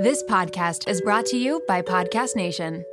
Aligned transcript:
This 0.00 0.22
podcast 0.22 0.88
is 0.88 1.02
brought 1.02 1.26
to 1.26 1.36
you 1.36 1.62
by 1.68 1.82
Podcast 1.82 2.34
Nation. 2.34 2.86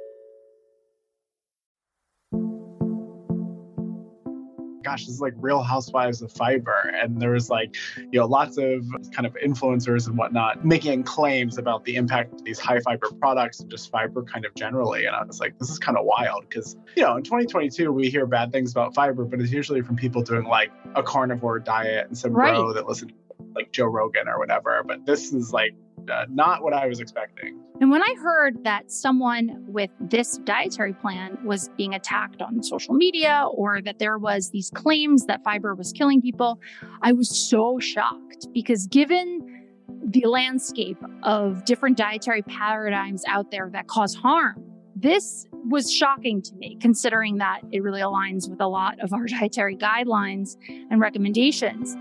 gosh, 4.84 5.06
this 5.06 5.16
is 5.16 5.22
like 5.22 5.34
Real 5.38 5.62
Housewives 5.62 6.22
of 6.22 6.32
Fiber. 6.32 6.94
And 7.02 7.22
there 7.22 7.32
was 7.32 7.50
like, 7.50 7.76
you 7.98 8.20
know, 8.20 8.26
lots 8.26 8.58
of 8.58 8.86
kind 9.12 9.26
of 9.26 9.36
influencers 9.36 10.08
and 10.08 10.18
whatnot 10.18 10.66
making 10.66 11.04
claims 11.04 11.58
about 11.58 11.84
the 11.86 11.96
impact 11.96 12.34
of 12.34 12.44
these 12.44 12.60
high 12.60 12.80
fiber 12.80 13.10
products 13.20 13.60
and 13.60 13.70
just 13.70 13.92
fiber 13.92 14.24
kind 14.24 14.46
of 14.46 14.54
generally. 14.56 15.06
And 15.06 15.16
I 15.16 15.24
was 15.24 15.40
like, 15.40 15.60
this 15.60 15.70
is 15.70 15.78
kind 15.80 15.98
of 15.98 16.06
wild 16.06 16.46
because, 16.50 16.76
you 16.96 17.04
know, 17.04 17.18
in 17.18 17.24
2022, 17.24 17.92
we 17.92 18.10
hear 18.10 18.26
bad 18.26 18.52
things 18.52 18.72
about 18.72 18.96
fiber, 18.96 19.26
but 19.26 19.40
it's 19.42 19.52
usually 19.52 19.82
from 19.82 19.96
people 19.98 20.22
doing 20.24 20.46
like 20.46 20.72
a 20.96 21.04
carnivore 21.04 21.60
diet 21.60 22.08
and 22.08 22.18
some 22.18 22.32
Right. 22.34 22.56
bro 22.56 22.74
that 22.74 22.88
listen 22.88 23.10
to 23.10 23.14
like 23.56 23.72
Joe 23.72 23.86
Rogan 23.86 24.28
or 24.28 24.40
whatever. 24.40 24.84
But 24.86 25.06
this 25.06 25.34
is 25.34 25.52
like 25.52 25.74
uh, 26.10 26.26
not 26.30 26.64
what 26.64 26.74
I 26.74 26.88
was 26.88 27.00
expecting. 27.00 27.60
And 27.80 27.92
when 27.92 28.02
I 28.02 28.16
heard 28.22 28.64
that 28.64 28.92
someone 28.92 29.64
with 29.68 29.92
this 30.00 30.38
dietary 30.40 30.94
plan 30.94 31.38
was 31.44 31.70
being 31.78 31.94
attacked 31.94 32.42
on 32.42 32.64
social 32.64 32.96
media 32.96 33.48
or 33.52 33.82
that 33.82 34.00
there 34.00 34.18
was 34.18 34.50
these 34.50 34.72
claims 34.72 35.26
that 35.28 35.44
fiber 35.44 35.76
was 35.76 35.92
killing 35.94 36.22
people, 36.22 36.60
I 37.02 37.12
was 37.12 37.50
so 37.50 37.78
shocked 37.80 38.48
because 38.54 38.88
given 38.88 39.66
the 40.04 40.26
landscape 40.26 40.98
of 41.24 41.66
different 41.66 41.98
dietary 41.98 42.42
paradigms 42.42 43.24
out 43.28 43.52
there 43.52 43.70
that 43.74 43.88
cause 43.88 44.16
harm, 44.16 44.64
this 44.96 45.46
was 45.70 45.92
shocking 45.92 46.42
to 46.42 46.56
me 46.56 46.78
considering 46.82 47.38
that 47.38 47.62
it 47.72 47.84
really 47.84 48.02
aligns 48.02 48.50
with 48.50 48.60
a 48.60 48.68
lot 48.68 49.00
of 49.00 49.14
our 49.14 49.26
dietary 49.40 49.76
guidelines 49.76 50.58
and 50.90 51.00
recommendations. 51.00 51.96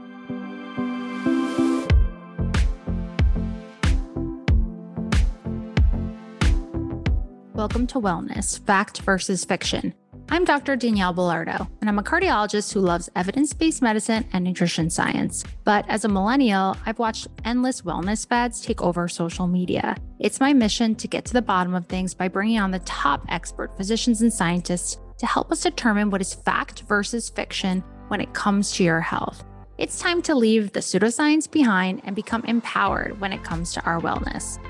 Welcome 7.66 7.88
to 7.88 8.00
Wellness 8.00 8.64
Fact 8.64 9.00
versus 9.00 9.44
Fiction. 9.44 9.92
I'm 10.28 10.44
Dr. 10.44 10.76
Danielle 10.76 11.12
Belardo, 11.12 11.68
and 11.80 11.90
I'm 11.90 11.98
a 11.98 12.02
cardiologist 12.04 12.72
who 12.72 12.78
loves 12.78 13.10
evidence 13.16 13.52
based 13.52 13.82
medicine 13.82 14.24
and 14.32 14.44
nutrition 14.44 14.88
science. 14.88 15.42
But 15.64 15.84
as 15.88 16.04
a 16.04 16.08
millennial, 16.08 16.76
I've 16.86 17.00
watched 17.00 17.26
endless 17.44 17.82
wellness 17.82 18.24
fads 18.24 18.60
take 18.60 18.82
over 18.82 19.08
social 19.08 19.48
media. 19.48 19.96
It's 20.20 20.38
my 20.38 20.52
mission 20.52 20.94
to 20.94 21.08
get 21.08 21.24
to 21.24 21.32
the 21.32 21.42
bottom 21.42 21.74
of 21.74 21.86
things 21.86 22.14
by 22.14 22.28
bringing 22.28 22.60
on 22.60 22.70
the 22.70 22.78
top 22.78 23.26
expert 23.28 23.76
physicians 23.76 24.22
and 24.22 24.32
scientists 24.32 25.00
to 25.18 25.26
help 25.26 25.50
us 25.50 25.64
determine 25.64 26.10
what 26.10 26.20
is 26.20 26.34
fact 26.34 26.82
versus 26.82 27.28
fiction 27.28 27.82
when 28.06 28.20
it 28.20 28.32
comes 28.32 28.70
to 28.74 28.84
your 28.84 29.00
health. 29.00 29.44
It's 29.76 29.98
time 29.98 30.22
to 30.22 30.36
leave 30.36 30.72
the 30.72 30.80
pseudoscience 30.80 31.50
behind 31.50 32.00
and 32.04 32.14
become 32.14 32.44
empowered 32.44 33.20
when 33.20 33.32
it 33.32 33.42
comes 33.42 33.72
to 33.72 33.82
our 33.82 34.00
wellness. 34.00 34.60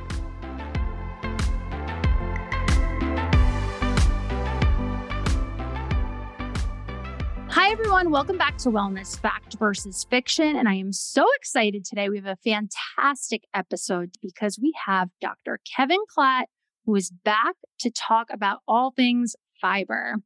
Hi, 7.59 7.71
everyone. 7.71 8.11
Welcome 8.11 8.37
back 8.37 8.59
to 8.59 8.69
Wellness 8.69 9.19
Fact 9.19 9.57
versus 9.59 10.05
Fiction. 10.11 10.57
And 10.57 10.69
I 10.69 10.75
am 10.75 10.93
so 10.93 11.25
excited 11.37 11.87
today. 11.87 12.11
We 12.11 12.19
have 12.19 12.27
a 12.27 12.37
fantastic 12.45 13.45
episode 13.55 14.11
because 14.21 14.59
we 14.61 14.75
have 14.85 15.09
Dr. 15.23 15.59
Kevin 15.75 16.01
Klatt, 16.15 16.45
who 16.85 16.95
is 16.97 17.11
back 17.11 17.55
to 17.81 17.91
talk 17.91 18.27
about 18.31 18.59
all 18.69 18.91
things 18.91 19.37
fiber. 19.59 20.17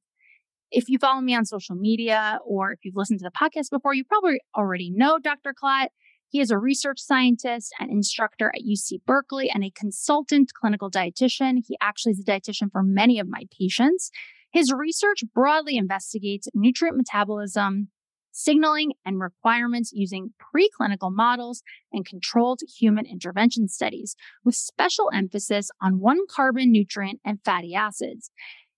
If 0.73 0.89
you 0.89 0.99
follow 0.99 1.21
me 1.21 1.37
on 1.37 1.45
social 1.45 1.77
media 1.77 2.41
or 2.45 2.73
if 2.73 2.81
you've 2.83 2.97
listened 2.97 3.21
to 3.21 3.25
the 3.25 3.31
podcast 3.31 3.71
before, 3.71 3.95
you 3.95 4.03
probably 4.05 4.41
already 4.59 4.91
know 4.91 5.21
Dr. 5.21 5.55
Klatt. 5.55 5.91
He 6.31 6.41
is 6.41 6.51
a 6.51 6.59
research 6.59 6.99
scientist 6.99 7.73
and 7.79 7.93
instructor 7.93 8.51
at 8.53 8.63
UC 8.63 9.05
Berkeley 9.07 9.49
and 9.49 9.63
a 9.63 9.71
consultant 9.71 10.51
clinical 10.53 10.91
dietitian. 10.91 11.63
He 11.65 11.77
actually 11.81 12.11
is 12.11 12.21
a 12.21 12.25
dietitian 12.25 12.73
for 12.73 12.83
many 12.83 13.21
of 13.21 13.29
my 13.29 13.45
patients. 13.57 14.11
His 14.53 14.73
research 14.73 15.23
broadly 15.33 15.77
investigates 15.77 16.49
nutrient 16.55 16.97
metabolism, 16.97 17.89
signaling, 18.33 18.93
and 19.05 19.21
requirements 19.21 19.93
using 19.93 20.35
preclinical 20.41 21.15
models 21.15 21.63
and 21.93 22.05
controlled 22.05 22.61
human 22.79 23.07
intervention 23.07 23.69
studies, 23.69 24.17
with 24.45 24.55
special 24.55 25.11
emphasis 25.13 25.71
on 25.81 26.01
one 26.01 26.27
carbon 26.29 26.73
nutrient 26.73 27.21
and 27.25 27.39
fatty 27.45 27.75
acids. 27.75 28.31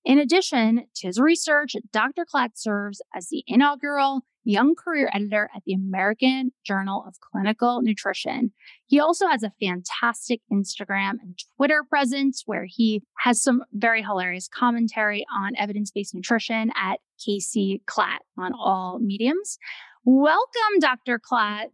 In 0.05 0.19
addition 0.19 0.87
to 0.97 1.06
his 1.06 1.21
research, 1.21 1.75
Dr. 1.93 2.25
Klatt 2.25 2.50
serves 2.55 3.00
as 3.15 3.28
the 3.28 3.44
inaugural 3.47 4.22
Young 4.44 4.75
Career 4.75 5.10
Editor 5.12 5.48
at 5.54 5.62
the 5.64 5.72
American 5.72 6.53
Journal 6.64 7.04
of 7.06 7.14
Clinical 7.20 7.80
Nutrition. 7.82 8.53
He 8.86 8.98
also 8.98 9.26
has 9.28 9.42
a 9.42 9.53
fantastic 9.60 10.41
Instagram 10.53 11.12
and 11.22 11.38
Twitter 11.56 11.84
presence 11.88 12.42
where 12.47 12.66
he 12.66 13.02
has 13.20 13.42
some 13.42 13.62
very 13.72 14.02
hilarious 14.02 14.48
commentary 14.48 15.25
on 15.34 15.52
evidence 15.56 15.91
based 15.91 16.14
nutrition 16.14 16.70
at 16.76 16.98
KC 17.20 17.81
Klatt 17.88 18.19
on 18.38 18.52
all 18.52 18.98
mediums. 19.00 19.58
Welcome, 20.04 20.81
Dr. 20.81 21.20
Klatt. 21.20 21.66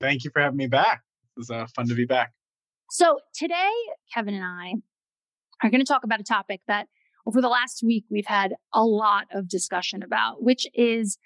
Thank 0.00 0.24
you 0.24 0.30
for 0.32 0.42
having 0.42 0.58
me 0.58 0.66
back. 0.66 1.02
It 1.36 1.40
was 1.40 1.50
uh, 1.50 1.66
fun 1.74 1.88
to 1.88 1.94
be 1.94 2.04
back. 2.04 2.32
So, 2.90 3.20
today, 3.34 3.70
Kevin 4.12 4.34
and 4.34 4.44
I 4.44 4.74
are 5.62 5.70
going 5.70 5.80
to 5.80 5.86
talk 5.86 6.04
about 6.04 6.20
a 6.20 6.24
topic 6.24 6.60
that 6.68 6.88
over 7.26 7.40
the 7.40 7.48
last 7.48 7.82
week 7.82 8.04
we've 8.10 8.26
had 8.26 8.54
a 8.74 8.84
lot 8.84 9.26
of 9.32 9.48
discussion 9.48 10.02
about, 10.02 10.42
which 10.42 10.66
is 10.74 11.18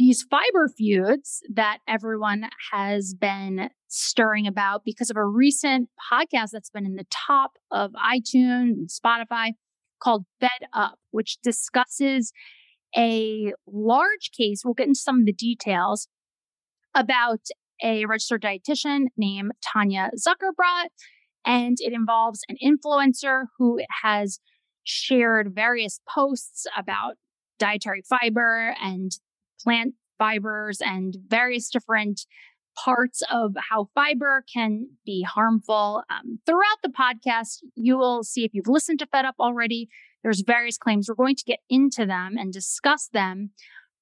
these 0.00 0.22
fiber 0.22 0.66
feuds 0.78 1.42
that 1.52 1.76
everyone 1.86 2.48
has 2.72 3.12
been 3.12 3.68
stirring 3.88 4.46
about 4.46 4.80
because 4.82 5.10
of 5.10 5.16
a 5.18 5.24
recent 5.24 5.90
podcast 6.10 6.48
that's 6.52 6.70
been 6.70 6.86
in 6.86 6.96
the 6.96 7.06
top 7.10 7.50
of 7.70 7.90
iTunes 7.92 8.72
and 8.72 8.88
Spotify 8.88 9.50
called 10.02 10.24
Fed 10.40 10.68
Up, 10.72 10.98
which 11.10 11.36
discusses 11.42 12.32
a 12.96 13.52
large 13.66 14.30
case. 14.34 14.62
We'll 14.64 14.72
get 14.72 14.86
into 14.86 14.98
some 14.98 15.20
of 15.20 15.26
the 15.26 15.34
details 15.34 16.08
about 16.94 17.40
a 17.84 18.06
registered 18.06 18.42
dietitian 18.42 19.08
named 19.18 19.52
Tanya 19.62 20.12
Zuckerbrot. 20.16 20.88
And 21.44 21.76
it 21.78 21.92
involves 21.92 22.40
an 22.48 22.56
influencer 22.64 23.44
who 23.58 23.80
has 24.02 24.40
shared 24.82 25.54
various 25.54 26.00
posts 26.08 26.66
about 26.74 27.16
dietary 27.58 28.02
fiber 28.08 28.74
and 28.82 29.12
plant 29.62 29.94
fibers 30.18 30.80
and 30.80 31.16
various 31.28 31.70
different 31.70 32.26
parts 32.76 33.22
of 33.30 33.54
how 33.70 33.88
fiber 33.94 34.44
can 34.52 34.86
be 35.04 35.22
harmful. 35.22 36.02
Um, 36.10 36.38
throughout 36.46 36.78
the 36.82 36.90
podcast, 36.90 37.58
you 37.74 37.96
will 37.98 38.22
see 38.22 38.44
if 38.44 38.54
you've 38.54 38.68
listened 38.68 38.98
to 39.00 39.06
Fed 39.06 39.24
Up 39.24 39.34
already, 39.40 39.88
there's 40.22 40.42
various 40.42 40.78
claims. 40.78 41.08
We're 41.08 41.14
going 41.14 41.36
to 41.36 41.44
get 41.44 41.60
into 41.68 42.06
them 42.06 42.36
and 42.38 42.52
discuss 42.52 43.08
them. 43.08 43.50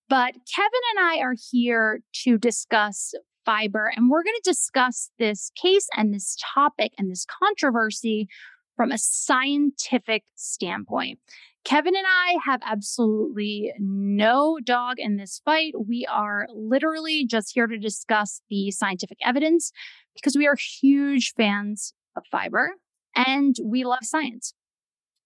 But 0.08 0.34
Kevin 0.54 0.80
and 0.96 1.06
I 1.06 1.18
are 1.18 1.34
here 1.50 2.00
to 2.24 2.38
discuss 2.38 3.14
fiber, 3.44 3.92
and 3.94 4.10
we're 4.10 4.22
going 4.22 4.36
to 4.42 4.50
discuss 4.50 5.10
this 5.18 5.50
case 5.60 5.88
and 5.96 6.12
this 6.12 6.36
topic 6.54 6.92
and 6.98 7.10
this 7.10 7.26
controversy 7.26 8.28
from 8.76 8.90
a 8.90 8.98
scientific 8.98 10.24
standpoint. 10.34 11.18
Kevin 11.68 11.94
and 11.94 12.06
I 12.06 12.38
have 12.46 12.62
absolutely 12.64 13.74
no 13.78 14.58
dog 14.64 14.94
in 14.96 15.18
this 15.18 15.42
fight. 15.44 15.74
We 15.86 16.06
are 16.10 16.46
literally 16.54 17.26
just 17.26 17.52
here 17.52 17.66
to 17.66 17.76
discuss 17.76 18.40
the 18.48 18.70
scientific 18.70 19.18
evidence 19.22 19.70
because 20.14 20.34
we 20.34 20.46
are 20.46 20.56
huge 20.56 21.34
fans 21.36 21.92
of 22.16 22.22
fiber 22.32 22.70
and 23.14 23.54
we 23.62 23.84
love 23.84 23.98
science. 24.00 24.54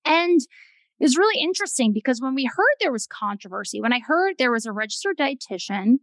And 0.04 0.41
it's 0.98 1.16
really 1.16 1.41
interesting 1.41 1.92
because 1.92 2.20
when 2.20 2.34
we 2.34 2.47
heard 2.47 2.75
there 2.81 2.91
was 2.91 3.06
controversy, 3.06 3.81
when 3.81 3.92
I 3.92 4.00
heard 4.00 4.34
there 4.36 4.50
was 4.50 4.66
a 4.66 4.72
registered 4.72 5.19
dietitian 5.19 5.98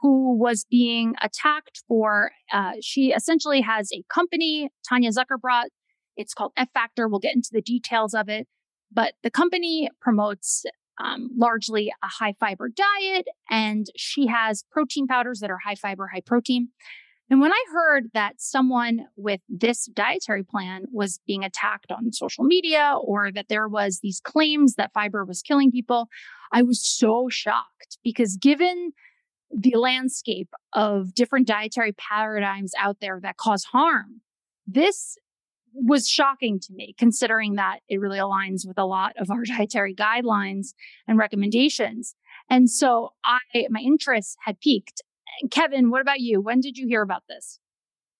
who 0.00 0.38
was 0.38 0.64
being 0.70 1.16
attacked 1.20 1.82
for, 1.88 2.30
uh, 2.52 2.74
she 2.80 3.12
essentially 3.12 3.62
has 3.62 3.90
a 3.92 4.04
company, 4.08 4.70
Tanya 4.88 5.10
Zuckerbrot. 5.10 5.70
It's 6.16 6.34
called 6.34 6.52
F 6.56 6.68
Factor. 6.72 7.08
We'll 7.08 7.18
get 7.18 7.34
into 7.34 7.50
the 7.50 7.62
details 7.62 8.14
of 8.14 8.28
it. 8.28 8.46
But 8.92 9.14
the 9.22 9.30
company 9.30 9.88
promotes 10.00 10.64
um, 11.02 11.30
largely 11.36 11.92
a 12.02 12.06
high 12.06 12.34
fiber 12.38 12.68
diet, 12.68 13.26
and 13.50 13.86
she 13.96 14.26
has 14.26 14.64
protein 14.70 15.06
powders 15.06 15.40
that 15.40 15.50
are 15.50 15.58
high 15.64 15.74
fiber, 15.74 16.08
high 16.12 16.22
protein. 16.24 16.68
And 17.30 17.40
when 17.40 17.52
I 17.52 17.64
heard 17.72 18.10
that 18.12 18.42
someone 18.42 19.06
with 19.16 19.40
this 19.48 19.86
dietary 19.86 20.42
plan 20.42 20.84
was 20.92 21.18
being 21.26 21.44
attacked 21.44 21.90
on 21.90 22.12
social 22.12 22.44
media 22.44 22.94
or 23.02 23.32
that 23.32 23.46
there 23.48 23.68
was 23.68 24.00
these 24.02 24.20
claims 24.20 24.74
that 24.74 24.92
fiber 24.92 25.24
was 25.24 25.40
killing 25.40 25.70
people, 25.70 26.08
I 26.52 26.60
was 26.60 26.84
so 26.86 27.28
shocked 27.30 27.96
because 28.04 28.36
given 28.36 28.92
the 29.50 29.76
landscape 29.76 30.50
of 30.74 31.14
different 31.14 31.46
dietary 31.46 31.92
paradigms 31.92 32.72
out 32.78 32.98
there 33.00 33.18
that 33.22 33.38
cause 33.38 33.64
harm, 33.64 34.20
this 34.66 35.16
was 35.74 36.08
shocking 36.08 36.60
to 36.60 36.72
me, 36.72 36.94
considering 36.98 37.54
that 37.54 37.80
it 37.88 38.00
really 38.00 38.18
aligns 38.18 38.66
with 38.66 38.78
a 38.78 38.84
lot 38.84 39.14
of 39.18 39.30
our 39.30 39.44
dietary 39.46 39.94
guidelines 39.94 40.74
and 41.06 41.18
recommendations. 41.18 42.14
And 42.50 42.70
so 42.70 43.12
I, 43.24 43.38
my 43.70 43.80
interest 43.80 44.36
had 44.44 44.60
peaked. 44.60 45.02
Kevin, 45.50 45.90
what 45.90 46.02
about 46.02 46.20
you? 46.20 46.40
When 46.40 46.60
did 46.60 46.76
you 46.76 46.86
hear 46.86 47.02
about 47.02 47.22
this? 47.28 47.58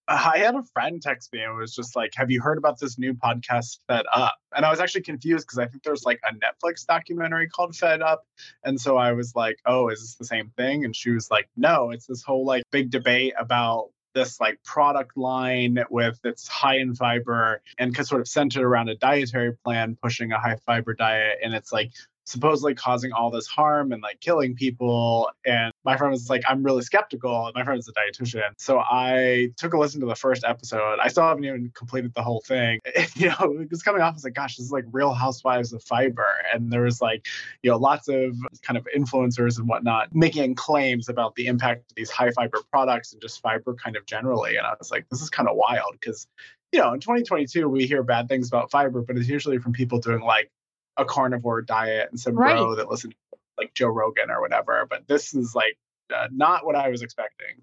I 0.09 0.39
had 0.39 0.57
a 0.57 0.63
friend 0.75 1.01
text 1.01 1.33
me 1.33 1.41
and 1.43 1.57
was 1.57 1.75
just 1.75 1.95
like, 1.95 2.13
Have 2.17 2.31
you 2.31 2.41
heard 2.41 2.59
about 2.59 2.81
this 2.81 2.99
new 2.99 3.15
podcast, 3.15 3.79
Fed 3.87 4.05
Up? 4.13 4.35
And 4.55 4.67
I 4.67 4.71
was 4.71 4.81
actually 4.81 5.03
confused 5.03 5.47
because 5.47 5.59
I 5.59 5.67
think 5.67 5.85
there's 5.85 6.05
like 6.05 6.21
a 6.29 6.35
Netflix 6.35 6.85
documentary 6.85 7.49
called 7.49 7.77
Fed 7.77 8.03
Up. 8.03 8.27
And 8.65 8.81
so 8.81 8.97
I 8.97 9.13
was 9.13 9.35
like, 9.37 9.59
Oh, 9.65 9.89
is 9.89 10.01
this 10.01 10.17
the 10.17 10.25
same 10.25 10.51
thing? 10.57 10.85
And 10.85 10.95
she 10.95 11.11
was 11.11 11.31
like, 11.31 11.49
No, 11.57 11.91
it's 11.91 12.07
this 12.07 12.23
whole 12.23 12.45
like 12.45 12.65
big 12.73 12.91
debate 12.91 13.35
about 13.39 13.91
this 14.15 14.41
like 14.41 14.63
product 14.65 15.17
line 15.17 15.79
with 15.91 16.19
its 16.25 16.47
high 16.49 16.77
in 16.79 16.95
fiber 16.95 17.63
and 17.79 17.95
sort 18.07 18.21
of 18.21 18.29
centered 18.29 18.63
around 18.65 18.89
a 18.89 18.97
dietary 18.97 19.53
plan 19.65 19.97
pushing 20.03 20.33
a 20.33 20.39
high 20.39 20.57
fiber 20.67 20.95
diet 20.95 21.39
and 21.43 21.55
it's 21.55 21.73
like 21.73 21.93
supposedly 22.25 22.75
causing 22.75 23.13
all 23.13 23.31
this 23.31 23.47
harm 23.47 23.93
and 23.93 24.03
like 24.03 24.21
killing 24.21 24.55
people. 24.55 25.31
And 25.45 25.73
my 25.85 25.97
friend 25.97 26.13
was 26.13 26.31
like, 26.31 26.43
I'm 26.49 26.63
really 26.63 26.83
skeptical. 26.83 27.51
My 27.55 27.65
friend 27.65 27.79
is 27.79 27.89
a 27.89 27.93
dietitian. 27.93 28.51
So 28.57 28.79
I 28.79 29.51
took 29.57 29.75
a 29.75 29.79
listen 29.79 30.01
to 30.01 30.07
the 30.07 30.15
first 30.15 30.45
episode. 30.45 30.99
I 31.01 31.09
still 31.09 31.25
haven't 31.25 31.45
even 31.45 31.73
completed 31.75 32.15
the 32.15 32.23
whole 32.23 32.41
thing. 32.41 32.79
you 33.15 33.29
know, 33.29 33.57
it 33.61 33.71
was 33.71 33.83
coming 33.83 34.03
off 34.03 34.17
as 34.17 34.25
like, 34.25 34.35
gosh, 34.35 34.57
this 34.57 34.67
is 34.67 34.73
like 34.73 34.85
real 34.93 35.13
housewives 35.13 35.73
of 35.73 35.83
fiber. 35.83 36.27
And 36.53 36.73
there 36.73 36.83
was 36.83 37.01
like, 37.01 37.27
you 37.63 37.71
know, 37.71 37.77
lots 37.77 38.09
of 38.09 38.37
kind 38.63 38.77
of 38.77 38.87
influencers 38.97 39.59
and 39.59 39.69
whatnot 39.69 40.15
making 40.15 40.55
claims 40.55 41.09
about 41.09 41.35
the 41.35 41.47
impact 41.47 41.91
of 41.91 41.97
these 41.97 42.11
high 42.11 42.31
fiber 42.31 42.59
products 42.71 43.13
and 43.13 43.21
just 43.21 43.41
fiber 43.41 43.75
kind 43.75 43.97
of 43.97 44.07
generally. 44.07 44.57
And 44.57 44.67
I 44.67 44.75
was 44.79 44.91
like, 44.91 45.09
this 45.11 45.21
is 45.21 45.31
kind 45.31 45.49
of 45.49 45.57
wild 45.57 45.93
because 45.93 46.27
you 46.73 46.81
know, 46.81 46.95
in 46.95 47.01
2022, 47.01 47.69
we 47.69 47.87
hear 47.87 48.03
bad 48.03 48.29
things 48.29 48.49
about 48.49 48.71
fiber, 48.71 49.03
but 49.03 49.19
it's 49.19 49.29
usually 49.29 49.59
from 49.59 49.73
people 49.73 49.99
doing 49.99 50.23
like 50.23 50.51
a 50.97 51.05
carnivore 51.05 51.63
diet 51.63 52.09
and 52.11 52.21
some 52.21 52.37
right. 52.37 52.57
bro 52.57 52.77
that 52.77 52.91
listen 52.91 53.11
to 53.11 53.17
like 53.59 53.75
Joe 53.75 53.89
Rogan 53.89 54.31
or 54.31 54.41
whatever. 54.41 54.87
But 54.89 55.07
this 55.09 55.35
is 55.35 55.55
like 55.55 55.79
uh, 56.15 56.29
not 56.31 56.67
what 56.67 56.75
I 56.75 56.89
was 56.89 57.03
expecting. 57.03 57.63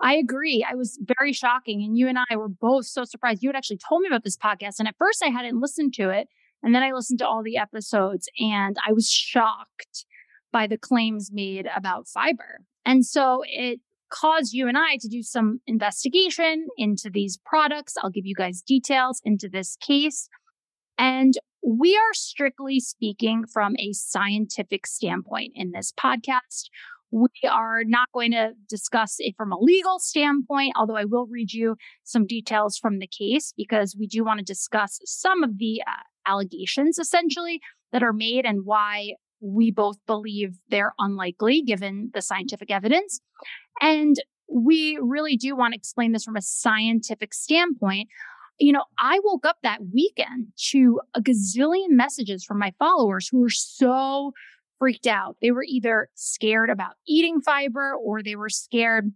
I 0.00 0.14
agree. 0.14 0.66
I 0.68 0.74
was 0.74 0.98
very 1.00 1.32
shocking. 1.32 1.82
And 1.82 1.96
you 1.96 2.08
and 2.08 2.18
I 2.18 2.36
were 2.36 2.48
both 2.48 2.86
so 2.86 3.04
surprised. 3.04 3.42
You 3.42 3.48
had 3.48 3.56
actually 3.56 3.78
told 3.78 4.02
me 4.02 4.08
about 4.08 4.24
this 4.24 4.36
podcast. 4.36 4.78
And 4.78 4.88
at 4.88 4.96
first 4.98 5.22
I 5.24 5.28
hadn't 5.28 5.60
listened 5.60 5.94
to 5.94 6.10
it. 6.10 6.28
And 6.62 6.74
then 6.74 6.82
I 6.82 6.92
listened 6.92 7.18
to 7.20 7.26
all 7.26 7.42
the 7.42 7.56
episodes 7.56 8.28
and 8.38 8.76
I 8.86 8.92
was 8.92 9.10
shocked 9.10 10.06
by 10.52 10.66
the 10.66 10.78
claims 10.78 11.30
made 11.32 11.68
about 11.74 12.06
fiber. 12.06 12.60
And 12.84 13.04
so 13.04 13.42
it 13.46 13.80
caused 14.10 14.52
you 14.52 14.68
and 14.68 14.76
I 14.76 14.96
to 15.00 15.08
do 15.08 15.22
some 15.22 15.60
investigation 15.66 16.68
into 16.76 17.10
these 17.10 17.38
products. 17.44 17.96
I'll 18.00 18.10
give 18.10 18.26
you 18.26 18.34
guys 18.34 18.60
details 18.60 19.20
into 19.24 19.48
this 19.48 19.76
case. 19.76 20.28
And 20.98 21.34
we 21.64 21.96
are 21.96 22.14
strictly 22.14 22.80
speaking 22.80 23.44
from 23.46 23.74
a 23.78 23.92
scientific 23.92 24.86
standpoint 24.86 25.52
in 25.54 25.72
this 25.72 25.92
podcast. 25.92 26.68
We 27.10 27.28
are 27.48 27.84
not 27.84 28.08
going 28.12 28.32
to 28.32 28.52
discuss 28.68 29.16
it 29.18 29.34
from 29.36 29.52
a 29.52 29.58
legal 29.58 29.98
standpoint, 29.98 30.72
although 30.76 30.96
I 30.96 31.04
will 31.04 31.26
read 31.26 31.52
you 31.52 31.76
some 32.04 32.26
details 32.26 32.78
from 32.78 32.98
the 32.98 33.06
case 33.06 33.52
because 33.56 33.94
we 33.98 34.06
do 34.06 34.24
want 34.24 34.38
to 34.38 34.44
discuss 34.44 34.98
some 35.04 35.42
of 35.42 35.58
the 35.58 35.82
uh, 35.86 35.90
allegations 36.26 36.98
essentially 36.98 37.60
that 37.92 38.02
are 38.02 38.14
made 38.14 38.46
and 38.46 38.64
why 38.64 39.12
we 39.40 39.70
both 39.70 39.98
believe 40.06 40.56
they're 40.70 40.94
unlikely 40.98 41.62
given 41.62 42.10
the 42.14 42.22
scientific 42.22 42.70
evidence. 42.70 43.20
And 43.80 44.16
we 44.48 44.98
really 45.00 45.36
do 45.36 45.56
want 45.56 45.74
to 45.74 45.78
explain 45.78 46.12
this 46.12 46.24
from 46.24 46.36
a 46.36 46.42
scientific 46.42 47.34
standpoint 47.34 48.08
you 48.62 48.72
know, 48.72 48.84
I 48.96 49.18
woke 49.24 49.44
up 49.44 49.56
that 49.64 49.80
weekend 49.92 50.48
to 50.70 51.00
a 51.14 51.20
gazillion 51.20 51.90
messages 51.90 52.44
from 52.44 52.60
my 52.60 52.72
followers 52.78 53.26
who 53.28 53.40
were 53.40 53.50
so 53.50 54.32
freaked 54.78 55.08
out. 55.08 55.36
They 55.42 55.50
were 55.50 55.64
either 55.66 56.08
scared 56.14 56.70
about 56.70 56.92
eating 57.06 57.40
fiber 57.40 57.92
or 57.92 58.22
they 58.22 58.36
were 58.36 58.48
scared 58.48 59.10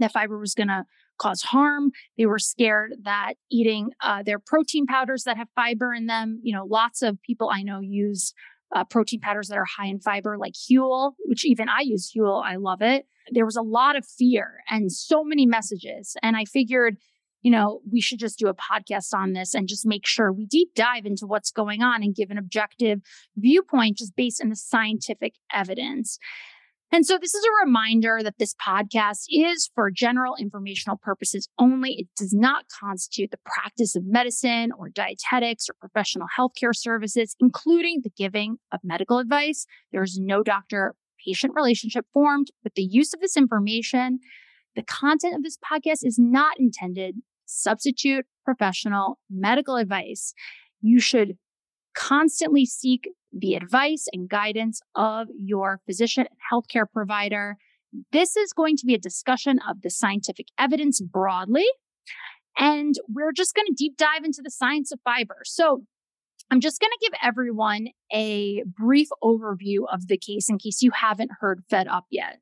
that 0.00 0.12
fiber 0.12 0.38
was 0.38 0.54
going 0.54 0.68
to 0.68 0.84
cause 1.18 1.42
harm. 1.42 1.92
They 2.18 2.26
were 2.26 2.40
scared 2.40 2.94
that 3.04 3.34
eating 3.48 3.90
uh, 4.02 4.24
their 4.24 4.40
protein 4.40 4.86
powders 4.86 5.22
that 5.22 5.36
have 5.36 5.48
fiber 5.54 5.94
in 5.94 6.06
them, 6.06 6.40
you 6.42 6.52
know, 6.52 6.64
lots 6.64 7.00
of 7.00 7.22
people 7.22 7.48
I 7.48 7.62
know 7.62 7.78
use 7.78 8.34
uh, 8.74 8.84
protein 8.84 9.20
powders 9.20 9.48
that 9.48 9.58
are 9.58 9.66
high 9.66 9.86
in 9.86 10.00
fiber, 10.00 10.36
like 10.36 10.54
Huel, 10.54 11.12
which 11.26 11.44
even 11.44 11.68
I 11.68 11.80
use 11.82 12.12
Huel. 12.12 12.42
I 12.44 12.56
love 12.56 12.82
it. 12.82 13.06
There 13.30 13.44
was 13.44 13.56
a 13.56 13.62
lot 13.62 13.96
of 13.96 14.04
fear 14.06 14.62
and 14.68 14.90
so 14.90 15.22
many 15.22 15.46
messages. 15.46 16.16
And 16.22 16.36
I 16.36 16.44
figured, 16.44 16.96
you 17.42 17.50
know, 17.50 17.80
we 17.90 18.00
should 18.00 18.18
just 18.18 18.38
do 18.38 18.48
a 18.48 18.54
podcast 18.54 19.14
on 19.14 19.32
this 19.32 19.54
and 19.54 19.68
just 19.68 19.86
make 19.86 20.06
sure 20.06 20.32
we 20.32 20.46
deep 20.46 20.74
dive 20.74 21.06
into 21.06 21.26
what's 21.26 21.50
going 21.50 21.82
on 21.82 22.02
and 22.02 22.14
give 22.14 22.30
an 22.30 22.38
objective 22.38 23.00
viewpoint 23.36 23.98
just 23.98 24.14
based 24.16 24.42
on 24.42 24.50
the 24.50 24.56
scientific 24.56 25.34
evidence. 25.52 26.18
And 26.92 27.06
so 27.06 27.18
this 27.18 27.34
is 27.34 27.44
a 27.44 27.64
reminder 27.64 28.18
that 28.22 28.38
this 28.38 28.54
podcast 28.54 29.26
is 29.28 29.70
for 29.76 29.92
general 29.92 30.34
informational 30.34 30.98
purposes 31.00 31.48
only. 31.56 31.92
It 31.92 32.08
does 32.16 32.34
not 32.34 32.64
constitute 32.80 33.30
the 33.30 33.38
practice 33.44 33.94
of 33.94 34.02
medicine 34.04 34.70
or 34.76 34.88
dietetics 34.88 35.68
or 35.68 35.74
professional 35.80 36.26
healthcare 36.36 36.74
services, 36.74 37.36
including 37.38 38.00
the 38.02 38.10
giving 38.16 38.56
of 38.72 38.80
medical 38.82 39.18
advice. 39.18 39.66
There 39.92 40.02
is 40.02 40.18
no 40.20 40.42
doctor 40.42 40.96
patient 41.24 41.52
relationship 41.54 42.06
formed 42.12 42.48
with 42.64 42.74
the 42.74 42.82
use 42.82 43.14
of 43.14 43.20
this 43.20 43.36
information. 43.36 44.18
The 44.74 44.82
content 44.82 45.36
of 45.36 45.44
this 45.44 45.58
podcast 45.58 46.00
is 46.02 46.16
not 46.18 46.58
intended 46.58 47.16
substitute 47.50 48.26
professional 48.44 49.18
medical 49.28 49.76
advice. 49.76 50.34
You 50.80 51.00
should 51.00 51.36
constantly 51.94 52.64
seek 52.64 53.08
the 53.32 53.54
advice 53.54 54.06
and 54.12 54.28
guidance 54.28 54.80
of 54.94 55.28
your 55.36 55.80
physician 55.86 56.26
and 56.26 56.38
healthcare 56.52 56.86
provider. 56.90 57.56
This 58.12 58.36
is 58.36 58.52
going 58.52 58.76
to 58.76 58.86
be 58.86 58.94
a 58.94 58.98
discussion 58.98 59.58
of 59.68 59.82
the 59.82 59.90
scientific 59.90 60.46
evidence 60.58 61.00
broadly. 61.00 61.66
And 62.58 62.94
we're 63.08 63.32
just 63.32 63.54
going 63.54 63.66
to 63.66 63.74
deep 63.76 63.96
dive 63.96 64.24
into 64.24 64.42
the 64.42 64.50
science 64.50 64.92
of 64.92 65.00
fiber. 65.04 65.38
So 65.44 65.84
I'm 66.50 66.60
just 66.60 66.80
going 66.80 66.90
to 66.90 66.98
give 67.00 67.18
everyone 67.22 67.88
a 68.12 68.64
brief 68.66 69.08
overview 69.22 69.84
of 69.92 70.08
the 70.08 70.18
case 70.18 70.48
in 70.48 70.58
case 70.58 70.82
you 70.82 70.90
haven't 70.92 71.30
heard 71.40 71.62
Fed 71.70 71.86
Up 71.86 72.06
yet, 72.10 72.38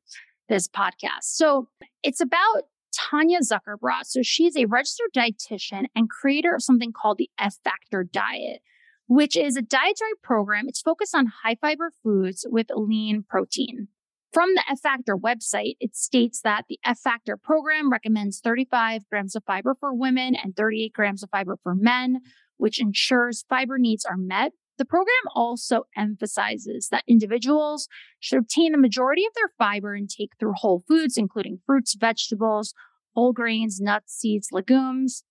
this 0.49 0.67
podcast. 0.67 1.23
So 1.23 1.69
it's 2.03 2.21
about 2.21 2.63
Tanya 2.93 3.39
Zuckerbrot. 3.39 4.05
So 4.05 4.21
she's 4.21 4.55
a 4.55 4.65
registered 4.65 5.09
dietitian 5.15 5.85
and 5.95 6.09
creator 6.09 6.53
of 6.55 6.63
something 6.63 6.91
called 6.93 7.17
the 7.17 7.29
F 7.37 7.55
Factor 7.63 8.03
Diet, 8.03 8.61
which 9.07 9.35
is 9.37 9.55
a 9.55 9.61
dietary 9.61 10.13
program. 10.23 10.65
It's 10.67 10.81
focused 10.81 11.15
on 11.15 11.31
high 11.43 11.55
fiber 11.59 11.91
foods 12.03 12.45
with 12.49 12.67
lean 12.75 13.23
protein. 13.27 13.87
From 14.31 14.53
the 14.53 14.63
F 14.69 14.79
Factor 14.81 15.17
website, 15.17 15.75
it 15.79 15.95
states 15.95 16.41
that 16.41 16.65
the 16.69 16.79
F 16.85 16.99
Factor 16.99 17.35
program 17.35 17.91
recommends 17.91 18.39
35 18.39 19.09
grams 19.09 19.35
of 19.35 19.43
fiber 19.45 19.75
for 19.79 19.93
women 19.93 20.35
and 20.35 20.55
38 20.55 20.93
grams 20.93 21.23
of 21.23 21.29
fiber 21.31 21.57
for 21.63 21.73
men, 21.73 22.21
which 22.57 22.79
ensures 22.79 23.45
fiber 23.49 23.79
needs 23.79 24.05
are 24.05 24.17
met 24.17 24.51
the 24.79 24.85
program 24.85 25.13
also 25.35 25.83
emphasizes 25.95 26.87
that 26.89 27.03
individuals 27.07 27.87
should 28.19 28.39
obtain 28.39 28.71
the 28.71 28.77
majority 28.77 29.25
of 29.25 29.33
their 29.35 29.51
fiber 29.57 29.93
intake 29.95 30.31
through 30.39 30.53
whole 30.55 30.83
foods, 30.87 31.17
including 31.17 31.59
fruits, 31.65 31.93
vegetables, 31.93 32.73
whole 33.13 33.33
grains, 33.33 33.79
nuts, 33.79 34.13
seeds, 34.13 34.47
legumes. 34.51 35.23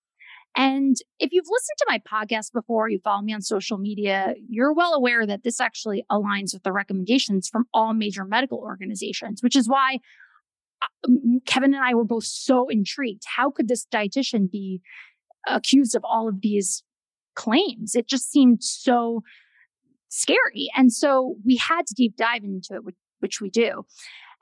And 0.54 0.96
if 1.18 1.32
you've 1.32 1.46
listened 1.48 1.78
to 1.78 1.86
my 1.88 1.98
podcast 1.98 2.52
before, 2.52 2.88
you 2.88 3.00
follow 3.02 3.22
me 3.22 3.32
on 3.32 3.40
social 3.40 3.78
media, 3.78 4.34
you're 4.48 4.72
well 4.72 4.92
aware 4.92 5.26
that 5.26 5.44
this 5.44 5.60
actually 5.60 6.04
aligns 6.10 6.52
with 6.52 6.62
the 6.62 6.72
recommendations 6.72 7.48
from 7.48 7.64
all 7.72 7.94
major 7.94 8.24
medical 8.24 8.58
organizations, 8.58 9.42
which 9.42 9.56
is 9.56 9.68
why 9.68 9.98
uh, 10.82 11.10
Kevin 11.46 11.74
and 11.74 11.82
I 11.82 11.94
were 11.94 12.04
both 12.04 12.24
so 12.24 12.68
intrigued. 12.68 13.22
How 13.36 13.50
could 13.50 13.68
this 13.68 13.86
dietitian 13.92 14.50
be 14.50 14.80
accused 15.46 15.94
of 15.94 16.04
all 16.04 16.28
of 16.28 16.40
these 16.42 16.82
claims. 17.38 17.94
It 17.94 18.08
just 18.08 18.30
seemed 18.30 18.62
so 18.62 19.22
scary. 20.08 20.68
And 20.76 20.92
so 20.92 21.36
we 21.46 21.56
had 21.56 21.86
to 21.86 21.94
deep 21.94 22.16
dive 22.16 22.42
into 22.42 22.74
it, 22.74 22.82
which, 23.20 23.40
we 23.40 23.48
do. 23.48 23.84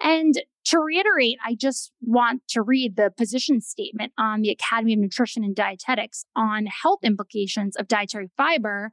And 0.03 0.35
to 0.67 0.79
reiterate, 0.79 1.39
I 1.45 1.55
just 1.55 1.93
want 2.03 2.43
to 2.51 2.63
read 2.63 2.97
the 2.97 3.11
position 3.17 3.61
statement 3.61 4.13
on 4.19 4.41
the 4.41 4.51
Academy 4.51 4.95
of 4.95 4.99
Nutrition 4.99 5.45
and 5.45 5.55
Dietetics 5.55 6.25
on 6.35 6.67
health 6.67 7.01
implications 7.03 7.77
of 7.77 7.89
dietary 7.89 8.31
fiber, 8.37 8.93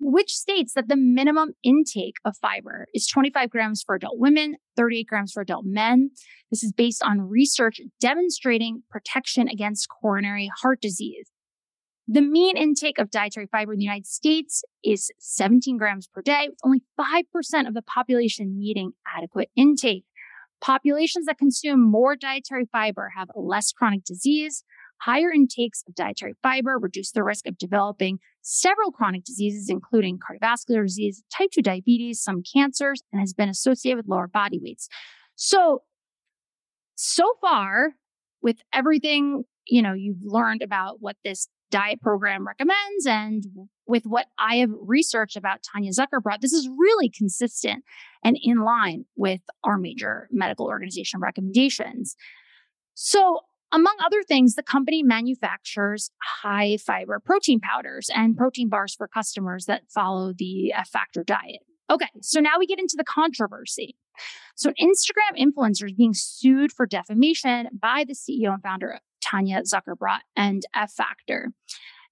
which 0.00 0.32
states 0.32 0.74
that 0.74 0.88
the 0.88 0.96
minimum 0.96 1.52
intake 1.62 2.16
of 2.24 2.36
fiber 2.40 2.86
is 2.94 3.06
25 3.06 3.50
grams 3.50 3.82
for 3.84 3.94
adult 3.94 4.18
women, 4.18 4.56
38 4.76 5.06
grams 5.06 5.32
for 5.32 5.42
adult 5.42 5.64
men. 5.64 6.10
This 6.50 6.62
is 6.62 6.72
based 6.72 7.02
on 7.02 7.20
research 7.20 7.80
demonstrating 8.00 8.82
protection 8.90 9.48
against 9.48 9.88
coronary 9.88 10.50
heart 10.60 10.80
disease. 10.80 11.30
The 12.06 12.20
mean 12.20 12.56
intake 12.56 12.98
of 12.98 13.10
dietary 13.10 13.48
fiber 13.50 13.72
in 13.72 13.78
the 13.78 13.84
United 13.84 14.06
States 14.06 14.62
is 14.84 15.10
17 15.18 15.78
grams 15.78 16.06
per 16.06 16.20
day, 16.20 16.48
with 16.50 16.58
only 16.62 16.82
5% 17.00 17.66
of 17.66 17.72
the 17.72 17.82
population 17.82 18.58
meeting 18.58 18.92
adequate 19.16 19.48
intake. 19.56 20.04
Populations 20.60 21.26
that 21.26 21.38
consume 21.38 21.80
more 21.80 22.14
dietary 22.14 22.66
fiber 22.70 23.12
have 23.16 23.28
less 23.34 23.72
chronic 23.72 24.04
disease. 24.04 24.64
Higher 25.00 25.32
intakes 25.32 25.82
of 25.88 25.94
dietary 25.94 26.34
fiber 26.42 26.78
reduce 26.78 27.10
the 27.10 27.24
risk 27.24 27.46
of 27.46 27.56
developing 27.56 28.18
several 28.42 28.92
chronic 28.92 29.24
diseases, 29.24 29.70
including 29.70 30.18
cardiovascular 30.18 30.86
disease, 30.86 31.22
type 31.34 31.50
2 31.52 31.62
diabetes, 31.62 32.22
some 32.22 32.42
cancers, 32.42 33.02
and 33.12 33.20
has 33.20 33.32
been 33.32 33.48
associated 33.48 33.96
with 33.96 34.08
lower 34.08 34.28
body 34.28 34.60
weights. 34.62 34.88
So, 35.36 35.82
so 36.96 37.32
far, 37.40 37.94
with 38.42 38.58
everything 38.72 39.44
you 39.66 39.82
know, 39.82 39.94
you've 39.94 40.22
learned 40.22 40.62
about 40.62 40.98
what 41.00 41.16
this 41.24 41.48
diet 41.74 42.00
program 42.00 42.46
recommends 42.46 43.04
and 43.04 43.44
with 43.84 44.04
what 44.04 44.26
I 44.38 44.56
have 44.58 44.70
researched 44.80 45.36
about 45.36 45.64
Tanya 45.64 45.90
Zuckerbrot, 45.90 46.40
this 46.40 46.52
is 46.52 46.68
really 46.78 47.10
consistent 47.10 47.82
and 48.22 48.38
in 48.40 48.62
line 48.62 49.06
with 49.16 49.40
our 49.64 49.76
major 49.76 50.28
medical 50.30 50.66
organization 50.66 51.18
recommendations. 51.18 52.14
So, 52.94 53.40
among 53.72 53.96
other 54.06 54.22
things, 54.22 54.54
the 54.54 54.62
company 54.62 55.02
manufactures 55.02 56.12
high 56.42 56.76
fiber 56.76 57.18
protein 57.18 57.58
powders 57.58 58.08
and 58.14 58.36
protein 58.36 58.68
bars 58.68 58.94
for 58.94 59.08
customers 59.08 59.64
that 59.64 59.90
follow 59.92 60.32
the 60.32 60.72
F 60.72 60.90
Factor 60.90 61.24
diet. 61.24 61.62
Okay, 61.90 62.06
so 62.22 62.38
now 62.38 62.60
we 62.60 62.68
get 62.68 62.78
into 62.78 62.94
the 62.96 63.02
controversy. 63.02 63.96
So, 64.56 64.70
an 64.70 64.74
Instagram 64.80 65.38
influencer 65.38 65.86
is 65.86 65.92
being 65.96 66.14
sued 66.14 66.72
for 66.72 66.86
defamation 66.86 67.68
by 67.80 68.04
the 68.06 68.14
CEO 68.14 68.52
and 68.52 68.62
founder 68.62 69.00
Tanya 69.20 69.62
Zuckerbrot 69.62 70.20
and 70.36 70.62
F 70.74 70.92
Factor. 70.92 71.52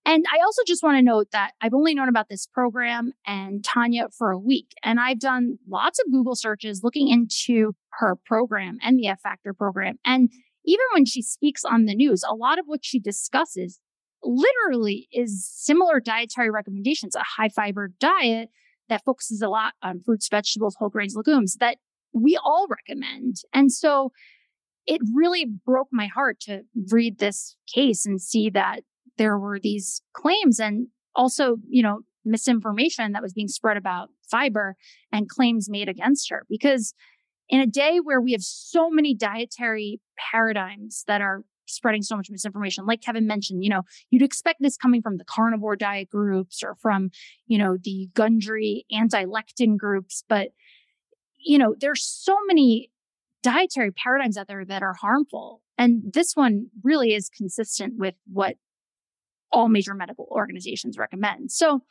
And 0.04 0.24
I 0.32 0.42
also 0.42 0.62
just 0.66 0.82
want 0.82 0.98
to 0.98 1.02
note 1.02 1.28
that 1.30 1.52
I've 1.60 1.74
only 1.74 1.94
known 1.94 2.08
about 2.08 2.28
this 2.28 2.46
program 2.46 3.12
and 3.24 3.62
Tanya 3.62 4.08
for 4.16 4.32
a 4.32 4.38
week. 4.38 4.72
And 4.82 4.98
I've 4.98 5.20
done 5.20 5.58
lots 5.68 6.00
of 6.00 6.10
Google 6.10 6.34
searches 6.34 6.82
looking 6.82 7.08
into 7.08 7.74
her 8.00 8.16
program 8.16 8.78
and 8.82 8.98
the 8.98 9.06
F 9.06 9.20
Factor 9.20 9.54
program. 9.54 9.98
And 10.04 10.30
even 10.64 10.84
when 10.92 11.04
she 11.04 11.22
speaks 11.22 11.64
on 11.64 11.84
the 11.84 11.94
news, 11.94 12.24
a 12.28 12.34
lot 12.34 12.58
of 12.58 12.66
what 12.66 12.84
she 12.84 12.98
discusses 12.98 13.78
literally 14.24 15.08
is 15.12 15.48
similar 15.52 16.00
dietary 16.00 16.50
recommendations, 16.50 17.14
a 17.14 17.22
high 17.22 17.48
fiber 17.48 17.90
diet 18.00 18.50
that 18.88 19.04
focuses 19.04 19.42
a 19.42 19.48
lot 19.48 19.74
on 19.82 20.00
fruits, 20.00 20.28
vegetables, 20.28 20.76
whole 20.78 20.88
grains, 20.88 21.14
legumes 21.16 21.56
that 21.56 21.78
we 22.12 22.38
all 22.42 22.66
recommend. 22.68 23.36
And 23.52 23.72
so 23.72 24.12
it 24.86 25.00
really 25.14 25.46
broke 25.46 25.88
my 25.92 26.06
heart 26.06 26.40
to 26.40 26.62
read 26.90 27.18
this 27.18 27.56
case 27.72 28.04
and 28.04 28.20
see 28.20 28.50
that 28.50 28.80
there 29.18 29.38
were 29.38 29.60
these 29.60 30.02
claims 30.14 30.58
and 30.58 30.88
also, 31.14 31.56
you 31.68 31.82
know, 31.82 32.00
misinformation 32.24 33.12
that 33.12 33.22
was 33.22 33.32
being 33.32 33.48
spread 33.48 33.76
about 33.76 34.08
fiber 34.30 34.76
and 35.12 35.28
claims 35.28 35.68
made 35.68 35.88
against 35.88 36.30
her. 36.30 36.46
Because 36.48 36.94
in 37.48 37.60
a 37.60 37.66
day 37.66 37.98
where 38.02 38.20
we 38.20 38.32
have 38.32 38.42
so 38.42 38.90
many 38.90 39.14
dietary 39.14 40.00
paradigms 40.30 41.04
that 41.06 41.20
are 41.20 41.44
spreading 41.66 42.02
so 42.02 42.16
much 42.16 42.28
misinformation, 42.30 42.86
like 42.86 43.02
Kevin 43.02 43.26
mentioned, 43.26 43.62
you 43.62 43.70
know, 43.70 43.82
you'd 44.10 44.22
expect 44.22 44.60
this 44.60 44.76
coming 44.76 45.02
from 45.02 45.16
the 45.16 45.24
carnivore 45.24 45.76
diet 45.76 46.08
groups 46.08 46.62
or 46.62 46.74
from, 46.80 47.10
you 47.46 47.58
know, 47.58 47.76
the 47.82 48.08
Gundry 48.14 48.84
anti-lectin 48.90 49.76
groups, 49.76 50.24
but 50.28 50.48
you 51.42 51.58
know, 51.58 51.74
there's 51.78 52.04
so 52.04 52.36
many 52.46 52.90
dietary 53.42 53.90
paradigms 53.90 54.36
out 54.36 54.48
there 54.48 54.64
that 54.64 54.82
are 54.82 54.94
harmful. 54.94 55.62
And 55.76 56.12
this 56.12 56.34
one 56.34 56.66
really 56.82 57.14
is 57.14 57.28
consistent 57.28 57.94
with 57.96 58.14
what 58.32 58.56
all 59.50 59.68
major 59.68 59.94
medical 59.94 60.28
organizations 60.30 60.96
recommend. 60.96 61.50
So 61.50 61.82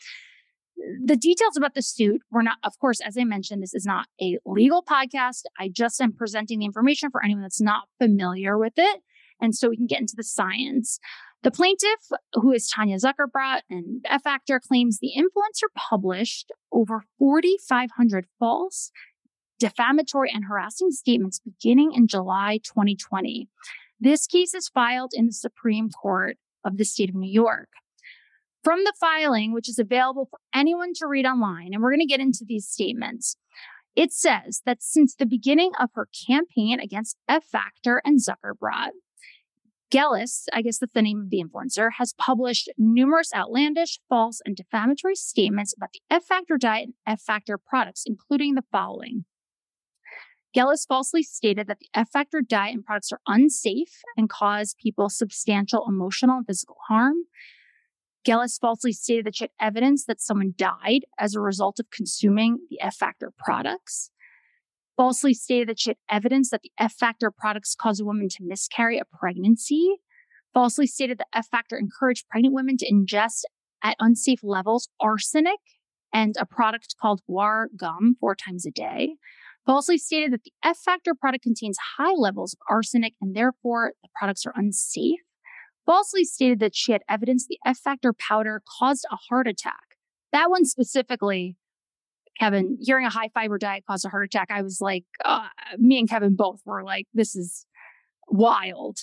the 1.04 1.16
details 1.16 1.58
about 1.58 1.76
the 1.76 1.82
suit 1.82 2.22
were 2.32 2.42
not, 2.42 2.58
of 2.64 2.80
course, 2.80 3.00
as 3.02 3.18
I 3.18 3.24
mentioned, 3.24 3.62
this 3.62 3.74
is 3.74 3.86
not 3.86 4.08
a 4.22 4.38
legal 4.46 4.84
podcast. 4.84 5.44
I 5.60 5.70
just 5.70 6.02
am 6.02 6.14
presenting 6.14 6.60
the 6.60 6.66
information 6.66 7.12
for 7.12 7.24
anyone 7.24 7.44
that's 7.44 7.62
not 7.62 7.84
familiar 8.00 8.58
with 8.58 8.74
it. 8.78 9.02
And 9.40 9.56
so 9.56 9.70
we 9.70 9.78
can 9.78 9.88
get 9.88 10.00
into 10.00 10.16
the 10.16 10.24
science. 10.24 11.00
The 11.44 11.52
plaintiff, 11.52 12.12
who 12.34 12.52
is 12.52 12.70
Tanya 12.70 12.98
Zuckerbrot 12.98 13.62
and 13.70 14.06
F 14.08 14.24
Factor, 14.24 14.60
claims 14.60 15.00
the 15.00 15.14
influencer 15.18 15.68
published 15.76 16.52
over 16.72 17.04
4,500 17.18 18.28
false 18.40 18.92
defamatory 19.62 20.32
and 20.34 20.46
harassing 20.46 20.90
statements 20.90 21.40
beginning 21.40 21.94
in 21.94 22.08
July 22.08 22.60
2020. 22.64 23.48
This 24.00 24.26
case 24.26 24.56
is 24.56 24.68
filed 24.68 25.12
in 25.14 25.28
the 25.28 25.34
Supreme 25.34 25.92
Court 25.92 26.38
of 26.66 26.78
the 26.78 26.84
state 26.84 27.10
of 27.10 27.16
New 27.16 27.32
York. 27.32 27.70
From 28.64 28.84
the 28.84 28.94
filing, 29.00 29.54
which 29.54 29.70
is 29.70 29.78
available 29.78 30.28
for 30.30 30.40
anyone 30.54 30.94
to 30.96 31.08
read 31.08 31.28
online, 31.28 31.74
and 31.74 31.82
we're 31.82 31.92
going 31.92 32.00
to 32.00 32.06
get 32.06 32.20
into 32.20 32.44
these 32.46 32.68
statements, 32.68 33.38
it 33.96 34.12
says 34.12 34.62
that 34.66 34.82
since 34.82 35.14
the 35.14 35.26
beginning 35.28 35.72
of 35.80 35.92
her 35.94 36.08
campaign 36.28 36.80
against 36.80 37.18
F 37.30 37.44
Factor 37.44 38.02
and 38.04 38.20
Zuckerbrot, 38.20 38.92
Gellis, 39.92 40.46
I 40.54 40.62
guess 40.64 40.80
that's 40.80 40.94
the 40.94 41.02
name 41.02 41.20
of 41.20 41.30
the 41.30 41.44
influencer, 41.44 41.90
has 41.98 42.14
published 42.18 42.70
numerous 42.78 43.32
outlandish, 43.36 44.00
false, 44.10 44.42
and 44.46 44.56
defamatory 44.56 45.16
statements 45.16 45.74
about 45.76 45.90
the 45.94 46.02
F 46.10 46.24
Factor 46.24 46.58
diet 46.58 46.86
and 46.86 46.94
F 47.06 47.22
Factor 47.22 47.60
products, 47.60 48.04
including 48.08 48.56
the 48.56 48.64
following. 48.72 49.26
Gellis 50.56 50.86
falsely 50.86 51.24
stated 51.24 51.68
that 51.68 51.80
the 51.80 51.88
F 51.94 52.10
Factor 52.10 52.42
diet 52.42 52.74
and 52.74 52.84
products 52.84 53.12
are 53.12 53.22
unsafe 53.26 54.02
and 54.18 54.30
cause 54.30 54.76
people 54.82 55.10
substantial 55.10 55.86
emotional 55.88 56.38
and 56.38 56.46
physical 56.46 56.78
harm. 56.90 57.16
Gellis 58.26 58.60
falsely 58.60 58.92
stated 58.92 59.26
that 59.26 59.38
she 59.38 59.46
had 59.46 59.52
evidence 59.60 60.06
that 60.06 60.22
someone 60.22 60.54
died 60.58 61.06
as 61.18 61.34
a 61.34 61.42
result 61.42 61.80
of 61.80 61.90
consuming 61.90 62.60
the 62.70 62.82
F 62.82 62.96
Factor 62.96 63.32
products. 63.38 64.12
Falsely 64.98 65.34
stated 65.34 65.70
that 65.70 65.80
she 65.80 65.92
had 65.92 65.98
evidence 66.10 66.50
that 66.50 66.62
the 66.62 66.72
F 66.78 66.94
Factor 66.94 67.32
products 67.32 67.74
cause 67.74 68.02
a 68.02 68.06
woman 68.06 68.28
to 68.30 68.44
miscarry 68.44 69.00
a 69.00 69.06
pregnancy. 69.06 69.96
Falsely 70.54 70.86
stated 70.86 71.18
that 71.18 71.28
F 71.34 71.48
Factor 71.48 71.78
encouraged 71.78 72.28
pregnant 72.30 72.54
women 72.54 72.76
to 72.78 72.92
ingest 72.92 73.44
at 73.82 73.96
unsafe 74.00 74.44
levels 74.44 74.90
arsenic 75.00 75.60
and 76.14 76.36
a 76.38 76.46
product 76.46 76.96
called 77.02 77.22
guar 77.28 77.68
gum 77.76 78.18
four 78.20 78.36
times 78.36 78.66
a 78.66 78.72
day 78.72 79.16
falsely 79.66 79.98
stated 79.98 80.34
that 80.34 80.44
the 80.44 80.54
F 80.64 80.78
Factor 80.78 81.14
product 81.14 81.44
contains 81.44 81.78
high 81.98 82.14
levels 82.14 82.54
of 82.54 82.60
arsenic 82.70 83.14
and 83.22 83.36
therefore 83.36 83.94
the 84.02 84.10
products 84.16 84.46
are 84.46 84.54
unsafe, 84.56 85.20
falsely 85.86 86.24
stated 86.24 86.60
that 86.60 86.76
she 86.76 86.92
had 86.92 87.02
evidence 87.10 87.48
the 87.48 87.60
F 87.66 87.78
Factor 87.78 88.14
powder 88.14 88.62
caused 88.80 89.06
a 89.12 89.18
heart 89.30 89.48
attack. 89.48 89.98
That 90.32 90.50
one 90.50 90.66
specifically, 90.66 91.58
Kevin, 92.40 92.78
hearing 92.82 93.06
a 93.06 93.10
high 93.10 93.30
fiber 93.34 93.58
diet 93.58 93.84
caused 93.88 94.06
a 94.06 94.10
heart 94.10 94.26
attack, 94.26 94.50
I 94.50 94.62
was 94.62 94.80
like, 94.82 95.04
uh, 95.24 95.48
me 95.78 96.00
and 96.00 96.10
Kevin 96.10 96.36
both 96.36 96.62
were 96.66 96.84
like, 96.84 97.08
this 97.14 97.36
is 97.36 97.66
wild. 98.28 99.00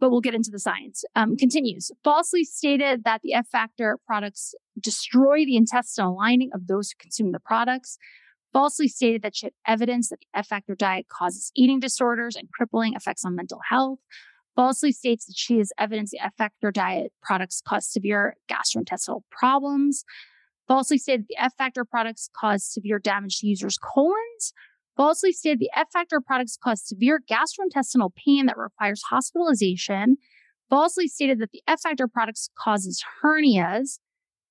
But 0.00 0.10
we'll 0.10 0.20
get 0.20 0.34
into 0.34 0.50
the 0.52 0.60
science. 0.60 1.04
Um, 1.16 1.36
continues. 1.36 1.90
Falsely 2.04 2.44
stated 2.44 3.02
that 3.02 3.20
the 3.22 3.34
F 3.34 3.48
Factor 3.48 3.98
products 4.06 4.54
destroy 4.80 5.44
the 5.44 5.56
intestinal 5.56 6.16
lining 6.16 6.50
of 6.54 6.68
those 6.68 6.90
who 6.90 7.02
consume 7.02 7.32
the 7.32 7.40
products 7.40 7.98
falsely 8.52 8.88
stated 8.88 9.22
that 9.22 9.36
she 9.36 9.46
had 9.46 9.52
evidence 9.66 10.08
that 10.08 10.20
the 10.20 10.38
F 10.38 10.48
factor 10.48 10.74
diet 10.74 11.06
causes 11.08 11.52
eating 11.54 11.80
disorders 11.80 12.36
and 12.36 12.50
crippling 12.52 12.94
effects 12.94 13.24
on 13.24 13.34
mental 13.34 13.60
health, 13.68 13.98
falsely 14.56 14.92
states 14.92 15.26
that 15.26 15.36
she 15.36 15.58
has 15.58 15.72
evidence 15.78 16.10
the 16.10 16.20
F 16.20 16.34
factor 16.36 16.70
diet 16.70 17.12
products 17.22 17.62
cause 17.66 17.86
severe 17.86 18.36
gastrointestinal 18.50 19.20
problems, 19.30 20.04
falsely 20.66 20.98
stated 20.98 21.26
the 21.28 21.36
F 21.38 21.54
factor 21.56 21.84
products 21.84 22.28
cause 22.38 22.64
severe 22.64 22.98
damage 22.98 23.38
to 23.38 23.46
users' 23.46 23.78
colons, 23.78 24.52
falsely 24.96 25.32
stated 25.32 25.60
the 25.60 25.70
F 25.74 25.88
factor 25.92 26.20
products 26.20 26.58
cause 26.62 26.82
severe 26.86 27.20
gastrointestinal 27.30 28.10
pain 28.14 28.46
that 28.46 28.58
requires 28.58 29.02
hospitalization, 29.10 30.16
falsely 30.68 31.08
stated 31.08 31.38
that 31.38 31.52
the 31.52 31.62
F 31.66 31.80
factor 31.80 32.08
products 32.08 32.50
causes 32.58 33.02
hernias, 33.22 33.98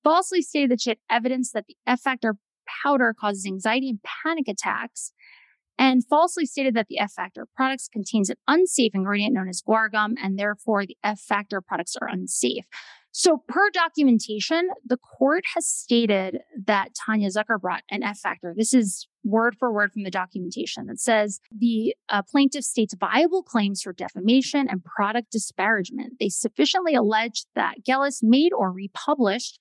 falsely 0.04 0.42
stated 0.42 0.72
that 0.72 0.82
she 0.82 0.92
had 0.92 1.00
evidence 1.10 1.52
that 1.52 1.66
the 1.68 1.76
F 1.86 2.00
factor 2.00 2.36
powder 2.84 3.14
causes 3.20 3.46
anxiety 3.46 3.90
and 3.90 4.00
panic 4.24 4.48
attacks, 4.48 5.12
and 5.78 6.06
falsely 6.06 6.46
stated 6.46 6.74
that 6.76 6.88
the 6.90 7.00
F 7.00 7.14
Factor 7.14 7.48
products 7.56 7.88
contains 7.88 8.30
an 8.30 8.38
unsafe 8.48 8.94
ingredient 8.94 9.34
known 9.34 9.50
as 9.50 9.62
guar 9.62 9.92
gum, 9.92 10.16
and 10.22 10.38
therefore 10.38 10.86
the 10.86 10.98
F 11.04 11.20
Factor 11.20 11.62
products 11.62 11.96
are 12.02 12.08
unsafe. 12.08 12.66
So, 13.12 13.44
per 13.48 13.72
documentation, 13.72 14.70
the 14.86 14.98
court 14.98 15.44
has 15.56 15.66
stated 15.66 16.38
that 16.68 16.90
Tanya 16.94 17.30
Zuckerbrot 17.30 17.80
an 17.90 18.04
F 18.04 18.20
Factor, 18.20 18.54
this 18.56 18.76
is 18.76 19.08
word 19.24 19.56
for 19.58 19.74
word 19.74 19.92
from 19.92 20.04
the 20.04 20.12
documentation 20.12 20.86
that 20.86 21.00
says 21.00 21.40
the 21.52 21.96
uh, 22.10 22.22
plaintiff 22.22 22.64
states 22.64 22.94
viable 23.00 23.42
claims 23.42 23.82
for 23.82 23.92
defamation 23.92 24.68
and 24.70 24.84
product 24.84 25.32
disparagement. 25.32 26.14
They 26.20 26.30
sufficiently 26.30 26.94
allege 26.94 27.46
that 27.56 27.78
Gellis 27.88 28.20
made 28.22 28.54
or 28.54 28.72
republished 28.72 29.58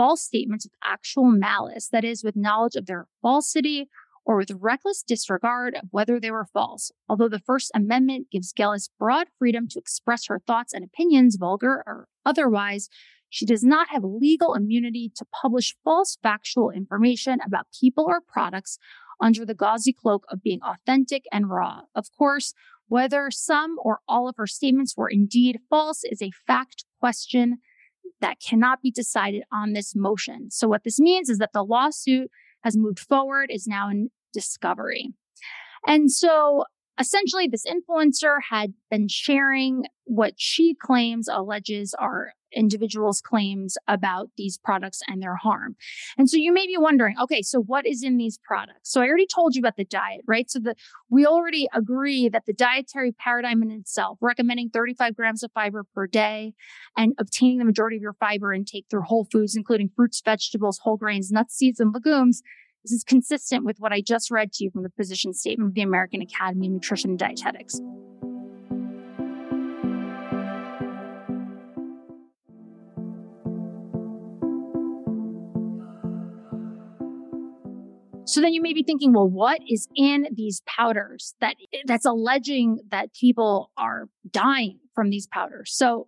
false 0.00 0.22
statements 0.22 0.64
with 0.64 0.72
actual 0.82 1.26
malice, 1.26 1.90
that 1.92 2.06
is, 2.06 2.24
with 2.24 2.34
knowledge 2.34 2.74
of 2.74 2.86
their 2.86 3.06
falsity 3.20 3.86
or 4.24 4.38
with 4.38 4.50
reckless 4.58 5.02
disregard 5.06 5.74
of 5.74 5.88
whether 5.90 6.18
they 6.18 6.30
were 6.30 6.46
false. 6.46 6.90
Although 7.06 7.28
the 7.28 7.38
First 7.38 7.70
Amendment 7.74 8.28
gives 8.32 8.54
Gellis 8.54 8.88
broad 8.98 9.26
freedom 9.38 9.68
to 9.68 9.78
express 9.78 10.26
her 10.28 10.38
thoughts 10.38 10.72
and 10.72 10.82
opinions, 10.82 11.36
vulgar 11.36 11.84
or 11.86 12.08
otherwise, 12.24 12.88
she 13.28 13.44
does 13.44 13.62
not 13.62 13.90
have 13.90 14.02
legal 14.02 14.54
immunity 14.54 15.12
to 15.16 15.26
publish 15.42 15.76
false 15.84 16.16
factual 16.22 16.70
information 16.70 17.38
about 17.44 17.66
people 17.78 18.06
or 18.08 18.22
products 18.26 18.78
under 19.20 19.44
the 19.44 19.54
gauzy 19.54 19.92
cloak 19.92 20.24
of 20.30 20.42
being 20.42 20.60
authentic 20.62 21.24
and 21.30 21.50
raw. 21.50 21.82
Of 21.94 22.06
course, 22.16 22.54
whether 22.88 23.30
some 23.30 23.76
or 23.78 23.98
all 24.08 24.30
of 24.30 24.36
her 24.38 24.46
statements 24.46 24.96
were 24.96 25.10
indeed 25.10 25.58
false 25.68 26.04
is 26.04 26.22
a 26.22 26.32
fact 26.46 26.86
question 27.00 27.58
that 28.20 28.40
cannot 28.40 28.82
be 28.82 28.90
decided 28.90 29.42
on 29.52 29.72
this 29.72 29.94
motion. 29.94 30.50
So 30.50 30.68
what 30.68 30.84
this 30.84 31.00
means 31.00 31.28
is 31.28 31.38
that 31.38 31.52
the 31.52 31.64
lawsuit 31.64 32.30
has 32.62 32.76
moved 32.76 33.00
forward, 33.00 33.50
is 33.50 33.66
now 33.66 33.88
in 33.88 34.10
discovery. 34.32 35.12
And 35.86 36.10
so 36.10 36.64
essentially, 36.98 37.48
this 37.48 37.64
influencer 37.64 38.36
had 38.50 38.74
been 38.90 39.08
sharing 39.08 39.84
what 40.04 40.34
she 40.36 40.74
claims 40.74 41.28
alleges 41.28 41.94
are 41.94 42.32
individuals' 42.52 43.20
claims 43.20 43.76
about 43.88 44.30
these 44.36 44.58
products 44.58 45.02
and 45.08 45.22
their 45.22 45.36
harm. 45.36 45.76
And 46.18 46.28
so 46.28 46.36
you 46.36 46.52
may 46.52 46.66
be 46.66 46.76
wondering, 46.76 47.16
okay, 47.20 47.42
so 47.42 47.60
what 47.60 47.86
is 47.86 48.02
in 48.02 48.16
these 48.16 48.38
products? 48.42 48.90
So 48.90 49.00
I 49.00 49.06
already 49.06 49.26
told 49.26 49.54
you 49.54 49.60
about 49.60 49.76
the 49.76 49.84
diet, 49.84 50.22
right? 50.26 50.50
So 50.50 50.58
the 50.58 50.74
we 51.10 51.26
already 51.26 51.68
agree 51.74 52.28
that 52.28 52.46
the 52.46 52.52
dietary 52.52 53.12
paradigm 53.12 53.62
in 53.62 53.70
itself, 53.70 54.18
recommending 54.20 54.70
35 54.70 55.16
grams 55.16 55.42
of 55.42 55.50
fiber 55.52 55.84
per 55.94 56.06
day 56.06 56.54
and 56.96 57.14
obtaining 57.18 57.58
the 57.58 57.64
majority 57.64 57.96
of 57.96 58.02
your 58.02 58.14
fiber 58.14 58.52
intake 58.52 58.86
through 58.90 59.02
whole 59.02 59.26
foods, 59.30 59.56
including 59.56 59.90
fruits, 59.94 60.22
vegetables, 60.24 60.80
whole 60.82 60.96
grains, 60.96 61.30
nuts, 61.30 61.56
seeds, 61.56 61.80
and 61.80 61.92
legumes. 61.92 62.42
This 62.84 62.92
is 62.92 63.04
consistent 63.04 63.64
with 63.64 63.76
what 63.78 63.92
I 63.92 64.00
just 64.00 64.30
read 64.30 64.52
to 64.54 64.64
you 64.64 64.70
from 64.70 64.82
the 64.82 64.90
position 64.90 65.34
statement 65.34 65.70
of 65.70 65.74
the 65.74 65.82
American 65.82 66.22
Academy 66.22 66.68
of 66.68 66.72
Nutrition 66.74 67.10
and 67.10 67.18
Dietetics. 67.18 67.78
So 78.30 78.40
then 78.40 78.52
you 78.52 78.62
may 78.62 78.72
be 78.72 78.84
thinking, 78.84 79.12
well, 79.12 79.28
what 79.28 79.60
is 79.68 79.88
in 79.96 80.28
these 80.32 80.62
powders 80.64 81.34
that 81.40 81.56
that's 81.84 82.06
alleging 82.06 82.78
that 82.92 83.12
people 83.12 83.72
are 83.76 84.08
dying 84.30 84.78
from 84.94 85.10
these 85.10 85.26
powders? 85.26 85.72
So 85.74 86.06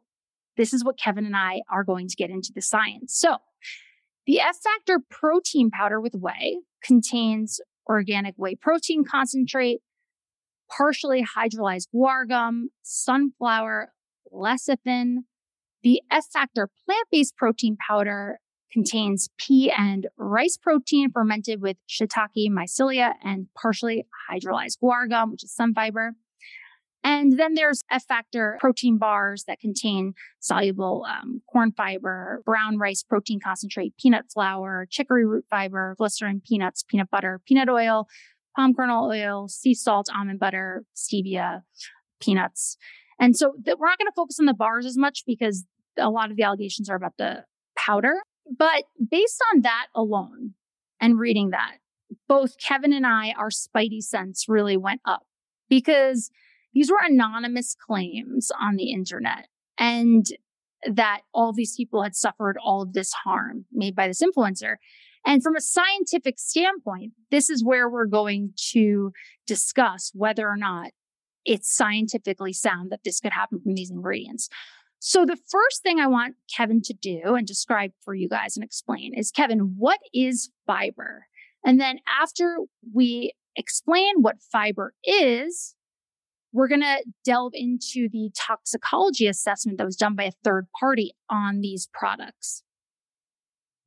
this 0.56 0.72
is 0.72 0.84
what 0.84 0.96
Kevin 0.96 1.26
and 1.26 1.36
I 1.36 1.62
are 1.68 1.82
going 1.82 2.06
to 2.06 2.14
get 2.14 2.30
into 2.30 2.52
the 2.54 2.62
science. 2.62 3.18
So 3.18 3.38
the 4.26 4.38
F 4.38 4.56
factor 4.62 5.00
protein 5.10 5.68
powder 5.68 6.00
with 6.00 6.14
whey 6.14 6.60
contains 6.84 7.60
organic 7.88 8.36
whey 8.36 8.54
protein 8.54 9.02
concentrate, 9.04 9.80
partially 10.70 11.24
hydrolyzed 11.36 11.88
guar 11.92 12.28
gum, 12.28 12.68
sunflower 12.82 13.90
lecithin. 14.32 15.24
The 15.82 16.02
F 16.08 16.26
factor 16.32 16.68
plant 16.86 17.08
based 17.10 17.36
protein 17.36 17.76
powder 17.88 18.38
contains 18.72 19.28
pea 19.38 19.70
and 19.76 20.06
rice 20.16 20.56
protein 20.56 21.10
fermented 21.10 21.60
with 21.60 21.76
shiitake 21.88 22.48
mycelia 22.50 23.12
and 23.22 23.46
partially 23.60 24.06
hydrolyzed 24.30 24.78
guar 24.82 25.08
gum, 25.08 25.32
which 25.32 25.44
is 25.44 25.54
some 25.54 25.74
fiber. 25.74 26.14
And 27.04 27.38
then 27.38 27.54
there's 27.54 27.82
F 27.90 28.04
factor 28.06 28.56
protein 28.60 28.96
bars 28.96 29.44
that 29.48 29.58
contain 29.58 30.14
soluble 30.38 31.04
um, 31.08 31.42
corn 31.50 31.72
fiber, 31.72 32.42
brown 32.44 32.78
rice 32.78 33.02
protein 33.02 33.40
concentrate, 33.40 33.94
peanut 33.98 34.26
flour, 34.32 34.86
chicory 34.88 35.26
root 35.26 35.44
fiber, 35.50 35.96
glycerin, 35.98 36.40
peanuts, 36.46 36.84
peanut 36.84 37.10
butter, 37.10 37.40
peanut 37.44 37.68
oil, 37.68 38.06
palm 38.54 38.72
kernel 38.72 39.10
oil, 39.10 39.48
sea 39.48 39.74
salt, 39.74 40.08
almond 40.14 40.38
butter, 40.38 40.84
stevia, 40.94 41.62
peanuts. 42.20 42.76
And 43.18 43.36
so 43.36 43.54
th- 43.64 43.76
we're 43.78 43.88
not 43.88 43.98
going 43.98 44.10
to 44.10 44.14
focus 44.14 44.38
on 44.38 44.46
the 44.46 44.54
bars 44.54 44.86
as 44.86 44.96
much 44.96 45.24
because 45.26 45.64
a 45.98 46.08
lot 46.08 46.30
of 46.30 46.36
the 46.36 46.44
allegations 46.44 46.88
are 46.88 46.96
about 46.96 47.16
the 47.18 47.44
powder. 47.76 48.14
But 48.46 48.84
based 49.11 49.40
on 49.52 49.62
that 49.62 49.87
alone 49.94 50.54
and 51.00 51.18
reading 51.18 51.50
that, 51.50 51.76
both 52.28 52.58
Kevin 52.58 52.92
and 52.92 53.06
I, 53.06 53.32
our 53.38 53.50
spidey 53.50 54.02
sense 54.02 54.46
really 54.49 54.76
went 54.76 55.00
up 55.04 55.26
because 55.68 56.30
these 56.75 56.90
were 56.90 57.00
anonymous 57.02 57.75
claims 57.75 58.50
on 58.61 58.76
the 58.76 58.90
internet 58.90 59.49
and 59.78 60.26
that 60.84 61.20
all 61.32 61.52
these 61.52 61.76
people 61.76 62.02
had 62.02 62.16
suffered 62.16 62.56
all 62.62 62.82
of 62.82 62.92
this 62.92 63.12
harm 63.12 63.66
made 63.72 63.94
by 63.94 64.08
this 64.08 64.22
influencer. 64.22 64.76
And 65.25 65.42
from 65.42 65.54
a 65.54 65.61
scientific 65.61 66.38
standpoint, 66.38 67.12
this 67.30 67.49
is 67.49 67.64
where 67.64 67.88
we're 67.88 68.06
going 68.06 68.52
to 68.72 69.12
discuss 69.46 70.11
whether 70.14 70.49
or 70.49 70.56
not 70.56 70.90
it's 71.44 71.75
scientifically 71.75 72.52
sound 72.52 72.90
that 72.90 73.04
this 73.04 73.20
could 73.20 73.32
happen 73.32 73.61
from 73.61 73.75
these 73.75 73.90
ingredients. 73.90 74.49
So 75.04 75.26
the 75.26 75.37
first 75.50 75.82
thing 75.82 75.99
I 75.99 76.06
want 76.06 76.37
Kevin 76.56 76.80
to 76.82 76.94
do 76.94 77.35
and 77.35 77.44
describe 77.44 77.90
for 78.04 78.14
you 78.14 78.28
guys 78.28 78.56
and 78.56 78.62
explain 78.62 79.14
is 79.16 79.32
Kevin, 79.32 79.75
what 79.76 79.99
is 80.14 80.50
fiber? 80.64 81.26
And 81.66 81.80
then 81.80 81.99
after 82.21 82.59
we 82.94 83.33
explain 83.57 84.22
what 84.22 84.37
fiber 84.53 84.94
is, 85.03 85.74
we're 86.53 86.68
going 86.68 86.83
to 86.83 87.05
delve 87.24 87.50
into 87.53 88.09
the 88.12 88.31
toxicology 88.37 89.26
assessment 89.26 89.79
that 89.79 89.85
was 89.85 89.96
done 89.96 90.14
by 90.14 90.22
a 90.22 90.33
third 90.44 90.68
party 90.79 91.11
on 91.29 91.62
these 91.62 91.88
products. 91.92 92.62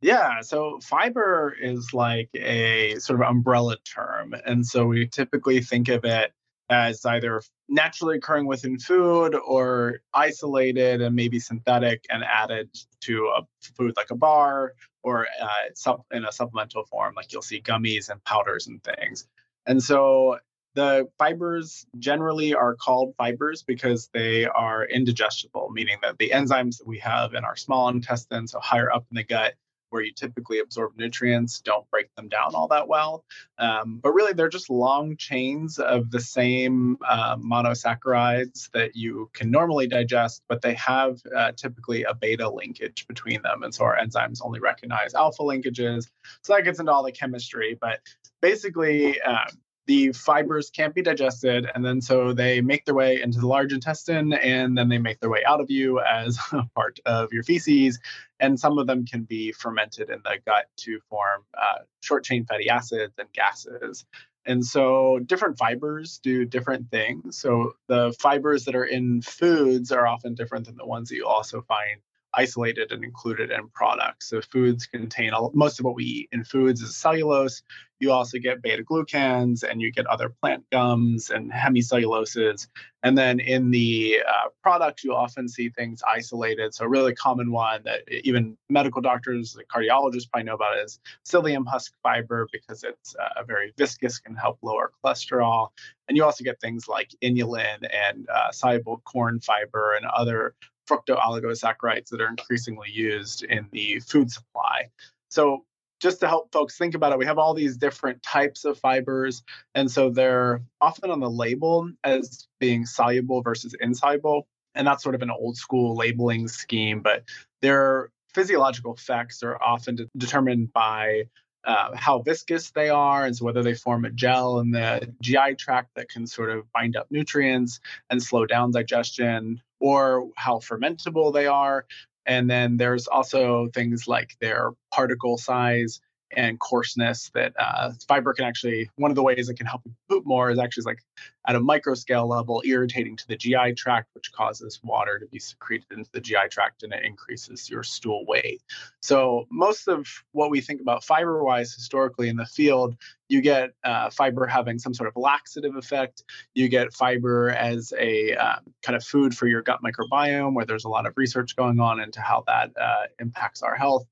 Yeah, 0.02 0.42
so 0.42 0.82
fiber 0.84 1.56
is 1.62 1.94
like 1.94 2.30
a 2.36 2.96
sort 3.00 3.22
of 3.22 3.28
umbrella 3.30 3.78
term. 3.86 4.36
And 4.46 4.66
so 4.68 4.86
we 4.86 5.08
typically 5.08 5.62
think 5.62 5.88
of 5.88 6.04
it 6.04 6.34
as 6.70 7.06
either 7.06 7.42
naturally 7.70 8.18
occurring 8.18 8.46
within 8.48 8.78
food 8.78 9.36
or 9.36 10.00
isolated 10.14 11.02
and 11.02 11.16
maybe 11.16 11.40
synthetic 11.40 12.06
and 12.10 12.24
added 12.24 12.70
to 13.02 13.32
a 13.38 13.42
food 13.76 13.94
like 13.96 14.12
a 14.12 14.16
bar 14.16 14.74
or 15.04 15.28
uh, 15.42 15.94
in 16.12 16.26
a 16.26 16.32
supplemental 16.32 16.84
form, 16.86 17.14
like 17.16 17.32
you'll 17.32 17.42
see 17.42 17.62
gummies 17.62 18.10
and 18.10 18.24
powders 18.24 18.68
and 18.68 18.84
things. 18.84 19.28
And 19.68 19.82
so 19.82 20.40
the 20.74 21.08
fibers 21.18 21.86
generally 22.00 22.54
are 22.54 22.76
called 22.76 23.16
fibers 23.18 23.64
because 23.64 24.10
they 24.14 24.46
are 24.46 24.86
indigestible, 24.86 25.70
meaning 25.72 25.98
that 26.02 26.18
the 26.18 26.32
enzymes 26.32 26.78
that 26.78 26.88
we 26.88 27.00
have 27.00 27.34
in 27.34 27.46
our 27.46 27.56
small 27.56 27.90
intestine, 27.90 28.48
so 28.48 28.60
higher 28.60 28.92
up 28.92 29.06
in 29.12 29.16
the 29.16 29.24
gut, 29.24 29.54
where 29.90 30.04
you 30.04 30.12
typically 30.14 30.60
absorb 30.60 30.94
nutrients 30.98 31.62
don't 31.62 31.90
break 31.92 32.14
them 32.16 32.28
down 32.28 32.56
all 32.56 32.68
that 32.68 32.88
well. 32.88 33.24
Um, 33.58 34.00
but 34.02 34.14
really, 34.14 34.34
they're 34.34 34.50
just 34.50 34.70
long 34.70 35.18
chains 35.18 35.80
of 35.80 36.12
the 36.12 36.20
same 36.20 36.98
uh, 37.08 37.38
monosaccharides 37.38 38.72
that 38.72 38.96
you 38.96 39.30
can 39.34 39.52
normally 39.52 39.88
digest, 39.88 40.44
but 40.48 40.62
they 40.62 40.74
have 40.76 41.22
uh, 41.36 41.52
typically 41.54 42.04
a 42.04 42.14
beta 42.14 42.50
linkage 42.50 43.08
between 43.08 43.42
them. 43.42 43.64
And 43.64 43.74
so 43.74 43.86
our 43.86 43.98
enzymes 43.98 44.40
only 44.42 44.60
recognize 44.60 45.14
alpha 45.14 45.44
linkages. 45.44 46.10
So 46.42 46.54
that 46.54 46.64
gets 46.64 46.80
into 46.80 46.92
all 46.92 47.04
the 47.04 47.12
chemistry. 47.12 47.78
But 47.80 48.00
basically, 48.42 49.22
um, 49.22 49.48
the 49.88 50.12
fibers 50.14 50.70
can't 50.70 50.96
be 50.96 51.02
digested 51.02 51.70
and 51.74 51.86
then 51.86 52.02
so 52.02 52.34
they 52.34 52.62
make 52.62 52.86
their 52.86 52.96
way 52.96 53.22
into 53.22 53.40
the 53.40 53.48
large 53.48 53.74
intestine 53.74 54.34
and 54.34 54.78
then 54.78 54.90
they 54.90 54.98
make 54.98 55.20
their 55.20 55.30
way 55.30 55.44
out 55.46 55.62
of 55.62 55.70
you 55.70 56.00
as 56.02 56.40
a 56.52 56.64
part 56.76 57.00
of 57.06 57.32
your 57.32 57.44
feces 57.44 58.00
and 58.40 58.60
some 58.60 58.78
of 58.78 58.88
them 58.88 59.06
can 59.06 59.24
be 59.24 59.52
fermented 59.52 60.10
in 60.10 60.20
the 60.24 60.38
gut 60.46 60.66
to 60.78 61.00
form 61.10 61.44
uh, 61.58 61.80
short 62.02 62.24
chain 62.24 62.46
fatty 62.46 62.70
acids 62.70 63.14
and 63.18 63.32
gases. 63.34 64.06
And 64.46 64.64
so 64.64 65.20
different 65.26 65.58
fibers 65.58 66.20
do 66.22 66.46
different 66.46 66.92
things. 66.92 67.38
So 67.38 67.74
the 67.88 68.16
fibers 68.20 68.66
that 68.66 68.76
are 68.76 68.86
in 68.86 69.22
foods 69.22 69.92
are 69.92 70.06
often 70.06 70.36
different 70.36 70.68
than 70.68 70.76
the 70.78 70.86
ones 70.86 71.10
that 71.10 71.16
you 71.16 71.26
also 71.26 71.62
find 71.62 72.02
isolated 72.36 72.92
and 72.92 73.04
included 73.04 73.52
in 73.52 73.68
products. 73.70 74.30
So 74.30 74.42
foods 74.42 74.86
contain 74.86 75.34
all, 75.34 75.52
most 75.54 75.80
of 75.80 75.86
what 75.86 75.96
we 75.96 76.04
eat 76.04 76.30
in 76.32 76.44
foods 76.44 76.82
is 76.82 76.96
cellulose. 76.96 77.64
You 78.00 78.12
also 78.12 78.40
get 78.40 78.62
beta 78.62 78.84
glucans 78.84 79.64
and 79.64 79.82
you 79.82 79.92
get 79.92 80.06
other 80.08 80.30
plant 80.30 80.66
gums 80.70 81.30
and 81.30 81.52
hemicelluloses. 81.52 82.68
And 83.04 83.18
then 83.18 83.40
in 83.40 83.72
the 83.72 84.18
uh, 84.28 84.50
product, 84.62 85.04
you 85.04 85.16
often 85.16 85.48
see 85.48 85.70
things 85.70 86.02
isolated. 86.06 86.74
So 86.74 86.86
a 86.86 86.90
really 86.90 87.16
common 87.16 87.52
one 87.52 87.84
that 87.86 88.02
even 88.10 88.58
medical 88.70 89.02
doctors, 89.02 89.58
cardiologists 89.74 90.30
probably 90.30 90.46
know 90.46 90.56
about 90.56 90.78
is 90.80 91.00
psyllium 91.26 91.66
husk 91.68 91.94
fiber 92.04 92.48
because 92.52 92.84
it's 92.84 93.16
uh, 93.16 93.44
very 93.44 93.74
viscous, 93.78 94.20
can 94.20 94.36
help 94.36 94.60
lower 94.62 94.92
cholesterol. 95.04 95.70
And 96.08 96.18
you 96.18 96.24
also 96.26 96.44
get 96.44 96.60
things 96.60 96.88
like 96.88 97.12
inulin 97.24 97.88
and 97.92 98.28
uh, 98.30 98.52
soluble 98.52 99.02
corn 99.06 99.40
fiber 99.40 99.94
and 99.96 100.06
other 100.06 100.54
fructooligosaccharides 100.90 102.10
that 102.10 102.22
are 102.22 102.28
increasingly 102.28 102.90
used 102.92 103.44
in 103.44 103.68
the 103.72 104.00
food 104.00 104.32
supply. 104.32 104.90
So 105.30 105.66
just 106.00 106.20
to 106.20 106.28
help 106.28 106.52
folks 106.52 106.78
think 106.78 106.94
about 106.94 107.12
it, 107.12 107.18
we 107.18 107.26
have 107.26 107.38
all 107.38 107.54
these 107.54 107.78
different 107.78 108.22
types 108.22 108.66
of 108.66 108.78
fibers. 108.78 109.44
And 109.74 109.90
so 109.90 110.10
they're 110.10 110.62
often 110.82 111.10
on 111.10 111.20
the 111.20 111.30
label 111.30 111.90
as 112.04 112.48
being 112.60 112.86
soluble 112.86 113.42
versus 113.42 113.76
insoluble. 113.80 114.48
And 114.76 114.86
that's 114.86 115.04
sort 115.04 115.16
of 115.16 115.22
an 115.22 115.32
old 115.32 115.58
school 115.58 115.96
labeling 115.96 116.48
scheme, 116.48 117.02
but 117.02 117.24
their 117.62 118.10
physiological 118.34 118.94
effects 118.94 119.42
are 119.42 119.62
often 119.62 119.96
de- 119.96 120.10
determined 120.18 120.74
by 120.74 121.24
uh, 121.66 121.96
how 121.96 122.20
viscous 122.20 122.70
they 122.72 122.90
are, 122.90 123.26
and 123.26 123.36
so 123.36 123.44
whether 123.44 123.64
they 123.64 123.74
form 123.74 124.06
a 124.06 124.12
gel 124.12 124.60
in 124.60 124.70
the 124.70 125.12
GI 125.22 125.56
tract 125.58 125.96
that 125.96 126.10
can 126.10 126.28
sort 126.28 126.52
of 126.52 126.72
bind 126.72 126.96
up 126.96 127.08
nutrients 127.10 127.80
and 128.10 128.22
slow 128.22 128.46
down 128.46 128.72
digestion, 128.72 129.60
or 129.80 130.30
how 130.36 130.60
fermentable 130.60 131.34
they 131.34 131.48
are. 131.48 131.86
And 132.26 132.50
then 132.50 132.78
there's 132.78 133.08
also 133.08 133.68
things 133.74 134.08
like 134.08 134.36
their 134.42 134.72
particle 134.92 135.38
size 135.38 136.02
and 136.32 136.60
coarseness 136.60 137.30
that 137.34 137.54
uh, 137.60 137.92
fiber 138.08 138.34
can 138.34 138.46
actually 138.46 138.90
one 138.96 139.12
of 139.12 139.16
the 139.16 139.24
ways 139.24 139.50
it 139.50 139.56
can 139.56 139.66
help 139.66 139.82
you 139.86 139.94
poop 140.10 140.26
more 140.26 140.50
is 140.50 140.60
actually 140.60 140.84
like 140.84 141.00
at 141.48 141.56
a 141.56 141.60
micro 141.60 141.94
scale 141.94 142.28
level 142.28 142.62
irritating 142.66 143.16
to 143.16 143.28
the 143.28 143.36
gi 143.36 143.74
tract 143.76 144.10
which 144.14 144.32
causes 144.32 144.80
water 144.84 145.20
to 145.20 145.28
be 145.28 145.40
secreted 145.40 145.86
into 145.92 146.10
the 146.12 146.22
gi 146.22 146.36
tract 146.50 146.84
and 146.84 146.94
it 146.94 147.04
increases 147.04 147.70
your 147.70 147.84
stool 147.84 148.26
weight. 148.28 148.62
So 149.02 149.46
most 149.52 149.88
of 149.88 150.08
what 150.32 150.50
we 150.50 150.62
think 150.62 150.82
about 150.82 151.04
fiber 151.04 151.44
wise 151.44 151.74
historically 151.74 152.30
in 152.30 152.38
the 152.38 152.46
field 152.46 152.96
you 153.28 153.42
get 153.42 153.72
uh, 153.84 154.10
fiber 154.10 154.46
having 154.46 154.78
some 154.78 154.94
sort 154.94 155.08
of 155.10 155.16
laxative 155.16 155.76
effect. 155.76 156.24
You 156.54 156.70
get 156.70 156.94
fiber 156.94 157.50
as 157.50 157.92
a 157.98 158.36
um, 158.36 158.60
kind 158.84 158.96
of 158.96 159.04
food 159.04 159.36
for 159.36 159.48
your 159.48 159.62
gut 159.62 159.80
microbiome 159.84 160.54
where 160.54 160.66
there's 160.66 160.86
a 160.86 160.90
lot 160.90 161.08
of 161.08 161.14
research 161.18 161.56
going 161.56 161.80
on 161.80 162.00
into 162.00 162.22
how 162.22 162.44
that 162.48 162.72
uh, 162.80 163.06
impacts 163.20 163.64
our 163.64 163.76
health 163.76 164.06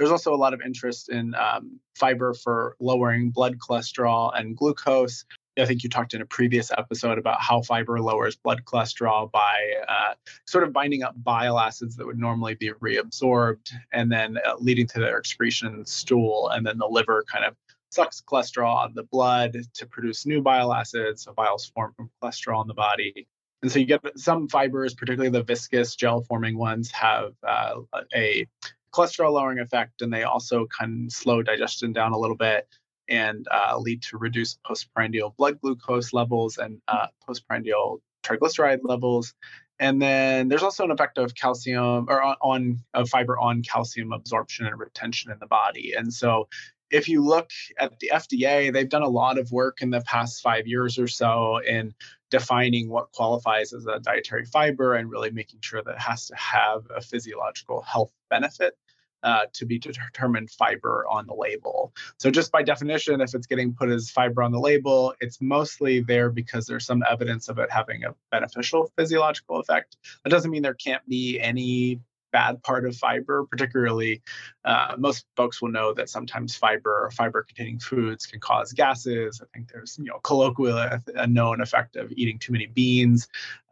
there's 0.00 0.10
also 0.10 0.32
a 0.32 0.36
lot 0.36 0.54
of 0.54 0.62
interest 0.62 1.10
in 1.10 1.34
um, 1.34 1.78
fiber 1.94 2.32
for 2.32 2.74
lowering 2.80 3.28
blood 3.28 3.58
cholesterol 3.58 4.32
and 4.34 4.56
glucose. 4.56 5.26
I 5.58 5.66
think 5.66 5.82
you 5.82 5.90
talked 5.90 6.14
in 6.14 6.22
a 6.22 6.26
previous 6.26 6.70
episode 6.72 7.18
about 7.18 7.42
how 7.42 7.60
fiber 7.60 8.00
lowers 8.00 8.34
blood 8.34 8.64
cholesterol 8.64 9.30
by 9.30 9.74
uh, 9.86 10.14
sort 10.46 10.64
of 10.64 10.72
binding 10.72 11.02
up 11.02 11.22
bile 11.22 11.58
acids 11.58 11.96
that 11.96 12.06
would 12.06 12.18
normally 12.18 12.54
be 12.54 12.70
reabsorbed 12.80 13.72
and 13.92 14.10
then 14.10 14.38
uh, 14.38 14.54
leading 14.58 14.86
to 14.86 15.00
their 15.00 15.18
excretion 15.18 15.68
in 15.68 15.80
the 15.80 15.86
stool. 15.86 16.48
And 16.48 16.66
then 16.66 16.78
the 16.78 16.88
liver 16.88 17.22
kind 17.30 17.44
of 17.44 17.54
sucks 17.90 18.22
cholesterol 18.22 18.84
out 18.84 18.88
of 18.88 18.94
the 18.94 19.02
blood 19.02 19.54
to 19.74 19.86
produce 19.86 20.24
new 20.24 20.40
bile 20.40 20.72
acids. 20.72 21.24
So 21.24 21.34
biles 21.34 21.66
form 21.74 21.92
from 21.94 22.10
cholesterol 22.22 22.62
in 22.62 22.68
the 22.68 22.74
body. 22.74 23.28
And 23.60 23.70
so 23.70 23.78
you 23.78 23.84
get 23.84 24.00
some 24.16 24.48
fibers, 24.48 24.94
particularly 24.94 25.28
the 25.28 25.44
viscous 25.44 25.94
gel 25.94 26.22
forming 26.22 26.56
ones, 26.56 26.90
have 26.92 27.34
uh, 27.46 27.80
a 28.14 28.46
cholesterol 28.94 29.32
lowering 29.32 29.58
effect, 29.58 30.02
and 30.02 30.12
they 30.12 30.24
also 30.24 30.66
can 30.66 31.08
slow 31.10 31.42
digestion 31.42 31.92
down 31.92 32.12
a 32.12 32.18
little 32.18 32.36
bit 32.36 32.68
and 33.08 33.46
uh, 33.50 33.76
lead 33.78 34.02
to 34.02 34.18
reduced 34.18 34.62
postprandial 34.62 35.34
blood 35.36 35.60
glucose 35.60 36.12
levels 36.12 36.58
and 36.58 36.80
uh, 36.88 37.08
postprandial 37.26 38.00
triglyceride 38.22 38.80
levels. 38.82 39.34
And 39.78 40.00
then 40.00 40.48
there's 40.48 40.62
also 40.62 40.84
an 40.84 40.90
effect 40.90 41.18
of 41.18 41.34
calcium 41.34 42.06
or 42.08 42.22
on, 42.22 42.36
on 42.42 42.78
of 42.94 43.08
fiber 43.08 43.38
on 43.38 43.62
calcium 43.62 44.12
absorption 44.12 44.66
and 44.66 44.78
retention 44.78 45.32
in 45.32 45.38
the 45.40 45.46
body. 45.46 45.94
And 45.96 46.12
so 46.12 46.48
if 46.90 47.08
you 47.08 47.24
look 47.24 47.50
at 47.78 47.98
the 47.98 48.10
FDA, 48.12 48.72
they've 48.72 48.88
done 48.88 49.02
a 49.02 49.08
lot 49.08 49.38
of 49.38 49.50
work 49.52 49.82
in 49.82 49.90
the 49.90 50.00
past 50.02 50.42
five 50.42 50.66
years 50.66 50.98
or 50.98 51.08
so 51.08 51.58
in 51.58 51.94
defining 52.30 52.88
what 52.88 53.12
qualifies 53.12 53.72
as 53.72 53.86
a 53.86 53.98
dietary 54.00 54.44
fiber 54.44 54.94
and 54.94 55.10
really 55.10 55.30
making 55.30 55.60
sure 55.62 55.82
that 55.82 55.92
it 55.92 56.00
has 56.00 56.26
to 56.26 56.36
have 56.36 56.82
a 56.94 57.00
physiological 57.00 57.82
health 57.82 58.12
benefit 58.28 58.76
uh, 59.22 59.42
to 59.52 59.66
be 59.66 59.78
determined 59.78 60.50
fiber 60.50 61.04
on 61.10 61.26
the 61.26 61.34
label. 61.34 61.92
So, 62.18 62.30
just 62.30 62.50
by 62.50 62.62
definition, 62.62 63.20
if 63.20 63.34
it's 63.34 63.46
getting 63.46 63.74
put 63.74 63.90
as 63.90 64.10
fiber 64.10 64.42
on 64.42 64.52
the 64.52 64.60
label, 64.60 65.14
it's 65.20 65.40
mostly 65.40 66.00
there 66.00 66.30
because 66.30 66.66
there's 66.66 66.86
some 66.86 67.04
evidence 67.08 67.48
of 67.48 67.58
it 67.58 67.70
having 67.70 68.04
a 68.04 68.14
beneficial 68.30 68.90
physiological 68.96 69.60
effect. 69.60 69.96
That 70.24 70.30
doesn't 70.30 70.50
mean 70.50 70.62
there 70.62 70.74
can't 70.74 71.06
be 71.06 71.38
any 71.38 72.00
bad 72.32 72.62
part 72.62 72.84
of 72.86 72.96
fiber, 72.96 73.44
particularly 73.44 74.22
uh, 74.64 74.94
most 74.98 75.26
folks 75.36 75.60
will 75.60 75.70
know 75.70 75.92
that 75.94 76.08
sometimes 76.08 76.56
fiber 76.56 77.04
or 77.04 77.10
fiber 77.10 77.42
containing 77.42 77.78
foods 77.78 78.26
can 78.26 78.40
cause 78.40 78.72
gases. 78.72 79.40
I 79.42 79.46
think 79.52 79.70
there's, 79.72 79.98
you 79.98 80.06
know, 80.06 80.18
colloquially 80.22 80.88
a 81.14 81.26
known 81.26 81.60
effect 81.60 81.96
of 81.96 82.12
eating 82.12 82.38
too 82.38 82.52
many 82.52 82.66
beans. 82.66 83.28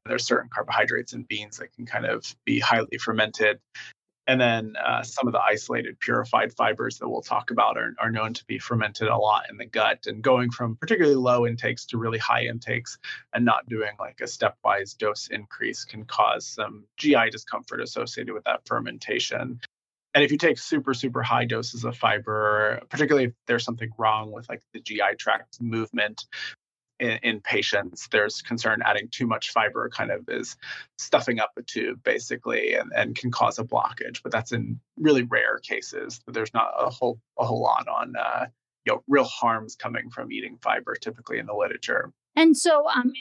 There's 0.06 0.24
certain 0.24 0.48
carbohydrates 0.48 1.12
in 1.12 1.24
beans 1.24 1.58
that 1.58 1.74
can 1.74 1.84
kind 1.84 2.06
of 2.06 2.34
be 2.44 2.58
highly 2.58 2.96
fermented 2.98 3.60
and 4.28 4.38
then 4.38 4.74
uh, 4.76 5.02
some 5.02 5.26
of 5.26 5.32
the 5.32 5.40
isolated 5.40 5.98
purified 5.98 6.52
fibers 6.52 6.98
that 6.98 7.08
we'll 7.08 7.22
talk 7.22 7.50
about 7.50 7.78
are, 7.78 7.94
are 7.98 8.10
known 8.10 8.34
to 8.34 8.44
be 8.44 8.58
fermented 8.58 9.08
a 9.08 9.16
lot 9.16 9.44
in 9.48 9.56
the 9.56 9.64
gut. 9.64 10.06
And 10.06 10.22
going 10.22 10.50
from 10.50 10.76
particularly 10.76 11.16
low 11.16 11.46
intakes 11.46 11.86
to 11.86 11.98
really 11.98 12.18
high 12.18 12.42
intakes 12.42 12.98
and 13.32 13.46
not 13.46 13.66
doing 13.70 13.92
like 13.98 14.20
a 14.20 14.24
stepwise 14.24 14.96
dose 14.98 15.28
increase 15.28 15.86
can 15.86 16.04
cause 16.04 16.46
some 16.46 16.84
GI 16.98 17.30
discomfort 17.30 17.80
associated 17.80 18.34
with 18.34 18.44
that 18.44 18.60
fermentation. 18.66 19.60
And 20.12 20.24
if 20.24 20.30
you 20.30 20.36
take 20.36 20.58
super, 20.58 20.92
super 20.92 21.22
high 21.22 21.46
doses 21.46 21.84
of 21.84 21.96
fiber, 21.96 22.82
particularly 22.90 23.28
if 23.28 23.34
there's 23.46 23.64
something 23.64 23.90
wrong 23.96 24.30
with 24.30 24.46
like 24.50 24.60
the 24.74 24.80
GI 24.80 25.16
tract 25.18 25.58
movement, 25.58 26.26
in, 27.00 27.18
in, 27.22 27.40
patients, 27.40 28.08
there's 28.10 28.42
concern 28.42 28.80
adding 28.84 29.08
too 29.10 29.26
much 29.26 29.50
fiber 29.50 29.88
kind 29.88 30.10
of 30.10 30.28
is 30.28 30.56
stuffing 30.96 31.38
up 31.40 31.52
a 31.56 31.62
tube 31.62 32.02
basically 32.02 32.74
and, 32.74 32.92
and 32.94 33.16
can 33.16 33.30
cause 33.30 33.58
a 33.58 33.64
blockage. 33.64 34.22
But 34.22 34.32
that's 34.32 34.52
in 34.52 34.80
really 34.96 35.22
rare 35.22 35.58
cases. 35.58 36.20
There's 36.26 36.52
not 36.54 36.72
a 36.78 36.90
whole 36.90 37.20
a 37.38 37.44
whole 37.44 37.62
lot 37.62 37.86
on 37.88 38.14
uh, 38.16 38.46
you 38.84 38.92
know 38.92 39.02
real 39.08 39.24
harms 39.24 39.76
coming 39.76 40.10
from 40.10 40.32
eating 40.32 40.58
fiber 40.60 40.94
typically 40.94 41.38
in 41.38 41.46
the 41.46 41.54
literature. 41.54 42.12
And 42.36 42.56
so 42.56 42.88
um, 42.88 43.12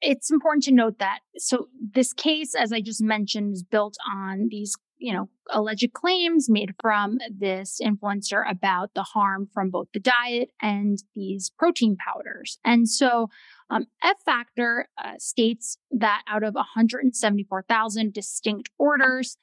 it's 0.00 0.30
important 0.30 0.64
to 0.64 0.72
note 0.72 0.98
that 0.98 1.20
so 1.36 1.68
this 1.94 2.12
case, 2.12 2.54
as 2.54 2.72
I 2.72 2.80
just 2.80 3.02
mentioned, 3.02 3.54
is 3.54 3.62
built 3.62 3.96
on 4.10 4.48
these 4.50 4.74
you 4.98 5.12
know, 5.12 5.28
alleged 5.50 5.92
claims 5.92 6.48
made 6.48 6.74
from 6.80 7.18
this 7.30 7.80
influencer 7.82 8.48
about 8.50 8.90
the 8.94 9.02
harm 9.02 9.48
from 9.52 9.70
both 9.70 9.86
the 9.94 10.00
diet 10.00 10.50
and 10.60 10.98
these 11.14 11.50
protein 11.58 11.96
powders. 11.96 12.58
And 12.64 12.88
so 12.88 13.28
um, 13.70 13.86
F 14.02 14.16
Factor 14.24 14.88
uh, 15.02 15.12
states 15.18 15.78
that 15.90 16.22
out 16.28 16.42
of 16.42 16.54
174,000 16.54 18.12
distinct 18.12 18.70
orders, 18.78 19.36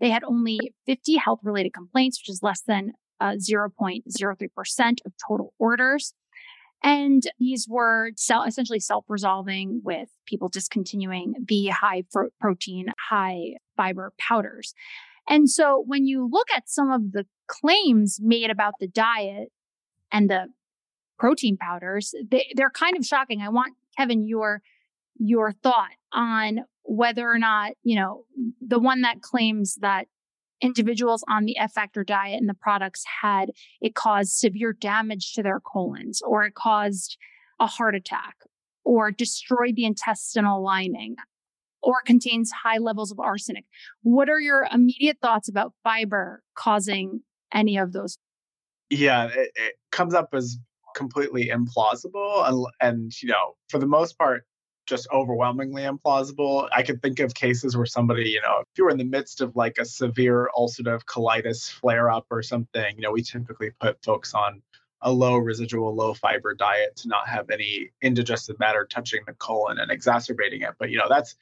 they 0.00 0.10
had 0.10 0.24
only 0.24 0.58
50 0.86 1.16
health 1.16 1.40
related 1.42 1.74
complaints, 1.74 2.20
which 2.20 2.30
is 2.30 2.42
less 2.42 2.62
than 2.62 2.92
uh, 3.20 3.32
0.03% 3.32 4.02
of 5.04 5.12
total 5.28 5.52
orders. 5.58 6.14
And 6.82 7.22
these 7.38 7.66
were 7.68 8.12
self, 8.16 8.48
essentially 8.48 8.80
self 8.80 9.04
resolving 9.08 9.80
with 9.84 10.08
people 10.26 10.48
discontinuing 10.48 11.34
the 11.46 11.68
high 11.68 12.04
pro- 12.10 12.30
protein, 12.40 12.86
high 13.10 13.56
fiber 13.76 14.12
powders. 14.18 14.74
And 15.28 15.48
so 15.48 15.84
when 15.86 16.06
you 16.06 16.28
look 16.30 16.48
at 16.54 16.68
some 16.68 16.90
of 16.90 17.12
the 17.12 17.26
claims 17.46 18.18
made 18.22 18.50
about 18.50 18.74
the 18.80 18.88
diet 18.88 19.50
and 20.10 20.30
the 20.30 20.46
protein 21.18 21.56
powders, 21.56 22.14
they, 22.28 22.52
they're 22.54 22.70
kind 22.70 22.96
of 22.96 23.04
shocking. 23.04 23.40
I 23.42 23.50
want 23.50 23.74
Kevin 23.96 24.26
your 24.26 24.62
your 25.18 25.52
thought 25.52 25.90
on 26.12 26.60
whether 26.82 27.30
or 27.30 27.38
not, 27.38 27.72
you 27.82 27.94
know, 27.94 28.24
the 28.66 28.78
one 28.78 29.02
that 29.02 29.20
claims 29.20 29.76
that 29.76 30.06
individuals 30.60 31.24
on 31.28 31.44
the 31.44 31.56
F 31.58 31.72
factor 31.72 32.04
diet 32.04 32.40
and 32.40 32.48
the 32.48 32.54
products 32.54 33.04
had 33.22 33.50
it 33.80 33.94
caused 33.94 34.32
severe 34.32 34.72
damage 34.72 35.32
to 35.34 35.42
their 35.42 35.60
colons 35.60 36.22
or 36.22 36.44
it 36.44 36.54
caused 36.54 37.16
a 37.58 37.66
heart 37.66 37.94
attack 37.94 38.36
or 38.84 39.10
destroyed 39.10 39.76
the 39.76 39.84
intestinal 39.84 40.62
lining 40.62 41.16
or 41.82 42.02
contains 42.04 42.50
high 42.64 42.78
levels 42.78 43.10
of 43.10 43.18
arsenic. 43.18 43.64
What 44.02 44.28
are 44.28 44.40
your 44.40 44.66
immediate 44.72 45.18
thoughts 45.22 45.48
about 45.48 45.72
fiber 45.82 46.42
causing 46.54 47.20
any 47.52 47.78
of 47.78 47.92
those? 47.92 48.18
Yeah, 48.90 49.26
it, 49.26 49.50
it 49.54 49.74
comes 49.92 50.14
up 50.14 50.30
as 50.34 50.58
completely 50.94 51.46
implausible 51.48 52.48
and, 52.48 52.66
and 52.80 53.22
you 53.22 53.28
know 53.28 53.54
for 53.68 53.78
the 53.78 53.86
most 53.86 54.18
part 54.18 54.44
just 54.90 55.06
overwhelmingly 55.12 55.82
implausible. 55.82 56.68
I 56.74 56.82
could 56.82 57.00
think 57.00 57.20
of 57.20 57.32
cases 57.32 57.76
where 57.76 57.86
somebody, 57.86 58.28
you 58.28 58.42
know, 58.42 58.58
if 58.60 58.66
you 58.76 58.84
were 58.84 58.90
in 58.90 58.98
the 58.98 59.04
midst 59.04 59.40
of 59.40 59.54
like 59.56 59.78
a 59.78 59.84
severe 59.84 60.50
ulcerative 60.54 61.04
colitis 61.04 61.70
flare 61.70 62.10
up 62.10 62.26
or 62.30 62.42
something, 62.42 62.96
you 62.96 63.02
know, 63.02 63.12
we 63.12 63.22
typically 63.22 63.70
put 63.80 64.02
folks 64.04 64.34
on 64.34 64.60
a 65.02 65.10
low 65.10 65.36
residual, 65.36 65.94
low 65.94 66.12
fiber 66.12 66.54
diet 66.54 66.96
to 66.96 67.08
not 67.08 67.28
have 67.28 67.48
any 67.50 67.90
indigested 68.02 68.58
matter 68.58 68.84
touching 68.84 69.20
the 69.26 69.32
colon 69.34 69.78
and 69.78 69.90
exacerbating 69.90 70.62
it. 70.62 70.74
But, 70.78 70.90
you 70.90 70.98
know, 70.98 71.08
that's 71.08 71.36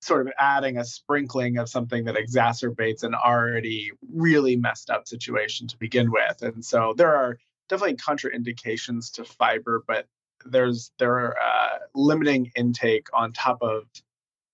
sort 0.00 0.26
of 0.26 0.32
adding 0.38 0.78
a 0.78 0.84
sprinkling 0.84 1.58
of 1.58 1.68
something 1.68 2.04
that 2.04 2.14
exacerbates 2.14 3.02
an 3.02 3.14
already 3.14 3.90
really 4.14 4.56
messed 4.56 4.90
up 4.90 5.08
situation 5.08 5.66
to 5.66 5.76
begin 5.76 6.10
with. 6.10 6.40
And 6.42 6.64
so 6.64 6.94
there 6.96 7.14
are 7.14 7.36
definitely 7.68 7.96
contraindications 7.96 9.12
to 9.14 9.24
fiber, 9.24 9.82
but 9.86 10.06
there's 10.44 10.92
they're 10.98 11.36
uh, 11.40 11.78
limiting 11.94 12.50
intake 12.56 13.06
on 13.12 13.32
top 13.32 13.58
of 13.62 13.84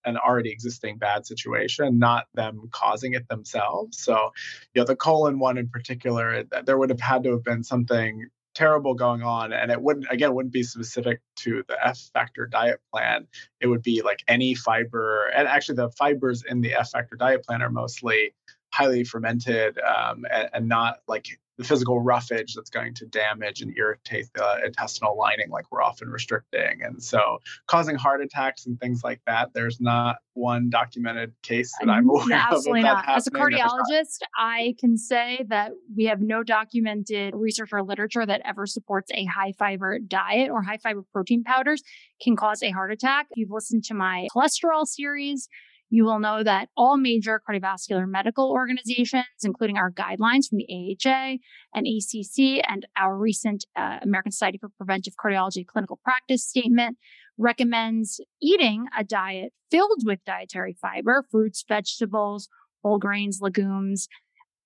an 0.04 0.16
already 0.16 0.50
existing 0.50 0.98
bad 0.98 1.26
situation, 1.26 1.98
not 1.98 2.26
them 2.34 2.68
causing 2.72 3.14
it 3.14 3.28
themselves. 3.28 3.98
So, 3.98 4.32
you 4.74 4.80
know, 4.80 4.86
the 4.86 4.96
colon 4.96 5.38
one 5.38 5.58
in 5.58 5.68
particular, 5.68 6.44
there 6.64 6.78
would 6.78 6.90
have 6.90 7.00
had 7.00 7.24
to 7.24 7.32
have 7.32 7.44
been 7.44 7.62
something 7.62 8.28
terrible 8.54 8.94
going 8.94 9.22
on, 9.22 9.52
and 9.52 9.70
it 9.70 9.80
wouldn't 9.80 10.06
again 10.10 10.34
wouldn't 10.34 10.52
be 10.52 10.62
specific 10.62 11.20
to 11.36 11.62
the 11.68 11.86
F 11.86 11.98
factor 12.12 12.46
diet 12.46 12.80
plan. 12.92 13.26
It 13.60 13.68
would 13.68 13.82
be 13.82 14.02
like 14.02 14.22
any 14.26 14.54
fiber, 14.54 15.26
and 15.36 15.46
actually 15.46 15.76
the 15.76 15.90
fibers 15.90 16.42
in 16.48 16.60
the 16.60 16.74
F 16.74 16.90
factor 16.90 17.16
diet 17.16 17.44
plan 17.44 17.62
are 17.62 17.70
mostly 17.70 18.34
highly 18.72 19.04
fermented 19.04 19.78
um, 19.78 20.26
and, 20.30 20.50
and, 20.52 20.68
not 20.68 20.98
like 21.08 21.26
the 21.58 21.64
physical 21.64 22.00
roughage 22.00 22.54
that's 22.54 22.70
going 22.70 22.94
to 22.94 23.06
damage 23.06 23.60
and 23.60 23.76
irritate 23.76 24.26
the 24.34 24.60
intestinal 24.64 25.16
lining 25.16 25.50
like 25.50 25.66
we're 25.70 25.82
often 25.82 26.08
restricting. 26.08 26.80
And 26.82 27.02
so 27.02 27.38
causing 27.66 27.96
heart 27.96 28.22
attacks 28.22 28.66
and 28.66 28.78
things 28.80 29.02
like 29.04 29.20
that 29.26 29.50
there's 29.54 29.80
not 29.80 30.16
one 30.34 30.70
documented 30.70 31.32
case 31.42 31.72
that 31.80 31.90
i'm 31.90 32.08
aware 32.08 32.26
no, 32.28 32.36
absolutely 32.36 32.80
of 32.80 32.84
not. 32.84 33.08
As 33.08 33.26
a 33.26 33.30
cardiologist 33.30 34.20
i 34.36 34.74
can 34.78 34.96
say 34.96 35.44
that 35.48 35.72
we 35.96 36.04
have 36.04 36.20
no 36.20 36.44
documented 36.44 37.34
research 37.34 37.70
or 37.72 37.82
literature 37.82 38.24
that 38.24 38.40
ever 38.44 38.64
supports 38.64 39.10
a 39.12 39.24
high 39.24 39.52
fiber 39.58 39.98
diet 39.98 40.50
or 40.50 40.62
high 40.62 40.76
fiber 40.76 41.02
protein 41.12 41.42
powders 41.42 41.82
can 42.22 42.36
cause 42.36 42.62
a 42.62 42.70
heart 42.70 42.92
attack. 42.92 43.26
If 43.30 43.38
you've 43.38 43.50
listened 43.50 43.84
to 43.84 43.94
my 43.94 44.26
cholesterol 44.34 44.86
series 44.86 45.48
you 45.90 46.04
will 46.04 46.18
know 46.18 46.42
that 46.42 46.68
all 46.76 46.96
major 46.96 47.40
cardiovascular 47.48 48.06
medical 48.06 48.50
organizations, 48.50 49.24
including 49.42 49.78
our 49.78 49.90
guidelines 49.90 50.48
from 50.48 50.58
the 50.58 50.96
AHA 51.06 51.36
and 51.74 51.86
ACC 51.86 52.62
and 52.68 52.86
our 52.96 53.16
recent 53.16 53.64
uh, 53.76 53.98
American 54.02 54.32
Society 54.32 54.58
for 54.58 54.68
Preventive 54.76 55.14
Cardiology 55.22 55.66
clinical 55.66 55.98
practice 56.04 56.44
statement, 56.44 56.98
recommends 57.38 58.20
eating 58.42 58.86
a 58.98 59.04
diet 59.04 59.52
filled 59.70 60.02
with 60.04 60.24
dietary 60.26 60.76
fiber, 60.80 61.24
fruits, 61.30 61.64
vegetables, 61.66 62.48
whole 62.82 62.98
grains, 62.98 63.38
legumes, 63.40 64.08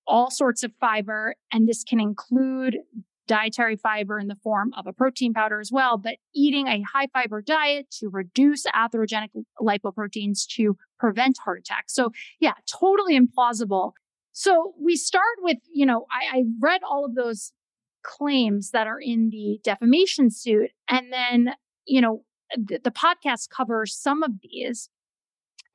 all 0.05 0.29
sorts 0.29 0.63
of 0.63 0.71
fiber. 0.79 1.35
And 1.51 1.67
this 1.67 1.83
can 1.83 1.99
include 1.99 2.77
dietary 3.27 3.75
fiber 3.75 4.19
in 4.19 4.27
the 4.27 4.37
form 4.43 4.71
of 4.77 4.87
a 4.87 4.93
protein 4.93 5.33
powder 5.33 5.59
as 5.59 5.71
well, 5.71 5.97
but 5.97 6.15
eating 6.35 6.67
a 6.67 6.83
high 6.93 7.07
fiber 7.13 7.41
diet 7.41 7.89
to 7.99 8.09
reduce 8.09 8.65
atherogenic 8.67 9.29
lipoproteins 9.61 10.45
to 10.55 10.77
prevent 10.99 11.37
heart 11.43 11.59
attacks. 11.59 11.93
So 11.93 12.11
yeah, 12.39 12.53
totally 12.71 13.19
implausible. 13.19 13.93
So 14.31 14.73
we 14.81 14.95
start 14.95 15.37
with, 15.41 15.57
you 15.71 15.85
know, 15.85 16.05
I, 16.11 16.39
I 16.39 16.43
read 16.59 16.81
all 16.83 17.05
of 17.05 17.15
those 17.15 17.53
claims 18.03 18.71
that 18.71 18.87
are 18.87 18.99
in 18.99 19.29
the 19.29 19.59
defamation 19.63 20.29
suit. 20.29 20.71
And 20.89 21.13
then, 21.13 21.53
you 21.85 22.01
know, 22.01 22.23
the, 22.55 22.79
the 22.83 22.91
podcast 22.91 23.49
covers 23.49 23.95
some 23.95 24.23
of 24.23 24.31
these. 24.41 24.89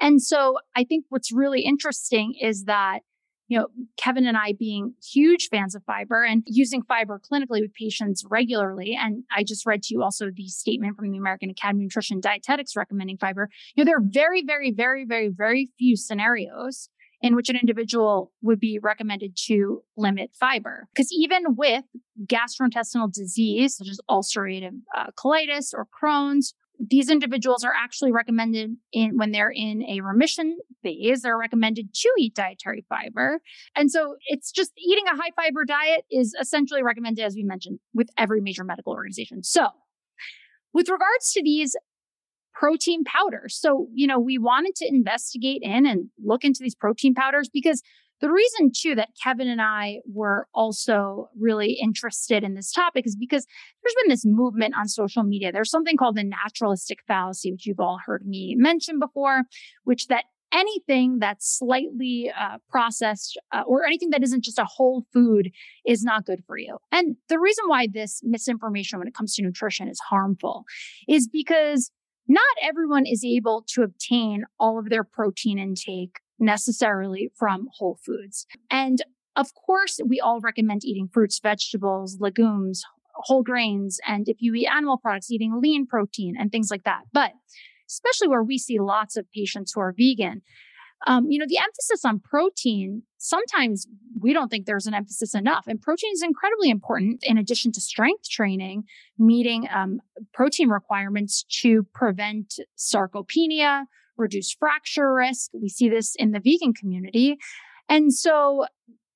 And 0.01 0.23
so 0.23 0.59
I 0.77 0.85
think 0.85 1.07
what's 1.09 1.33
really 1.33 1.63
interesting 1.63 2.35
is 2.41 2.65
that 2.65 3.01
you 3.49 3.59
know, 3.59 3.67
Kevin 3.97 4.27
and 4.27 4.37
I 4.37 4.53
being 4.53 4.95
huge 5.03 5.49
fans 5.51 5.75
of 5.75 5.83
fiber 5.85 6.23
and 6.23 6.43
using 6.47 6.83
fiber 6.83 7.19
clinically 7.19 7.63
with 7.63 7.73
patients 7.73 8.25
regularly. 8.29 8.97
And 8.99 9.25
I 9.35 9.43
just 9.43 9.67
read 9.67 9.83
to 9.85 9.95
you 9.95 10.03
also 10.03 10.27
the 10.31 10.49
statement 10.49 10.97
from 10.97 11.11
the 11.11 11.19
American 11.19 11.51
Academy 11.51 11.85
of 11.85 11.87
Nutrition 11.87 12.17
and 12.17 12.23
Dietetics 12.23 12.77
recommending 12.77 13.17
fiber. 13.17 13.49
You 13.75 13.83
know, 13.83 13.89
there 13.89 13.97
are 13.97 14.05
very, 14.05 14.43
very, 14.45 14.71
very, 14.71 15.05
very, 15.07 15.29
very 15.29 15.71
few 15.79 15.97
scenarios 15.97 16.91
in 17.21 17.35
which 17.35 17.49
an 17.49 17.57
individual 17.57 18.33
would 18.43 18.61
be 18.61 18.79
recommended 18.81 19.37
to 19.47 19.83
limit 19.97 20.31
fiber. 20.39 20.87
Because 20.95 21.11
even 21.13 21.57
with 21.57 21.85
gastrointestinal 22.27 23.13
disease, 23.13 23.77
such 23.77 23.89
as 23.89 24.01
ulcerative 24.09 24.79
uh, 24.97 25.07
colitis 25.19 25.73
or 25.75 25.87
Crohn's 25.87 26.55
these 26.79 27.11
individuals 27.11 27.65
are 27.65 27.73
actually 27.77 28.13
recommended 28.13 28.77
in 28.93 29.17
when 29.17 29.33
they're 29.33 29.53
in 29.55 29.83
a 29.83 30.01
remission 30.01 30.59
phase, 30.83 31.23
they're 31.23 31.39
recommended 31.39 31.93
to 31.93 32.11
eat 32.19 32.35
dietary 32.35 32.85
fiber. 32.89 33.41
And 33.75 33.91
so 33.91 34.17
it's 34.27 34.53
just 34.53 34.73
eating 34.79 35.05
a 35.07 35.17
high 35.17 35.33
fiber 35.35 35.65
diet 35.65 36.05
is 36.11 36.35
essentially 36.41 36.83
recommended, 36.83 37.25
as 37.25 37.35
we 37.35 37.43
mentioned, 37.43 37.81
with 37.95 38.09
every 38.17 38.41
major 38.41 38.65
medical 38.65 38.93
organization. 38.93 39.43
So 39.43 39.69
with 40.73 40.89
regards 40.89 41.33
to 41.33 41.43
these 41.43 41.75
protein 42.55 43.03
powders, 43.05 43.59
so, 43.61 43.89
you 43.93 44.07
know, 44.07 44.21
we 44.21 44.39
wanted 44.39 44.77
to 44.77 44.89
investigate 44.89 45.63
in 45.63 45.87
and 45.87 46.11
look 46.25 46.45
into 46.45 46.61
these 46.61 46.75
protein 46.75 47.15
powders 47.15 47.49
because 47.53 47.83
the 48.21 48.31
reason, 48.31 48.73
too, 48.75 48.95
that 48.97 49.11
Kevin 49.23 49.49
and 49.49 49.61
I 49.61 49.99
were 50.13 50.47
also 50.55 51.29
really 51.39 51.79
interested 51.81 52.43
in 52.43 52.55
this 52.55 52.73
topic 52.73 53.07
is 53.07 53.17
because 53.17 53.47
there's 53.83 53.95
been 54.03 54.11
this 54.11 54.27
movement 54.27 54.75
on 54.77 54.89
social 54.89 55.23
media. 55.23 55.53
There's 55.53 55.71
something 55.71 55.97
called 55.97 56.17
the 56.17 56.25
naturalistic 56.25 56.99
fallacy, 57.07 57.53
which 57.53 57.67
you've 57.67 57.81
all 57.81 57.99
heard 58.05 58.27
me 58.27 58.55
mention 58.57 58.99
before, 58.99 59.43
which 59.85 60.07
that 60.09 60.25
anything 60.53 61.19
that's 61.19 61.59
slightly 61.59 62.33
uh, 62.39 62.59
processed 62.71 63.39
uh, 63.53 63.63
or 63.67 63.85
anything 63.85 64.11
that 64.11 64.23
isn't 64.23 64.45
just 64.45 64.59
a 64.59 64.65
whole 64.65 65.05
food 65.13 65.51
is 65.87 66.03
not 66.03 66.25
good 66.25 66.43
for 66.47 66.57
you. 66.57 66.79
And 66.91 67.17
the 67.29 67.39
reason 67.39 67.65
why 67.67 67.87
this 67.93 68.21
misinformation 68.25 68.99
when 68.99 69.09
it 69.09 69.15
comes 69.15 69.35
to 69.35 69.43
nutrition 69.43 69.89
is 69.89 70.01
harmful 70.09 70.65
is 71.07 71.29
because 71.29 71.91
not 72.27 72.43
everyone 72.63 73.07
is 73.07 73.25
able 73.25 73.65
to 73.69 73.83
obtain 73.83 74.45
all 74.59 74.79
of 74.79 74.91
their 74.91 75.05
protein 75.05 75.59
intake 75.59 76.21
necessarily 76.39 77.31
from 77.37 77.69
whole 77.75 77.99
foods. 78.05 78.47
And 78.71 79.03
of 79.37 79.55
course, 79.55 80.01
we 80.05 80.21
all 80.21 80.41
recommend 80.41 80.85
eating 80.85 81.09
fruits, 81.13 81.39
vegetables, 81.41 82.19
legumes, 82.21 82.83
whole 83.15 83.43
grains, 83.43 83.99
and 84.07 84.29
if 84.29 84.37
you 84.41 84.55
eat 84.55 84.67
animal 84.67 84.99
products, 84.99 85.31
eating 85.31 85.61
lean 85.61 85.87
protein 85.87 86.35
and 86.39 86.51
things 86.51 86.71
like 86.71 86.85
that. 86.85 87.03
But 87.13 87.33
especially 87.89 88.29
where 88.29 88.43
we 88.43 88.59
see 88.59 88.79
lots 88.79 89.17
of 89.17 89.31
patients 89.33 89.73
who 89.73 89.81
are 89.81 89.95
vegan, 89.97 90.43
um, 91.07 91.31
you 91.31 91.39
know, 91.39 91.47
the 91.49 91.59
emphasis 91.59 92.05
on 92.05 92.19
protein, 92.19 93.03
sometimes 93.19 93.87
we 94.21 94.33
don't 94.33 94.49
think 94.49 94.67
there's 94.67 94.87
an 94.87 94.95
emphasis 94.95 95.35
enough. 95.35 95.65
And 95.69 95.81
protein 95.81 96.11
is 96.13 96.23
incredibly 96.23 96.71
important 96.71 97.23
in 97.23 97.39
addition 97.39 97.71
to 97.73 97.81
strength 97.81 98.29
training, 98.29 98.85
meeting 99.19 99.69
um, 99.73 100.01
protein 100.35 100.69
requirements 100.69 101.45
to 101.63 101.87
prevent 101.95 102.59
sarcopenia, 102.77 103.85
reduce 104.19 104.53
fracture 104.53 105.15
risk. 105.15 105.51
We 105.53 105.69
see 105.69 105.89
this 105.89 106.15
in 106.17 106.33
the 106.33 106.41
vegan 106.41 106.75
community. 106.75 107.37
And 107.89 108.13
so 108.13 108.67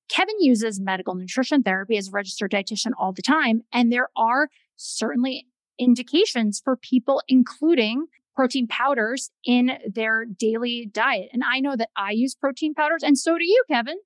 Kevin 0.09 0.35
uses 0.39 0.79
medical 0.79 1.15
nutrition 1.15 1.63
therapy 1.63 1.97
as 1.97 2.07
a 2.07 2.11
registered 2.11 2.51
dietitian 2.51 2.91
all 2.97 3.13
the 3.13 3.21
time. 3.21 3.61
And 3.71 3.91
there 3.91 4.09
are 4.15 4.49
certainly 4.75 5.47
indications 5.79 6.61
for 6.63 6.75
people, 6.75 7.21
including 7.27 8.05
protein 8.35 8.67
powders 8.67 9.29
in 9.45 9.71
their 9.87 10.25
daily 10.25 10.89
diet. 10.91 11.29
And 11.33 11.43
I 11.43 11.59
know 11.59 11.75
that 11.75 11.89
I 11.95 12.11
use 12.11 12.35
protein 12.35 12.73
powders, 12.73 13.03
and 13.03 13.17
so 13.17 13.37
do 13.37 13.45
you, 13.45 13.63
Kevin. 13.69 13.97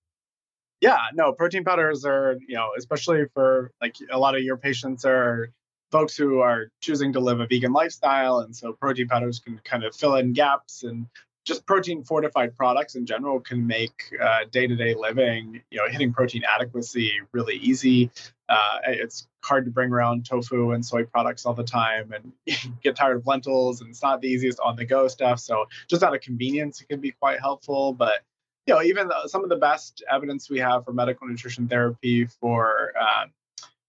Yeah, 0.81 0.97
no, 1.13 1.33
protein 1.33 1.63
powders 1.63 2.05
are, 2.05 2.36
you 2.47 2.55
know, 2.55 2.69
especially 2.77 3.23
for 3.33 3.71
like 3.81 3.95
a 4.12 4.19
lot 4.19 4.36
of 4.36 4.43
your 4.43 4.57
patients 4.57 5.05
are 5.05 5.49
folks 5.91 6.15
who 6.15 6.39
are 6.39 6.67
choosing 6.82 7.13
to 7.13 7.19
live 7.19 7.39
a 7.39 7.47
vegan 7.47 7.73
lifestyle. 7.73 8.39
And 8.39 8.56
so 8.56 8.73
protein 8.73 9.08
powders 9.08 9.39
can 9.39 9.60
kind 9.63 9.84
of 9.84 9.95
fill 9.95 10.15
in 10.15 10.34
gaps 10.34 10.84
and 10.84 11.08
just 11.45 11.65
protein 11.65 12.04
fortified 12.04 12.56
products 12.58 12.95
in 12.95 13.06
general 13.06 13.39
can 13.39 13.65
make 13.65 14.12
day 14.52 14.67
to 14.67 14.76
day 14.76 14.93
living, 14.93 15.62
you 15.71 15.78
know, 15.78 15.88
hitting 15.88 16.12
protein 16.12 16.43
adequacy 16.43 17.13
really 17.32 17.56
easy. 17.56 18.12
Uh, 18.50 18.80
it's 18.88 19.28
hard 19.43 19.63
to 19.63 19.71
bring 19.71 19.91
around 19.91 20.26
tofu 20.26 20.71
and 20.71 20.86
soy 20.86 21.06
products 21.06 21.45
all 21.45 21.54
the 21.54 21.63
time 21.63 22.12
and 22.12 22.34
get 22.84 22.97
tired 22.97 23.17
of 23.17 23.26
lentils 23.26 23.80
and 23.80 23.89
it's 23.89 24.04
not 24.04 24.19
the 24.19 24.28
easiest 24.28 24.60
on 24.60 24.76
the 24.76 24.86
go 24.86 25.08
stuff. 25.08 25.39
So 25.39 25.65
just 25.88 26.04
out 26.04 26.13
of 26.13 26.19
convenience, 26.19 26.82
it 26.82 26.89
can 26.89 27.00
be 27.00 27.12
quite 27.12 27.39
helpful. 27.39 27.93
But 27.93 28.23
you 28.65 28.73
know, 28.73 28.82
even 28.82 29.10
some 29.28 29.43
of 29.43 29.50
the 29.50 29.56
best 29.56 30.04
evidence 30.12 30.50
we 30.50 30.60
have 30.60 30.84
for 30.84 30.91
medical 30.91 31.28
nutrition 31.28 31.69
therapy 31.69 32.26
for 32.26 32.91
um, 33.00 33.32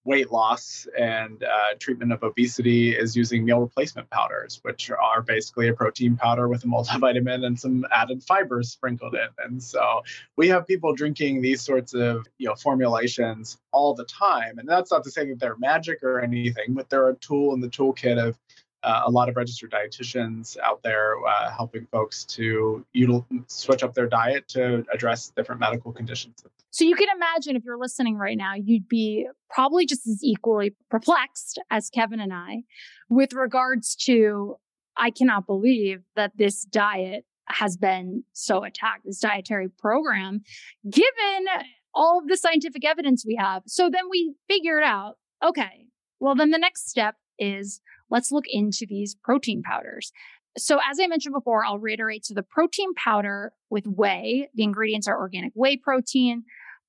weight 0.04 0.30
loss 0.30 0.86
and 0.98 1.42
uh, 1.42 1.74
treatment 1.78 2.12
of 2.12 2.22
obesity 2.22 2.96
is 2.96 3.16
using 3.16 3.44
meal 3.44 3.60
replacement 3.60 4.08
powders, 4.10 4.60
which 4.62 4.90
are 4.90 5.22
basically 5.22 5.68
a 5.68 5.74
protein 5.74 6.16
powder 6.16 6.48
with 6.48 6.64
a 6.64 6.66
multivitamin 6.66 7.44
and 7.44 7.58
some 7.58 7.84
added 7.92 8.22
fibers 8.22 8.70
sprinkled 8.70 9.14
in. 9.14 9.28
And 9.44 9.62
so 9.62 10.02
we 10.36 10.48
have 10.48 10.66
people 10.66 10.94
drinking 10.94 11.42
these 11.42 11.62
sorts 11.62 11.94
of 11.94 12.26
you 12.38 12.48
know 12.48 12.54
formulations 12.54 13.58
all 13.72 13.94
the 13.94 14.04
time. 14.04 14.58
And 14.58 14.68
that's 14.68 14.90
not 14.90 15.04
to 15.04 15.10
say 15.10 15.28
that 15.28 15.40
they're 15.40 15.56
magic 15.58 16.02
or 16.02 16.20
anything, 16.20 16.74
but 16.74 16.88
they're 16.88 17.10
a 17.10 17.16
tool 17.16 17.54
in 17.54 17.60
the 17.60 17.68
toolkit 17.68 18.18
of 18.18 18.38
uh, 18.82 19.02
a 19.04 19.10
lot 19.10 19.28
of 19.28 19.36
registered 19.36 19.70
dietitians 19.70 20.56
out 20.58 20.82
there 20.82 21.14
uh, 21.26 21.50
helping 21.50 21.86
folks 21.86 22.24
to 22.24 22.84
util- 22.94 23.24
switch 23.46 23.82
up 23.82 23.94
their 23.94 24.06
diet 24.06 24.46
to 24.48 24.84
address 24.92 25.32
different 25.36 25.60
medical 25.60 25.92
conditions. 25.92 26.44
So 26.70 26.84
you 26.84 26.94
can 26.94 27.08
imagine 27.14 27.56
if 27.56 27.64
you're 27.64 27.78
listening 27.78 28.16
right 28.16 28.36
now, 28.36 28.54
you'd 28.54 28.88
be 28.88 29.26
probably 29.50 29.86
just 29.86 30.06
as 30.06 30.20
equally 30.22 30.76
perplexed 30.90 31.58
as 31.70 31.90
Kevin 31.90 32.20
and 32.20 32.32
I 32.32 32.62
with 33.08 33.32
regards 33.32 33.96
to 34.06 34.56
I 34.96 35.10
cannot 35.10 35.46
believe 35.46 36.02
that 36.16 36.32
this 36.36 36.64
diet 36.64 37.24
has 37.46 37.76
been 37.76 38.24
so 38.32 38.64
attacked, 38.64 39.04
this 39.04 39.20
dietary 39.20 39.68
program, 39.68 40.42
given 40.88 41.46
all 41.94 42.18
of 42.18 42.28
the 42.28 42.36
scientific 42.36 42.84
evidence 42.84 43.24
we 43.26 43.36
have. 43.36 43.62
So 43.66 43.88
then 43.90 44.08
we 44.10 44.34
figured 44.48 44.82
out, 44.82 45.16
okay, 45.42 45.86
well, 46.20 46.34
then 46.34 46.50
the 46.50 46.58
next 46.58 46.88
step 46.88 47.14
is 47.38 47.80
let's 48.10 48.32
look 48.32 48.44
into 48.48 48.86
these 48.88 49.16
protein 49.22 49.62
powders. 49.62 50.12
So, 50.56 50.80
as 50.90 50.98
I 51.00 51.06
mentioned 51.06 51.34
before, 51.34 51.64
I'll 51.64 51.78
reiterate. 51.78 52.26
So, 52.26 52.34
the 52.34 52.42
protein 52.42 52.94
powder 52.94 53.52
with 53.70 53.86
whey, 53.86 54.48
the 54.54 54.64
ingredients 54.64 55.06
are 55.06 55.18
organic 55.18 55.52
whey 55.54 55.76
protein, 55.76 56.44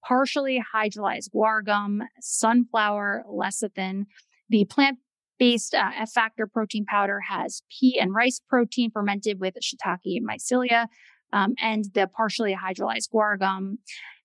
partially 0.07 0.63
hydrolyzed 0.73 1.29
guar 1.35 1.63
gum, 1.63 2.01
sunflower 2.21 3.25
lecithin. 3.29 4.05
The 4.49 4.65
plant 4.65 4.99
based 5.37 5.73
uh, 5.73 5.91
F 5.97 6.11
factor 6.11 6.47
protein 6.47 6.85
powder 6.85 7.21
has 7.21 7.63
pea 7.69 7.99
and 7.99 8.13
rice 8.13 8.41
protein 8.47 8.91
fermented 8.91 9.39
with 9.39 9.55
shiitake 9.61 10.21
mycelia 10.21 10.87
um, 11.33 11.53
and 11.59 11.85
the 11.93 12.07
partially 12.07 12.55
hydrolyzed 12.55 13.09
guar 13.13 13.39
gum. 13.39 13.77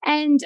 And 0.04 0.40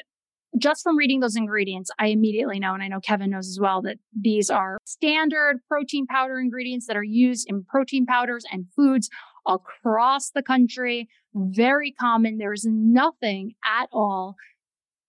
just 0.57 0.83
from 0.83 0.97
reading 0.97 1.21
those 1.21 1.37
ingredients, 1.37 1.91
I 1.99 2.07
immediately 2.07 2.59
know, 2.59 2.75
and 2.75 2.83
I 2.83 2.89
know 2.89 3.01
Kevin 3.01 3.31
knows 3.31 3.49
as 3.49 3.59
well, 3.61 3.83
that 3.83 3.99
these 4.19 4.49
are 4.51 4.79
standard 4.85 5.61
protein 5.69 6.07
powder 6.07 6.39
ingredients 6.39 6.87
that 6.87 6.97
are 6.97 7.03
used 7.03 7.49
in 7.49 7.65
protein 7.65 8.07
powders 8.07 8.45
and 8.51 8.67
foods 8.75 9.11
across 9.47 10.31
the 10.31 10.43
country. 10.43 11.09
Very 11.35 11.93
common. 11.93 12.39
There's 12.39 12.65
nothing 12.67 13.55
at 13.65 13.89
all 13.93 14.37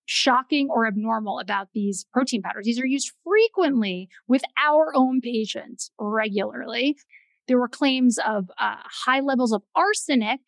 shocking 0.05 0.69
or 0.71 0.87
abnormal 0.87 1.39
about 1.39 1.67
these 1.73 2.05
protein 2.11 2.41
powders. 2.41 2.65
These 2.65 2.79
are 2.79 2.85
used 2.85 3.11
frequently 3.23 4.09
with 4.27 4.41
our 4.57 4.91
own 4.95 5.21
patients 5.21 5.91
regularly. 5.99 6.97
There 7.47 7.59
were 7.59 7.67
claims 7.67 8.17
of 8.25 8.49
uh, 8.57 8.77
high 9.05 9.19
levels 9.19 9.53
of 9.53 9.61
arsenic 9.75 10.39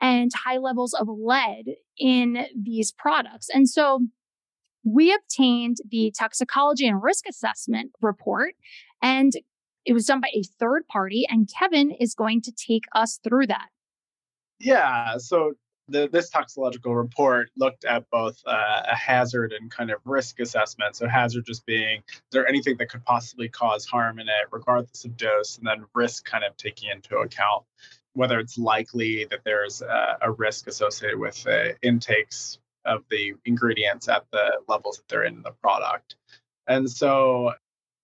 and 0.00 0.30
high 0.34 0.58
levels 0.58 0.92
of 0.92 1.08
lead 1.08 1.76
in 1.98 2.46
these 2.60 2.92
products. 2.92 3.48
And 3.48 3.68
so 3.68 4.00
we 4.86 5.12
obtained 5.12 5.78
the 5.90 6.12
toxicology 6.16 6.86
and 6.86 7.02
risk 7.02 7.24
assessment 7.28 7.90
report, 8.00 8.54
and 9.02 9.32
it 9.84 9.92
was 9.92 10.06
done 10.06 10.20
by 10.20 10.28
a 10.32 10.42
third 10.58 10.86
party. 10.86 11.26
And 11.28 11.50
Kevin 11.52 11.90
is 11.90 12.14
going 12.14 12.40
to 12.42 12.52
take 12.52 12.84
us 12.94 13.18
through 13.22 13.48
that. 13.48 13.68
Yeah. 14.60 15.18
So 15.18 15.54
the, 15.88 16.08
this 16.10 16.30
toxicological 16.30 16.94
report 16.94 17.50
looked 17.56 17.84
at 17.84 18.08
both 18.10 18.40
uh, 18.46 18.82
a 18.90 18.94
hazard 18.94 19.52
and 19.52 19.70
kind 19.70 19.90
of 19.90 19.98
risk 20.04 20.40
assessment. 20.40 20.96
So, 20.96 21.06
hazard 21.06 21.46
just 21.46 21.66
being 21.66 22.02
is 22.08 22.22
there 22.32 22.48
anything 22.48 22.76
that 22.78 22.88
could 22.88 23.04
possibly 23.04 23.48
cause 23.48 23.84
harm 23.86 24.18
in 24.18 24.28
it, 24.28 24.48
regardless 24.50 25.04
of 25.04 25.16
dose, 25.16 25.58
and 25.58 25.66
then 25.66 25.84
risk 25.94 26.24
kind 26.24 26.42
of 26.42 26.56
taking 26.56 26.90
into 26.90 27.18
account 27.18 27.64
whether 28.14 28.38
it's 28.38 28.56
likely 28.56 29.26
that 29.26 29.40
there's 29.44 29.82
a, 29.82 30.16
a 30.22 30.32
risk 30.32 30.66
associated 30.66 31.18
with 31.18 31.46
uh, 31.46 31.74
intakes 31.82 32.58
of 32.86 33.04
the 33.10 33.34
ingredients 33.44 34.08
at 34.08 34.24
the 34.32 34.60
levels 34.68 34.96
that 34.96 35.08
they're 35.08 35.24
in 35.24 35.42
the 35.42 35.52
product. 35.62 36.16
And 36.66 36.90
so 36.90 37.52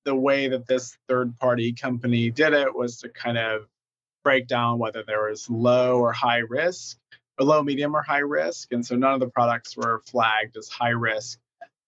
the 0.04 0.14
way 0.14 0.48
that 0.48 0.66
this 0.66 0.96
third 1.08 1.38
party 1.38 1.72
company 1.72 2.30
did 2.30 2.52
it 2.52 2.74
was 2.74 2.98
to 2.98 3.08
kind 3.08 3.38
of 3.38 3.66
break 4.24 4.46
down 4.46 4.78
whether 4.78 5.02
there 5.02 5.28
was 5.28 5.48
low 5.50 5.98
or 5.98 6.12
high 6.12 6.42
risk, 6.48 6.98
or 7.38 7.46
low, 7.46 7.62
medium, 7.62 7.96
or 7.96 8.02
high 8.02 8.18
risk. 8.18 8.72
And 8.72 8.84
so 8.84 8.96
none 8.96 9.14
of 9.14 9.20
the 9.20 9.28
products 9.28 9.76
were 9.76 10.02
flagged 10.06 10.56
as 10.56 10.68
high 10.68 10.90
risk 10.90 11.38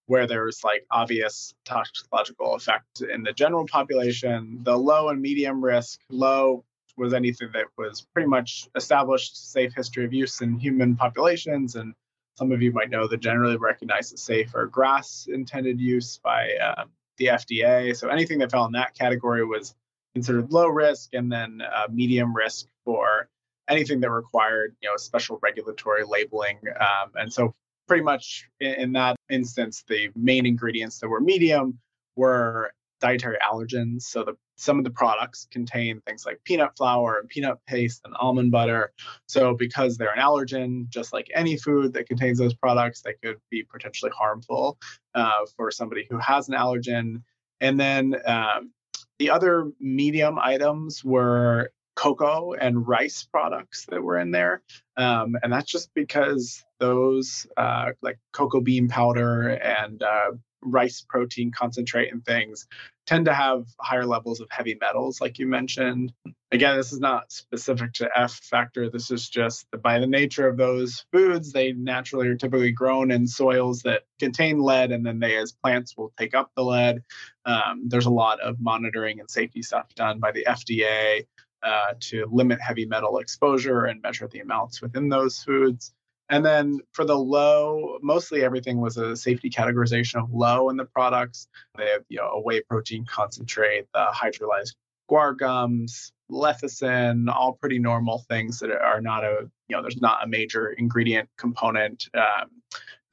where 0.06 0.26
there's 0.26 0.62
like 0.62 0.84
obvious 0.90 1.54
toxicological 1.64 2.54
effect 2.54 3.00
in 3.00 3.22
the 3.22 3.32
general 3.32 3.66
population. 3.66 4.58
The 4.62 4.76
low 4.76 5.08
and 5.08 5.20
medium 5.20 5.64
risk, 5.64 6.00
low 6.10 6.64
was 6.96 7.14
anything 7.14 7.50
that 7.54 7.66
was 7.76 8.06
pretty 8.12 8.28
much 8.28 8.68
established 8.76 9.50
safe 9.52 9.72
history 9.74 10.04
of 10.04 10.12
use 10.12 10.40
in 10.40 10.58
human 10.58 10.94
populations 10.94 11.74
and 11.74 11.94
some 12.36 12.52
of 12.52 12.62
you 12.62 12.72
might 12.72 12.90
know 12.90 13.06
the 13.06 13.16
generally 13.16 13.56
recognized 13.56 14.12
as 14.12 14.22
safe 14.22 14.50
for 14.50 14.66
GRAS 14.66 15.28
intended 15.32 15.80
use 15.80 16.18
by 16.18 16.54
um, 16.56 16.90
the 17.18 17.26
FDA. 17.26 17.96
So 17.96 18.08
anything 18.08 18.38
that 18.38 18.50
fell 18.50 18.64
in 18.66 18.72
that 18.72 18.94
category 18.94 19.44
was 19.44 19.74
considered 20.14 20.52
low 20.52 20.68
risk, 20.68 21.14
and 21.14 21.30
then 21.30 21.60
uh, 21.62 21.86
medium 21.90 22.34
risk 22.34 22.66
for 22.84 23.28
anything 23.68 24.00
that 24.00 24.10
required 24.10 24.74
you 24.80 24.88
know 24.88 24.96
special 24.96 25.38
regulatory 25.42 26.04
labeling. 26.04 26.58
Um, 26.80 27.12
and 27.14 27.32
so 27.32 27.54
pretty 27.86 28.02
much 28.02 28.48
in, 28.60 28.74
in 28.74 28.92
that 28.92 29.16
instance, 29.30 29.84
the 29.88 30.10
main 30.16 30.46
ingredients 30.46 30.98
that 31.00 31.08
were 31.08 31.20
medium 31.20 31.78
were 32.16 32.72
dietary 33.04 33.36
allergens. 33.42 34.02
So 34.02 34.24
the 34.24 34.34
some 34.56 34.78
of 34.78 34.84
the 34.84 34.90
products 34.90 35.48
contain 35.50 36.00
things 36.06 36.24
like 36.24 36.40
peanut 36.44 36.76
flour 36.76 37.18
and 37.18 37.28
peanut 37.28 37.58
paste 37.66 38.00
and 38.04 38.14
almond 38.14 38.52
butter. 38.52 38.92
So, 39.26 39.54
because 39.54 39.96
they're 39.96 40.12
an 40.12 40.20
allergen, 40.20 40.88
just 40.88 41.12
like 41.12 41.28
any 41.34 41.56
food 41.56 41.94
that 41.94 42.08
contains 42.08 42.38
those 42.38 42.54
products, 42.54 43.02
they 43.02 43.14
could 43.22 43.38
be 43.50 43.64
potentially 43.64 44.12
harmful 44.16 44.78
uh, 45.14 45.44
for 45.56 45.70
somebody 45.70 46.06
who 46.08 46.18
has 46.18 46.48
an 46.48 46.54
allergen. 46.54 47.22
And 47.60 47.78
then 47.78 48.14
um, 48.26 48.72
the 49.18 49.30
other 49.30 49.70
medium 49.80 50.38
items 50.38 51.04
were 51.04 51.70
cocoa 51.96 52.54
and 52.54 52.86
rice 52.86 53.26
products 53.30 53.86
that 53.88 54.02
were 54.02 54.18
in 54.18 54.30
there. 54.32 54.62
Um, 54.96 55.36
and 55.42 55.52
that's 55.52 55.70
just 55.70 55.90
because 55.94 56.64
those, 56.80 57.46
uh, 57.56 57.90
like 58.02 58.18
cocoa 58.32 58.60
bean 58.60 58.88
powder 58.88 59.48
and 59.48 60.02
uh, 60.02 60.32
rice 60.64 61.04
protein 61.08 61.52
concentrate 61.52 62.12
and 62.12 62.24
things 62.24 62.66
tend 63.06 63.26
to 63.26 63.34
have 63.34 63.66
higher 63.80 64.06
levels 64.06 64.40
of 64.40 64.48
heavy 64.50 64.76
metals, 64.80 65.20
like 65.20 65.38
you 65.38 65.46
mentioned. 65.46 66.12
Again, 66.52 66.76
this 66.76 66.92
is 66.92 67.00
not 67.00 67.30
specific 67.32 67.92
to 67.94 68.08
F 68.16 68.32
factor. 68.32 68.88
This 68.88 69.10
is 69.10 69.28
just 69.28 69.66
by 69.82 69.98
the 69.98 70.06
nature 70.06 70.48
of 70.48 70.56
those 70.56 71.04
foods, 71.12 71.52
they 71.52 71.72
naturally 71.72 72.28
are 72.28 72.36
typically 72.36 72.70
grown 72.70 73.10
in 73.10 73.26
soils 73.26 73.82
that 73.82 74.02
contain 74.18 74.58
lead, 74.58 74.92
and 74.92 75.04
then 75.04 75.18
they, 75.18 75.36
as 75.36 75.52
plants, 75.52 75.96
will 75.96 76.12
take 76.18 76.34
up 76.34 76.50
the 76.56 76.64
lead. 76.64 77.02
Um, 77.44 77.82
there's 77.86 78.06
a 78.06 78.10
lot 78.10 78.40
of 78.40 78.60
monitoring 78.60 79.20
and 79.20 79.30
safety 79.30 79.62
stuff 79.62 79.94
done 79.94 80.20
by 80.20 80.32
the 80.32 80.46
FDA 80.48 81.26
uh, 81.62 81.94
to 81.98 82.26
limit 82.30 82.60
heavy 82.60 82.86
metal 82.86 83.18
exposure 83.18 83.84
and 83.84 84.00
measure 84.02 84.28
the 84.28 84.40
amounts 84.40 84.80
within 84.80 85.08
those 85.08 85.38
foods. 85.38 85.92
And 86.30 86.44
then 86.44 86.80
for 86.92 87.04
the 87.04 87.16
low, 87.16 87.98
mostly 88.02 88.42
everything 88.42 88.80
was 88.80 88.96
a 88.96 89.14
safety 89.14 89.50
categorization 89.50 90.22
of 90.22 90.32
low 90.32 90.70
in 90.70 90.76
the 90.76 90.86
products. 90.86 91.48
They 91.76 91.88
have, 91.88 92.02
you 92.08 92.18
know, 92.18 92.28
a 92.28 92.40
whey 92.40 92.62
protein 92.62 93.04
concentrate, 93.04 93.86
the 93.92 94.06
hydrolyzed 94.14 94.74
guar 95.10 95.36
gums, 95.36 96.12
lecithin, 96.30 97.28
all 97.28 97.52
pretty 97.52 97.78
normal 97.78 98.24
things 98.28 98.58
that 98.60 98.70
are 98.70 99.00
not 99.00 99.24
a, 99.24 99.50
you 99.68 99.76
know, 99.76 99.82
there's 99.82 100.00
not 100.00 100.24
a 100.24 100.26
major 100.26 100.68
ingredient 100.68 101.28
component. 101.36 102.08
Um, 102.14 102.50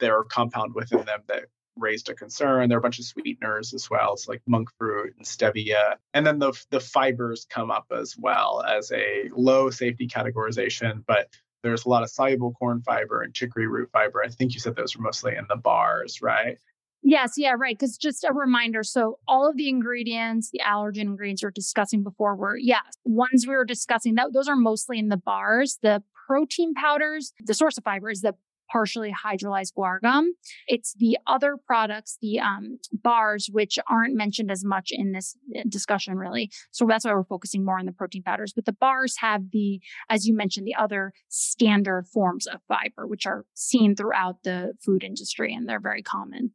there 0.00 0.18
are 0.18 0.24
compound 0.24 0.74
within 0.74 1.04
them 1.04 1.20
that 1.28 1.44
raised 1.76 2.08
a 2.08 2.14
concern. 2.14 2.68
There 2.68 2.76
are 2.76 2.80
a 2.80 2.82
bunch 2.82 2.98
of 2.98 3.04
sweeteners 3.04 3.74
as 3.74 3.88
well, 3.90 4.14
it's 4.14 4.28
like 4.28 4.42
monk 4.46 4.68
fruit 4.78 5.14
and 5.16 5.26
stevia. 5.26 5.96
And 6.14 6.26
then 6.26 6.38
the 6.38 6.52
the 6.70 6.80
fibers 6.80 7.46
come 7.48 7.70
up 7.70 7.86
as 7.90 8.16
well 8.18 8.62
as 8.66 8.90
a 8.92 9.30
low 9.34 9.70
safety 9.70 10.06
categorization, 10.06 11.04
but 11.06 11.28
there's 11.62 11.84
a 11.84 11.88
lot 11.88 12.02
of 12.02 12.10
soluble 12.10 12.52
corn 12.52 12.82
fiber 12.82 13.22
and 13.22 13.34
chicory 13.34 13.66
root 13.66 13.90
fiber. 13.92 14.22
I 14.22 14.28
think 14.28 14.54
you 14.54 14.60
said 14.60 14.76
those 14.76 14.96
were 14.96 15.02
mostly 15.02 15.36
in 15.36 15.46
the 15.48 15.56
bars, 15.56 16.20
right? 16.20 16.58
Yes, 17.04 17.32
yeah, 17.36 17.54
right. 17.58 17.76
Because 17.76 17.96
just 17.96 18.24
a 18.24 18.32
reminder 18.32 18.84
so, 18.84 19.18
all 19.26 19.48
of 19.48 19.56
the 19.56 19.68
ingredients, 19.68 20.50
the 20.52 20.60
allergen 20.60 21.02
ingredients 21.02 21.42
we 21.42 21.48
are 21.48 21.52
discussing 21.52 22.04
before 22.04 22.36
were, 22.36 22.56
yes, 22.56 22.82
ones 23.04 23.46
we 23.46 23.54
were 23.54 23.64
discussing, 23.64 24.14
that 24.14 24.32
those 24.32 24.48
are 24.48 24.56
mostly 24.56 24.98
in 24.98 25.08
the 25.08 25.16
bars. 25.16 25.78
The 25.82 26.02
protein 26.28 26.74
powders, 26.74 27.32
the 27.40 27.54
source 27.54 27.76
of 27.76 27.84
fiber 27.84 28.10
is 28.10 28.20
the 28.20 28.34
partially 28.72 29.12
hydrolyzed 29.12 29.74
guar 29.76 30.00
gum. 30.00 30.32
It's 30.66 30.94
the 30.94 31.18
other 31.26 31.56
products, 31.66 32.16
the 32.22 32.40
um, 32.40 32.78
bars, 32.92 33.48
which 33.52 33.78
aren't 33.88 34.14
mentioned 34.14 34.50
as 34.50 34.64
much 34.64 34.88
in 34.90 35.12
this 35.12 35.36
uh, 35.56 35.62
discussion, 35.68 36.16
really. 36.16 36.50
So 36.70 36.86
that's 36.86 37.04
why 37.04 37.12
we're 37.12 37.24
focusing 37.24 37.64
more 37.64 37.78
on 37.78 37.86
the 37.86 37.92
protein 37.92 38.22
powders. 38.22 38.52
But 38.54 38.64
the 38.64 38.72
bars 38.72 39.16
have 39.18 39.50
the, 39.50 39.80
as 40.08 40.26
you 40.26 40.34
mentioned, 40.34 40.66
the 40.66 40.74
other 40.74 41.12
standard 41.28 42.06
forms 42.12 42.46
of 42.46 42.60
fiber, 42.66 43.06
which 43.06 43.26
are 43.26 43.44
seen 43.54 43.94
throughout 43.94 44.42
the 44.44 44.72
food 44.84 45.04
industry 45.04 45.54
and 45.54 45.68
they're 45.68 45.80
very 45.80 46.02
common. 46.02 46.52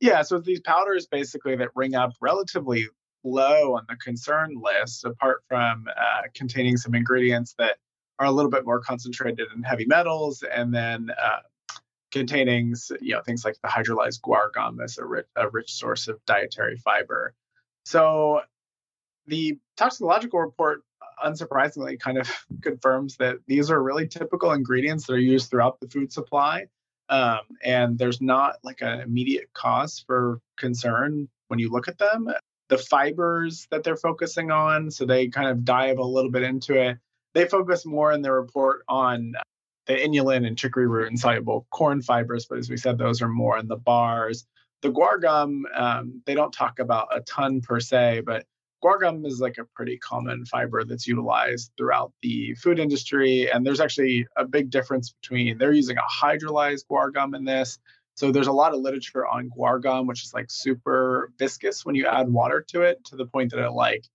Yeah, 0.00 0.22
so 0.22 0.38
these 0.38 0.60
powders 0.60 1.06
basically 1.06 1.56
that 1.56 1.70
ring 1.74 1.94
up 1.94 2.12
relatively 2.20 2.86
low 3.24 3.76
on 3.76 3.84
the 3.88 3.96
concern 3.96 4.54
list, 4.62 5.04
apart 5.04 5.42
from 5.48 5.86
uh, 5.88 6.22
containing 6.34 6.76
some 6.76 6.94
ingredients 6.94 7.54
that 7.58 7.76
are 8.18 8.26
a 8.26 8.30
little 8.30 8.50
bit 8.50 8.64
more 8.64 8.80
concentrated 8.80 9.48
in 9.54 9.62
heavy 9.62 9.86
metals, 9.86 10.42
and 10.42 10.74
then 10.74 11.10
uh, 11.10 11.40
containing 12.12 12.74
you 13.00 13.14
know 13.14 13.22
things 13.22 13.44
like 13.44 13.56
the 13.62 13.68
hydrolyzed 13.68 14.20
guar 14.20 14.52
gum 14.52 14.80
as 14.80 14.98
a 14.98 15.04
rich, 15.04 15.26
a 15.36 15.48
rich 15.48 15.72
source 15.72 16.08
of 16.08 16.24
dietary 16.26 16.76
fiber. 16.76 17.34
So 17.84 18.40
the 19.26 19.58
toxicological 19.76 20.40
report 20.40 20.82
unsurprisingly 21.24 21.98
kind 21.98 22.18
of 22.18 22.30
confirms 22.62 23.16
that 23.16 23.38
these 23.46 23.70
are 23.70 23.82
really 23.82 24.06
typical 24.06 24.52
ingredients 24.52 25.06
that 25.06 25.14
are 25.14 25.18
used 25.18 25.50
throughout 25.50 25.80
the 25.80 25.88
food 25.88 26.12
supply 26.12 26.66
um, 27.08 27.40
and 27.62 27.98
there's 27.98 28.20
not 28.20 28.56
like 28.62 28.82
an 28.82 29.00
immediate 29.00 29.48
cause 29.54 30.04
for 30.06 30.40
concern 30.56 31.28
when 31.48 31.58
you 31.58 31.70
look 31.70 31.88
at 31.88 31.98
them 31.98 32.28
the 32.68 32.78
fibers 32.78 33.66
that 33.70 33.84
they're 33.84 33.96
focusing 33.96 34.50
on 34.50 34.90
so 34.90 35.04
they 35.04 35.28
kind 35.28 35.48
of 35.48 35.64
dive 35.64 35.98
a 35.98 36.04
little 36.04 36.30
bit 36.30 36.42
into 36.42 36.74
it 36.74 36.98
they 37.36 37.44
focus 37.44 37.84
more 37.84 38.12
in 38.12 38.22
the 38.22 38.32
report 38.32 38.82
on 38.88 39.34
the 39.86 39.94
inulin 39.94 40.46
and 40.46 40.56
chicory 40.56 40.86
root 40.86 41.08
and 41.08 41.20
soluble 41.20 41.66
corn 41.70 42.00
fibers, 42.00 42.46
but 42.46 42.56
as 42.56 42.70
we 42.70 42.78
said, 42.78 42.96
those 42.96 43.20
are 43.20 43.28
more 43.28 43.58
in 43.58 43.68
the 43.68 43.76
bars. 43.76 44.46
The 44.80 44.90
guar 44.90 45.20
gum, 45.20 45.66
um, 45.74 46.22
they 46.24 46.34
don't 46.34 46.50
talk 46.50 46.78
about 46.78 47.08
a 47.14 47.20
ton 47.20 47.60
per 47.60 47.78
se, 47.78 48.22
but 48.24 48.46
guar 48.82 48.98
gum 48.98 49.26
is 49.26 49.38
like 49.38 49.58
a 49.58 49.66
pretty 49.74 49.98
common 49.98 50.46
fiber 50.46 50.82
that's 50.82 51.06
utilized 51.06 51.72
throughout 51.76 52.10
the 52.22 52.54
food 52.54 52.78
industry. 52.78 53.52
And 53.52 53.66
there's 53.66 53.80
actually 53.80 54.26
a 54.38 54.46
big 54.46 54.70
difference 54.70 55.12
between 55.20 55.58
they're 55.58 55.72
using 55.74 55.98
a 55.98 56.24
hydrolyzed 56.24 56.86
guar 56.90 57.12
gum 57.12 57.34
in 57.34 57.44
this. 57.44 57.78
So 58.14 58.32
there's 58.32 58.46
a 58.46 58.52
lot 58.52 58.72
of 58.72 58.80
literature 58.80 59.26
on 59.26 59.50
guar 59.50 59.82
gum, 59.82 60.06
which 60.06 60.24
is 60.24 60.32
like 60.32 60.50
super 60.50 61.30
viscous 61.38 61.84
when 61.84 61.96
you 61.96 62.06
add 62.06 62.30
water 62.30 62.64
to 62.68 62.80
it, 62.80 63.04
to 63.04 63.16
the 63.16 63.26
point 63.26 63.50
that 63.50 63.62
it 63.62 63.72
like 63.72 64.06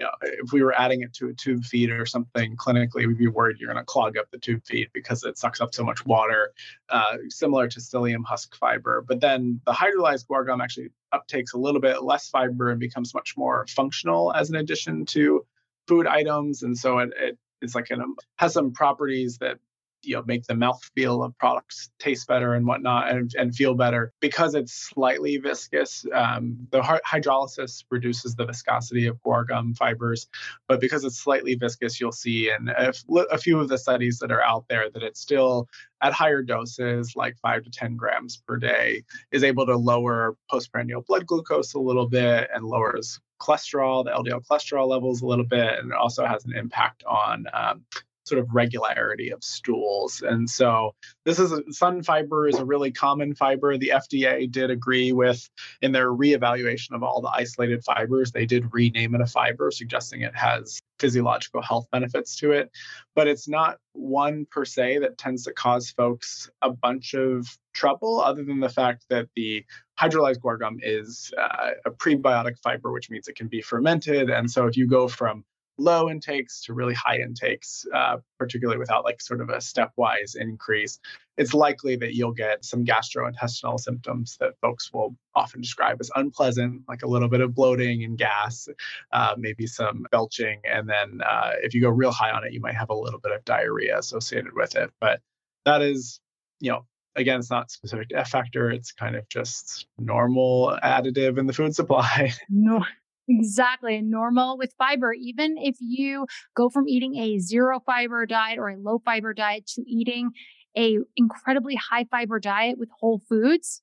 you 0.00 0.06
know, 0.06 0.12
if 0.22 0.50
we 0.50 0.62
were 0.62 0.74
adding 0.80 1.02
it 1.02 1.12
to 1.12 1.28
a 1.28 1.34
tube 1.34 1.62
feed 1.62 1.90
or 1.90 2.06
something 2.06 2.56
clinically, 2.56 3.06
we'd 3.06 3.18
be 3.18 3.28
worried 3.28 3.58
you're 3.60 3.70
going 3.70 3.76
to 3.76 3.84
clog 3.84 4.16
up 4.16 4.30
the 4.30 4.38
tube 4.38 4.64
feed 4.64 4.88
because 4.94 5.24
it 5.24 5.36
sucks 5.36 5.60
up 5.60 5.74
so 5.74 5.84
much 5.84 6.06
water, 6.06 6.54
uh, 6.88 7.18
similar 7.28 7.68
to 7.68 7.80
psyllium 7.80 8.24
husk 8.24 8.56
fiber. 8.56 9.04
But 9.06 9.20
then 9.20 9.60
the 9.66 9.72
hydrolyzed 9.72 10.26
guar 10.26 10.46
gum 10.46 10.62
actually 10.62 10.88
uptakes 11.12 11.52
a 11.52 11.58
little 11.58 11.82
bit 11.82 12.02
less 12.02 12.30
fiber 12.30 12.70
and 12.70 12.80
becomes 12.80 13.12
much 13.12 13.34
more 13.36 13.66
functional 13.68 14.32
as 14.32 14.48
an 14.48 14.56
addition 14.56 15.04
to 15.06 15.44
food 15.86 16.06
items. 16.06 16.62
And 16.62 16.78
so 16.78 17.00
it, 17.00 17.10
it 17.20 17.38
is 17.60 17.74
like 17.74 17.90
an, 17.90 18.16
has 18.36 18.54
some 18.54 18.72
properties 18.72 19.36
that 19.38 19.58
you 20.02 20.16
know 20.16 20.22
make 20.26 20.44
the 20.46 20.54
mouth 20.54 20.82
feel 20.94 21.22
of 21.22 21.36
products 21.38 21.90
taste 21.98 22.26
better 22.26 22.54
and 22.54 22.66
whatnot 22.66 23.10
and, 23.10 23.32
and 23.38 23.54
feel 23.54 23.74
better. 23.74 24.12
Because 24.20 24.54
it's 24.54 24.72
slightly 24.72 25.36
viscous 25.38 26.04
um, 26.14 26.66
the 26.70 26.80
hydrolysis 26.80 27.84
reduces 27.90 28.34
the 28.34 28.46
viscosity 28.46 29.06
of 29.06 29.20
guar 29.22 29.46
gum 29.46 29.74
fibers 29.74 30.28
but 30.68 30.80
because 30.80 31.04
it's 31.04 31.18
slightly 31.18 31.54
viscous 31.54 32.00
you'll 32.00 32.12
see 32.12 32.50
in 32.50 32.68
a, 32.76 33.38
few 33.38 33.58
of 33.58 33.68
the 33.68 33.78
studies 33.78 34.18
that 34.18 34.30
are 34.30 34.42
out 34.42 34.64
there 34.68 34.90
that 34.90 35.02
it's 35.02 35.20
still 35.20 35.68
at 36.02 36.12
higher 36.12 36.42
doses 36.42 37.14
like 37.16 37.36
5 37.38 37.64
to 37.64 37.70
10 37.70 37.96
grams 37.96 38.36
per 38.36 38.56
day 38.56 39.02
is 39.32 39.44
able 39.44 39.66
to 39.66 39.76
lower 39.76 40.36
postprandial 40.50 41.02
blood 41.02 41.26
glucose 41.26 41.74
a 41.74 41.78
little 41.78 42.08
bit 42.08 42.48
and 42.54 42.64
lowers 42.64 43.20
cholesterol 43.40 44.04
the 44.04 44.10
ldl 44.10 44.44
cholesterol 44.46 44.88
levels 44.88 45.22
a 45.22 45.26
little 45.26 45.46
bit 45.46 45.78
and 45.78 45.92
it 45.92 45.96
also 45.96 46.26
has 46.26 46.44
an 46.44 46.54
impact 46.54 47.02
on 47.04 47.46
um, 47.52 47.84
sort 48.30 48.38
of 48.38 48.54
regularity 48.54 49.30
of 49.30 49.42
stools. 49.42 50.22
And 50.22 50.48
so 50.48 50.94
this 51.24 51.38
is 51.38 51.52
a, 51.52 51.62
Sunfiber 51.64 52.48
is 52.48 52.58
a 52.58 52.64
really 52.64 52.92
common 52.92 53.34
fiber. 53.34 53.76
The 53.76 53.92
FDA 53.94 54.50
did 54.50 54.70
agree 54.70 55.12
with 55.12 55.50
in 55.82 55.92
their 55.92 56.10
reevaluation 56.10 56.92
of 56.92 57.02
all 57.02 57.20
the 57.20 57.28
isolated 57.28 57.84
fibers, 57.84 58.30
they 58.30 58.46
did 58.46 58.72
rename 58.72 59.14
it 59.14 59.20
a 59.20 59.26
fiber, 59.26 59.70
suggesting 59.70 60.22
it 60.22 60.36
has 60.36 60.80
physiological 61.00 61.60
health 61.60 61.86
benefits 61.90 62.36
to 62.36 62.52
it. 62.52 62.70
But 63.16 63.26
it's 63.26 63.48
not 63.48 63.78
one 63.92 64.46
per 64.48 64.64
se 64.64 64.98
that 64.98 65.18
tends 65.18 65.44
to 65.44 65.52
cause 65.52 65.90
folks 65.90 66.48
a 66.62 66.70
bunch 66.70 67.14
of 67.14 67.48
trouble, 67.74 68.20
other 68.20 68.44
than 68.44 68.60
the 68.60 68.68
fact 68.68 69.06
that 69.10 69.28
the 69.34 69.64
hydrolyzed 69.98 70.38
guar 70.38 70.58
gum 70.58 70.78
is 70.82 71.32
uh, 71.36 71.70
a 71.84 71.90
prebiotic 71.90 72.58
fiber, 72.62 72.92
which 72.92 73.10
means 73.10 73.26
it 73.28 73.36
can 73.36 73.48
be 73.48 73.60
fermented. 73.60 74.30
And 74.30 74.50
so 74.50 74.66
if 74.66 74.76
you 74.76 74.86
go 74.86 75.08
from 75.08 75.44
low 75.80 76.10
intakes 76.10 76.62
to 76.64 76.74
really 76.74 76.94
high 76.94 77.18
intakes, 77.18 77.86
uh, 77.94 78.18
particularly 78.38 78.78
without 78.78 79.04
like 79.04 79.20
sort 79.20 79.40
of 79.40 79.48
a 79.48 79.56
stepwise 79.56 80.36
increase, 80.36 81.00
it's 81.36 81.54
likely 81.54 81.96
that 81.96 82.14
you'll 82.14 82.34
get 82.34 82.64
some 82.64 82.84
gastrointestinal 82.84 83.80
symptoms 83.80 84.36
that 84.40 84.58
folks 84.60 84.92
will 84.92 85.16
often 85.34 85.62
describe 85.62 85.96
as 86.00 86.10
unpleasant, 86.14 86.82
like 86.86 87.02
a 87.02 87.08
little 87.08 87.28
bit 87.28 87.40
of 87.40 87.54
bloating 87.54 88.04
and 88.04 88.18
gas, 88.18 88.68
uh, 89.12 89.34
maybe 89.38 89.66
some 89.66 90.06
belching. 90.12 90.60
And 90.70 90.88
then 90.88 91.20
uh, 91.22 91.52
if 91.62 91.74
you 91.74 91.80
go 91.80 91.88
real 91.88 92.12
high 92.12 92.30
on 92.30 92.44
it, 92.44 92.52
you 92.52 92.60
might 92.60 92.76
have 92.76 92.90
a 92.90 92.94
little 92.94 93.20
bit 93.20 93.32
of 93.32 93.44
diarrhea 93.44 93.98
associated 93.98 94.52
with 94.54 94.76
it. 94.76 94.90
But 95.00 95.20
that 95.64 95.80
is, 95.80 96.20
you 96.60 96.72
know, 96.72 96.84
again, 97.16 97.38
it's 97.40 97.50
not 97.50 97.70
specific 97.70 98.10
to 98.10 98.18
F 98.18 98.30
factor. 98.30 98.70
It's 98.70 98.92
kind 98.92 99.16
of 99.16 99.28
just 99.28 99.86
normal 99.98 100.78
additive 100.82 101.38
in 101.38 101.46
the 101.46 101.52
food 101.52 101.74
supply. 101.74 102.32
No, 102.48 102.84
Exactly. 103.32 104.00
Normal 104.02 104.58
with 104.58 104.74
fiber, 104.76 105.12
even 105.12 105.54
if 105.56 105.76
you 105.78 106.26
go 106.56 106.68
from 106.68 106.88
eating 106.88 107.14
a 107.16 107.38
zero 107.38 107.78
fiber 107.86 108.26
diet 108.26 108.58
or 108.58 108.68
a 108.68 108.76
low 108.76 108.98
fiber 109.04 109.32
diet 109.32 109.66
to 109.76 109.82
eating 109.86 110.30
a 110.76 110.98
incredibly 111.16 111.76
high 111.76 112.04
fiber 112.10 112.40
diet 112.40 112.76
with 112.76 112.88
whole 112.98 113.20
foods, 113.28 113.82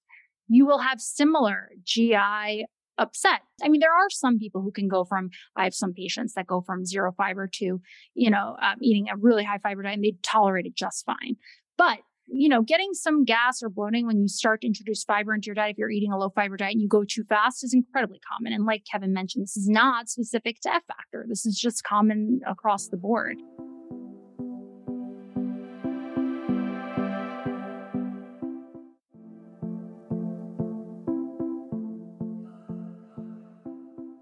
you 0.49 0.65
will 0.65 0.79
have 0.79 0.99
similar 0.99 1.69
GI 1.85 2.65
upset. 2.97 3.41
I 3.63 3.69
mean, 3.69 3.79
there 3.79 3.93
are 3.93 4.09
some 4.09 4.37
people 4.37 4.61
who 4.61 4.71
can 4.71 4.89
go 4.89 5.05
from, 5.05 5.29
I 5.55 5.63
have 5.63 5.73
some 5.73 5.93
patients 5.93 6.33
that 6.33 6.47
go 6.47 6.61
from 6.61 6.85
zero 6.85 7.13
fiber 7.15 7.47
to, 7.53 7.79
you 8.15 8.29
know, 8.29 8.57
um, 8.61 8.75
eating 8.81 9.07
a 9.09 9.15
really 9.15 9.45
high 9.45 9.59
fiber 9.59 9.83
diet 9.83 9.95
and 9.95 10.03
they 10.03 10.15
tolerate 10.23 10.65
it 10.65 10.75
just 10.75 11.05
fine. 11.05 11.37
But 11.77 11.99
you 12.27 12.49
know, 12.49 12.61
getting 12.61 12.93
some 12.93 13.23
gas 13.23 13.63
or 13.63 13.69
bloating 13.69 14.05
when 14.05 14.19
you 14.19 14.27
start 14.27 14.61
to 14.61 14.67
introduce 14.67 15.03
fiber 15.03 15.33
into 15.33 15.45
your 15.45 15.55
diet, 15.55 15.71
if 15.71 15.77
you're 15.77 15.89
eating 15.89 16.11
a 16.11 16.17
low 16.17 16.29
fiber 16.29 16.57
diet 16.57 16.73
and 16.73 16.81
you 16.81 16.87
go 16.87 17.03
too 17.03 17.23
fast, 17.23 17.63
is 17.63 17.73
incredibly 17.73 18.19
common. 18.31 18.53
And 18.53 18.65
like 18.65 18.83
Kevin 18.89 19.13
mentioned, 19.13 19.43
this 19.43 19.55
is 19.55 19.69
not 19.69 20.09
specific 20.09 20.59
to 20.61 20.73
F 20.73 20.83
factor. 20.87 21.25
This 21.27 21.45
is 21.45 21.57
just 21.57 21.83
common 21.83 22.41
across 22.45 22.89
the 22.89 22.97
board. 22.97 23.37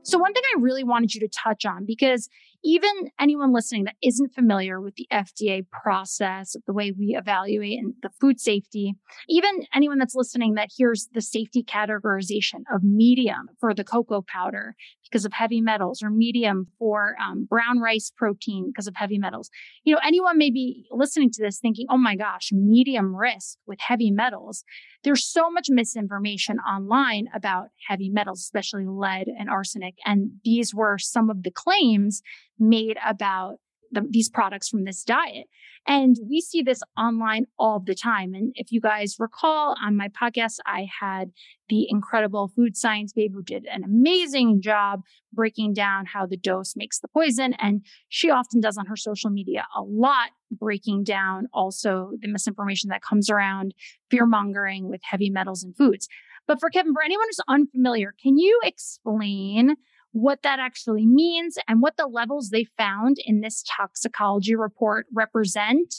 So, 0.03 0.19
one 0.19 0.33
thing 0.33 0.43
I 0.55 0.59
really 0.59 0.83
wanted 0.83 1.15
you 1.15 1.21
to 1.21 1.27
touch 1.27 1.65
on, 1.65 1.83
because 1.83 2.29
even 2.65 3.11
anyone 3.19 3.53
listening 3.53 3.83
that 3.83 3.95
isn't 4.01 4.33
familiar 4.33 4.81
with 4.81 4.95
the 4.95 5.07
FDA 5.13 5.61
process, 5.69 6.55
the 6.65 6.73
way 6.73 6.91
we 6.91 7.15
evaluate 7.17 7.77
and 7.77 7.93
the 8.01 8.09
food 8.19 8.39
safety, 8.39 8.95
even 9.29 9.51
anyone 9.73 9.99
that's 9.99 10.15
listening 10.15 10.55
that 10.55 10.69
hears 10.75 11.07
the 11.13 11.21
safety 11.21 11.63
categorization 11.63 12.63
of 12.73 12.83
medium 12.83 13.49
for 13.59 13.75
the 13.75 13.83
cocoa 13.83 14.23
powder 14.27 14.75
because 15.03 15.25
of 15.25 15.33
heavy 15.33 15.61
metals 15.61 16.01
or 16.01 16.09
medium 16.09 16.65
for 16.79 17.15
um, 17.23 17.45
brown 17.47 17.79
rice 17.79 18.11
protein 18.17 18.71
because 18.73 18.87
of 18.87 18.95
heavy 18.95 19.19
metals. 19.19 19.51
You 19.83 19.93
know, 19.93 20.01
anyone 20.03 20.39
may 20.39 20.49
be 20.49 20.87
listening 20.91 21.29
to 21.33 21.43
this 21.43 21.59
thinking, 21.59 21.85
oh 21.91 21.97
my 21.97 22.15
gosh, 22.15 22.49
medium 22.51 23.15
risk 23.15 23.59
with 23.67 23.79
heavy 23.79 24.09
metals. 24.09 24.63
There's 25.03 25.23
so 25.23 25.51
much 25.51 25.67
misinformation 25.69 26.57
online 26.59 27.27
about 27.35 27.67
heavy 27.87 28.09
metals, 28.09 28.39
especially 28.39 28.85
lead 28.87 29.27
and 29.27 29.51
arsenic. 29.51 29.93
And 30.03 30.31
these 30.43 30.73
were 30.73 30.97
some 30.97 31.29
of 31.29 31.43
the 31.43 31.51
claims 31.51 32.23
made 32.59 32.97
about 33.05 33.57
the, 33.91 34.05
these 34.09 34.29
products 34.29 34.69
from 34.69 34.83
this 34.83 35.03
diet. 35.03 35.47
And 35.87 36.15
we 36.27 36.41
see 36.41 36.63
this 36.63 36.81
online 36.97 37.45
all 37.59 37.79
the 37.79 37.93
time. 37.93 38.33
And 38.33 38.51
if 38.55 38.71
you 38.71 38.81
guys 38.81 39.17
recall 39.19 39.75
on 39.83 39.95
my 39.95 40.09
podcast, 40.09 40.57
I 40.65 40.87
had 40.99 41.31
the 41.69 41.87
incredible 41.89 42.51
food 42.55 42.75
science 42.75 43.13
babe 43.13 43.31
who 43.33 43.43
did 43.43 43.65
an 43.65 43.83
amazing 43.83 44.61
job 44.61 45.01
breaking 45.31 45.73
down 45.73 46.07
how 46.07 46.25
the 46.25 46.37
dose 46.37 46.73
makes 46.75 46.99
the 46.99 47.07
poison. 47.07 47.53
And 47.59 47.85
she 48.09 48.31
often 48.31 48.61
does 48.61 48.77
on 48.77 48.87
her 48.87 48.95
social 48.95 49.29
media 49.29 49.65
a 49.77 49.81
lot 49.81 50.29
breaking 50.51 51.03
down 51.03 51.47
also 51.53 52.11
the 52.19 52.27
misinformation 52.27 52.89
that 52.89 53.03
comes 53.03 53.29
around 53.29 53.73
fear 54.09 54.25
mongering 54.25 54.89
with 54.89 55.01
heavy 55.03 55.29
metals 55.29 55.63
and 55.63 55.75
foods. 55.75 56.07
But 56.47 56.59
for 56.59 56.69
Kevin, 56.69 56.93
for 56.93 57.03
anyone 57.03 57.27
who's 57.27 57.39
unfamiliar, 57.47 58.13
can 58.21 58.37
you 58.37 58.59
explain 58.63 59.75
what 60.15 60.43
that 60.43 60.59
actually 60.59 61.05
means 61.05 61.57
and 61.67 61.81
what 61.81 61.97
the 61.97 62.07
levels 62.07 62.49
they 62.49 62.63
found 62.77 63.17
in 63.25 63.41
this 63.41 63.61
toxicology 63.77 64.55
report 64.55 65.05
represent 65.13 65.95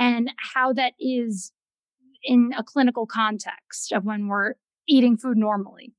and 0.00 0.32
how 0.52 0.72
that 0.72 0.94
is 0.98 1.52
in 2.24 2.50
a 2.58 2.64
clinical 2.64 3.06
context 3.06 3.92
of 3.92 4.04
when 4.04 4.26
we're 4.26 4.54
eating 4.88 5.16
food 5.16 5.36
normally. 5.36 5.92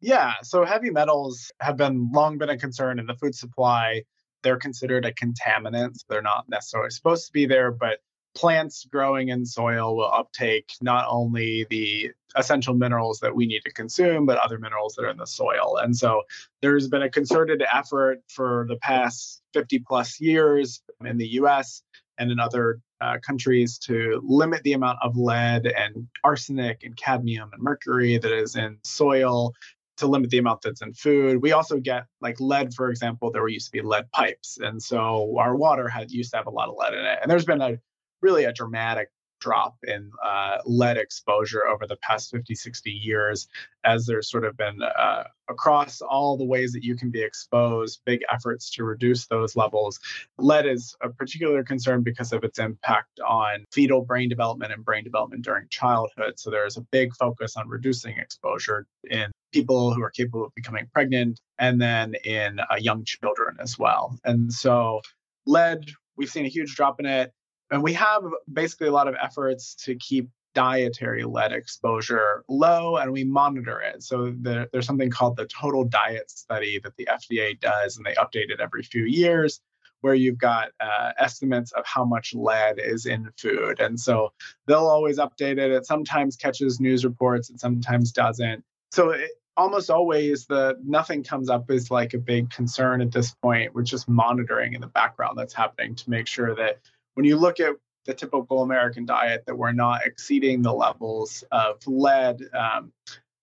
Yeah, 0.00 0.32
so 0.42 0.64
heavy 0.64 0.90
metals 0.90 1.52
have 1.60 1.76
been 1.76 2.10
long 2.12 2.38
been 2.38 2.50
a 2.50 2.58
concern 2.58 2.98
in 2.98 3.06
the 3.06 3.14
food 3.14 3.36
supply. 3.36 4.02
They're 4.42 4.58
considered 4.58 5.04
a 5.04 5.12
contaminant. 5.12 6.00
They're 6.08 6.22
not 6.22 6.46
necessarily 6.48 6.90
supposed 6.90 7.26
to 7.26 7.32
be 7.32 7.46
there, 7.46 7.70
but 7.70 7.98
plants 8.34 8.86
growing 8.90 9.28
in 9.28 9.46
soil 9.46 9.96
will 9.96 10.10
uptake 10.12 10.72
not 10.80 11.06
only 11.08 11.66
the 11.70 12.10
essential 12.36 12.74
minerals 12.74 13.20
that 13.20 13.34
we 13.34 13.46
need 13.46 13.62
to 13.64 13.72
consume, 13.72 14.26
but 14.26 14.38
other 14.38 14.58
minerals 14.58 14.94
that 14.94 15.04
are 15.04 15.10
in 15.10 15.16
the 15.16 15.26
soil. 15.26 15.78
And 15.80 15.96
so 15.96 16.22
there's 16.60 16.88
been 16.88 17.02
a 17.02 17.10
concerted 17.10 17.62
effort 17.72 18.20
for 18.28 18.66
the 18.68 18.76
past 18.76 19.40
50 19.52 19.80
plus 19.80 20.20
years 20.20 20.82
in 21.04 21.16
the 21.16 21.28
US 21.34 21.82
and 22.18 22.30
in 22.30 22.40
other 22.40 22.80
uh, 23.00 23.18
countries 23.24 23.78
to 23.78 24.20
limit 24.24 24.62
the 24.62 24.72
amount 24.72 24.98
of 25.02 25.16
lead 25.16 25.66
and 25.66 26.08
arsenic 26.22 26.82
and 26.84 26.96
cadmium 26.96 27.50
and 27.52 27.62
mercury 27.62 28.18
that 28.18 28.32
is 28.32 28.56
in 28.56 28.78
soil 28.84 29.52
to 29.96 30.06
limit 30.06 30.30
the 30.30 30.38
amount 30.38 30.62
that's 30.62 30.82
in 30.82 30.92
food. 30.92 31.40
We 31.40 31.52
also 31.52 31.78
get 31.78 32.06
like 32.20 32.40
lead, 32.40 32.74
for 32.74 32.90
example, 32.90 33.30
there 33.30 33.46
used 33.46 33.66
to 33.66 33.72
be 33.72 33.80
lead 33.80 34.10
pipes. 34.10 34.58
And 34.60 34.82
so 34.82 35.36
our 35.38 35.54
water 35.54 35.88
had 35.88 36.10
used 36.10 36.32
to 36.32 36.36
have 36.38 36.46
a 36.46 36.50
lot 36.50 36.68
of 36.68 36.74
lead 36.76 36.94
in 36.94 37.04
it. 37.04 37.18
And 37.22 37.30
there's 37.30 37.44
been 37.44 37.60
a 37.60 37.78
really 38.24 38.44
a 38.44 38.52
dramatic 38.52 39.10
drop 39.38 39.76
in 39.86 40.10
uh, 40.24 40.56
lead 40.64 40.96
exposure 40.96 41.66
over 41.66 41.86
the 41.86 41.96
past 41.96 42.30
50, 42.30 42.54
60 42.54 42.90
years, 42.90 43.46
as 43.84 44.06
there's 44.06 44.30
sort 44.30 44.46
of 44.46 44.56
been 44.56 44.80
uh, 44.82 45.24
across 45.50 46.00
all 46.00 46.38
the 46.38 46.44
ways 46.44 46.72
that 46.72 46.82
you 46.82 46.96
can 46.96 47.10
be 47.10 47.20
exposed, 47.20 48.00
big 48.06 48.20
efforts 48.32 48.70
to 48.70 48.84
reduce 48.84 49.26
those 49.26 49.54
levels. 49.54 50.00
Lead 50.38 50.64
is 50.64 50.96
a 51.02 51.10
particular 51.10 51.62
concern 51.62 52.02
because 52.02 52.32
of 52.32 52.42
its 52.42 52.58
impact 52.58 53.20
on 53.20 53.66
fetal 53.70 54.00
brain 54.00 54.30
development 54.30 54.72
and 54.72 54.82
brain 54.82 55.04
development 55.04 55.44
during 55.44 55.68
childhood. 55.68 56.38
So 56.38 56.50
there's 56.50 56.78
a 56.78 56.86
big 56.90 57.14
focus 57.14 57.58
on 57.58 57.68
reducing 57.68 58.16
exposure 58.16 58.86
in 59.10 59.30
people 59.52 59.92
who 59.92 60.02
are 60.02 60.10
capable 60.10 60.46
of 60.46 60.54
becoming 60.54 60.86
pregnant 60.94 61.38
and 61.58 61.78
then 61.82 62.14
in 62.24 62.60
uh, 62.60 62.76
young 62.78 63.04
children 63.04 63.58
as 63.60 63.78
well. 63.78 64.18
And 64.24 64.50
so 64.50 65.02
lead, 65.46 65.90
we've 66.16 66.30
seen 66.30 66.46
a 66.46 66.48
huge 66.48 66.74
drop 66.74 66.98
in 66.98 67.04
it 67.04 67.30
and 67.74 67.82
we 67.82 67.92
have 67.94 68.22
basically 68.50 68.86
a 68.86 68.92
lot 68.92 69.08
of 69.08 69.16
efforts 69.20 69.74
to 69.74 69.96
keep 69.96 70.28
dietary 70.54 71.24
lead 71.24 71.52
exposure 71.52 72.44
low 72.48 72.98
and 72.98 73.10
we 73.12 73.24
monitor 73.24 73.80
it. 73.80 74.00
So 74.04 74.26
the, 74.30 74.68
there's 74.72 74.86
something 74.86 75.10
called 75.10 75.36
the 75.36 75.46
total 75.46 75.82
diet 75.82 76.30
study 76.30 76.78
that 76.84 76.96
the 76.96 77.08
FDA 77.10 77.58
does, 77.58 77.96
and 77.96 78.06
they 78.06 78.14
update 78.14 78.50
it 78.50 78.60
every 78.60 78.84
few 78.84 79.02
years, 79.02 79.60
where 80.02 80.14
you've 80.14 80.38
got 80.38 80.68
uh, 80.78 81.14
estimates 81.18 81.72
of 81.72 81.84
how 81.84 82.04
much 82.04 82.32
lead 82.32 82.78
is 82.78 83.06
in 83.06 83.28
food. 83.36 83.80
And 83.80 83.98
so 83.98 84.32
they'll 84.68 84.86
always 84.86 85.18
update 85.18 85.58
it. 85.58 85.72
It 85.72 85.84
sometimes 85.84 86.36
catches 86.36 86.78
news 86.78 87.04
reports, 87.04 87.50
it 87.50 87.58
sometimes 87.58 88.12
doesn't. 88.12 88.62
So 88.92 89.10
it, 89.10 89.30
almost 89.56 89.90
always 89.90 90.46
the 90.46 90.76
nothing 90.84 91.22
comes 91.22 91.48
up 91.50 91.70
as 91.70 91.90
like 91.90 92.14
a 92.14 92.18
big 92.18 92.50
concern 92.50 93.00
at 93.00 93.12
this 93.12 93.34
point. 93.34 93.74
We're 93.74 93.82
just 93.82 94.08
monitoring 94.08 94.74
in 94.74 94.80
the 94.80 94.86
background 94.86 95.38
that's 95.38 95.54
happening 95.54 95.94
to 95.96 96.10
make 96.10 96.26
sure 96.26 96.54
that 96.54 96.78
when 97.14 97.24
you 97.24 97.36
look 97.36 97.60
at 97.60 97.74
the 98.04 98.14
typical 98.14 98.62
American 98.62 99.06
diet 99.06 99.44
that 99.46 99.56
we're 99.56 99.72
not 99.72 100.04
exceeding 100.04 100.62
the 100.62 100.72
levels 100.72 101.42
of 101.50 101.76
lead 101.86 102.42
um, 102.54 102.92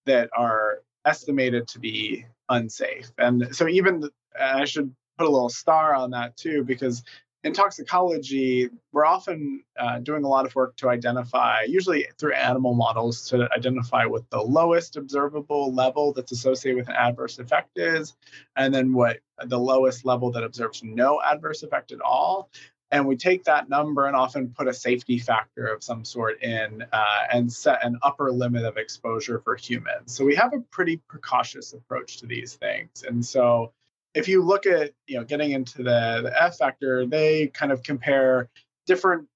that 0.06 0.30
are 0.38 0.80
estimated 1.06 1.68
to 1.68 1.80
be 1.80 2.26
unsafe. 2.50 3.12
And 3.18 3.56
so, 3.56 3.68
even 3.68 4.10
I 4.40 4.66
should 4.66 4.94
put 5.18 5.28
a 5.28 5.30
little 5.30 5.50
star 5.50 5.96
on 5.96 6.12
that 6.12 6.38
too, 6.38 6.64
because 6.64 7.04
in 7.44 7.54
toxicology, 7.54 8.70
we're 8.92 9.06
often 9.06 9.64
uh, 9.80 9.98
doing 10.00 10.24
a 10.24 10.28
lot 10.28 10.46
of 10.46 10.54
work 10.54 10.76
to 10.78 10.90
identify, 10.90 11.64
usually 11.64 12.06
through 12.20 12.34
animal 12.34 12.76
models, 12.76 13.28
to 13.30 13.50
identify 13.52 14.06
what 14.06 14.30
the 14.30 14.40
lowest 14.40 14.96
observable 14.96 15.74
level 15.74 16.14
that's 16.14 16.32
associated 16.32 16.78
with 16.78 16.90
an 16.90 16.96
adverse 16.96 17.40
effect 17.40 17.80
is, 17.80 18.16
and 18.56 18.72
then 18.72 18.94
what 18.94 19.22
the 19.46 19.58
lowest 19.58 20.06
level 20.06 20.32
that 20.32 20.44
observes 20.44 20.84
no 20.84 21.20
adverse 21.20 21.64
effect 21.64 21.92
at 21.92 22.02
all 22.02 22.52
and 22.92 23.08
we 23.08 23.16
take 23.16 23.46
that 23.46 23.70
number 23.70 24.06
and 24.06 24.16
often 24.16 24.50
put 24.50 24.68
a 24.68 24.74
safety 24.74 25.18
factor 25.18 25.66
of 25.66 25.82
some 25.82 26.04
sort 26.04 26.44
in 26.44 26.84
uh, 26.92 27.24
and 27.32 27.52
set 27.52 27.84
an 27.86 27.98
upper 28.04 28.32
limit 28.32 28.66
of 28.66 28.78
exposure 28.78 29.40
for 29.40 29.56
humans. 29.56 30.14
So 30.14 30.26
we 30.26 30.36
have 30.36 30.54
a 30.54 30.60
pretty 30.72 30.98
precautious 31.08 31.74
approach 31.74 32.18
to 32.18 32.26
these 32.26 32.56
things. 32.56 33.04
And 33.08 33.26
so 33.26 33.72
if 34.14 34.28
you 34.28 34.44
look 34.44 34.66
at 34.66 34.92
you 35.08 35.18
know 35.18 35.24
getting 35.24 35.52
into 35.52 35.78
the, 35.78 36.22
the 36.24 36.34
f 36.38 36.58
factor 36.58 37.06
they 37.06 37.48
kind 37.48 37.72
of 37.72 37.82
compare 37.84 38.50
different 38.86 39.28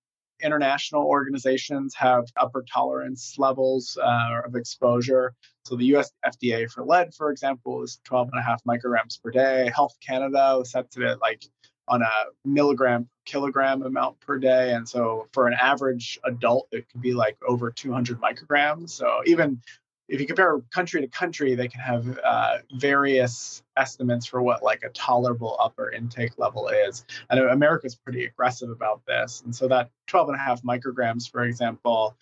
international 0.44 1.04
organizations 1.06 1.96
have 1.96 2.26
upper 2.36 2.62
tolerance 2.64 3.36
levels 3.38 3.98
uh, 4.02 4.42
of 4.46 4.56
exposure. 4.56 5.34
So 5.64 5.78
the 5.78 5.86
us 5.96 6.12
fda 6.26 6.70
for 6.70 6.84
lead 6.84 7.14
for 7.14 7.32
example 7.32 7.84
is 7.84 8.02
12 8.04 8.30
and 8.34 8.40
a 8.40 8.44
half 8.44 8.62
micrograms 8.66 9.22
per 9.22 9.32
day. 9.32 9.72
Health 9.74 9.96
canada 10.06 10.62
sets 10.66 10.98
it 10.98 11.04
at 11.04 11.22
like 11.22 11.46
on 11.88 12.02
a 12.02 12.12
milligram 12.44 13.08
kilogram 13.26 13.84
amount 13.84 14.20
per 14.20 14.38
day. 14.38 14.74
And 14.74 14.88
so 14.88 15.28
for 15.32 15.48
an 15.48 15.54
average 15.60 16.20
adult, 16.24 16.68
it 16.72 16.88
could 16.90 17.02
be 17.02 17.14
like 17.14 17.38
over 17.48 17.72
200 17.72 18.20
micrograms. 18.22 18.90
So 18.90 19.22
even 19.26 19.62
if 20.08 20.20
you 20.20 20.28
compare 20.28 20.60
country 20.72 21.02
to 21.02 21.08
country, 21.08 21.56
they 21.56 21.68
can 21.68 21.80
have 21.80 22.20
uh, 22.24 22.58
various 22.74 23.64
estimates 23.76 24.26
for 24.26 24.42
what 24.42 24.62
like 24.62 24.84
a 24.84 24.90
tolerable 24.90 25.58
upper 25.60 25.92
intake 25.92 26.38
level 26.38 26.68
is. 26.68 27.06
And 27.30 27.40
America's 27.40 27.96
pretty 27.96 28.26
aggressive 28.26 28.70
about 28.70 29.02
this. 29.08 29.42
And 29.44 29.56
so 29.56 29.68
that 29.68 29.90
12 30.08 30.30
and 30.30 30.36
a 30.36 30.40
half 30.40 30.62
micrograms, 30.62 31.30
for 31.30 31.44
example, 31.44 32.16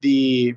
the 0.00 0.56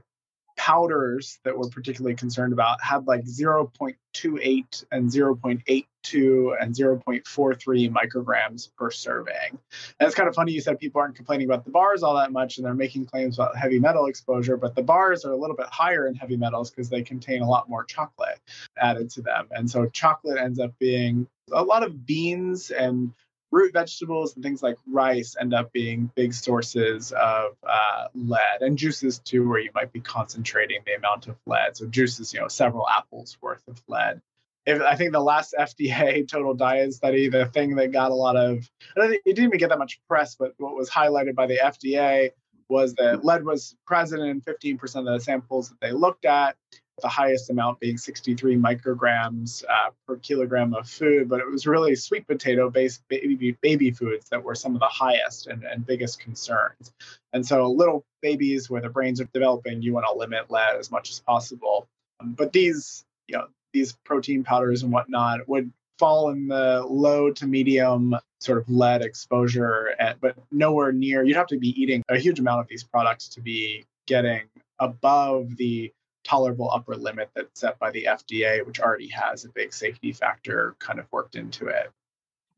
powders 0.61 1.39
that 1.43 1.57
we're 1.57 1.67
particularly 1.69 2.15
concerned 2.15 2.53
about 2.53 2.79
had 2.83 3.07
like 3.07 3.25
0.28 3.25 4.85
and 4.91 5.09
0.82 5.09 6.61
and 6.61 6.75
0.43 6.75 7.91
micrograms 7.91 8.69
per 8.77 8.91
serving. 8.91 9.57
And 9.99 10.07
it's 10.07 10.13
kind 10.13 10.29
of 10.29 10.35
funny 10.35 10.51
you 10.51 10.61
said 10.61 10.77
people 10.77 11.01
aren't 11.01 11.15
complaining 11.15 11.47
about 11.47 11.65
the 11.65 11.71
bars 11.71 12.03
all 12.03 12.15
that 12.17 12.31
much 12.31 12.57
and 12.57 12.65
they're 12.65 12.75
making 12.75 13.07
claims 13.07 13.39
about 13.39 13.57
heavy 13.57 13.79
metal 13.79 14.05
exposure, 14.05 14.55
but 14.55 14.75
the 14.75 14.83
bars 14.83 15.25
are 15.25 15.31
a 15.31 15.35
little 15.35 15.55
bit 15.55 15.65
higher 15.65 16.05
in 16.05 16.13
heavy 16.13 16.37
metals 16.37 16.69
because 16.69 16.89
they 16.89 17.01
contain 17.01 17.41
a 17.41 17.49
lot 17.49 17.67
more 17.67 17.83
chocolate 17.83 18.39
added 18.77 19.09
to 19.09 19.23
them. 19.23 19.47
And 19.49 19.67
so 19.67 19.87
chocolate 19.87 20.37
ends 20.37 20.59
up 20.59 20.77
being 20.77 21.25
a 21.51 21.63
lot 21.63 21.81
of 21.81 22.05
beans 22.05 22.69
and 22.69 23.13
root 23.51 23.73
vegetables 23.73 24.35
and 24.35 24.43
things 24.43 24.63
like 24.63 24.77
rice 24.87 25.35
end 25.39 25.53
up 25.53 25.71
being 25.73 26.09
big 26.15 26.33
sources 26.33 27.11
of 27.11 27.55
uh, 27.67 28.07
lead 28.15 28.61
and 28.61 28.77
juices 28.77 29.19
too 29.19 29.47
where 29.47 29.59
you 29.59 29.69
might 29.75 29.91
be 29.91 29.99
concentrating 29.99 30.79
the 30.85 30.93
amount 30.93 31.27
of 31.27 31.35
lead. 31.45 31.75
So 31.75 31.85
juices 31.87 32.33
you 32.33 32.39
know 32.39 32.47
several 32.47 32.87
apples 32.87 33.37
worth 33.41 33.67
of 33.67 33.81
lead. 33.87 34.21
If, 34.65 34.79
i 34.81 34.95
think 34.95 35.11
the 35.11 35.19
last 35.19 35.55
fda 35.59 36.27
total 36.27 36.53
diet 36.53 36.93
study 36.93 37.29
the 37.29 37.47
thing 37.47 37.75
that 37.77 37.91
got 37.91 38.11
a 38.11 38.15
lot 38.15 38.35
of 38.35 38.69
it 38.95 39.21
didn't 39.25 39.45
even 39.45 39.57
get 39.57 39.69
that 39.69 39.79
much 39.79 39.99
press 40.07 40.35
but 40.35 40.53
what 40.57 40.75
was 40.75 40.87
highlighted 40.87 41.33
by 41.33 41.47
the 41.47 41.57
fda 41.57 42.29
was 42.71 42.93
that 42.95 43.25
lead 43.25 43.43
was 43.43 43.75
present 43.85 44.21
in 44.21 44.39
15% 44.41 44.81
of 44.99 45.05
the 45.05 45.19
samples 45.19 45.69
that 45.69 45.81
they 45.81 45.91
looked 45.91 46.25
at 46.25 46.55
the 47.01 47.07
highest 47.07 47.49
amount 47.49 47.79
being 47.79 47.97
63 47.97 48.57
micrograms 48.57 49.63
uh, 49.69 49.89
per 50.07 50.17
kilogram 50.17 50.73
of 50.73 50.87
food, 50.87 51.29
but 51.29 51.39
it 51.39 51.49
was 51.49 51.65
really 51.65 51.95
sweet 51.95 52.27
potato 52.27 52.69
based 52.69 53.01
baby, 53.07 53.57
baby 53.61 53.91
foods 53.91 54.29
that 54.29 54.43
were 54.43 54.55
some 54.55 54.75
of 54.75 54.79
the 54.79 54.87
highest 54.87 55.47
and, 55.47 55.63
and 55.63 55.85
biggest 55.85 56.19
concerns. 56.19 56.93
And 57.33 57.45
so, 57.45 57.71
little 57.71 58.05
babies 58.21 58.69
where 58.69 58.81
the 58.81 58.89
brains 58.89 59.21
are 59.21 59.29
developing, 59.33 59.81
you 59.81 59.93
want 59.93 60.05
to 60.05 60.17
limit 60.17 60.51
lead 60.51 60.75
as 60.77 60.91
much 60.91 61.09
as 61.09 61.19
possible. 61.19 61.87
Um, 62.19 62.33
but 62.33 62.53
these, 62.53 63.03
you 63.27 63.37
know, 63.37 63.47
these 63.73 63.93
protein 64.03 64.43
powders 64.43 64.83
and 64.83 64.91
whatnot 64.91 65.47
would 65.47 65.71
fall 65.97 66.31
in 66.31 66.47
the 66.47 66.85
low 66.87 67.31
to 67.31 67.47
medium 67.47 68.15
sort 68.39 68.57
of 68.57 68.67
lead 68.69 69.03
exposure, 69.03 69.93
at, 69.99 70.19
but 70.19 70.35
nowhere 70.51 70.91
near. 70.91 71.23
You'd 71.23 71.37
have 71.37 71.47
to 71.47 71.59
be 71.59 71.79
eating 71.81 72.03
a 72.09 72.17
huge 72.17 72.39
amount 72.39 72.61
of 72.61 72.67
these 72.67 72.83
products 72.83 73.29
to 73.29 73.41
be 73.41 73.85
getting 74.07 74.41
above 74.79 75.55
the 75.57 75.93
tolerable 76.23 76.69
upper 76.71 76.95
limit 76.95 77.29
that's 77.35 77.59
set 77.59 77.79
by 77.79 77.91
the 77.91 78.07
FDA, 78.09 78.65
which 78.65 78.79
already 78.79 79.09
has 79.09 79.45
a 79.45 79.49
big 79.49 79.73
safety 79.73 80.11
factor 80.11 80.75
kind 80.79 80.99
of 80.99 81.05
worked 81.11 81.35
into 81.35 81.67
it. 81.67 81.91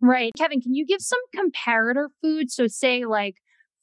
Right. 0.01 0.31
Kevin, 0.37 0.61
can 0.61 0.73
you 0.73 0.85
give 0.85 1.01
some 1.01 1.19
comparator 1.35 2.07
foods? 2.21 2.55
So, 2.55 2.67
say 2.67 3.05
like 3.05 3.37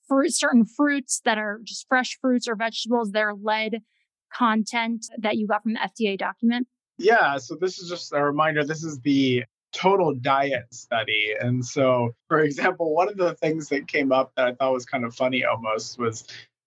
for 0.06 0.28
certain 0.28 0.66
fruits 0.66 1.20
that 1.24 1.38
are 1.38 1.60
just 1.64 1.88
fresh 1.88 2.18
fruits 2.20 2.46
or 2.46 2.56
vegetables, 2.56 3.12
their 3.12 3.32
lead 3.34 3.82
content 4.32 5.06
that 5.18 5.36
you 5.36 5.46
got 5.46 5.62
from 5.62 5.74
the 5.74 5.80
FDA 5.80 6.18
document? 6.18 6.68
Yeah. 6.98 7.38
So, 7.38 7.56
this 7.58 7.78
is 7.78 7.88
just 7.88 8.12
a 8.12 8.22
reminder 8.22 8.64
this 8.64 8.84
is 8.84 9.00
the 9.00 9.44
total 9.72 10.14
diet 10.14 10.72
study. 10.74 11.32
And 11.40 11.64
so, 11.64 12.10
for 12.28 12.40
example, 12.40 12.94
one 12.94 13.08
of 13.08 13.16
the 13.16 13.34
things 13.34 13.68
that 13.68 13.88
came 13.88 14.12
up 14.12 14.32
that 14.36 14.46
I 14.46 14.52
thought 14.54 14.72
was 14.72 14.84
kind 14.84 15.04
of 15.04 15.14
funny 15.14 15.44
almost 15.44 15.98
was 15.98 16.24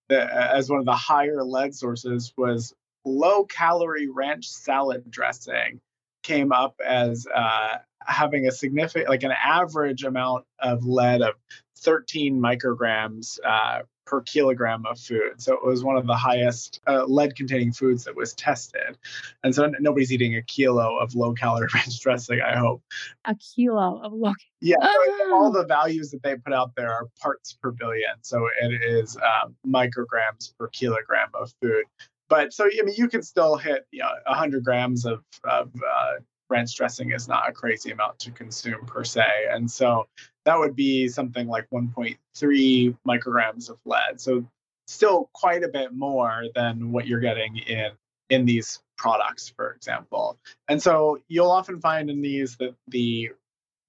that 0.09 0.30
as 0.32 0.70
one 0.70 0.80
of 0.80 0.86
the 0.86 0.95
higher 0.95 1.43
lead 1.43 1.76
sources 1.76 2.34
was 2.38 2.74
low 3.05 3.45
calorie 3.45 4.09
ranch 4.09 4.47
salad 4.47 5.09
dressing 5.09 5.79
came 6.23 6.51
up 6.51 6.79
as 6.85 7.27
uh, 7.33 7.77
having 7.99 8.47
a 8.47 8.51
significant, 8.51 9.09
like 9.09 9.23
an 9.23 9.31
average 9.31 10.03
amount 10.03 10.45
of 10.59 10.85
lead 10.85 11.21
of 11.21 11.35
13 11.77 12.39
micrograms 12.39 13.39
uh, 13.45 13.81
per 14.05 14.21
kilogram 14.21 14.85
of 14.85 14.99
food. 14.99 15.33
So 15.41 15.53
it 15.53 15.65
was 15.65 15.83
one 15.83 15.97
of 15.97 16.05
the 16.07 16.15
highest 16.15 16.81
uh, 16.87 17.05
lead 17.05 17.35
containing 17.35 17.71
foods 17.71 18.05
that 18.05 18.15
was 18.15 18.33
tested. 18.33 18.97
And 19.43 19.53
so 19.55 19.71
nobody's 19.79 20.11
eating 20.11 20.35
a 20.35 20.41
kilo 20.41 20.97
of 20.97 21.15
low 21.15 21.33
calorie 21.33 21.67
ranch 21.73 21.99
dressing, 21.99 22.41
I 22.41 22.57
hope. 22.57 22.81
A 23.25 23.35
kilo 23.35 24.01
of 24.03 24.13
low. 24.13 24.33
Yeah, 24.61 24.75
all 25.31 25.51
the 25.51 25.65
values 25.65 26.11
that 26.11 26.23
they 26.23 26.35
put 26.35 26.53
out 26.53 26.71
there 26.75 26.91
are 26.91 27.07
parts 27.21 27.53
per 27.53 27.71
billion. 27.71 28.15
So 28.21 28.47
it 28.61 28.81
is 28.81 29.17
um, 29.17 29.55
micrograms 29.65 30.53
per 30.57 30.67
kilogram 30.67 31.29
of 31.33 31.53
food 31.61 31.85
but 32.34 32.51
so 32.51 32.65
I 32.65 32.84
mean, 32.84 32.95
you 32.97 33.07
can 33.07 33.21
still 33.21 33.57
hit 33.57 33.86
you 33.91 33.99
know 33.99 34.09
100 34.25 34.63
grams 34.63 35.05
of, 35.05 35.23
of 35.43 35.69
uh, 35.75 36.13
ranch 36.49 36.75
dressing 36.75 37.11
is 37.11 37.27
not 37.27 37.47
a 37.47 37.51
crazy 37.51 37.91
amount 37.91 38.17
to 38.19 38.31
consume 38.31 38.88
per 38.88 39.03
se, 39.03 39.27
and 39.51 39.69
so 39.69 40.07
that 40.45 40.57
would 40.57 40.75
be 40.75 41.07
something 41.09 41.47
like 41.47 41.67
1.3 41.71 42.97
micrograms 43.07 43.69
of 43.69 43.77
lead. 43.86 44.19
So 44.19 44.49
still 44.88 45.29
quite 45.34 45.63
a 45.63 45.67
bit 45.67 45.93
more 45.93 46.45
than 46.55 46.91
what 46.91 47.05
you're 47.05 47.19
getting 47.19 47.57
in 47.57 47.91
in 48.31 48.45
these 48.45 48.81
products, 48.97 49.53
for 49.55 49.71
example. 49.73 50.39
And 50.67 50.81
so 50.81 51.19
you'll 51.27 51.51
often 51.51 51.79
find 51.81 52.09
in 52.09 52.23
these 52.23 52.57
that 52.57 52.73
the 52.88 53.29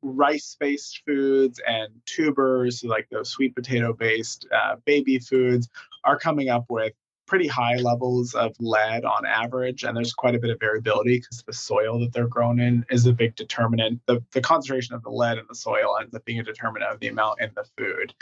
rice-based 0.03 1.01
foods 1.07 1.63
and 1.67 1.89
tubers, 2.05 2.85
like 2.85 3.09
those 3.11 3.31
sweet 3.31 3.55
potato-based 3.55 4.47
uh, 4.55 4.77
baby 4.85 5.19
foods, 5.19 5.71
are 6.05 6.19
coming 6.19 6.51
up 6.51 6.67
with 6.69 6.93
pretty 7.27 7.47
high 7.47 7.77
levels 7.77 8.35
of 8.35 8.55
lead 8.61 9.05
on 9.05 9.27
average, 9.27 9.85
and 9.85 9.97
there's 9.97 10.13
quite 10.13 10.35
a 10.35 10.39
bit 10.39 10.51
of 10.51 10.61
variability 10.61 11.19
because 11.19 11.43
the 11.43 11.53
soil 11.53 11.99
that 12.01 12.13
they're 12.13 12.29
grown 12.29 12.61
in 12.61 12.85
is 12.91 13.07
a 13.07 13.13
big 13.13 13.35
determinant. 13.37 14.01
The, 14.07 14.23
the 14.33 14.41
concentration 14.41 14.95
of 14.95 15.03
the 15.03 15.11
lead 15.11 15.39
in 15.39 15.45
the 15.49 15.55
soil 15.55 15.97
ends 16.01 16.15
up 16.15 16.25
being 16.25 16.41
a 16.41 16.45
determinant 16.45 16.93
of 16.93 17.01
the 17.01 17.09
amount 17.09 17.41
in 17.41 17.51
the 17.55 17.65
food. 17.77 18.15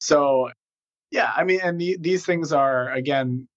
So, 0.00 0.50
yeah, 1.10 1.32
I 1.36 1.44
mean, 1.44 1.60
and 1.62 1.80
the, 1.80 1.96
these 2.00 2.24
things 2.24 2.52
are, 2.52 2.90
again, 2.90 3.48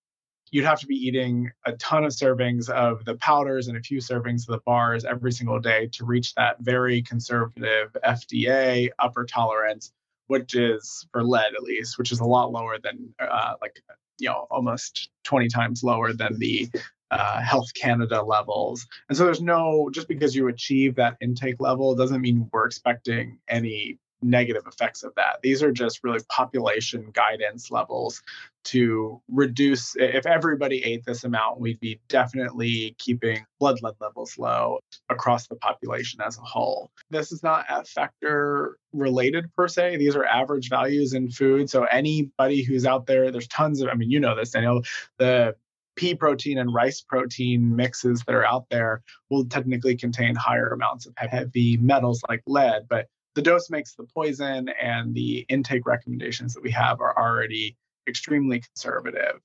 you'd 0.51 0.66
have 0.66 0.80
to 0.82 0.88
be 0.88 0.95
eating 0.95 1.51
a 1.66 1.74
ton 1.74 2.04
of 2.04 2.12
servings 2.12 2.70
of 2.70 3.06
the 3.06 3.16
powders 3.16 3.68
and 3.68 3.78
a 3.78 3.82
few 3.82 3.99
servings 3.99 4.41
of 4.41 4.54
the 4.54 4.62
bars 4.66 5.04
every 5.04 5.32
single 5.32 5.60
day 5.60 5.89
to 5.93 6.06
reach 6.06 6.36
that 6.36 6.58
very 6.60 7.01
conservative 7.01 7.95
FDA 8.04 8.89
upper 8.99 9.26
tolerance 9.26 9.91
which 10.28 10.56
is 10.56 11.06
for 11.12 11.24
lead 11.24 11.54
at 11.54 11.64
least, 11.64 11.97
which 11.97 12.12
is 12.12 12.20
a 12.20 12.26
lot 12.26 12.51
lower 12.51 12.78
than 12.80 13.14
uh, 13.20 13.54
like 13.62 13.80
you 14.20 14.30
know 14.30 14.47
almost 14.49 15.09
20 15.24 15.47
times 15.47 15.84
lower 15.84 16.14
than 16.14 16.38
the 16.39 16.70
uh, 17.14 17.41
Health 17.41 17.72
Canada 17.76 18.22
levels. 18.24 18.86
And 19.07 19.18
so 19.18 19.26
there's 19.26 19.41
no, 19.41 19.89
just 19.93 20.07
because 20.07 20.36
you 20.36 20.47
achieve 20.47 20.95
that 20.95 21.16
intake 21.22 21.57
level 21.59 21.95
doesn't 21.95 22.22
mean 22.22 22.49
we're 22.51 22.66
expecting 22.66 23.38
any 23.47 23.99
negative 24.24 24.63
effects 24.67 25.03
of 25.03 25.13
that. 25.15 25.39
These 25.41 25.61
are 25.63 25.71
just 25.71 26.03
really 26.03 26.19
population 26.30 27.09
guidance 27.13 27.71
levels 27.71 28.21
to 28.65 29.21
reduce. 29.30 29.95
If 29.97 30.26
everybody 30.26 30.84
ate 30.84 31.05
this 31.05 31.24
amount, 31.24 31.59
we'd 31.59 31.80
be 31.80 31.99
definitely 32.07 32.95
keeping 32.97 33.45
blood 33.59 33.82
lead 33.82 33.95
levels 33.99 34.38
low 34.38 34.80
across 35.09 35.47
the 35.47 35.55
population 35.55 36.21
as 36.21 36.38
a 36.38 36.41
whole. 36.41 36.89
This 37.09 37.32
is 37.32 37.43
not 37.43 37.65
a 37.69 37.84
factor 37.84 38.78
related 38.93 39.53
per 39.55 39.67
se. 39.67 39.97
These 39.97 40.15
are 40.15 40.26
average 40.26 40.69
values 40.69 41.13
in 41.13 41.30
food. 41.30 41.69
So 41.69 41.84
anybody 41.84 42.63
who's 42.63 42.86
out 42.86 43.05
there, 43.05 43.32
there's 43.32 43.47
tons 43.47 43.82
of, 43.82 43.89
I 43.89 43.95
mean, 43.95 44.09
you 44.09 44.19
know 44.19 44.36
this, 44.36 44.51
Daniel, 44.51 44.82
the 45.17 45.55
pea 45.95 46.15
protein 46.15 46.57
and 46.57 46.74
rice 46.74 47.01
protein 47.01 47.76
mixes 47.76 48.24
that 48.26 48.34
are 48.34 48.45
out 48.45 48.65
there 48.71 49.03
will 49.30 49.45
technically 49.45 49.95
contain 49.95 50.36
higher 50.36 50.69
amounts 50.69 51.05
of 51.05 51.13
heavy 51.17 51.78
metals 51.78 52.21
like 52.30 52.41
lead, 52.47 52.88
but 52.89 53.07
the 53.36 53.41
dose 53.41 53.69
makes 53.69 53.95
the 53.95 54.03
poison 54.03 54.69
and 54.81 55.13
the 55.15 55.45
intake 55.49 55.86
recommendations 55.86 56.53
that 56.53 56.63
we 56.63 56.71
have 56.71 57.01
are 57.01 57.17
already 57.17 57.77
extremely 58.07 58.61
conservative. 58.61 59.39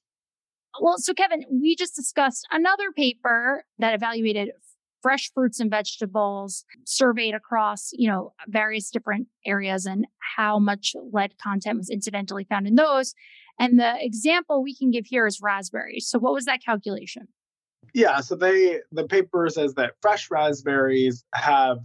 Well, 0.81 0.99
so 0.99 1.15
Kevin, 1.15 1.45
we 1.51 1.75
just 1.75 1.97
discussed 1.97 2.47
another 2.51 2.93
paper 2.95 3.65
that 3.79 3.95
evaluated 3.95 4.51
fresh 5.03 5.31
fruits 5.33 5.61
and 5.61 5.71
vegetables 5.71 6.65
surveyed 6.85 7.35
across, 7.35 7.91
you 7.93 8.09
know, 8.09 8.33
various 8.49 8.91
different 8.91 9.29
areas 9.47 9.87
and 9.87 10.07
how 10.37 10.59
much 10.59 10.95
lead 11.13 11.35
content 11.43 11.79
was 11.79 11.89
incidentally 11.89 12.45
found 12.45 12.67
in 12.67 12.75
those. 12.75 13.15
And 13.59 13.79
the 13.79 13.95
example 14.01 14.63
we 14.63 14.75
can 14.75 14.91
give 14.91 15.07
here 15.07 15.27
is 15.27 15.41
raspberries. 15.41 16.09
So 16.09 16.19
what 16.19 16.33
was 16.33 16.45
that 16.45 16.65
calculation? 16.65 17.29
Yeah, 17.95 18.21
so 18.21 18.37
they 18.37 18.81
the 18.93 19.05
paper 19.05 19.49
says 19.51 19.75
that 19.75 19.95
fresh 20.03 20.31
raspberries 20.31 21.25
have 21.35 21.79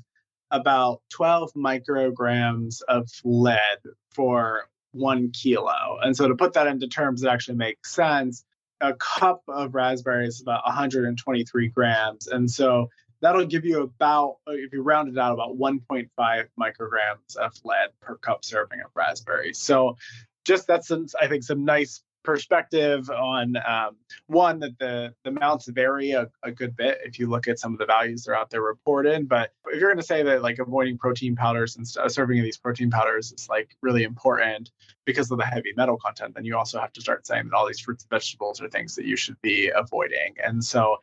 about 0.53 1.01
12 1.09 1.53
micrograms 1.55 2.81
of 2.87 3.09
lead 3.25 3.79
for 4.11 4.69
one 4.91 5.31
kilo. 5.31 5.97
And 6.01 6.15
so 6.15 6.27
to 6.27 6.35
put 6.35 6.53
that 6.53 6.67
into 6.67 6.87
terms 6.87 7.21
that 7.21 7.31
actually 7.31 7.57
makes 7.57 7.91
sense, 7.91 8.45
a 8.79 8.93
cup 8.93 9.41
of 9.47 9.73
raspberries 9.73 10.35
is 10.35 10.41
about 10.41 10.63
123 10.65 11.69
grams. 11.69 12.27
And 12.27 12.49
so 12.49 12.89
that'll 13.21 13.45
give 13.45 13.65
you 13.65 13.81
about, 13.81 14.35
if 14.47 14.71
you 14.71 14.83
round 14.83 15.09
it 15.09 15.17
out, 15.17 15.33
about 15.33 15.57
1.5 15.57 16.09
micrograms 16.19 17.35
of 17.35 17.53
lead 17.65 17.89
per 18.01 18.15
cup 18.17 18.45
serving 18.45 18.81
of 18.81 18.91
raspberries. 18.93 19.57
So 19.57 19.97
just 20.45 20.67
that's 20.67 20.87
some, 20.87 21.07
I 21.19 21.27
think, 21.27 21.43
some 21.43 21.65
nice 21.65 22.03
perspective 22.23 23.09
on 23.09 23.55
um, 23.67 23.95
one 24.27 24.59
that 24.59 24.77
the 24.79 25.13
the 25.23 25.29
amounts 25.29 25.67
vary 25.67 26.11
a, 26.11 26.27
a, 26.43 26.51
good 26.51 26.75
bit 26.75 26.99
if 27.03 27.19
you 27.19 27.27
look 27.27 27.47
at 27.47 27.59
some 27.59 27.73
of 27.73 27.79
the 27.79 27.85
values 27.85 28.23
that 28.23 28.31
are 28.31 28.35
out 28.35 28.49
there 28.49 28.61
reported 28.61 29.27
but 29.27 29.51
if 29.67 29.79
you're 29.79 29.89
going 29.89 29.97
to 29.97 30.03
say 30.03 30.23
that 30.23 30.41
like 30.41 30.59
avoiding 30.59 30.97
protein 30.97 31.35
powders 31.35 31.75
and 31.75 31.87
st- 31.87 32.11
serving 32.11 32.39
of 32.39 32.45
these 32.45 32.57
protein 32.57 32.89
powders 32.89 33.31
is 33.33 33.49
like 33.49 33.75
really 33.81 34.03
important 34.03 34.71
because 35.05 35.29
of 35.31 35.37
the 35.37 35.45
heavy 35.45 35.73
metal 35.75 35.97
content 35.97 36.33
then 36.35 36.45
you 36.45 36.57
also 36.57 36.79
have 36.79 36.93
to 36.93 37.01
start 37.01 37.25
saying 37.27 37.45
that 37.45 37.55
all 37.55 37.67
these 37.67 37.79
fruits 37.79 38.03
and 38.03 38.09
vegetables 38.09 38.61
are 38.61 38.69
things 38.69 38.95
that 38.95 39.05
you 39.05 39.15
should 39.15 39.39
be 39.41 39.71
avoiding. 39.75 40.35
And 40.43 40.63
so 40.63 40.97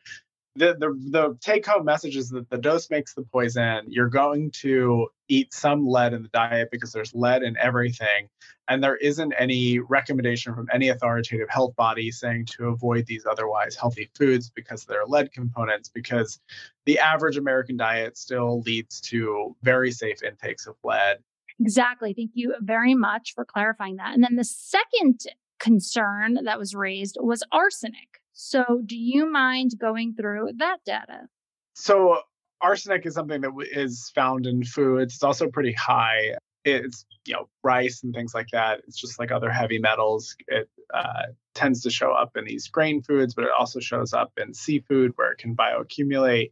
the, 0.55 0.75
the 0.77 0.93
the 1.11 1.37
take 1.39 1.65
home 1.65 1.85
message 1.85 2.17
is 2.17 2.29
that 2.29 2.49
the 2.49 2.57
dose 2.57 2.89
makes 2.89 3.13
the 3.13 3.23
poison. 3.23 3.85
You're 3.87 4.09
going 4.09 4.51
to 4.61 5.07
eat 5.29 5.53
some 5.53 5.87
lead 5.87 6.13
in 6.13 6.23
the 6.23 6.29
diet 6.29 6.69
because 6.71 6.91
there's 6.91 7.13
lead 7.15 7.41
in 7.41 7.55
everything. 7.57 8.27
And 8.67 8.83
there 8.83 8.97
isn't 8.97 9.33
any 9.37 9.79
recommendation 9.79 10.53
from 10.53 10.67
any 10.73 10.89
authoritative 10.89 11.49
health 11.49 11.75
body 11.75 12.11
saying 12.11 12.47
to 12.57 12.67
avoid 12.67 13.05
these 13.05 13.25
otherwise 13.25 13.75
healthy 13.75 14.09
foods 14.17 14.49
because 14.49 14.83
they're 14.85 15.05
lead 15.05 15.31
components, 15.31 15.89
because 15.89 16.39
the 16.85 16.99
average 16.99 17.37
American 17.37 17.77
diet 17.77 18.17
still 18.17 18.61
leads 18.61 18.99
to 19.01 19.55
very 19.63 19.91
safe 19.91 20.21
intakes 20.21 20.67
of 20.67 20.75
lead. 20.83 21.17
Exactly. 21.59 22.13
Thank 22.13 22.31
you 22.33 22.55
very 22.59 22.95
much 22.95 23.33
for 23.33 23.45
clarifying 23.45 23.97
that. 23.97 24.13
And 24.13 24.23
then 24.23 24.35
the 24.35 24.43
second 24.43 25.21
concern 25.59 26.39
that 26.43 26.59
was 26.59 26.73
raised 26.73 27.17
was 27.21 27.43
arsenic. 27.51 28.10
So, 28.33 28.81
do 28.85 28.97
you 28.97 29.31
mind 29.31 29.71
going 29.79 30.15
through 30.15 30.51
that 30.57 30.77
data? 30.85 31.27
So, 31.73 32.19
arsenic 32.61 33.05
is 33.05 33.13
something 33.13 33.41
that 33.41 33.51
is 33.71 34.11
found 34.15 34.45
in 34.45 34.63
foods. 34.63 35.15
It's 35.15 35.23
also 35.23 35.49
pretty 35.49 35.73
high. 35.73 36.35
It's 36.63 37.05
you 37.25 37.33
know 37.33 37.49
rice 37.63 38.03
and 38.03 38.13
things 38.13 38.33
like 38.33 38.47
that. 38.51 38.81
It's 38.87 38.99
just 38.99 39.19
like 39.19 39.31
other 39.31 39.49
heavy 39.49 39.79
metals. 39.79 40.35
It 40.47 40.69
uh, 40.93 41.27
tends 41.55 41.81
to 41.81 41.89
show 41.89 42.11
up 42.11 42.37
in 42.37 42.45
these 42.45 42.67
grain 42.67 43.01
foods, 43.01 43.33
but 43.33 43.45
it 43.45 43.51
also 43.57 43.79
shows 43.79 44.13
up 44.13 44.31
in 44.37 44.53
seafood 44.53 45.13
where 45.15 45.31
it 45.31 45.37
can 45.37 45.55
bioaccumulate. 45.55 46.51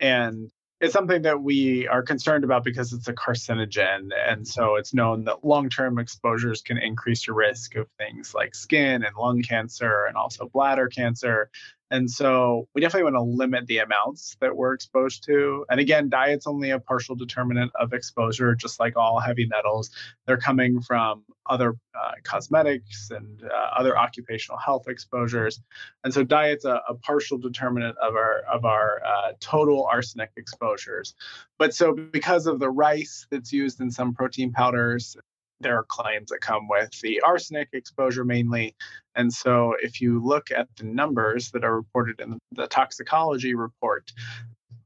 And 0.00 0.50
it's 0.80 0.94
something 0.94 1.22
that 1.22 1.42
we 1.42 1.86
are 1.88 2.02
concerned 2.02 2.42
about 2.42 2.64
because 2.64 2.92
it's 2.92 3.08
a 3.08 3.12
carcinogen. 3.12 4.10
And 4.26 4.48
so 4.48 4.76
it's 4.76 4.94
known 4.94 5.24
that 5.24 5.44
long 5.44 5.68
term 5.68 5.98
exposures 5.98 6.62
can 6.62 6.78
increase 6.78 7.26
your 7.26 7.36
risk 7.36 7.76
of 7.76 7.86
things 7.98 8.34
like 8.34 8.54
skin 8.54 9.04
and 9.04 9.14
lung 9.16 9.42
cancer 9.42 10.06
and 10.06 10.16
also 10.16 10.48
bladder 10.48 10.88
cancer. 10.88 11.50
And 11.90 12.10
so 12.10 12.68
we 12.74 12.80
definitely 12.80 13.10
want 13.10 13.16
to 13.16 13.22
limit 13.22 13.66
the 13.66 13.78
amounts 13.78 14.36
that 14.40 14.56
we're 14.56 14.74
exposed 14.74 15.24
to. 15.24 15.66
And 15.68 15.80
again, 15.80 16.08
diet's 16.08 16.46
only 16.46 16.70
a 16.70 16.78
partial 16.78 17.16
determinant 17.16 17.72
of 17.74 17.92
exposure, 17.92 18.54
just 18.54 18.78
like 18.78 18.96
all 18.96 19.18
heavy 19.18 19.46
metals. 19.46 19.90
They're 20.26 20.36
coming 20.36 20.80
from 20.80 21.24
other 21.46 21.76
uh, 21.94 22.12
cosmetics 22.22 23.10
and 23.10 23.42
uh, 23.42 23.70
other 23.76 23.98
occupational 23.98 24.58
health 24.58 24.86
exposures. 24.86 25.60
And 26.04 26.14
so 26.14 26.22
diet's 26.22 26.64
a, 26.64 26.80
a 26.88 26.94
partial 26.94 27.38
determinant 27.38 27.96
of 27.98 28.14
our 28.14 28.42
of 28.52 28.64
our 28.64 29.02
uh, 29.04 29.32
total 29.40 29.84
arsenic 29.90 30.30
exposures. 30.36 31.14
But 31.58 31.74
so 31.74 31.92
because 31.92 32.46
of 32.46 32.60
the 32.60 32.70
rice 32.70 33.26
that's 33.30 33.52
used 33.52 33.80
in 33.80 33.90
some 33.90 34.14
protein 34.14 34.52
powders, 34.52 35.16
there 35.60 35.76
are 35.76 35.84
claims 35.84 36.30
that 36.30 36.40
come 36.40 36.68
with 36.68 36.90
the 37.00 37.20
arsenic 37.20 37.68
exposure 37.72 38.24
mainly. 38.24 38.74
And 39.14 39.32
so, 39.32 39.74
if 39.80 40.00
you 40.00 40.22
look 40.24 40.50
at 40.50 40.68
the 40.76 40.84
numbers 40.84 41.50
that 41.50 41.64
are 41.64 41.76
reported 41.76 42.20
in 42.20 42.38
the 42.52 42.66
toxicology 42.66 43.54
report, 43.54 44.12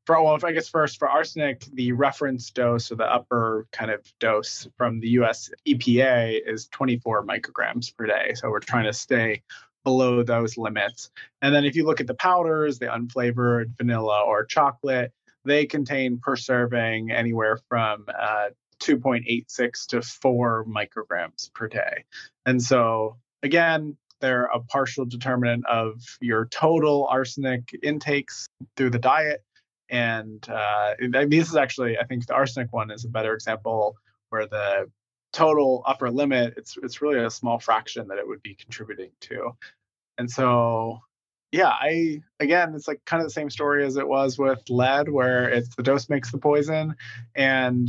for 0.07 0.23
well, 0.23 0.35
if 0.35 0.45
I 0.45 0.53
guess 0.53 0.69
first 0.69 0.99
for 0.99 1.09
arsenic, 1.09 1.65
the 1.73 1.93
reference 1.93 2.51
dose 2.51 2.93
or 2.93 2.97
the 2.97 3.11
upper 3.11 3.67
kind 3.73 3.91
of 3.91 4.01
dose 4.21 4.69
from 4.77 5.01
the 5.01 5.09
US 5.21 5.51
EPA 5.67 6.41
is 6.47 6.69
24 6.69 7.25
micrograms 7.25 7.95
per 7.97 8.07
day. 8.07 8.35
So 8.35 8.51
we're 8.51 8.61
trying 8.61 8.85
to 8.85 8.93
stay 8.93 9.43
below 9.83 10.23
those 10.23 10.57
limits. 10.57 11.11
And 11.43 11.55
then 11.55 11.65
if 11.65 11.77
you 11.77 11.85
look 11.85 12.01
at 12.01 12.07
the 12.07 12.15
powders, 12.15 12.79
the 12.79 12.87
unflavored 12.87 13.77
vanilla 13.77 14.23
or 14.27 14.45
chocolate, 14.45 15.13
they 15.45 15.67
contain 15.67 16.19
per 16.19 16.37
serving 16.37 17.11
anywhere 17.11 17.59
from 17.69 18.07
uh, 18.09 18.49
2.86 18.85 19.87
to 19.87 20.03
4 20.03 20.67
micrograms 20.67 21.53
per 21.55 21.69
day. 21.69 22.05
And 22.45 22.63
so, 22.63 23.17
again, 23.43 23.97
they're 24.21 24.45
a 24.47 24.61
partial 24.61 25.05
determinant 25.05 25.67
of 25.67 26.01
your 26.21 26.47
total 26.47 27.07
arsenic 27.11 27.71
intakes 27.83 28.47
through 28.77 28.91
the 28.91 28.99
diet. 28.99 29.43
And 29.91 30.47
uh, 30.49 30.95
this 30.99 31.49
is 31.49 31.57
actually, 31.57 31.99
I 31.99 32.05
think 32.05 32.27
the 32.27 32.35
arsenic 32.35 32.73
one 32.73 32.91
is 32.91 33.05
a 33.05 33.09
better 33.09 33.35
example 33.35 33.97
where 34.31 34.47
the 34.47 34.91
total 35.33 35.83
upper 35.87 36.11
limit, 36.11 36.55
it's, 36.57 36.77
it's 36.83 37.03
really 37.03 37.23
a 37.23 37.31
small 37.31 37.59
fraction 37.59 38.09
that 38.09 38.19
it 38.19 38.27
would 38.27 38.43
be 38.43 38.55
contributing 38.55 39.11
to. 39.21 39.57
And 40.19 40.31
so, 40.31 41.01
yeah, 41.55 41.69
I 41.69 42.21
again, 42.41 42.75
it's 42.75 42.89
like 42.89 43.05
kind 43.05 43.23
of 43.23 43.29
the 43.29 43.33
same 43.33 43.49
story 43.49 43.87
as 43.87 43.97
it 43.97 44.09
was 44.09 44.37
with 44.37 44.61
lead, 44.69 45.09
where 45.09 45.49
it's 45.49 45.77
the 45.77 45.85
dose 45.85 46.09
makes 46.09 46.33
the 46.33 46.39
poison, 46.39 46.97
and 47.37 47.89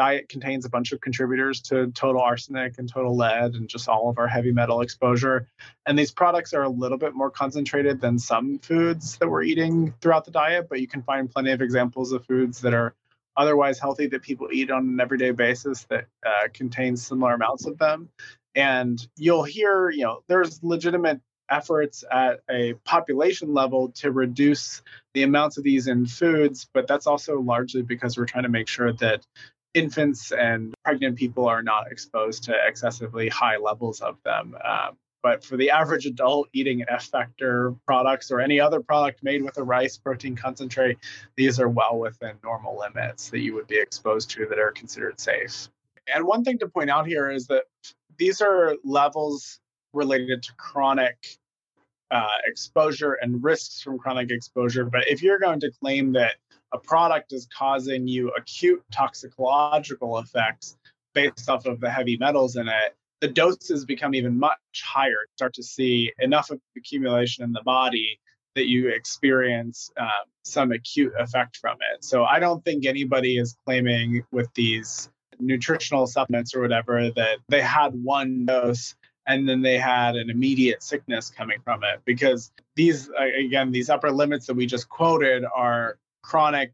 diet 0.00 0.30
contains 0.30 0.64
a 0.64 0.70
bunch 0.70 0.92
of 0.92 1.00
contributors 1.02 1.60
to 1.60 1.88
total 1.88 2.22
arsenic 2.22 2.78
and 2.78 2.90
total 2.90 3.14
lead 3.14 3.52
and 3.52 3.68
just 3.68 3.86
all 3.86 4.08
of 4.08 4.16
our 4.16 4.26
heavy 4.26 4.50
metal 4.50 4.80
exposure. 4.80 5.46
And 5.84 5.98
these 5.98 6.10
products 6.10 6.54
are 6.54 6.62
a 6.62 6.70
little 6.70 6.96
bit 6.96 7.14
more 7.14 7.30
concentrated 7.30 8.00
than 8.00 8.18
some 8.18 8.60
foods 8.60 9.18
that 9.18 9.28
we're 9.28 9.42
eating 9.42 9.92
throughout 10.00 10.24
the 10.24 10.30
diet, 10.30 10.68
but 10.70 10.80
you 10.80 10.88
can 10.88 11.02
find 11.02 11.30
plenty 11.30 11.50
of 11.50 11.60
examples 11.60 12.12
of 12.12 12.24
foods 12.24 12.62
that 12.62 12.72
are 12.72 12.94
otherwise 13.36 13.78
healthy 13.78 14.06
that 14.06 14.22
people 14.22 14.48
eat 14.50 14.70
on 14.70 14.88
an 14.88 15.00
everyday 15.00 15.32
basis 15.32 15.84
that 15.90 16.06
uh, 16.24 16.48
contain 16.54 16.96
similar 16.96 17.34
amounts 17.34 17.66
of 17.66 17.76
them. 17.76 18.08
And 18.54 19.06
you'll 19.18 19.44
hear, 19.44 19.90
you 19.90 20.04
know, 20.04 20.22
there's 20.28 20.62
legitimate 20.62 21.20
efforts 21.50 22.04
at 22.10 22.40
a 22.48 22.72
population 22.86 23.52
level 23.52 23.90
to 23.96 24.10
reduce 24.10 24.80
the 25.12 25.24
amounts 25.24 25.58
of 25.58 25.64
these 25.64 25.88
in 25.88 26.06
foods, 26.06 26.66
but 26.72 26.86
that's 26.86 27.06
also 27.06 27.38
largely 27.38 27.82
because 27.82 28.16
we're 28.16 28.24
trying 28.24 28.44
to 28.44 28.48
make 28.48 28.68
sure 28.68 28.94
that 28.94 29.26
infants 29.74 30.32
and 30.32 30.74
pregnant 30.84 31.16
people 31.16 31.46
are 31.46 31.62
not 31.62 31.90
exposed 31.90 32.44
to 32.44 32.54
excessively 32.66 33.28
high 33.28 33.56
levels 33.56 34.00
of 34.00 34.16
them. 34.24 34.56
Um, 34.64 34.96
but 35.22 35.44
for 35.44 35.56
the 35.56 35.70
average 35.70 36.06
adult 36.06 36.48
eating 36.52 36.84
F 36.88 37.04
factor 37.04 37.74
products 37.86 38.30
or 38.30 38.40
any 38.40 38.58
other 38.58 38.80
product 38.80 39.22
made 39.22 39.42
with 39.42 39.58
a 39.58 39.62
rice 39.62 39.98
protein 39.98 40.34
concentrate, 40.34 40.98
these 41.36 41.60
are 41.60 41.68
well 41.68 41.98
within 41.98 42.36
normal 42.42 42.78
limits 42.78 43.28
that 43.30 43.40
you 43.40 43.54
would 43.54 43.66
be 43.66 43.78
exposed 43.78 44.30
to 44.30 44.46
that 44.46 44.58
are 44.58 44.72
considered 44.72 45.20
safe. 45.20 45.68
And 46.12 46.24
one 46.24 46.42
thing 46.42 46.58
to 46.58 46.68
point 46.68 46.90
out 46.90 47.06
here 47.06 47.30
is 47.30 47.46
that 47.48 47.64
these 48.16 48.40
are 48.40 48.76
levels 48.82 49.60
related 49.92 50.42
to 50.42 50.54
chronic 50.54 51.16
uh, 52.10 52.26
exposure 52.46 53.12
and 53.12 53.42
risks 53.44 53.82
from 53.82 53.98
chronic 53.98 54.30
exposure. 54.30 54.84
But 54.84 55.08
if 55.08 55.22
you're 55.22 55.38
going 55.38 55.60
to 55.60 55.70
claim 55.80 56.12
that 56.14 56.36
a 56.72 56.78
product 56.78 57.32
is 57.32 57.48
causing 57.56 58.06
you 58.06 58.30
acute 58.36 58.82
toxicological 58.92 60.18
effects 60.18 60.76
based 61.14 61.48
off 61.48 61.66
of 61.66 61.80
the 61.80 61.90
heavy 61.90 62.16
metals 62.16 62.56
in 62.56 62.68
it, 62.68 62.96
the 63.20 63.28
doses 63.28 63.84
become 63.84 64.14
even 64.14 64.38
much 64.38 64.58
higher. 64.82 65.26
Start 65.36 65.54
to 65.54 65.62
see 65.62 66.12
enough 66.18 66.50
of 66.50 66.60
accumulation 66.76 67.44
in 67.44 67.52
the 67.52 67.62
body 67.62 68.18
that 68.54 68.66
you 68.66 68.88
experience 68.88 69.90
uh, 69.96 70.08
some 70.44 70.72
acute 70.72 71.12
effect 71.18 71.56
from 71.56 71.76
it. 71.92 72.04
So 72.04 72.24
I 72.24 72.38
don't 72.38 72.64
think 72.64 72.86
anybody 72.86 73.38
is 73.38 73.56
claiming 73.64 74.24
with 74.32 74.48
these 74.54 75.08
nutritional 75.38 76.06
supplements 76.06 76.54
or 76.54 76.60
whatever 76.60 77.10
that 77.10 77.38
they 77.48 77.62
had 77.62 77.94
one 77.94 78.44
dose 78.44 78.94
and 79.26 79.48
then 79.48 79.62
they 79.62 79.78
had 79.78 80.16
an 80.16 80.28
immediate 80.28 80.82
sickness 80.82 81.30
coming 81.30 81.58
from 81.64 81.82
it 81.84 82.00
because 82.04 82.50
these 82.76 83.08
again 83.38 83.70
these 83.70 83.88
upper 83.88 84.10
limits 84.10 84.46
that 84.46 84.54
we 84.54 84.66
just 84.66 84.88
quoted 84.88 85.44
are 85.54 85.96
chronic 86.30 86.72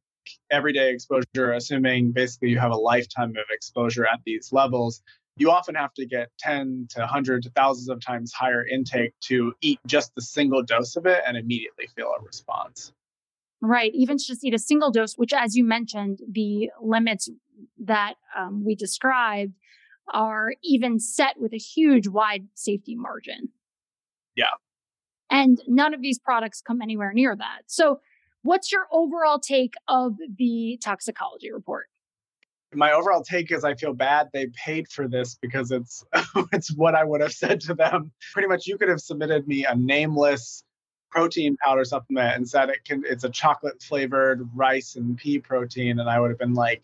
everyday 0.51 0.91
exposure 0.91 1.53
assuming 1.53 2.11
basically 2.13 2.49
you 2.49 2.59
have 2.59 2.73
a 2.73 2.77
lifetime 2.77 3.31
of 3.31 3.45
exposure 3.51 4.05
at 4.05 4.21
these 4.25 4.53
levels 4.53 5.03
you 5.39 5.51
often 5.51 5.75
have 5.75 5.93
to 5.95 6.07
get 6.07 6.29
10 6.39 6.89
to 6.91 7.01
100 7.01 7.43
to 7.43 7.51
thousands 7.51 7.89
of 7.89 8.05
times 8.05 8.33
higher 8.33 8.67
intake 8.67 9.13
to 9.21 9.53
eat 9.61 9.79
just 9.87 10.15
the 10.15 10.23
single 10.23 10.63
dose 10.63 10.97
of 10.97 11.07
it 11.07 11.23
and 11.27 11.37
immediately 11.37 11.87
feel 11.95 12.13
a 12.19 12.23
response 12.25 12.93
right 13.61 13.93
even 13.95 14.19
just 14.19 14.45
eat 14.45 14.55
a 14.55 14.59
single 14.59 14.91
dose 14.91 15.15
which 15.15 15.33
as 15.33 15.55
you 15.55 15.65
mentioned 15.65 16.19
the 16.29 16.71
limits 16.83 17.29
that 17.79 18.15
um, 18.37 18.65
we 18.65 18.75
described 18.75 19.53
are 20.13 20.53
even 20.63 21.01
set 21.01 21.35
with 21.39 21.53
a 21.53 21.59
huge 21.59 22.07
wide 22.07 22.47
safety 22.55 22.95
margin. 22.95 23.49
Yeah. 24.37 24.45
And 25.31 25.61
none 25.67 25.95
of 25.95 26.03
these 26.03 26.19
products 26.19 26.61
come 26.61 26.81
anywhere 26.81 27.13
near 27.13 27.35
that. 27.35 27.63
So, 27.67 28.01
what's 28.47 28.73
your 28.73 28.87
overall 28.91 29.39
take 29.39 29.75
of 29.89 30.17
the 30.39 30.79
toxicology 30.83 31.53
report? 31.53 31.87
My 32.75 32.93
overall 32.93 33.23
take 33.23 33.53
is 33.53 33.65
I 33.65 33.75
feel 33.75 33.95
bad 33.95 34.29
they 34.33 34.49
paid 34.49 34.89
for 34.89 35.09
this 35.09 35.37
because 35.41 35.71
it's 35.71 36.05
it's 36.53 36.75
what 36.75 36.95
I 36.95 37.05
would 37.05 37.21
have 37.21 37.33
said 37.33 37.61
to 37.63 37.75
them. 37.75 38.13
Pretty 38.33 38.49
much 38.49 38.67
you 38.67 38.77
could 38.77 38.89
have 38.89 39.01
submitted 39.01 39.47
me 39.47 39.65
a 39.65 39.75
nameless 39.75 40.65
protein 41.11 41.57
powder 41.65 41.85
supplement 41.85 42.37
and 42.37 42.49
said 42.49 42.69
it 42.69 42.85
can 42.85 43.03
it's 43.07 43.25
a 43.25 43.31
chocolate 43.31 43.83
flavored 43.83 44.49
rice 44.55 44.97
and 44.97 45.17
pea 45.17 45.39
protein 45.39 46.01
and 46.01 46.11
I 46.11 46.21
would 46.21 46.31
have 46.31 46.39
been 46.39 46.55
like 46.55 46.83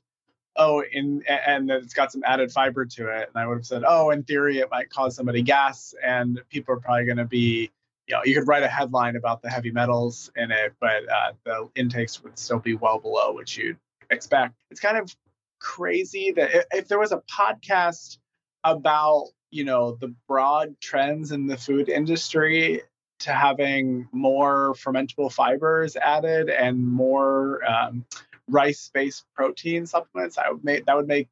oh, 0.56 0.82
in 0.92 1.22
and 1.28 1.70
it's 1.70 1.94
got 1.94 2.12
some 2.12 2.22
added 2.26 2.52
fiber 2.52 2.84
to 2.84 3.08
it. 3.08 3.30
And 3.34 3.42
I 3.42 3.46
would 3.46 3.58
have 3.58 3.66
said, 3.66 3.84
oh, 3.86 4.10
in 4.10 4.22
theory, 4.22 4.58
it 4.58 4.70
might 4.70 4.90
cause 4.90 5.16
somebody 5.16 5.42
gas, 5.42 5.94
and 6.04 6.40
people 6.50 6.74
are 6.74 6.80
probably 6.80 7.04
going 7.04 7.16
to 7.18 7.24
be, 7.24 7.70
you 8.12 8.18
know, 8.18 8.24
you 8.26 8.34
could 8.38 8.46
write 8.46 8.62
a 8.62 8.68
headline 8.68 9.16
about 9.16 9.40
the 9.40 9.48
heavy 9.48 9.70
metals 9.70 10.30
in 10.36 10.50
it, 10.50 10.74
but 10.78 11.08
uh, 11.10 11.32
the 11.46 11.68
intakes 11.76 12.22
would 12.22 12.38
still 12.38 12.58
be 12.58 12.74
well 12.74 12.98
below 12.98 13.32
what 13.32 13.56
you'd 13.56 13.78
expect. 14.10 14.52
It's 14.70 14.80
kind 14.80 14.98
of 14.98 15.16
crazy 15.60 16.30
that 16.32 16.54
if, 16.54 16.64
if 16.72 16.88
there 16.88 16.98
was 16.98 17.12
a 17.12 17.22
podcast 17.30 18.18
about, 18.64 19.28
you 19.50 19.64
know, 19.64 19.92
the 19.92 20.14
broad 20.28 20.78
trends 20.78 21.32
in 21.32 21.46
the 21.46 21.56
food 21.56 21.88
industry 21.88 22.82
to 23.20 23.32
having 23.32 24.06
more 24.12 24.74
fermentable 24.74 25.32
fibers 25.32 25.96
added 25.96 26.50
and 26.50 26.86
more 26.86 27.64
um, 27.64 28.04
rice-based 28.46 29.24
protein 29.34 29.86
supplements, 29.86 30.36
I 30.36 30.50
would 30.50 30.62
make 30.62 30.84
that 30.84 30.96
would 30.96 31.08
make 31.08 31.28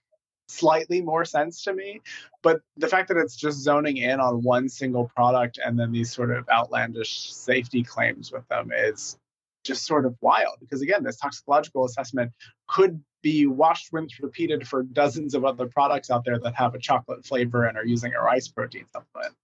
slightly 0.51 1.01
more 1.01 1.25
sense 1.25 1.63
to 1.65 1.73
me. 1.73 2.01
But 2.43 2.61
the 2.77 2.89
fact 2.89 3.09
that 3.09 3.17
it's 3.17 3.37
just 3.37 3.59
zoning 3.59 3.97
in 3.97 4.21
on 4.21 4.43
one 4.43 4.69
single 4.69 5.11
product 5.15 5.59
and 5.65 5.79
then 5.79 5.93
these 5.93 6.13
sort 6.13 6.31
of 6.31 6.49
outlandish 6.49 7.33
safety 7.33 7.83
claims 7.83 8.33
with 8.33 8.47
them 8.49 8.71
is 8.75 9.19
just 9.65 9.87
sort 9.87 10.07
of 10.07 10.17
wild. 10.21 10.57
Because 10.61 10.83
again, 10.83 11.05
this 11.05 11.17
toxicological 11.17 11.85
assessment 11.85 12.33
could 12.69 13.03
be 13.23 13.47
washed, 13.47 13.89
rinsed, 13.93 14.19
repeated 14.21 14.67
for 14.67 14.83
dozens 14.83 15.35
of 15.35 15.45
other 15.45 15.67
products 15.67 16.11
out 16.11 16.25
there 16.25 16.39
that 16.39 16.55
have 16.55 16.75
a 16.75 16.79
chocolate 16.79 17.25
flavor 17.25 17.65
and 17.65 17.77
are 17.77 17.85
using 17.85 18.15
a 18.15 18.21
rice 18.21 18.49
protein 18.49 18.87
supplement. 18.93 19.35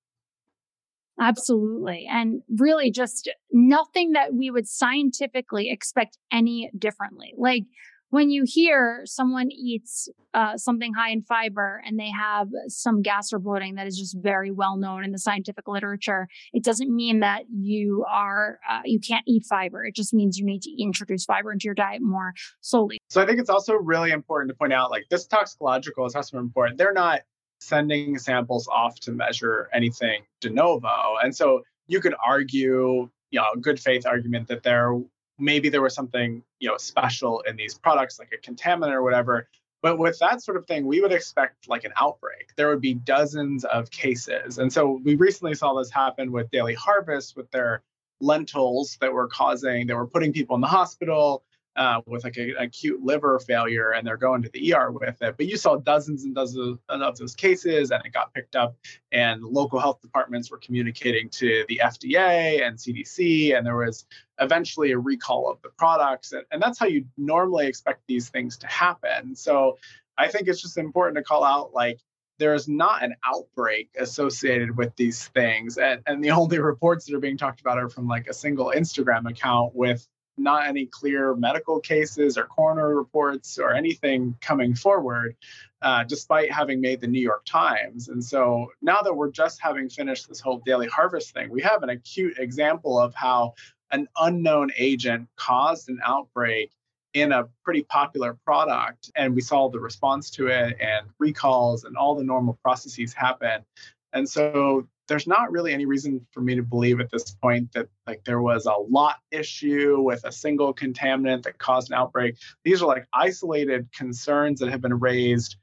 Absolutely. 1.20 2.06
And 2.10 2.42
really 2.58 2.90
just 2.90 3.30
nothing 3.50 4.12
that 4.12 4.34
we 4.34 4.50
would 4.50 4.68
scientifically 4.68 5.70
expect 5.70 6.18
any 6.30 6.70
differently. 6.78 7.32
Like 7.38 7.64
when 8.10 8.30
you 8.30 8.44
hear 8.46 9.02
someone 9.04 9.50
eats 9.50 10.08
uh, 10.34 10.56
something 10.56 10.92
high 10.94 11.10
in 11.10 11.22
fiber 11.22 11.82
and 11.84 11.98
they 11.98 12.10
have 12.10 12.48
some 12.68 13.02
gas 13.02 13.32
or 13.32 13.38
bloating 13.38 13.74
that 13.74 13.86
is 13.86 13.98
just 13.98 14.16
very 14.20 14.50
well 14.50 14.76
known 14.76 15.04
in 15.04 15.12
the 15.12 15.18
scientific 15.18 15.66
literature, 15.66 16.28
it 16.52 16.62
doesn't 16.62 16.94
mean 16.94 17.20
that 17.20 17.44
you 17.50 18.04
are 18.10 18.58
uh, 18.68 18.80
you 18.84 19.00
can't 19.00 19.24
eat 19.26 19.44
fiber. 19.48 19.84
It 19.84 19.94
just 19.94 20.14
means 20.14 20.38
you 20.38 20.44
need 20.44 20.62
to 20.62 20.82
introduce 20.82 21.24
fiber 21.24 21.52
into 21.52 21.64
your 21.64 21.74
diet 21.74 22.02
more 22.02 22.32
slowly. 22.60 22.98
So 23.08 23.22
I 23.22 23.26
think 23.26 23.40
it's 23.40 23.50
also 23.50 23.74
really 23.74 24.10
important 24.10 24.50
to 24.50 24.54
point 24.54 24.72
out, 24.72 24.90
like 24.90 25.04
this 25.10 25.26
toxicological 25.26 26.06
assessment 26.06 26.46
report, 26.46 26.76
they're 26.76 26.92
not 26.92 27.20
sending 27.60 28.18
samples 28.18 28.68
off 28.68 29.00
to 29.00 29.12
measure 29.12 29.68
anything 29.72 30.22
de 30.40 30.50
novo. 30.50 31.14
And 31.22 31.34
so 31.34 31.62
you 31.86 32.00
could 32.00 32.14
argue, 32.24 33.08
you 33.30 33.40
know, 33.40 33.46
good 33.60 33.80
faith 33.80 34.06
argument 34.06 34.48
that 34.48 34.62
there 34.62 34.94
maybe 35.38 35.68
there 35.68 35.82
was 35.82 35.94
something, 35.94 36.42
you 36.60 36.68
know, 36.68 36.76
special 36.76 37.40
in 37.40 37.56
these 37.56 37.74
products, 37.74 38.18
like 38.18 38.32
a 38.32 38.50
contaminant 38.50 38.92
or 38.92 39.02
whatever. 39.02 39.48
But 39.82 39.98
with 39.98 40.18
that 40.18 40.42
sort 40.42 40.56
of 40.56 40.66
thing, 40.66 40.86
we 40.86 41.00
would 41.00 41.12
expect 41.12 41.68
like 41.68 41.84
an 41.84 41.92
outbreak. 42.00 42.50
There 42.56 42.68
would 42.68 42.80
be 42.80 42.94
dozens 42.94 43.64
of 43.64 43.90
cases. 43.90 44.58
And 44.58 44.72
so 44.72 45.00
we 45.04 45.14
recently 45.14 45.54
saw 45.54 45.74
this 45.74 45.90
happen 45.90 46.32
with 46.32 46.50
Daily 46.50 46.74
Harvest 46.74 47.36
with 47.36 47.50
their 47.50 47.82
lentils 48.20 48.96
that 49.00 49.12
were 49.12 49.28
causing, 49.28 49.86
they 49.86 49.94
were 49.94 50.06
putting 50.06 50.32
people 50.32 50.54
in 50.54 50.62
the 50.62 50.66
hospital 50.66 51.44
uh, 51.76 52.00
with 52.06 52.24
like 52.24 52.36
an 52.36 52.54
acute 52.58 53.02
liver 53.02 53.38
failure 53.38 53.90
and 53.90 54.06
they're 54.06 54.16
going 54.16 54.42
to 54.42 54.48
the 54.48 54.74
ER 54.74 54.90
with 54.90 55.20
it. 55.20 55.36
But 55.36 55.46
you 55.46 55.56
saw 55.56 55.76
dozens 55.76 56.24
and 56.24 56.34
dozens 56.34 56.78
of 56.88 57.18
those 57.18 57.34
cases 57.34 57.90
and 57.90 58.04
it 58.04 58.12
got 58.12 58.32
picked 58.32 58.56
up, 58.56 58.76
and 59.12 59.42
local 59.42 59.78
health 59.78 60.00
departments 60.00 60.50
were 60.50 60.58
communicating 60.58 61.28
to 61.30 61.64
the 61.68 61.80
FDA 61.82 62.66
and 62.66 62.76
CDC, 62.76 63.56
and 63.56 63.66
there 63.66 63.76
was 63.76 64.06
eventually 64.40 64.92
a 64.92 64.98
recall 64.98 65.50
of 65.50 65.60
the 65.62 65.68
products. 65.70 66.32
And, 66.32 66.44
and 66.50 66.62
that's 66.62 66.78
how 66.78 66.86
you 66.86 67.04
normally 67.16 67.66
expect 67.66 68.02
these 68.06 68.28
things 68.28 68.56
to 68.58 68.66
happen. 68.66 69.34
So 69.34 69.78
I 70.18 70.28
think 70.28 70.48
it's 70.48 70.62
just 70.62 70.78
important 70.78 71.16
to 71.16 71.22
call 71.22 71.44
out 71.44 71.74
like, 71.74 72.00
there 72.38 72.52
is 72.52 72.68
not 72.68 73.02
an 73.02 73.14
outbreak 73.24 73.88
associated 73.98 74.76
with 74.76 74.94
these 74.96 75.28
things. 75.28 75.78
And, 75.78 76.02
and 76.06 76.22
the 76.22 76.30
only 76.32 76.58
reports 76.58 77.06
that 77.06 77.14
are 77.14 77.20
being 77.20 77.38
talked 77.38 77.60
about 77.60 77.78
are 77.78 77.88
from 77.88 78.06
like 78.06 78.28
a 78.28 78.34
single 78.34 78.72
Instagram 78.76 79.28
account 79.28 79.74
with 79.74 80.06
not 80.36 80.66
any 80.66 80.86
clear 80.86 81.34
medical 81.34 81.80
cases 81.80 82.36
or 82.36 82.44
coroner 82.44 82.94
reports 82.94 83.58
or 83.58 83.72
anything 83.72 84.36
coming 84.40 84.74
forward, 84.74 85.36
uh, 85.82 86.04
despite 86.04 86.50
having 86.52 86.80
made 86.80 87.00
the 87.00 87.06
New 87.06 87.20
York 87.20 87.44
Times. 87.44 88.08
And 88.08 88.22
so 88.22 88.72
now 88.82 89.02
that 89.02 89.14
we're 89.14 89.30
just 89.30 89.60
having 89.60 89.88
finished 89.88 90.28
this 90.28 90.40
whole 90.40 90.62
daily 90.64 90.88
harvest 90.88 91.32
thing, 91.32 91.50
we 91.50 91.62
have 91.62 91.82
an 91.82 91.90
acute 91.90 92.38
example 92.38 92.98
of 92.98 93.14
how 93.14 93.54
an 93.90 94.08
unknown 94.18 94.70
agent 94.76 95.28
caused 95.36 95.88
an 95.88 96.00
outbreak 96.04 96.70
in 97.14 97.32
a 97.32 97.48
pretty 97.64 97.82
popular 97.82 98.36
product. 98.44 99.10
And 99.16 99.34
we 99.34 99.40
saw 99.40 99.70
the 99.70 99.80
response 99.80 100.28
to 100.32 100.48
it 100.48 100.76
and 100.80 101.06
recalls 101.18 101.84
and 101.84 101.96
all 101.96 102.14
the 102.14 102.24
normal 102.24 102.58
processes 102.62 103.14
happen. 103.14 103.64
And 104.12 104.28
so 104.28 104.86
there's 105.08 105.26
not 105.26 105.52
really 105.52 105.72
any 105.72 105.86
reason 105.86 106.26
for 106.32 106.40
me 106.40 106.54
to 106.54 106.62
believe 106.62 107.00
at 107.00 107.10
this 107.10 107.30
point 107.30 107.72
that 107.72 107.88
like 108.06 108.24
there 108.24 108.40
was 108.40 108.66
a 108.66 108.74
lot 108.90 109.16
issue 109.30 110.00
with 110.00 110.24
a 110.24 110.32
single 110.32 110.74
contaminant 110.74 111.44
that 111.44 111.58
caused 111.58 111.90
an 111.90 111.96
outbreak. 111.96 112.36
These 112.64 112.82
are 112.82 112.86
like 112.86 113.06
isolated 113.14 113.88
concerns 113.92 114.60
that 114.60 114.70
have 114.70 114.80
been 114.80 114.98
raised 114.98 115.56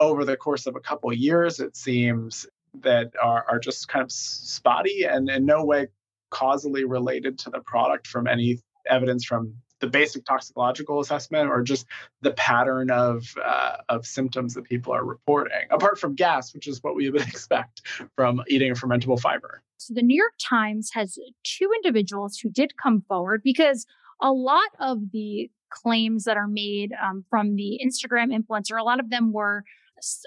over 0.00 0.24
the 0.24 0.36
course 0.36 0.66
of 0.66 0.76
a 0.76 0.80
couple 0.80 1.12
years, 1.12 1.60
it 1.60 1.76
seems, 1.76 2.46
that 2.80 3.12
are, 3.22 3.44
are 3.48 3.58
just 3.58 3.88
kind 3.88 4.02
of 4.02 4.10
spotty 4.10 5.04
and 5.04 5.28
in 5.30 5.46
no 5.46 5.64
way 5.64 5.86
causally 6.30 6.84
related 6.84 7.38
to 7.38 7.50
the 7.50 7.60
product 7.60 8.06
from 8.06 8.26
any 8.26 8.58
evidence 8.88 9.24
from 9.24 9.54
the 9.82 9.86
basic 9.86 10.24
toxicological 10.24 11.00
assessment 11.00 11.50
or 11.50 11.62
just 11.62 11.86
the 12.22 12.30
pattern 12.30 12.90
of 12.90 13.34
uh, 13.44 13.76
of 13.90 14.06
symptoms 14.06 14.54
that 14.54 14.64
people 14.64 14.94
are 14.94 15.04
reporting 15.04 15.66
apart 15.70 15.98
from 15.98 16.14
gas 16.14 16.54
which 16.54 16.66
is 16.66 16.82
what 16.82 16.94
we 16.94 17.10
would 17.10 17.20
expect 17.28 17.82
from 18.16 18.42
eating 18.48 18.70
a 18.70 18.74
fermentable 18.74 19.20
fiber? 19.20 19.62
So 19.76 19.92
the 19.92 20.02
new 20.02 20.16
york 20.16 20.34
times 20.42 20.90
has 20.94 21.18
two 21.44 21.70
individuals 21.84 22.38
who 22.38 22.48
did 22.48 22.76
come 22.82 23.02
forward 23.06 23.42
because 23.44 23.84
a 24.22 24.32
lot 24.32 24.70
of 24.80 25.10
the 25.12 25.50
claims 25.68 26.24
that 26.24 26.36
are 26.36 26.48
made 26.48 26.92
um, 27.02 27.24
from 27.28 27.56
the 27.56 27.80
instagram 27.84 28.34
influencer 28.34 28.80
a 28.80 28.84
lot 28.84 29.00
of 29.00 29.10
them 29.10 29.32
were 29.32 29.64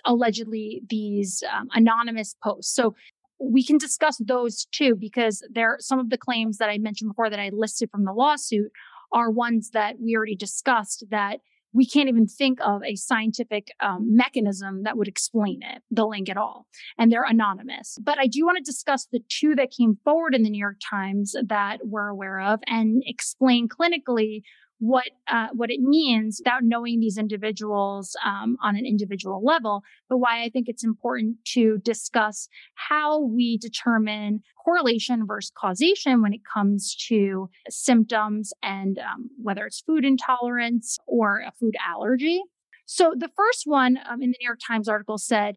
allegedly 0.06 0.82
these 0.90 1.44
um, 1.54 1.68
anonymous 1.74 2.36
posts. 2.44 2.74
So 2.74 2.96
we 3.40 3.64
can 3.64 3.78
discuss 3.78 4.18
those 4.18 4.66
too 4.72 4.96
because 4.96 5.46
there 5.52 5.74
are 5.74 5.78
some 5.80 6.00
of 6.00 6.10
the 6.10 6.18
claims 6.18 6.58
that 6.58 6.70
I 6.70 6.78
mentioned 6.78 7.12
before 7.12 7.30
that 7.30 7.40
I 7.40 7.50
listed 7.52 7.90
from 7.92 8.06
the 8.06 8.14
lawsuit 8.14 8.72
are 9.12 9.32
ones 9.32 9.72
that 9.72 9.96
we 10.02 10.16
already 10.16 10.36
discussed 10.36 11.06
that 11.10 11.40
we 11.76 11.86
can't 11.86 12.08
even 12.08 12.26
think 12.26 12.60
of 12.62 12.82
a 12.84 12.96
scientific 12.96 13.68
um, 13.82 14.16
mechanism 14.16 14.84
that 14.84 14.98
would 14.98 15.10
explain 15.10 15.60
it, 15.62 15.84
the 15.92 16.06
link 16.06 16.30
at 16.30 16.38
all. 16.38 16.68
And 16.98 17.12
they're 17.12 17.26
anonymous. 17.26 17.98
But 18.02 18.18
I 18.18 18.28
do 18.28 18.46
want 18.46 18.58
to 18.58 18.64
discuss 18.64 19.08
the 19.12 19.20
two 19.28 19.56
that 19.56 19.72
came 19.78 19.98
forward 20.06 20.34
in 20.34 20.44
the 20.44 20.50
New 20.50 20.60
York 20.60 20.78
Times 20.90 21.36
that 21.46 21.80
we're 21.84 22.08
aware 22.08 22.40
of 22.40 22.62
and 22.66 23.04
explain 23.06 23.68
clinically 23.68 24.44
what 24.80 25.06
uh, 25.32 25.48
what 25.54 25.72
it 25.72 25.80
means 25.80 26.42
without 26.44 26.64
knowing 26.64 27.00
these 27.00 27.18
individuals 27.18 28.16
um, 28.26 28.58
on 28.62 28.76
an 28.76 28.86
individual 28.86 29.44
level, 29.44 29.84
but 30.10 30.18
why 30.18 30.44
I 30.44 30.50
think 30.50 30.68
it's 30.68 30.84
important 30.84 31.38
to 31.54 31.78
discuss 31.80 32.48
how 32.76 33.22
we 33.22 33.58
determine 33.58 34.42
correlation 34.64 35.26
versus 35.26 35.52
causation 35.58 36.22
when 36.22 36.34
it 36.34 36.42
comes 36.52 36.96
to 37.08 37.50
symptoms 37.70 38.52
and 38.64 39.00
um, 39.00 39.30
whether 39.42 39.66
it's 39.66 39.82
food 39.82 40.04
intolerance 40.04 40.98
or 41.08 41.40
a 41.40 41.52
food 41.52 41.76
allergy. 41.88 42.42
So 42.86 43.14
the 43.18 43.30
first 43.36 43.64
one 43.66 43.98
um, 44.08 44.22
in 44.22 44.32
the 44.32 44.38
New 44.40 44.46
York 44.46 44.60
Times 44.66 44.88
article 44.88 45.18
said 45.18 45.56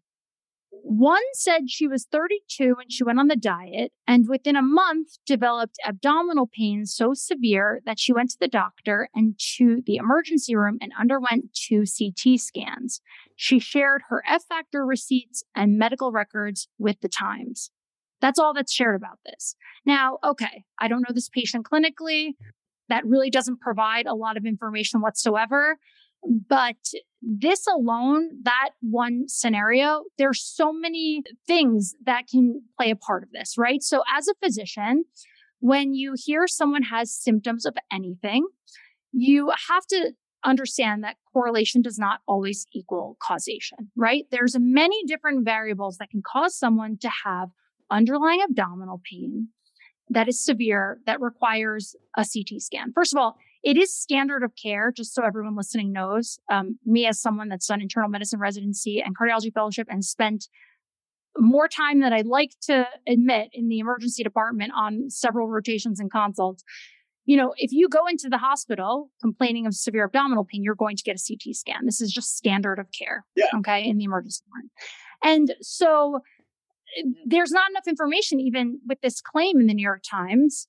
one 0.83 1.21
said 1.33 1.69
she 1.69 1.87
was 1.87 2.05
32 2.11 2.75
when 2.75 2.89
she 2.89 3.03
went 3.03 3.19
on 3.19 3.27
the 3.27 3.35
diet 3.35 3.91
and 4.07 4.27
within 4.27 4.55
a 4.55 4.61
month 4.61 5.17
developed 5.25 5.77
abdominal 5.85 6.47
pain 6.47 6.85
so 6.85 7.13
severe 7.13 7.81
that 7.85 7.99
she 7.99 8.13
went 8.13 8.31
to 8.31 8.37
the 8.39 8.47
doctor 8.47 9.09
and 9.13 9.39
to 9.57 9.81
the 9.85 9.95
emergency 9.95 10.55
room 10.55 10.77
and 10.81 10.91
underwent 10.99 11.53
two 11.53 11.83
CT 11.85 12.39
scans. 12.39 13.01
She 13.35 13.59
shared 13.59 14.03
her 14.09 14.23
F 14.27 14.43
factor 14.45 14.85
receipts 14.85 15.43
and 15.55 15.77
medical 15.77 16.11
records 16.11 16.67
with 16.77 16.99
the 17.01 17.09
Times. 17.09 17.71
That's 18.21 18.39
all 18.39 18.53
that's 18.53 18.73
shared 18.73 18.95
about 18.95 19.19
this. 19.25 19.55
Now, 19.85 20.17
okay, 20.23 20.63
I 20.79 20.87
don't 20.87 21.01
know 21.01 21.13
this 21.13 21.29
patient 21.29 21.65
clinically. 21.71 22.33
That 22.89 23.05
really 23.05 23.29
doesn't 23.29 23.61
provide 23.61 24.07
a 24.07 24.15
lot 24.15 24.35
of 24.35 24.45
information 24.45 25.01
whatsoever. 25.01 25.77
But 26.23 26.77
this 27.21 27.65
alone, 27.67 28.29
that 28.43 28.71
one 28.81 29.25
scenario, 29.27 30.03
there's 30.17 30.41
so 30.41 30.71
many 30.71 31.23
things 31.47 31.95
that 32.05 32.27
can 32.27 32.61
play 32.77 32.91
a 32.91 32.95
part 32.95 33.23
of 33.23 33.31
this, 33.31 33.55
right? 33.57 33.81
So 33.81 34.03
as 34.15 34.27
a 34.27 34.33
physician, 34.43 35.05
when 35.59 35.93
you 35.93 36.15
hear 36.15 36.47
someone 36.47 36.83
has 36.83 37.13
symptoms 37.13 37.65
of 37.65 37.75
anything, 37.91 38.47
you 39.11 39.51
have 39.69 39.85
to 39.87 40.11
understand 40.45 41.03
that 41.03 41.17
correlation 41.33 41.81
does 41.81 41.99
not 41.99 42.21
always 42.27 42.65
equal 42.73 43.17
causation, 43.21 43.91
right? 43.95 44.25
There's 44.31 44.55
many 44.57 45.03
different 45.05 45.43
variables 45.43 45.97
that 45.97 46.09
can 46.09 46.21
cause 46.25 46.57
someone 46.57 46.97
to 47.01 47.09
have 47.25 47.49
underlying 47.91 48.41
abdominal 48.41 49.01
pain 49.09 49.49
that 50.09 50.27
is 50.27 50.43
severe 50.43 50.99
that 51.05 51.21
requires 51.21 51.95
a 52.17 52.21
CT 52.25 52.61
scan. 52.61 52.93
First 52.93 53.13
of 53.13 53.19
all, 53.19 53.37
it 53.63 53.77
is 53.77 53.95
standard 53.95 54.43
of 54.43 54.53
care, 54.55 54.91
just 54.91 55.13
so 55.13 55.23
everyone 55.23 55.55
listening 55.55 55.91
knows. 55.91 56.39
Um, 56.51 56.79
me, 56.85 57.05
as 57.05 57.21
someone 57.21 57.49
that's 57.49 57.67
done 57.67 57.81
internal 57.81 58.09
medicine 58.09 58.39
residency 58.39 59.01
and 59.01 59.17
cardiology 59.17 59.53
fellowship 59.53 59.87
and 59.89 60.03
spent 60.03 60.47
more 61.37 61.67
time 61.67 61.99
than 61.99 62.13
I'd 62.13 62.25
like 62.25 62.51
to 62.63 62.87
admit 63.07 63.49
in 63.53 63.67
the 63.69 63.79
emergency 63.79 64.23
department 64.23 64.71
on 64.75 65.09
several 65.09 65.47
rotations 65.47 65.99
and 65.99 66.11
consults. 66.11 66.63
You 67.25 67.37
know, 67.37 67.53
if 67.57 67.71
you 67.71 67.87
go 67.87 68.07
into 68.07 68.27
the 68.29 68.39
hospital 68.39 69.11
complaining 69.21 69.67
of 69.67 69.75
severe 69.75 70.05
abdominal 70.05 70.45
pain, 70.45 70.63
you're 70.63 70.73
going 70.73 70.97
to 70.97 71.03
get 71.03 71.19
a 71.19 71.23
CT 71.23 71.55
scan. 71.55 71.85
This 71.85 72.01
is 72.01 72.11
just 72.11 72.35
standard 72.35 72.79
of 72.79 72.87
care. 72.91 73.25
Yeah. 73.35 73.45
Okay. 73.57 73.85
In 73.85 73.97
the 73.97 74.05
emergency 74.05 74.41
department. 74.45 74.71
And 75.23 75.55
so 75.61 76.21
Eh, 76.97 77.03
there's 77.25 77.51
not 77.51 77.69
enough 77.69 77.87
information 77.87 78.39
even 78.39 78.79
with 78.87 79.01
this 79.01 79.21
claim 79.21 79.59
in 79.59 79.67
the 79.67 79.73
New 79.73 79.83
York 79.83 80.03
Times 80.09 80.67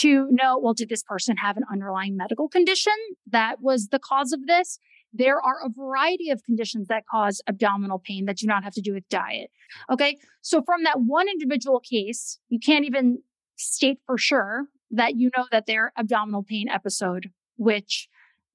to 0.00 0.28
know, 0.30 0.58
well, 0.58 0.74
did 0.74 0.88
this 0.88 1.02
person 1.02 1.36
have 1.36 1.56
an 1.56 1.64
underlying 1.70 2.16
medical 2.16 2.48
condition 2.48 2.94
that 3.30 3.56
was 3.60 3.88
the 3.88 3.98
cause 3.98 4.32
of 4.32 4.46
this? 4.46 4.78
There 5.12 5.36
are 5.36 5.58
a 5.64 5.68
variety 5.68 6.30
of 6.30 6.42
conditions 6.44 6.88
that 6.88 7.04
cause 7.10 7.42
abdominal 7.46 7.98
pain 7.98 8.24
that 8.26 8.38
do 8.38 8.46
not 8.46 8.64
have 8.64 8.72
to 8.74 8.80
do 8.80 8.94
with 8.94 9.08
diet. 9.10 9.50
Okay. 9.90 10.16
So 10.40 10.62
from 10.62 10.84
that 10.84 11.00
one 11.00 11.28
individual 11.28 11.80
case, 11.80 12.38
you 12.48 12.58
can't 12.58 12.86
even 12.86 13.18
state 13.56 13.98
for 14.06 14.16
sure 14.16 14.68
that 14.90 15.16
you 15.16 15.30
know 15.36 15.46
that 15.52 15.66
their 15.66 15.92
abdominal 15.98 16.42
pain 16.42 16.68
episode, 16.68 17.30
which 17.56 18.08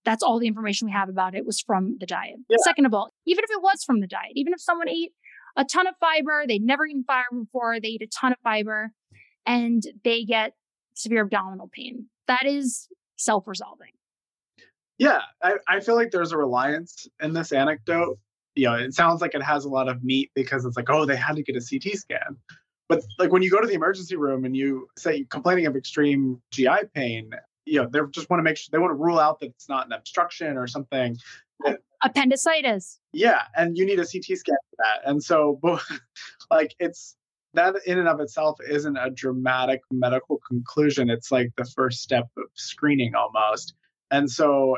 that's 0.03 0.23
all 0.23 0.39
the 0.39 0.47
information 0.47 0.87
we 0.87 0.93
have 0.93 1.09
about 1.09 1.35
it 1.35 1.45
was 1.45 1.59
from 1.59 1.97
the 1.99 2.05
diet. 2.05 2.37
Yeah. 2.49 2.57
Second 2.63 2.85
of 2.85 2.93
all, 2.93 3.11
even 3.25 3.43
if 3.43 3.51
it 3.51 3.61
was 3.61 3.83
from 3.83 3.99
the 3.99 4.07
diet, 4.07 4.31
even 4.35 4.53
if 4.53 4.61
someone 4.61 4.89
ate 4.89 5.11
a 5.57 5.65
ton 5.65 5.87
of 5.87 5.95
fiber, 5.99 6.45
they'd 6.47 6.63
never 6.63 6.85
eaten 6.85 7.03
fiber 7.05 7.25
before, 7.43 7.79
they 7.79 7.89
eat 7.89 8.01
a 8.01 8.07
ton 8.07 8.31
of 8.31 8.37
fiber 8.43 8.91
and 9.45 9.83
they 10.03 10.23
get 10.23 10.53
severe 10.93 11.23
abdominal 11.23 11.69
pain. 11.73 12.05
That 12.27 12.45
is 12.45 12.87
self 13.17 13.47
resolving. 13.47 13.91
Yeah, 14.97 15.21
I, 15.43 15.55
I 15.67 15.79
feel 15.79 15.95
like 15.95 16.11
there's 16.11 16.31
a 16.31 16.37
reliance 16.37 17.07
in 17.21 17.33
this 17.33 17.51
anecdote. 17.51 18.17
You 18.55 18.65
know, 18.65 18.73
it 18.75 18.93
sounds 18.93 19.21
like 19.21 19.35
it 19.35 19.43
has 19.43 19.65
a 19.65 19.69
lot 19.69 19.89
of 19.89 20.03
meat 20.03 20.31
because 20.33 20.65
it's 20.65 20.75
like, 20.75 20.89
oh, 20.89 21.05
they 21.05 21.15
had 21.15 21.35
to 21.35 21.43
get 21.43 21.55
a 21.55 21.59
CT 21.59 21.97
scan. 21.97 22.37
But 22.89 23.03
like 23.19 23.31
when 23.31 23.41
you 23.41 23.51
go 23.51 23.61
to 23.61 23.67
the 23.67 23.73
emergency 23.73 24.15
room 24.15 24.45
and 24.45 24.55
you 24.55 24.87
say 24.97 25.25
complaining 25.29 25.65
of 25.65 25.75
extreme 25.75 26.41
GI 26.51 26.85
pain, 26.93 27.31
you 27.65 27.81
know, 27.81 27.89
they 27.91 27.99
just 28.11 28.29
want 28.29 28.39
to 28.39 28.43
make 28.43 28.57
sure 28.57 28.69
they 28.71 28.79
want 28.79 28.91
to 28.91 28.95
rule 28.95 29.19
out 29.19 29.39
that 29.41 29.47
it's 29.47 29.69
not 29.69 29.85
an 29.85 29.91
obstruction 29.91 30.57
or 30.57 30.67
something. 30.67 31.17
Appendicitis. 32.03 32.99
Yeah, 33.13 33.43
and 33.55 33.77
you 33.77 33.85
need 33.85 33.99
a 33.99 34.05
CT 34.05 34.37
scan 34.37 34.55
for 34.69 34.77
that. 34.77 35.09
And 35.09 35.23
so, 35.23 35.59
like, 36.51 36.75
it's 36.79 37.15
that 37.53 37.75
in 37.85 37.97
and 37.97 38.07
of 38.07 38.19
itself 38.19 38.59
isn't 38.69 38.97
a 38.97 39.09
dramatic 39.09 39.81
medical 39.91 40.39
conclusion. 40.47 41.09
It's 41.09 41.31
like 41.31 41.51
the 41.57 41.65
first 41.65 42.01
step 42.01 42.27
of 42.37 42.43
screening 42.53 43.15
almost. 43.15 43.73
And 44.11 44.29
so 44.29 44.77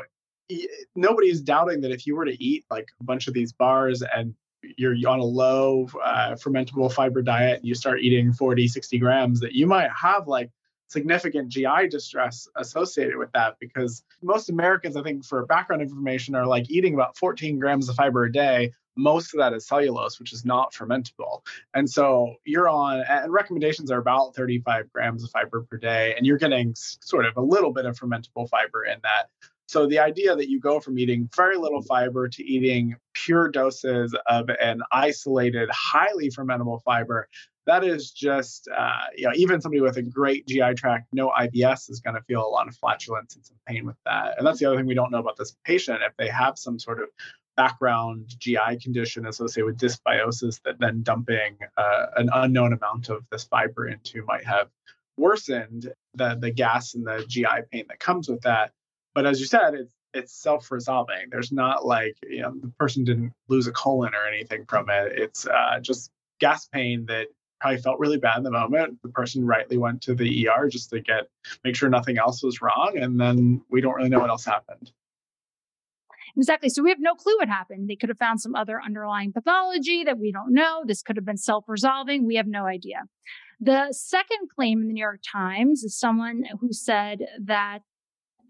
nobody's 0.96 1.40
doubting 1.40 1.82
that 1.82 1.92
if 1.92 2.06
you 2.06 2.16
were 2.16 2.24
to 2.24 2.42
eat 2.42 2.64
like 2.70 2.88
a 3.00 3.04
bunch 3.04 3.28
of 3.28 3.34
these 3.34 3.52
bars 3.52 4.02
and 4.14 4.34
you're 4.76 4.94
on 5.08 5.20
a 5.20 5.24
low 5.24 5.88
uh, 6.02 6.32
fermentable 6.32 6.92
fiber 6.92 7.22
diet 7.22 7.58
and 7.58 7.68
you 7.68 7.74
start 7.74 8.00
eating 8.00 8.32
40 8.32 8.68
60 8.68 8.98
grams 8.98 9.40
that 9.40 9.52
you 9.52 9.66
might 9.66 9.88
have 9.90 10.26
like 10.26 10.50
significant 10.90 11.48
GI 11.48 11.88
distress 11.88 12.48
associated 12.56 13.16
with 13.16 13.30
that 13.32 13.56
because 13.60 14.04
most 14.22 14.50
Americans, 14.50 14.96
I 14.96 15.02
think, 15.02 15.24
for 15.24 15.46
background 15.46 15.82
information, 15.82 16.34
are 16.34 16.46
like 16.46 16.70
eating 16.70 16.94
about 16.94 17.16
14 17.16 17.58
grams 17.58 17.88
of 17.88 17.94
fiber 17.94 18.24
a 18.24 18.32
day. 18.32 18.72
Most 18.96 19.32
of 19.32 19.38
that 19.38 19.52
is 19.52 19.66
cellulose, 19.66 20.18
which 20.18 20.32
is 20.32 20.44
not 20.44 20.74
fermentable. 20.74 21.42
And 21.74 21.88
so 21.88 22.34
you're 22.44 22.68
on, 22.68 23.04
and 23.08 23.32
recommendations 23.32 23.90
are 23.90 23.98
about 23.98 24.34
35 24.34 24.92
grams 24.92 25.22
of 25.22 25.30
fiber 25.30 25.62
per 25.62 25.78
day, 25.78 26.14
and 26.16 26.26
you're 26.26 26.38
getting 26.38 26.74
sort 26.74 27.24
of 27.24 27.36
a 27.36 27.40
little 27.40 27.72
bit 27.72 27.86
of 27.86 27.96
fermentable 27.98 28.48
fiber 28.48 28.84
in 28.84 28.98
that. 29.04 29.28
So 29.68 29.86
the 29.86 30.00
idea 30.00 30.34
that 30.34 30.50
you 30.50 30.58
go 30.58 30.80
from 30.80 30.98
eating 30.98 31.30
very 31.36 31.56
little 31.56 31.82
fiber 31.82 32.28
to 32.28 32.44
eating 32.44 32.96
pure 33.14 33.48
doses 33.48 34.12
of 34.26 34.50
an 34.60 34.80
isolated, 34.90 35.70
highly 35.72 36.28
fermentable 36.28 36.82
fiber 36.82 37.28
that 37.70 37.84
is 37.84 38.10
just, 38.10 38.68
uh, 38.76 39.04
you 39.16 39.24
know, 39.26 39.32
even 39.36 39.60
somebody 39.60 39.80
with 39.80 39.96
a 39.96 40.02
great 40.02 40.44
GI 40.48 40.74
tract, 40.74 41.06
no 41.12 41.28
IBS 41.30 41.88
is 41.88 42.00
going 42.00 42.16
to 42.16 42.22
feel 42.22 42.44
a 42.44 42.48
lot 42.48 42.66
of 42.66 42.74
flatulence 42.74 43.36
and 43.36 43.46
some 43.46 43.56
pain 43.64 43.86
with 43.86 43.94
that. 44.04 44.36
And 44.36 44.44
that's 44.44 44.58
the 44.58 44.66
other 44.66 44.76
thing 44.76 44.86
we 44.86 44.94
don't 44.94 45.12
know 45.12 45.20
about 45.20 45.36
this 45.36 45.54
patient. 45.64 46.00
If 46.04 46.12
they 46.16 46.26
have 46.26 46.58
some 46.58 46.80
sort 46.80 47.00
of 47.00 47.10
background 47.56 48.34
GI 48.40 48.78
condition 48.82 49.24
associated 49.24 49.66
with 49.66 49.78
dysbiosis, 49.78 50.60
that 50.64 50.80
then 50.80 51.02
dumping 51.02 51.58
uh, 51.76 52.06
an 52.16 52.28
unknown 52.34 52.72
amount 52.72 53.08
of 53.08 53.24
this 53.30 53.44
fiber 53.44 53.86
into 53.86 54.24
might 54.24 54.44
have 54.44 54.68
worsened 55.16 55.92
the, 56.14 56.36
the 56.40 56.50
gas 56.50 56.94
and 56.94 57.06
the 57.06 57.24
GI 57.28 57.44
pain 57.70 57.84
that 57.88 58.00
comes 58.00 58.28
with 58.28 58.40
that. 58.40 58.72
But 59.14 59.26
as 59.26 59.38
you 59.38 59.46
said, 59.46 59.74
it's 59.74 59.94
it's 60.12 60.32
self-resolving. 60.32 61.28
There's 61.30 61.52
not 61.52 61.86
like 61.86 62.16
you 62.28 62.42
know 62.42 62.52
the 62.60 62.72
person 62.80 63.04
didn't 63.04 63.32
lose 63.46 63.68
a 63.68 63.72
colon 63.72 64.12
or 64.12 64.26
anything 64.26 64.64
from 64.68 64.90
it. 64.90 65.12
It's 65.14 65.46
uh, 65.46 65.78
just 65.80 66.10
gas 66.40 66.66
pain 66.66 67.06
that 67.06 67.28
probably 67.60 67.78
felt 67.78 67.98
really 67.98 68.18
bad 68.18 68.38
in 68.38 68.42
the 68.44 68.50
moment. 68.50 69.00
The 69.02 69.08
person 69.08 69.46
rightly 69.46 69.76
went 69.76 70.02
to 70.02 70.14
the 70.14 70.48
ER 70.48 70.68
just 70.68 70.90
to 70.90 71.00
get 71.00 71.28
make 71.64 71.76
sure 71.76 71.88
nothing 71.88 72.18
else 72.18 72.42
was 72.42 72.60
wrong, 72.62 72.96
and 72.96 73.20
then 73.20 73.62
we 73.70 73.80
don't 73.80 73.94
really 73.94 74.08
know 74.08 74.20
what 74.20 74.30
else 74.30 74.44
happened. 74.44 74.92
Exactly. 76.36 76.68
So 76.68 76.82
we 76.82 76.90
have 76.90 77.00
no 77.00 77.14
clue 77.14 77.36
what 77.38 77.48
happened. 77.48 77.90
They 77.90 77.96
could 77.96 78.08
have 78.08 78.18
found 78.18 78.40
some 78.40 78.54
other 78.54 78.80
underlying 78.80 79.32
pathology 79.32 80.04
that 80.04 80.18
we 80.18 80.30
don't 80.30 80.54
know. 80.54 80.84
This 80.86 81.02
could 81.02 81.16
have 81.16 81.24
been 81.24 81.36
self-resolving. 81.36 82.24
We 82.24 82.36
have 82.36 82.46
no 82.46 82.66
idea. 82.66 83.02
The 83.60 83.88
second 83.90 84.48
claim 84.54 84.80
in 84.80 84.88
the 84.88 84.94
New 84.94 85.02
York 85.02 85.20
Times 85.30 85.82
is 85.82 85.98
someone 85.98 86.44
who 86.60 86.72
said 86.72 87.18
that 87.44 87.80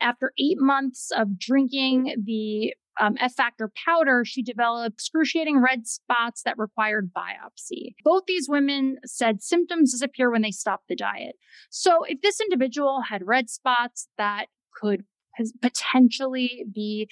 after 0.01 0.33
eight 0.39 0.59
months 0.61 1.11
of 1.11 1.39
drinking 1.39 2.15
the 2.25 2.75
um, 3.01 3.17
F 3.19 3.35
factor 3.35 3.71
powder, 3.85 4.25
she 4.25 4.43
developed 4.43 4.95
excruciating 4.95 5.61
red 5.61 5.87
spots 5.87 6.43
that 6.45 6.59
required 6.59 7.11
biopsy. 7.17 7.95
Both 8.05 8.25
these 8.27 8.49
women 8.49 8.99
said 9.05 9.43
symptoms 9.43 9.93
disappear 9.93 10.31
when 10.31 10.43
they 10.43 10.51
stop 10.51 10.83
the 10.89 10.97
diet. 10.97 11.37
So 11.71 12.05
if 12.05 12.21
this 12.21 12.41
individual 12.41 13.03
had 13.09 13.27
red 13.27 13.49
spots 13.49 14.09
that 14.19 14.47
could 14.75 15.05
potentially 15.63 16.65
be 16.73 17.09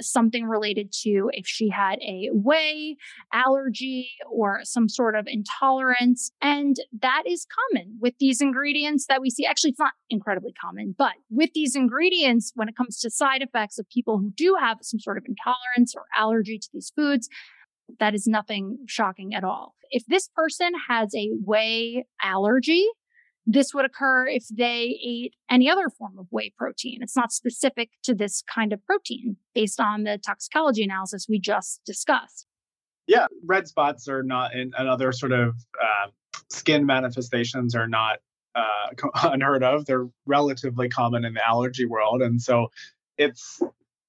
something 0.00 0.44
related 0.44 0.92
to 1.02 1.30
if 1.32 1.46
she 1.46 1.68
had 1.68 1.98
a 2.00 2.28
whey 2.32 2.96
allergy 3.32 4.10
or 4.30 4.60
some 4.62 4.88
sort 4.88 5.14
of 5.14 5.26
intolerance. 5.26 6.30
And 6.40 6.76
that 7.00 7.24
is 7.26 7.46
common 7.70 7.98
with 8.00 8.14
these 8.18 8.40
ingredients 8.40 9.06
that 9.08 9.20
we 9.20 9.30
see. 9.30 9.46
Actually, 9.46 9.70
it's 9.70 9.78
not 9.78 9.92
incredibly 10.10 10.52
common, 10.52 10.94
but 10.96 11.12
with 11.30 11.50
these 11.54 11.76
ingredients, 11.76 12.52
when 12.54 12.68
it 12.68 12.76
comes 12.76 12.98
to 13.00 13.10
side 13.10 13.42
effects 13.42 13.78
of 13.78 13.88
people 13.88 14.18
who 14.18 14.30
do 14.36 14.56
have 14.60 14.78
some 14.82 15.00
sort 15.00 15.18
of 15.18 15.24
intolerance 15.26 15.94
or 15.96 16.04
allergy 16.16 16.58
to 16.58 16.68
these 16.72 16.92
foods, 16.94 17.28
that 17.98 18.14
is 18.14 18.26
nothing 18.26 18.78
shocking 18.86 19.34
at 19.34 19.44
all. 19.44 19.74
If 19.90 20.04
this 20.06 20.28
person 20.34 20.72
has 20.88 21.14
a 21.14 21.30
whey 21.44 22.06
allergy, 22.22 22.86
this 23.46 23.72
would 23.72 23.84
occur 23.84 24.26
if 24.26 24.44
they 24.48 24.98
ate 25.02 25.34
any 25.48 25.70
other 25.70 25.88
form 25.88 26.18
of 26.18 26.26
whey 26.30 26.52
protein. 26.56 26.98
It's 27.00 27.16
not 27.16 27.32
specific 27.32 27.90
to 28.02 28.14
this 28.14 28.42
kind 28.52 28.72
of 28.72 28.84
protein 28.84 29.36
based 29.54 29.80
on 29.80 30.02
the 30.02 30.18
toxicology 30.18 30.82
analysis 30.82 31.26
we 31.28 31.38
just 31.38 31.80
discussed. 31.86 32.46
Yeah, 33.06 33.26
red 33.44 33.68
spots 33.68 34.08
are 34.08 34.24
not, 34.24 34.54
and 34.54 34.74
other 34.74 35.12
sort 35.12 35.30
of 35.30 35.54
uh, 35.80 36.10
skin 36.50 36.86
manifestations 36.86 37.76
are 37.76 37.86
not 37.86 38.18
uh, 38.56 38.88
unheard 39.22 39.62
of. 39.62 39.86
They're 39.86 40.08
relatively 40.26 40.88
common 40.88 41.24
in 41.24 41.34
the 41.34 41.46
allergy 41.46 41.86
world. 41.86 42.22
And 42.22 42.42
so 42.42 42.68
it's 43.16 43.62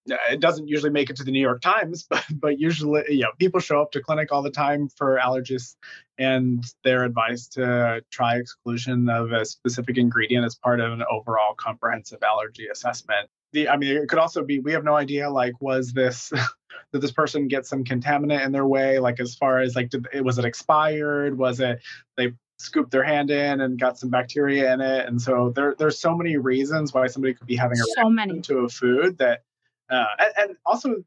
Uh, 0.10 0.16
it 0.32 0.40
doesn't 0.40 0.68
usually 0.68 0.92
make 0.92 1.10
it 1.10 1.16
to 1.18 1.24
the 1.24 1.32
New 1.32 1.42
York 1.42 1.62
Times, 1.62 2.04
but 2.10 2.26
but 2.32 2.60
usually, 2.60 3.04
you 3.10 3.22
know, 3.22 3.32
people 3.40 3.60
show 3.60 3.82
up 3.82 3.92
to 3.92 4.02
clinic 4.02 4.32
all 4.32 4.42
the 4.42 4.52
time 4.52 4.90
for 4.90 5.20
allergists, 5.24 5.76
and 6.18 6.64
their 6.84 7.04
advice 7.04 7.48
to 7.50 8.04
try 8.12 8.38
exclusion 8.38 9.10
of 9.10 9.32
a 9.32 9.46
specific 9.46 9.98
ingredient 9.98 10.46
as 10.46 10.56
part 10.56 10.80
of 10.80 10.92
an 10.92 11.04
overall 11.10 11.54
comprehensive 11.56 12.24
allergy 12.24 12.68
assessment. 12.72 13.30
The, 13.54 13.70
I 13.70 13.78
mean, 13.78 13.96
it 13.96 14.10
could 14.10 14.20
also 14.20 14.44
be 14.44 14.60
we 14.60 14.74
have 14.74 14.84
no 14.84 14.96
idea. 14.96 15.30
Like, 15.30 15.62
was 15.62 15.94
this 15.94 16.32
did 16.94 17.02
this 17.02 17.12
person 17.12 17.48
get 17.48 17.66
some 17.66 17.84
contaminant 17.84 18.46
in 18.46 18.52
their 18.52 18.66
whey? 18.66 19.00
Like, 19.00 19.20
as 19.20 19.36
far 19.36 19.60
as 19.60 19.76
like, 19.76 19.90
did 19.90 20.08
it 20.14 20.24
was 20.24 20.38
it 20.38 20.46
expired? 20.46 21.38
Was 21.38 21.60
it 21.60 21.82
they 22.16 22.34
scooped 22.60 22.90
their 22.90 23.04
hand 23.04 23.30
in 23.30 23.62
and 23.62 23.80
got 23.80 23.98
some 23.98 24.10
bacteria 24.10 24.74
in 24.74 24.82
it? 24.82 25.08
And 25.08 25.22
so 25.22 25.52
there 25.56 25.76
there's 25.78 26.00
so 26.00 26.16
many 26.16 26.38
reasons 26.38 26.94
why 26.94 27.08
somebody 27.08 27.34
could 27.34 27.48
be 27.48 27.56
having 27.56 27.80
a 27.80 28.02
so 28.02 28.10
many 28.10 28.42
to 28.42 28.60
a 28.60 28.70
food 28.70 29.18
that 29.20 29.44
uh, 29.90 30.06
and, 30.20 30.34
and 30.38 30.58
also, 30.66 31.04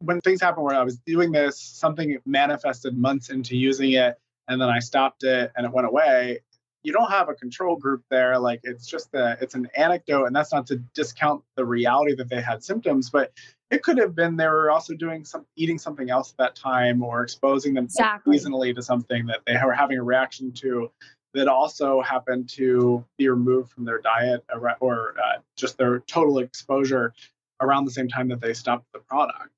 when 0.00 0.20
things 0.20 0.40
happen 0.40 0.62
where 0.62 0.76
I 0.76 0.84
was 0.84 0.98
doing 0.98 1.32
this, 1.32 1.58
something 1.58 2.18
manifested 2.24 2.96
months 2.96 3.30
into 3.30 3.56
using 3.56 3.92
it, 3.92 4.18
and 4.48 4.60
then 4.60 4.68
I 4.68 4.78
stopped 4.78 5.24
it 5.24 5.52
and 5.56 5.66
it 5.66 5.72
went 5.72 5.86
away. 5.86 6.40
You 6.84 6.92
don't 6.92 7.10
have 7.10 7.28
a 7.28 7.34
control 7.34 7.76
group 7.76 8.04
there. 8.08 8.38
Like 8.38 8.60
it's 8.62 8.86
just 8.86 9.12
a, 9.14 9.36
it's 9.40 9.54
an 9.54 9.68
anecdote, 9.76 10.26
and 10.26 10.36
that's 10.36 10.52
not 10.52 10.66
to 10.68 10.76
discount 10.94 11.42
the 11.56 11.64
reality 11.64 12.14
that 12.14 12.28
they 12.28 12.40
had 12.40 12.62
symptoms, 12.62 13.10
but 13.10 13.32
it 13.70 13.82
could 13.82 13.98
have 13.98 14.14
been 14.14 14.36
they 14.36 14.46
were 14.46 14.70
also 14.70 14.94
doing 14.94 15.24
some 15.24 15.44
eating 15.56 15.78
something 15.78 16.08
else 16.08 16.30
at 16.32 16.36
that 16.38 16.56
time 16.56 17.02
or 17.02 17.22
exposing 17.22 17.74
themselves 17.74 18.22
exactly. 18.26 18.38
seasonally 18.38 18.74
to 18.74 18.82
something 18.82 19.26
that 19.26 19.40
they 19.46 19.56
were 19.62 19.72
having 19.72 19.98
a 19.98 20.02
reaction 20.02 20.52
to 20.52 20.90
that 21.34 21.48
also 21.48 22.00
happened 22.00 22.48
to 22.48 23.04
be 23.18 23.28
removed 23.28 23.70
from 23.70 23.84
their 23.84 24.00
diet 24.00 24.42
or 24.80 25.14
uh, 25.22 25.38
just 25.56 25.76
their 25.76 26.00
total 26.00 26.38
exposure 26.38 27.12
around 27.60 27.84
the 27.84 27.90
same 27.90 28.08
time 28.08 28.28
that 28.28 28.40
they 28.40 28.54
stopped 28.54 28.86
the 28.92 29.00
product. 29.00 29.50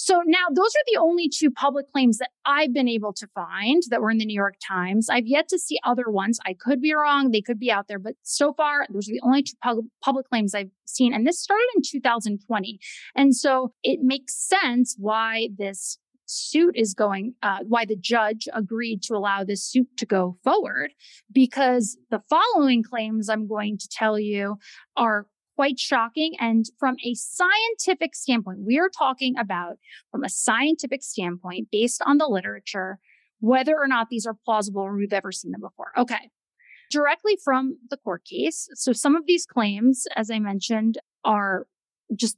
So 0.00 0.22
now 0.24 0.46
those 0.54 0.70
are 0.76 0.86
the 0.92 1.00
only 1.00 1.28
two 1.28 1.50
public 1.50 1.90
claims 1.90 2.18
that 2.18 2.30
I've 2.44 2.72
been 2.72 2.86
able 2.86 3.12
to 3.14 3.26
find 3.34 3.82
that 3.90 4.00
were 4.00 4.12
in 4.12 4.18
the 4.18 4.24
New 4.24 4.34
York 4.34 4.54
Times. 4.64 5.10
I've 5.10 5.26
yet 5.26 5.48
to 5.48 5.58
see 5.58 5.80
other 5.82 6.08
ones. 6.08 6.38
I 6.46 6.54
could 6.54 6.80
be 6.80 6.94
wrong. 6.94 7.32
They 7.32 7.40
could 7.40 7.58
be 7.58 7.72
out 7.72 7.88
there, 7.88 7.98
but 7.98 8.14
so 8.22 8.52
far 8.52 8.86
those 8.92 9.08
are 9.08 9.12
the 9.12 9.20
only 9.24 9.42
two 9.42 9.56
pub- 9.60 9.88
public 10.00 10.28
claims 10.28 10.54
I've 10.54 10.70
seen. 10.86 11.12
And 11.12 11.26
this 11.26 11.42
started 11.42 11.66
in 11.74 11.82
2020. 11.82 12.78
And 13.16 13.34
so 13.34 13.72
it 13.82 13.98
makes 14.00 14.36
sense 14.36 14.94
why 14.96 15.48
this 15.58 15.98
suit 16.26 16.76
is 16.76 16.94
going, 16.94 17.34
uh, 17.42 17.58
why 17.66 17.84
the 17.84 17.96
judge 17.96 18.46
agreed 18.54 19.02
to 19.02 19.14
allow 19.14 19.42
this 19.42 19.64
suit 19.64 19.88
to 19.96 20.06
go 20.06 20.36
forward, 20.44 20.92
because 21.32 21.98
the 22.10 22.22
following 22.30 22.84
claims 22.84 23.28
I'm 23.28 23.48
going 23.48 23.78
to 23.78 23.88
tell 23.88 24.16
you 24.16 24.58
are 24.96 25.26
quite 25.58 25.80
shocking. 25.80 26.34
And 26.38 26.66
from 26.78 26.94
a 27.04 27.14
scientific 27.14 28.14
standpoint, 28.14 28.60
we 28.64 28.78
are 28.78 28.88
talking 28.88 29.36
about 29.36 29.78
from 30.12 30.22
a 30.22 30.28
scientific 30.28 31.02
standpoint, 31.02 31.66
based 31.72 32.00
on 32.06 32.18
the 32.18 32.28
literature, 32.28 33.00
whether 33.40 33.76
or 33.76 33.88
not 33.88 34.06
these 34.08 34.24
are 34.24 34.36
plausible 34.44 34.82
or 34.82 34.94
we've 34.94 35.12
ever 35.12 35.32
seen 35.32 35.50
them 35.50 35.60
before. 35.60 35.90
Okay. 35.96 36.30
Directly 36.92 37.36
from 37.42 37.76
the 37.90 37.96
court 37.96 38.24
case. 38.24 38.68
So 38.74 38.92
some 38.92 39.16
of 39.16 39.26
these 39.26 39.46
claims, 39.46 40.06
as 40.14 40.30
I 40.30 40.38
mentioned, 40.38 40.98
are 41.24 41.66
just 42.14 42.36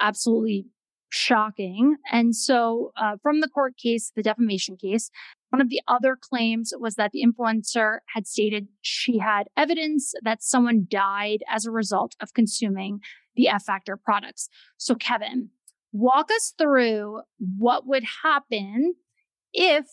absolutely 0.00 0.66
shocking. 1.12 1.96
And 2.10 2.34
so, 2.34 2.92
uh, 2.96 3.16
from 3.22 3.40
the 3.40 3.48
court 3.48 3.76
case, 3.76 4.12
the 4.16 4.22
defamation 4.22 4.76
case, 4.76 5.10
one 5.50 5.60
of 5.60 5.68
the 5.68 5.82
other 5.86 6.16
claims 6.18 6.72
was 6.78 6.94
that 6.94 7.10
the 7.12 7.22
influencer 7.22 7.98
had 8.14 8.26
stated 8.26 8.68
she 8.80 9.18
had 9.18 9.48
evidence 9.56 10.14
that 10.22 10.42
someone 10.42 10.86
died 10.88 11.40
as 11.48 11.66
a 11.66 11.70
result 11.70 12.16
of 12.20 12.32
consuming 12.32 13.00
the 13.36 13.48
F 13.48 13.64
Factor 13.64 13.98
products. 13.98 14.48
So, 14.78 14.94
Kevin, 14.94 15.50
walk 15.92 16.30
us 16.34 16.54
through 16.56 17.20
what 17.38 17.86
would 17.86 18.04
happen 18.22 18.94
if 19.52 19.84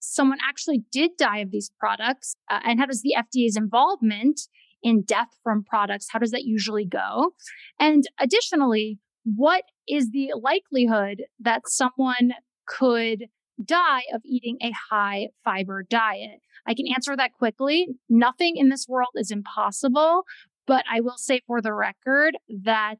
someone 0.00 0.38
actually 0.42 0.84
did 0.90 1.10
die 1.18 1.38
of 1.38 1.50
these 1.50 1.70
products 1.78 2.34
uh, 2.50 2.60
and 2.64 2.80
how 2.80 2.86
does 2.86 3.02
the 3.02 3.14
FDA's 3.16 3.56
involvement 3.56 4.40
in 4.82 5.02
death 5.02 5.28
from 5.44 5.62
products 5.62 6.08
how 6.10 6.18
does 6.18 6.32
that 6.32 6.42
usually 6.42 6.84
go 6.84 7.34
and 7.78 8.02
additionally 8.18 8.98
what 9.24 9.62
is 9.88 10.10
the 10.10 10.30
likelihood 10.40 11.22
that 11.40 11.62
someone 11.66 12.32
could 12.66 13.24
die 13.62 14.02
of 14.14 14.22
eating 14.24 14.58
a 14.62 14.72
high 14.90 15.28
fiber 15.44 15.82
diet? 15.88 16.40
I 16.66 16.74
can 16.74 16.86
answer 16.94 17.16
that 17.16 17.32
quickly. 17.32 17.88
Nothing 18.08 18.56
in 18.56 18.68
this 18.68 18.86
world 18.88 19.10
is 19.16 19.30
impossible, 19.30 20.22
but 20.66 20.84
I 20.90 21.00
will 21.00 21.16
say 21.16 21.40
for 21.46 21.60
the 21.60 21.74
record 21.74 22.36
that 22.48 22.98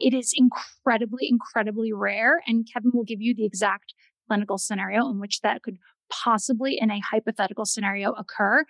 it 0.00 0.14
is 0.14 0.32
incredibly, 0.36 1.28
incredibly 1.28 1.92
rare. 1.92 2.42
And 2.46 2.66
Kevin 2.72 2.92
will 2.94 3.04
give 3.04 3.20
you 3.20 3.34
the 3.34 3.44
exact 3.44 3.94
clinical 4.28 4.58
scenario 4.58 5.10
in 5.10 5.18
which 5.18 5.40
that 5.40 5.62
could 5.62 5.78
possibly, 6.10 6.78
in 6.80 6.90
a 6.90 7.00
hypothetical 7.00 7.64
scenario, 7.64 8.12
occur. 8.12 8.64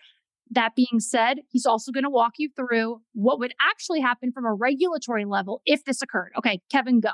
That 0.50 0.74
being 0.74 0.98
said, 0.98 1.38
he's 1.48 1.66
also 1.66 1.92
going 1.92 2.04
to 2.04 2.10
walk 2.10 2.34
you 2.38 2.50
through 2.54 3.00
what 3.14 3.38
would 3.38 3.54
actually 3.60 4.00
happen 4.00 4.32
from 4.32 4.44
a 4.44 4.52
regulatory 4.52 5.24
level 5.24 5.62
if 5.64 5.84
this 5.84 6.02
occurred. 6.02 6.32
Okay, 6.36 6.60
Kevin, 6.70 7.00
go. 7.00 7.10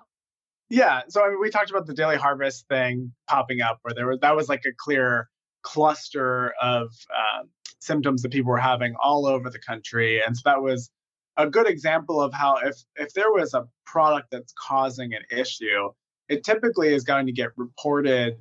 Yeah. 0.71 1.03
So 1.09 1.25
I 1.25 1.31
mean, 1.31 1.41
we 1.41 1.51
talked 1.51 1.71
about 1.71 1.87
the 1.87 1.95
Daily 1.95 2.17
Harvest 2.17 2.67
thing 2.69 3.13
popping 3.29 3.61
up, 3.61 3.79
where 3.83 3.95
there 3.95 4.07
was 4.07 4.19
that 4.21 4.37
was 4.37 4.49
like 4.49 4.65
a 4.67 4.73
clear 4.77 5.29
cluster 5.63 6.53
of 6.61 6.91
um, 7.15 7.49
symptoms 7.81 8.23
that 8.23 8.33
people 8.33 8.51
were 8.51 8.59
having 8.59 8.95
all 9.03 9.27
over 9.27 9.51
the 9.51 9.59
country, 9.59 10.23
and 10.25 10.37
so 10.37 10.43
that 10.45 10.63
was 10.63 10.91
a 11.37 11.47
good 11.49 11.69
example 11.69 12.21
of 12.21 12.33
how 12.35 12.57
if 12.57 12.77
if 12.97 13.13
there 13.15 13.33
was 13.33 13.55
a 13.55 13.67
product 13.87 14.29
that's 14.31 14.53
causing 14.59 15.15
an 15.15 15.23
issue, 15.31 15.91
it 16.29 16.45
typically 16.45 16.93
is 16.93 17.05
going 17.05 17.27
to 17.27 17.33
get 17.33 17.51
reported 17.57 18.37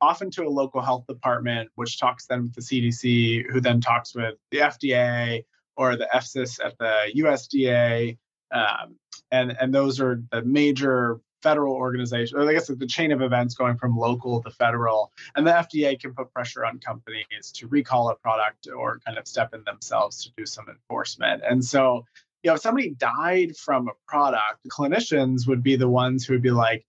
often 0.00 0.30
to 0.30 0.44
a 0.44 0.48
local 0.48 0.80
health 0.80 1.06
department, 1.06 1.70
which 1.74 1.98
talks 1.98 2.26
then 2.26 2.42
with 2.42 2.54
the 2.54 2.60
CDC, 2.60 3.50
who 3.50 3.60
then 3.60 3.80
talks 3.80 4.14
with 4.14 4.34
the 4.50 4.58
FDA 4.58 5.44
or 5.76 5.96
the 5.96 6.08
FSIS 6.14 6.64
at 6.64 6.76
the 6.78 7.12
USDA. 7.16 8.18
Um, 8.52 8.96
and, 9.30 9.56
and 9.58 9.74
those 9.74 10.00
are 10.00 10.22
the 10.30 10.42
major 10.42 11.20
federal 11.42 11.74
organization, 11.74 12.38
or 12.38 12.48
I 12.48 12.52
guess 12.52 12.66
the 12.66 12.86
chain 12.86 13.12
of 13.12 13.22
events 13.22 13.54
going 13.54 13.76
from 13.76 13.96
local 13.96 14.42
to 14.42 14.50
federal. 14.50 15.12
And 15.34 15.46
the 15.46 15.52
FDA 15.52 15.98
can 15.98 16.14
put 16.14 16.32
pressure 16.32 16.64
on 16.64 16.78
companies 16.78 17.52
to 17.54 17.68
recall 17.68 18.08
a 18.10 18.16
product 18.16 18.68
or 18.74 19.00
kind 19.06 19.18
of 19.18 19.26
step 19.26 19.54
in 19.54 19.62
themselves 19.64 20.24
to 20.24 20.30
do 20.36 20.46
some 20.46 20.66
enforcement. 20.68 21.42
And 21.48 21.64
so, 21.64 22.04
you 22.42 22.50
know, 22.50 22.54
if 22.54 22.60
somebody 22.60 22.90
died 22.90 23.56
from 23.56 23.88
a 23.88 23.92
product, 24.08 24.66
clinicians 24.70 25.46
would 25.46 25.62
be 25.62 25.76
the 25.76 25.88
ones 25.88 26.24
who 26.24 26.34
would 26.34 26.42
be 26.42 26.50
like, 26.50 26.84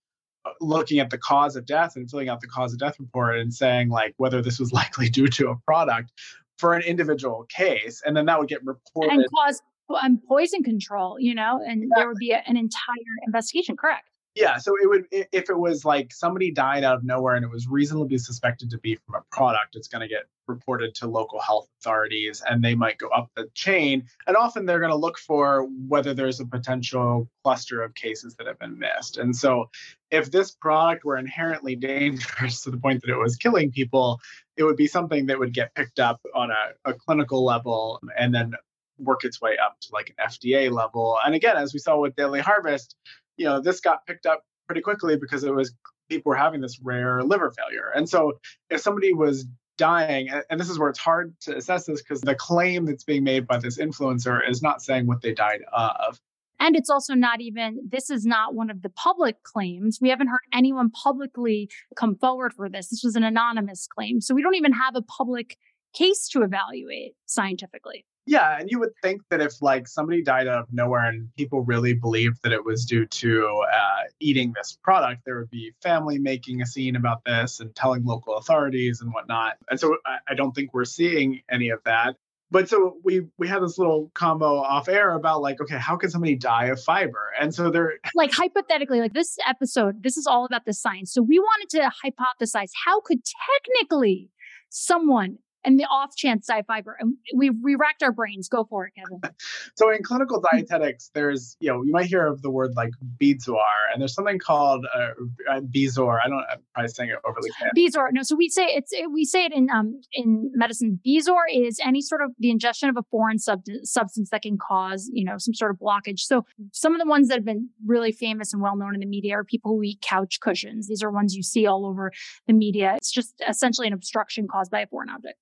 looking 0.61 0.99
at 0.99 1.09
the 1.09 1.17
cause 1.17 1.55
of 1.55 1.65
death 1.65 1.97
and 1.97 2.09
filling 2.09 2.29
out 2.29 2.41
the 2.41 2.47
cause 2.47 2.73
of 2.73 2.79
death 2.79 2.97
report 2.99 3.37
and 3.37 3.53
saying 3.53 3.89
like 3.89 4.13
whether 4.17 4.41
this 4.41 4.59
was 4.59 4.71
likely 4.81 5.09
due 5.09 5.27
to 5.27 5.49
a 5.49 5.55
product 5.65 6.11
for 6.57 6.73
an 6.73 6.81
individual 6.83 7.45
case 7.49 8.01
and 8.05 8.15
then 8.15 8.25
that 8.25 8.39
would 8.39 8.47
get 8.47 8.63
reported 8.65 9.11
and 9.11 9.25
cause 9.29 9.61
um, 10.01 10.19
poison 10.27 10.63
control 10.63 11.19
you 11.19 11.35
know 11.35 11.61
and 11.65 11.83
exactly. 11.83 11.89
there 11.95 12.07
would 12.07 12.17
be 12.17 12.31
a, 12.31 12.41
an 12.47 12.57
entire 12.57 13.13
investigation 13.25 13.75
correct 13.75 14.16
yeah, 14.37 14.57
so 14.57 14.75
it 14.81 14.87
would 14.87 15.05
if 15.11 15.49
it 15.49 15.57
was 15.57 15.83
like 15.83 16.13
somebody 16.13 16.51
died 16.51 16.83
out 16.83 16.95
of 16.95 17.03
nowhere 17.03 17.35
and 17.35 17.43
it 17.43 17.49
was 17.49 17.67
reasonably 17.67 18.19
suspected 18.19 18.69
to 18.69 18.77
be 18.77 18.95
from 18.95 19.15
a 19.15 19.35
product, 19.35 19.75
it's 19.75 19.87
going 19.87 20.01
to 20.01 20.07
get 20.07 20.25
reported 20.47 20.93
to 20.95 21.07
local 21.07 21.41
health 21.41 21.67
authorities 21.81 22.43
and 22.47 22.63
they 22.63 22.75
might 22.75 22.99
go 22.99 23.09
up 23.09 23.29
the 23.35 23.49
chain 23.55 24.05
and 24.27 24.37
often 24.37 24.65
they're 24.65 24.79
going 24.79 24.91
to 24.91 24.97
look 24.97 25.17
for 25.17 25.67
whether 25.87 26.13
there's 26.13 26.39
a 26.39 26.45
potential 26.45 27.27
cluster 27.43 27.81
of 27.81 27.95
cases 27.95 28.35
that 28.35 28.45
have 28.45 28.59
been 28.59 28.77
missed. 28.77 29.17
And 29.17 29.35
so 29.35 29.69
if 30.11 30.29
this 30.31 30.51
product 30.51 31.03
were 31.03 31.17
inherently 31.17 31.75
dangerous 31.87 32.61
to 32.61 32.71
the 32.71 32.77
point 32.77 33.01
that 33.01 33.09
it 33.09 33.17
was 33.17 33.35
killing 33.37 33.71
people, 33.71 34.19
it 34.55 34.63
would 34.63 34.77
be 34.77 34.87
something 34.87 35.25
that 35.25 35.39
would 35.39 35.53
get 35.53 35.73
picked 35.73 35.99
up 35.99 36.21
on 36.35 36.51
a, 36.51 36.89
a 36.89 36.93
clinical 36.93 37.43
level 37.43 37.99
and 38.17 38.33
then 38.33 38.53
work 38.99 39.23
its 39.23 39.41
way 39.41 39.57
up 39.63 39.77
to 39.81 39.89
like 39.93 40.13
an 40.17 40.27
FDA 40.27 40.71
level. 40.71 41.17
And 41.25 41.35
again, 41.35 41.57
as 41.57 41.73
we 41.73 41.79
saw 41.79 41.99
with 41.99 42.15
Daily 42.15 42.39
Harvest, 42.39 42.95
you 43.37 43.45
know, 43.45 43.61
this 43.61 43.79
got 43.79 44.05
picked 44.05 44.25
up 44.25 44.43
pretty 44.67 44.81
quickly 44.81 45.15
because 45.15 45.43
it 45.43 45.53
was 45.53 45.73
people 46.09 46.29
were 46.29 46.35
having 46.35 46.61
this 46.61 46.79
rare 46.81 47.23
liver 47.23 47.51
failure. 47.51 47.91
And 47.95 48.09
so 48.09 48.39
if 48.69 48.81
somebody 48.81 49.13
was 49.13 49.45
dying, 49.77 50.29
and 50.49 50.59
this 50.59 50.69
is 50.69 50.79
where 50.79 50.89
it's 50.89 50.99
hard 50.99 51.35
to 51.41 51.55
assess 51.55 51.85
this 51.85 52.01
because 52.01 52.21
the 52.21 52.35
claim 52.35 52.85
that's 52.85 53.03
being 53.03 53.23
made 53.23 53.45
by 53.45 53.57
this 53.57 53.77
influencer 53.77 54.39
is 54.49 54.61
not 54.61 54.81
saying 54.81 55.07
what 55.07 55.21
they 55.21 55.33
died 55.33 55.61
of. 55.73 56.19
And 56.59 56.75
it's 56.75 56.89
also 56.89 57.13
not 57.13 57.39
even, 57.39 57.79
this 57.87 58.09
is 58.09 58.25
not 58.25 58.55
one 58.55 58.71
of 58.71 58.81
the 58.81 58.89
public 58.89 59.43
claims. 59.43 59.99
We 60.01 60.09
haven't 60.09 60.27
heard 60.27 60.39
anyone 60.51 60.89
publicly 60.89 61.69
come 61.95 62.15
forward 62.15 62.53
for 62.53 62.67
this. 62.67 62.89
This 62.89 63.03
was 63.03 63.15
an 63.15 63.23
anonymous 63.23 63.87
claim. 63.87 64.21
So 64.21 64.33
we 64.33 64.41
don't 64.41 64.55
even 64.55 64.73
have 64.73 64.95
a 64.95 65.03
public 65.03 65.57
case 65.93 66.27
to 66.29 66.41
evaluate 66.41 67.13
scientifically. 67.27 68.05
Yeah, 68.27 68.59
and 68.59 68.69
you 68.69 68.77
would 68.79 68.91
think 69.01 69.21
that 69.29 69.39
if 69.39 69.61
like 69.61 69.87
somebody 69.87 70.21
died 70.21 70.47
out 70.47 70.59
of 70.59 70.73
nowhere 70.73 71.05
and 71.05 71.33
people 71.37 71.61
really 71.63 71.93
believed 71.93 72.43
that 72.43 72.51
it 72.51 72.65
was 72.65 72.85
due 72.85 73.05
to 73.05 73.63
uh, 73.73 74.03
eating 74.19 74.53
this 74.53 74.77
product, 74.83 75.21
there 75.25 75.37
would 75.39 75.49
be 75.49 75.71
family 75.81 76.19
making 76.19 76.61
a 76.61 76.65
scene 76.65 76.97
about 76.97 77.23
this 77.25 77.61
and 77.61 77.73
telling 77.73 78.03
local 78.03 78.35
authorities 78.35 78.99
and 78.99 79.13
whatnot. 79.13 79.55
And 79.71 79.79
so 79.79 79.95
I, 80.05 80.17
I 80.27 80.33
don't 80.35 80.53
think 80.53 80.73
we're 80.73 80.83
seeing 80.83 81.39
any 81.49 81.69
of 81.69 81.79
that. 81.85 82.17
But 82.51 82.67
so 82.67 82.97
we 83.01 83.21
we 83.37 83.47
had 83.47 83.61
this 83.63 83.77
little 83.77 84.11
combo 84.13 84.57
off 84.57 84.89
air 84.89 85.13
about 85.13 85.41
like, 85.41 85.61
okay, 85.61 85.77
how 85.77 85.95
can 85.95 86.09
somebody 86.09 86.35
die 86.35 86.65
of 86.65 86.81
fiber? 86.81 87.31
And 87.39 87.55
so 87.55 87.69
they're 87.69 87.93
like 88.15 88.33
hypothetically, 88.33 88.99
like 88.99 89.13
this 89.13 89.37
episode, 89.47 90.03
this 90.03 90.17
is 90.17 90.27
all 90.27 90.43
about 90.43 90.65
the 90.65 90.73
science. 90.73 91.13
So 91.13 91.21
we 91.21 91.39
wanted 91.39 91.69
to 91.77 91.91
hypothesize 92.05 92.71
how 92.85 92.99
could 93.01 93.19
technically 93.55 94.29
someone 94.69 95.37
and 95.63 95.79
the 95.79 95.85
off 95.85 96.15
chance 96.15 96.47
diet 96.47 96.65
fiber. 96.65 96.97
And 96.99 97.15
we 97.35 97.49
we 97.49 97.75
racked 97.75 98.03
our 98.03 98.11
brains. 98.11 98.47
Go 98.47 98.65
for 98.69 98.85
it, 98.85 98.93
Kevin. 98.95 99.21
so 99.75 99.89
in 99.89 100.03
clinical 100.03 100.43
dietetics, 100.51 101.11
there's 101.13 101.57
you 101.59 101.69
know 101.69 101.83
you 101.83 101.91
might 101.91 102.05
hear 102.05 102.25
of 102.25 102.41
the 102.41 102.49
word 102.49 102.71
like 102.75 102.91
Bezoar, 103.21 103.57
and 103.91 104.01
there's 104.01 104.13
something 104.13 104.39
called 104.39 104.85
uh, 104.95 105.09
uh 105.51 105.61
Bezor. 105.61 106.19
I 106.23 106.29
don't. 106.29 106.43
I'm 106.49 106.59
probably 106.73 106.89
saying 106.89 107.09
it 107.09 107.17
overly. 107.27 107.49
Bezor. 107.75 108.07
No, 108.11 108.23
so 108.23 108.35
we 108.35 108.49
say 108.49 108.65
it's 108.65 108.91
it, 108.93 109.11
we 109.11 109.25
say 109.25 109.45
it 109.45 109.53
in 109.53 109.69
um 109.69 109.99
in 110.13 110.51
medicine. 110.53 110.99
Bezoar 111.05 111.43
is 111.53 111.79
any 111.83 112.01
sort 112.01 112.21
of 112.21 112.31
the 112.39 112.49
ingestion 112.49 112.89
of 112.89 112.97
a 112.97 113.03
foreign 113.11 113.39
sub- 113.39 113.63
substance 113.83 114.29
that 114.29 114.43
can 114.43 114.57
cause 114.57 115.09
you 115.11 115.25
know 115.25 115.37
some 115.37 115.53
sort 115.53 115.71
of 115.71 115.77
blockage. 115.77 116.19
So 116.19 116.45
some 116.71 116.93
of 116.93 117.01
the 117.01 117.07
ones 117.07 117.27
that 117.27 117.35
have 117.35 117.45
been 117.45 117.69
really 117.85 118.11
famous 118.11 118.53
and 118.53 118.61
well 118.61 118.75
known 118.75 118.93
in 118.93 118.99
the 118.99 119.05
media 119.05 119.33
are 119.33 119.43
people 119.43 119.75
who 119.75 119.83
eat 119.83 120.01
couch 120.01 120.39
cushions. 120.39 120.87
These 120.87 121.03
are 121.03 121.11
ones 121.11 121.35
you 121.35 121.43
see 121.43 121.65
all 121.65 121.85
over 121.85 122.11
the 122.47 122.53
media. 122.53 122.93
It's 122.97 123.11
just 123.11 123.41
essentially 123.47 123.87
an 123.87 123.93
obstruction 123.93 124.47
caused 124.47 124.71
by 124.71 124.81
a 124.81 124.87
foreign 124.87 125.09
object. 125.09 125.37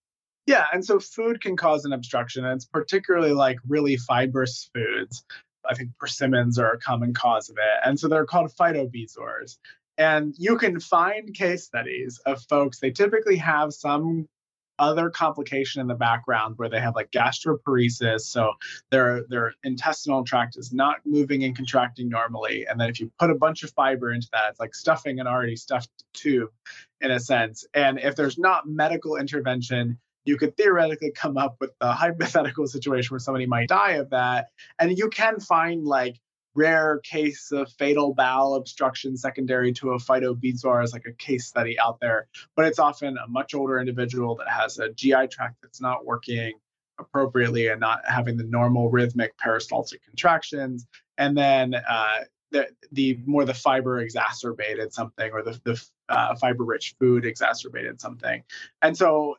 Yeah, 0.45 0.65
and 0.71 0.85
so 0.85 0.99
food 0.99 1.41
can 1.41 1.57
cause 1.57 1.85
an 1.85 1.93
obstruction, 1.93 2.45
and 2.45 2.55
it's 2.55 2.65
particularly 2.65 3.33
like 3.33 3.57
really 3.67 3.97
fibrous 3.97 4.69
foods. 4.73 5.23
I 5.67 5.73
think 5.73 5.91
persimmons 5.99 6.59
are 6.59 6.73
a 6.73 6.79
common 6.79 7.13
cause 7.13 7.49
of 7.49 7.57
it. 7.57 7.87
And 7.87 7.99
so 7.99 8.07
they're 8.07 8.25
called 8.25 8.51
phytobezoars. 8.51 9.57
And 9.97 10.35
you 10.37 10.57
can 10.57 10.79
find 10.79 11.33
case 11.33 11.63
studies 11.63 12.19
of 12.25 12.41
folks, 12.43 12.79
they 12.79 12.91
typically 12.91 13.37
have 13.37 13.73
some 13.73 14.27
other 14.77 15.09
complication 15.09 15.81
in 15.81 15.87
the 15.87 15.95
background 15.95 16.57
where 16.57 16.67
they 16.67 16.81
have 16.81 16.95
like 16.95 17.09
gastroparesis 17.09 18.21
so 18.21 18.51
their 18.91 19.23
their 19.29 19.53
intestinal 19.63 20.25
tract 20.25 20.57
is 20.57 20.73
not 20.73 20.97
moving 21.05 21.45
and 21.45 21.55
contracting 21.55 22.09
normally 22.09 22.65
and 22.69 22.77
then 22.77 22.89
if 22.89 22.99
you 22.99 23.09
put 23.17 23.29
a 23.29 23.35
bunch 23.35 23.63
of 23.63 23.71
fiber 23.71 24.11
into 24.11 24.27
that 24.33 24.49
it's 24.49 24.59
like 24.59 24.75
stuffing 24.75 25.21
an 25.21 25.27
already 25.27 25.55
stuffed 25.55 25.89
tube 26.13 26.49
in 26.99 27.09
a 27.09 27.21
sense 27.21 27.65
and 27.73 27.99
if 27.99 28.17
there's 28.17 28.37
not 28.37 28.67
medical 28.67 29.15
intervention 29.15 29.97
you 30.25 30.37
could 30.37 30.57
theoretically 30.57 31.11
come 31.11 31.37
up 31.37 31.55
with 31.59 31.71
a 31.81 31.93
hypothetical 31.93 32.67
situation 32.67 33.13
where 33.13 33.19
somebody 33.19 33.45
might 33.45 33.69
die 33.69 33.93
of 33.93 34.09
that. 34.09 34.49
And 34.79 34.97
you 34.97 35.09
can 35.09 35.39
find 35.39 35.85
like 35.85 36.19
rare 36.55 36.99
case 37.03 37.51
of 37.51 37.69
fatal 37.73 38.13
bowel 38.13 38.55
obstruction 38.55 39.17
secondary 39.17 39.73
to 39.73 39.91
a 39.91 39.97
phytobezoar 39.97 40.83
as 40.83 40.93
like 40.93 41.05
a 41.05 41.11
case 41.11 41.45
study 41.45 41.77
out 41.79 41.99
there. 41.99 42.27
But 42.55 42.65
it's 42.65 42.79
often 42.79 43.17
a 43.17 43.27
much 43.27 43.53
older 43.53 43.79
individual 43.79 44.35
that 44.37 44.49
has 44.49 44.79
a 44.79 44.89
GI 44.89 45.27
tract 45.29 45.57
that's 45.61 45.81
not 45.81 46.05
working 46.05 46.53
appropriately 46.97 47.67
and 47.67 47.81
not 47.81 47.99
having 48.07 48.37
the 48.37 48.45
normal 48.45 48.89
rhythmic 48.89 49.37
peristaltic 49.37 50.03
contractions. 50.05 50.87
And 51.17 51.37
then 51.37 51.75
uh, 51.75 52.19
the, 52.51 52.69
the 52.93 53.19
more 53.25 53.43
the 53.43 53.53
fiber 53.53 53.99
exacerbated 53.99 54.93
something 54.93 55.29
or 55.31 55.43
the, 55.43 55.59
the 55.65 55.85
uh, 56.07 56.35
fiber 56.35 56.63
rich 56.63 56.95
food 56.99 57.25
exacerbated 57.25 57.99
something. 57.99 58.43
And 58.81 58.97
so 58.97 59.35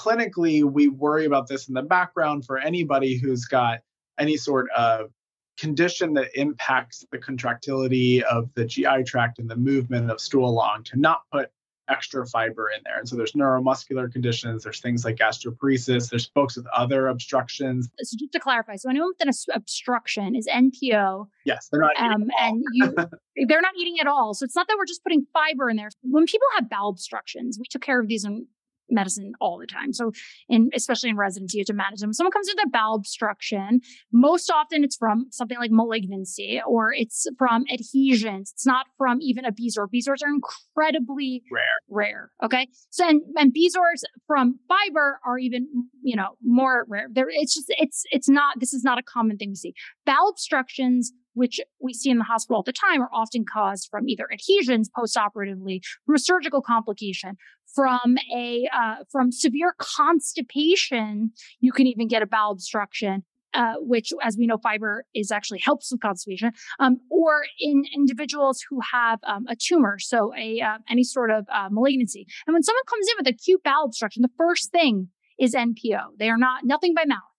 clinically, 0.00 0.64
we 0.64 0.88
worry 0.88 1.26
about 1.26 1.46
this 1.46 1.68
in 1.68 1.74
the 1.74 1.82
background 1.82 2.46
for 2.46 2.58
anybody 2.58 3.18
who's 3.18 3.44
got 3.44 3.80
any 4.18 4.36
sort 4.36 4.70
of 4.70 5.10
condition 5.58 6.14
that 6.14 6.28
impacts 6.34 7.04
the 7.12 7.18
contractility 7.18 8.24
of 8.24 8.48
the 8.54 8.64
GI 8.64 9.04
tract 9.04 9.38
and 9.38 9.50
the 9.50 9.56
movement 9.56 10.10
of 10.10 10.18
stool 10.18 10.48
along 10.48 10.84
to 10.84 10.98
not 10.98 11.20
put 11.30 11.50
extra 11.90 12.26
fiber 12.26 12.70
in 12.74 12.80
there. 12.84 12.98
And 12.98 13.06
so 13.06 13.16
there's 13.16 13.32
neuromuscular 13.32 14.10
conditions, 14.10 14.62
there's 14.62 14.80
things 14.80 15.04
like 15.04 15.16
gastroparesis, 15.16 16.08
there's 16.08 16.26
folks 16.26 16.56
with 16.56 16.66
other 16.68 17.08
obstructions. 17.08 17.90
So 17.98 18.16
just 18.18 18.32
to 18.32 18.38
clarify, 18.38 18.76
so 18.76 18.88
anyone 18.88 19.10
with 19.10 19.28
an 19.28 19.34
obstruction 19.54 20.34
is 20.34 20.46
NPO. 20.46 21.26
Yes, 21.44 21.68
they're 21.70 21.80
not 21.80 21.96
um, 21.98 22.28
and 22.40 22.64
you 22.72 22.94
they're 23.48 23.60
not 23.60 23.74
eating 23.78 23.98
at 24.00 24.06
all. 24.06 24.32
So 24.32 24.44
it's 24.44 24.56
not 24.56 24.66
that 24.68 24.76
we're 24.78 24.86
just 24.86 25.02
putting 25.02 25.26
fiber 25.32 25.68
in 25.68 25.76
there. 25.76 25.90
When 26.02 26.24
people 26.24 26.46
have 26.54 26.70
bowel 26.70 26.88
obstructions, 26.88 27.58
we 27.58 27.66
took 27.68 27.82
care 27.82 28.00
of 28.00 28.08
these 28.08 28.24
in 28.24 28.46
medicine 28.90 29.32
all 29.40 29.58
the 29.58 29.66
time. 29.66 29.92
So, 29.92 30.12
in 30.48 30.70
especially 30.74 31.10
in 31.10 31.16
residency, 31.16 31.58
you 31.58 31.62
have 31.62 31.66
to 31.66 31.74
manage 31.74 32.00
them. 32.00 32.08
When 32.08 32.14
someone 32.14 32.32
comes 32.32 32.48
into 32.48 32.66
bowel 32.72 32.96
obstruction, 32.96 33.80
most 34.12 34.50
often 34.50 34.84
it's 34.84 34.96
from 34.96 35.26
something 35.30 35.58
like 35.58 35.70
malignancy 35.70 36.60
or 36.66 36.92
it's 36.92 37.26
from 37.38 37.64
adhesions. 37.72 38.52
It's 38.52 38.66
not 38.66 38.86
from 38.98 39.18
even 39.20 39.44
a 39.44 39.52
Bezoar. 39.52 39.86
Bezoars 39.92 40.22
are 40.24 40.32
incredibly 40.32 41.42
rare. 41.50 41.62
Rare. 41.88 42.30
Okay. 42.42 42.68
So, 42.90 43.08
and, 43.08 43.22
and 43.36 43.52
Bezoars 43.54 44.02
from 44.26 44.58
fiber 44.68 45.20
are 45.26 45.38
even, 45.38 45.66
you 46.02 46.16
know, 46.16 46.36
more 46.42 46.84
rare. 46.88 47.06
There, 47.10 47.26
it's 47.28 47.54
just, 47.54 47.66
it's, 47.70 48.04
it's 48.10 48.28
not, 48.28 48.60
this 48.60 48.72
is 48.72 48.84
not 48.84 48.98
a 48.98 49.02
common 49.02 49.36
thing 49.36 49.50
we 49.50 49.56
see. 49.56 49.74
Bowel 50.06 50.30
obstructions 50.30 51.12
which 51.34 51.60
we 51.80 51.92
see 51.92 52.10
in 52.10 52.18
the 52.18 52.24
hospital 52.24 52.56
all 52.56 52.62
the 52.62 52.72
time, 52.72 53.02
are 53.02 53.10
often 53.12 53.44
caused 53.50 53.88
from 53.90 54.08
either 54.08 54.26
adhesions 54.32 54.90
postoperatively, 54.96 55.80
from 56.06 56.14
a 56.14 56.18
surgical 56.18 56.62
complication, 56.62 57.36
from 57.74 58.16
a 58.34 58.68
uh, 58.72 58.96
from 59.10 59.32
severe 59.32 59.74
constipation. 59.78 61.30
You 61.60 61.72
can 61.72 61.86
even 61.86 62.08
get 62.08 62.22
a 62.22 62.26
bowel 62.26 62.52
obstruction. 62.52 63.24
Uh, 63.52 63.74
which, 63.80 64.12
as 64.22 64.36
we 64.38 64.46
know, 64.46 64.58
fiber 64.58 65.04
is 65.12 65.32
actually 65.32 65.58
helps 65.58 65.90
with 65.90 66.00
constipation, 66.00 66.52
um, 66.78 66.98
or 67.10 67.42
in 67.58 67.82
individuals 67.92 68.64
who 68.70 68.78
have 68.92 69.18
um, 69.24 69.44
a 69.48 69.56
tumor, 69.56 69.98
so 69.98 70.32
a 70.38 70.60
uh, 70.60 70.78
any 70.88 71.02
sort 71.02 71.32
of 71.32 71.46
uh, 71.52 71.68
malignancy. 71.68 72.28
And 72.46 72.54
when 72.54 72.62
someone 72.62 72.84
comes 72.88 73.08
in 73.08 73.14
with 73.18 73.26
acute 73.26 73.64
bowel 73.64 73.86
obstruction, 73.86 74.22
the 74.22 74.30
first 74.38 74.70
thing 74.70 75.08
is 75.36 75.52
NPO. 75.52 76.16
They 76.16 76.30
are 76.30 76.38
not 76.38 76.64
nothing 76.64 76.94
by 76.94 77.04
mouth. 77.06 77.29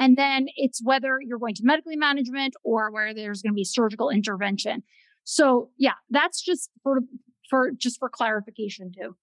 And 0.00 0.16
then 0.16 0.46
it's 0.56 0.82
whether 0.82 1.20
you're 1.20 1.38
going 1.38 1.54
to 1.56 1.62
medically 1.62 1.94
management 1.94 2.54
or 2.64 2.90
where 2.90 3.12
there's 3.12 3.42
going 3.42 3.52
to 3.52 3.56
be 3.56 3.64
surgical 3.64 4.08
intervention. 4.08 4.82
So 5.24 5.68
yeah, 5.76 5.92
that's 6.08 6.42
just 6.42 6.70
for 6.82 7.00
for 7.50 7.70
just 7.70 7.98
for 7.98 8.08
clarification 8.08 8.92
too. 8.92 9.14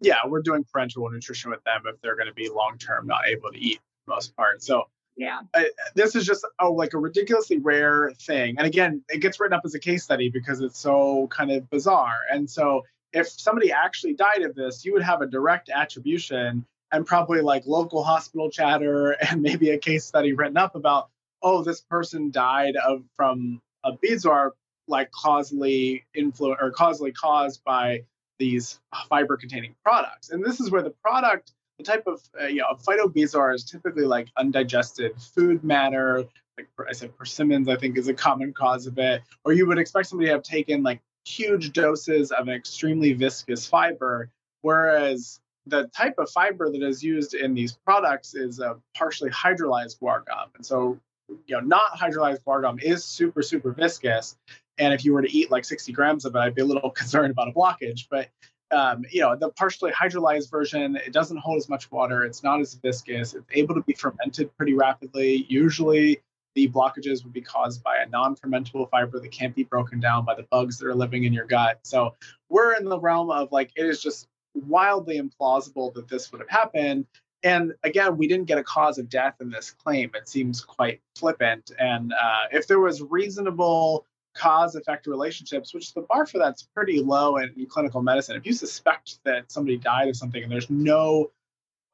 Yeah, 0.00 0.16
we're 0.26 0.42
doing 0.42 0.64
parenteral 0.64 1.12
nutrition 1.12 1.50
with 1.50 1.62
them 1.64 1.82
if 1.86 2.00
they're 2.00 2.16
going 2.16 2.28
to 2.28 2.34
be 2.34 2.48
long 2.48 2.78
term 2.78 3.06
not 3.06 3.28
able 3.28 3.52
to 3.52 3.58
eat 3.58 3.80
most 4.06 4.34
part. 4.34 4.62
So 4.62 4.84
yeah, 5.16 5.40
uh, 5.52 5.64
this 5.94 6.16
is 6.16 6.24
just 6.24 6.46
oh 6.58 6.72
like 6.72 6.94
a 6.94 6.98
ridiculously 6.98 7.58
rare 7.58 8.10
thing. 8.18 8.56
And 8.56 8.66
again, 8.66 9.02
it 9.10 9.18
gets 9.18 9.38
written 9.38 9.54
up 9.54 9.62
as 9.66 9.74
a 9.74 9.78
case 9.78 10.04
study 10.04 10.30
because 10.30 10.62
it's 10.62 10.78
so 10.78 11.28
kind 11.30 11.50
of 11.52 11.68
bizarre. 11.68 12.20
And 12.32 12.48
so 12.48 12.82
if 13.12 13.28
somebody 13.28 13.72
actually 13.72 14.14
died 14.14 14.40
of 14.40 14.54
this, 14.54 14.86
you 14.86 14.94
would 14.94 15.02
have 15.02 15.20
a 15.20 15.26
direct 15.26 15.68
attribution 15.68 16.64
and 16.92 17.06
probably 17.06 17.40
like 17.40 17.64
local 17.66 18.02
hospital 18.02 18.50
chatter 18.50 19.12
and 19.30 19.42
maybe 19.42 19.70
a 19.70 19.78
case 19.78 20.04
study 20.04 20.32
written 20.32 20.56
up 20.56 20.74
about 20.74 21.10
oh 21.42 21.62
this 21.62 21.80
person 21.80 22.30
died 22.30 22.76
of 22.76 23.02
from 23.16 23.60
a 23.84 23.92
Bezoar 23.92 24.50
like 24.86 25.10
causally 25.12 26.04
influ 26.16 26.54
or 26.60 26.70
causally 26.70 27.12
caused 27.12 27.62
by 27.64 28.04
these 28.38 28.80
fiber 29.08 29.36
containing 29.36 29.74
products. 29.82 30.30
And 30.30 30.44
this 30.44 30.60
is 30.60 30.70
where 30.70 30.82
the 30.82 30.94
product 31.02 31.52
the 31.78 31.84
type 31.84 32.06
of 32.06 32.20
uh, 32.40 32.46
you 32.46 32.58
know 32.58 32.76
phytobezoar 32.86 33.54
is 33.54 33.64
typically 33.64 34.04
like 34.04 34.28
undigested 34.36 35.20
food 35.20 35.64
matter. 35.64 36.24
Like 36.56 36.68
i 36.88 36.92
said 36.92 37.16
persimmons 37.18 37.68
i 37.68 37.76
think 37.76 37.98
is 37.98 38.08
a 38.08 38.14
common 38.14 38.52
cause 38.52 38.86
of 38.86 38.98
it. 38.98 39.22
Or 39.44 39.52
you 39.52 39.66
would 39.66 39.78
expect 39.78 40.08
somebody 40.08 40.28
to 40.28 40.34
have 40.34 40.42
taken 40.42 40.82
like 40.82 41.00
huge 41.24 41.72
doses 41.72 42.30
of 42.30 42.48
an 42.48 42.54
extremely 42.54 43.12
viscous 43.14 43.66
fiber 43.66 44.30
whereas 44.60 45.40
the 45.66 45.88
type 45.96 46.14
of 46.18 46.30
fiber 46.30 46.70
that 46.70 46.82
is 46.82 47.02
used 47.02 47.34
in 47.34 47.54
these 47.54 47.78
products 47.84 48.34
is 48.34 48.60
a 48.60 48.76
partially 48.94 49.30
hydrolyzed 49.30 49.98
guar 49.98 50.24
gum. 50.24 50.50
And 50.56 50.64
so, 50.64 50.98
you 51.46 51.56
know, 51.56 51.60
not 51.60 51.98
hydrolyzed 51.98 52.44
guar 52.44 52.62
gum 52.62 52.78
is 52.80 53.04
super, 53.04 53.42
super 53.42 53.72
viscous. 53.72 54.36
And 54.78 54.92
if 54.92 55.04
you 55.04 55.14
were 55.14 55.22
to 55.22 55.32
eat 55.32 55.50
like 55.50 55.64
60 55.64 55.92
grams 55.92 56.24
of 56.24 56.34
it, 56.34 56.38
I'd 56.38 56.54
be 56.54 56.62
a 56.62 56.66
little 56.66 56.90
concerned 57.02 57.30
about 57.30 57.48
a 57.48 57.52
blockage. 57.52 58.06
But, 58.10 58.28
um, 58.70 59.04
you 59.10 59.20
know, 59.20 59.36
the 59.36 59.50
partially 59.50 59.92
hydrolyzed 59.92 60.50
version, 60.50 60.96
it 60.96 61.12
doesn't 61.12 61.38
hold 61.38 61.56
as 61.56 61.68
much 61.68 61.90
water. 61.90 62.24
It's 62.24 62.42
not 62.42 62.60
as 62.60 62.74
viscous. 62.74 63.34
It's 63.34 63.46
able 63.52 63.74
to 63.74 63.82
be 63.82 63.94
fermented 63.94 64.54
pretty 64.56 64.74
rapidly. 64.74 65.46
Usually, 65.48 66.20
the 66.54 66.68
blockages 66.68 67.24
would 67.24 67.32
be 67.32 67.40
caused 67.40 67.82
by 67.82 67.96
a 67.96 68.06
non 68.06 68.36
fermentable 68.36 68.88
fiber 68.90 69.18
that 69.18 69.30
can't 69.32 69.54
be 69.54 69.64
broken 69.64 69.98
down 69.98 70.24
by 70.24 70.34
the 70.34 70.44
bugs 70.50 70.78
that 70.78 70.86
are 70.86 70.94
living 70.94 71.24
in 71.24 71.32
your 71.32 71.46
gut. 71.46 71.80
So 71.84 72.14
we're 72.48 72.74
in 72.74 72.84
the 72.84 72.98
realm 72.98 73.30
of 73.30 73.50
like, 73.50 73.70
it 73.76 73.86
is 73.86 74.00
just 74.00 74.28
wildly 74.54 75.20
implausible 75.20 75.92
that 75.94 76.08
this 76.08 76.30
would 76.32 76.40
have 76.40 76.50
happened. 76.50 77.06
And 77.42 77.74
again, 77.82 78.16
we 78.16 78.26
didn't 78.26 78.46
get 78.46 78.58
a 78.58 78.64
cause 78.64 78.98
of 78.98 79.08
death 79.08 79.36
in 79.40 79.50
this 79.50 79.70
claim. 79.70 80.10
It 80.14 80.28
seems 80.28 80.62
quite 80.62 81.00
flippant. 81.16 81.72
And 81.78 82.12
uh, 82.12 82.44
if 82.52 82.66
there 82.66 82.80
was 82.80 83.02
reasonable 83.02 84.06
cause 84.34 84.74
effect 84.74 85.06
relationships, 85.06 85.74
which 85.74 85.92
the 85.92 86.02
bar 86.02 86.26
for 86.26 86.38
that's 86.38 86.62
pretty 86.74 87.00
low 87.00 87.36
in, 87.36 87.52
in 87.56 87.66
clinical 87.66 88.02
medicine, 88.02 88.36
if 88.36 88.46
you 88.46 88.52
suspect 88.52 89.18
that 89.24 89.52
somebody 89.52 89.76
died 89.76 90.08
of 90.08 90.16
something 90.16 90.42
and 90.42 90.50
there's 90.50 90.70
no 90.70 91.30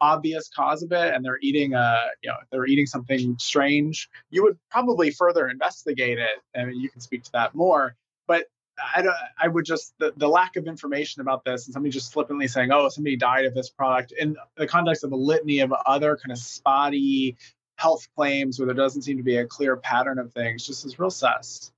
obvious 0.01 0.49
cause 0.49 0.83
of 0.83 0.93
it 0.93 1.15
and 1.15 1.25
they're 1.25 1.39
eating 1.43 1.75
a 1.75 1.99
you 2.23 2.31
know 2.31 2.37
they're 2.51 2.67
eating 2.67 2.87
something 2.87 3.37
strange 3.39 4.09
you 4.31 4.43
would 4.43 4.59
probably 4.71 5.11
further 5.11 5.49
investigate 5.49 6.19
it 6.19 6.41
I 6.57 6.61
and 6.61 6.75
you 6.75 6.89
can 6.89 7.01
speak 7.01 7.23
to 7.25 7.33
that 7.33 7.55
more 7.55 7.97
but 8.27 8.47
I, 8.95 9.05
I 9.39 9.49
would 9.49 9.65
just 9.65 9.95
the, 9.99 10.13
the 10.17 10.29
lack 10.29 10.57
of 10.57 10.67
information 10.67 11.21
about 11.21 11.45
this 11.45 11.67
and 11.67 11.73
somebody 11.73 11.93
just 11.93 12.13
flippantly 12.13 12.49
saying 12.49 12.71
oh 12.73 12.89
somebody 12.89 13.17
died 13.17 13.45
of 13.45 13.55
this 13.55 13.71
product 13.71 14.13
in 14.19 14.37
the 14.57 14.67
context 14.67 15.05
of 15.05 15.13
a 15.13 15.17
litany 15.17 15.61
of 15.61 15.73
other 15.87 16.17
kind 16.17 16.33
of 16.33 16.39
spotty 16.39 17.37
health 17.77 18.07
claims 18.17 18.59
where 18.59 18.67
there 18.67 18.75
doesn't 18.75 19.03
seem 19.03 19.17
to 19.17 19.23
be 19.23 19.37
a 19.37 19.47
clear 19.47 19.77
pattern 19.77 20.19
of 20.19 20.33
things 20.33 20.67
just 20.67 20.85
is 20.85 20.99
real 20.99 21.11
sus 21.11 21.73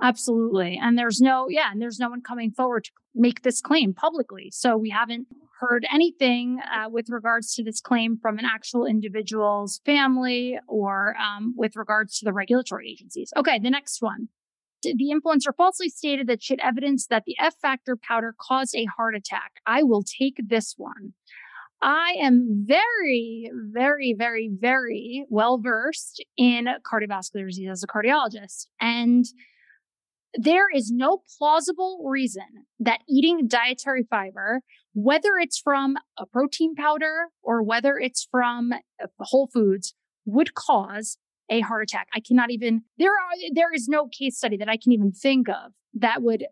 absolutely 0.00 0.78
and 0.80 0.98
there's 0.98 1.20
no 1.20 1.48
yeah 1.48 1.70
and 1.70 1.80
there's 1.80 1.98
no 1.98 2.08
one 2.08 2.22
coming 2.22 2.50
forward 2.50 2.84
to 2.84 2.90
make 3.14 3.42
this 3.42 3.60
claim 3.60 3.92
publicly 3.92 4.50
so 4.50 4.76
we 4.76 4.90
haven't 4.90 5.26
heard 5.62 5.86
anything 5.92 6.58
uh, 6.74 6.88
with 6.88 7.08
regards 7.08 7.54
to 7.54 7.62
this 7.62 7.80
claim 7.80 8.18
from 8.20 8.38
an 8.38 8.44
actual 8.44 8.84
individual's 8.84 9.80
family 9.86 10.58
or 10.66 11.14
um, 11.16 11.54
with 11.56 11.76
regards 11.76 12.18
to 12.18 12.24
the 12.24 12.32
regulatory 12.32 12.90
agencies. 12.90 13.32
Okay, 13.36 13.60
the 13.60 13.70
next 13.70 14.02
one. 14.02 14.28
The 14.82 15.12
influencer 15.12 15.54
falsely 15.56 15.88
stated 15.88 16.26
that 16.26 16.42
she 16.42 16.54
had 16.54 16.60
evidence 16.60 17.06
that 17.06 17.24
the 17.26 17.36
F 17.38 17.54
factor 17.60 17.96
powder 17.96 18.34
caused 18.38 18.74
a 18.74 18.86
heart 18.96 19.14
attack. 19.14 19.52
I 19.66 19.82
will 19.82 20.02
take 20.02 20.36
this 20.44 20.74
one. 20.76 21.14
I 21.80 22.14
am 22.20 22.64
very, 22.66 23.50
very, 23.52 24.14
very, 24.16 24.50
very 24.52 25.26
well 25.28 25.58
versed 25.58 26.24
in 26.36 26.68
cardiovascular 26.84 27.48
disease 27.48 27.68
as 27.70 27.82
a 27.82 27.88
cardiologist. 27.88 28.66
And 28.80 29.24
there 30.34 30.70
is 30.72 30.90
no 30.90 31.22
plausible 31.38 32.04
reason 32.06 32.66
that 32.78 33.00
eating 33.08 33.48
dietary 33.48 34.06
fiber 34.08 34.62
whether 34.94 35.38
it's 35.40 35.58
from 35.58 35.96
a 36.18 36.26
protein 36.26 36.74
powder 36.74 37.28
or 37.42 37.62
whether 37.62 37.98
it's 37.98 38.26
from 38.30 38.72
uh, 38.72 39.06
Whole 39.18 39.48
Foods, 39.52 39.94
would 40.24 40.54
cause 40.54 41.18
a 41.50 41.60
heart 41.60 41.82
attack. 41.82 42.08
I 42.14 42.20
cannot 42.20 42.50
even 42.50 42.82
there 42.98 43.10
are 43.12 43.50
there 43.52 43.72
is 43.72 43.88
no 43.88 44.08
case 44.08 44.36
study 44.36 44.56
that 44.56 44.68
I 44.68 44.76
can 44.76 44.92
even 44.92 45.12
think 45.12 45.48
of 45.48 45.72
that 45.94 46.22
would 46.22 46.46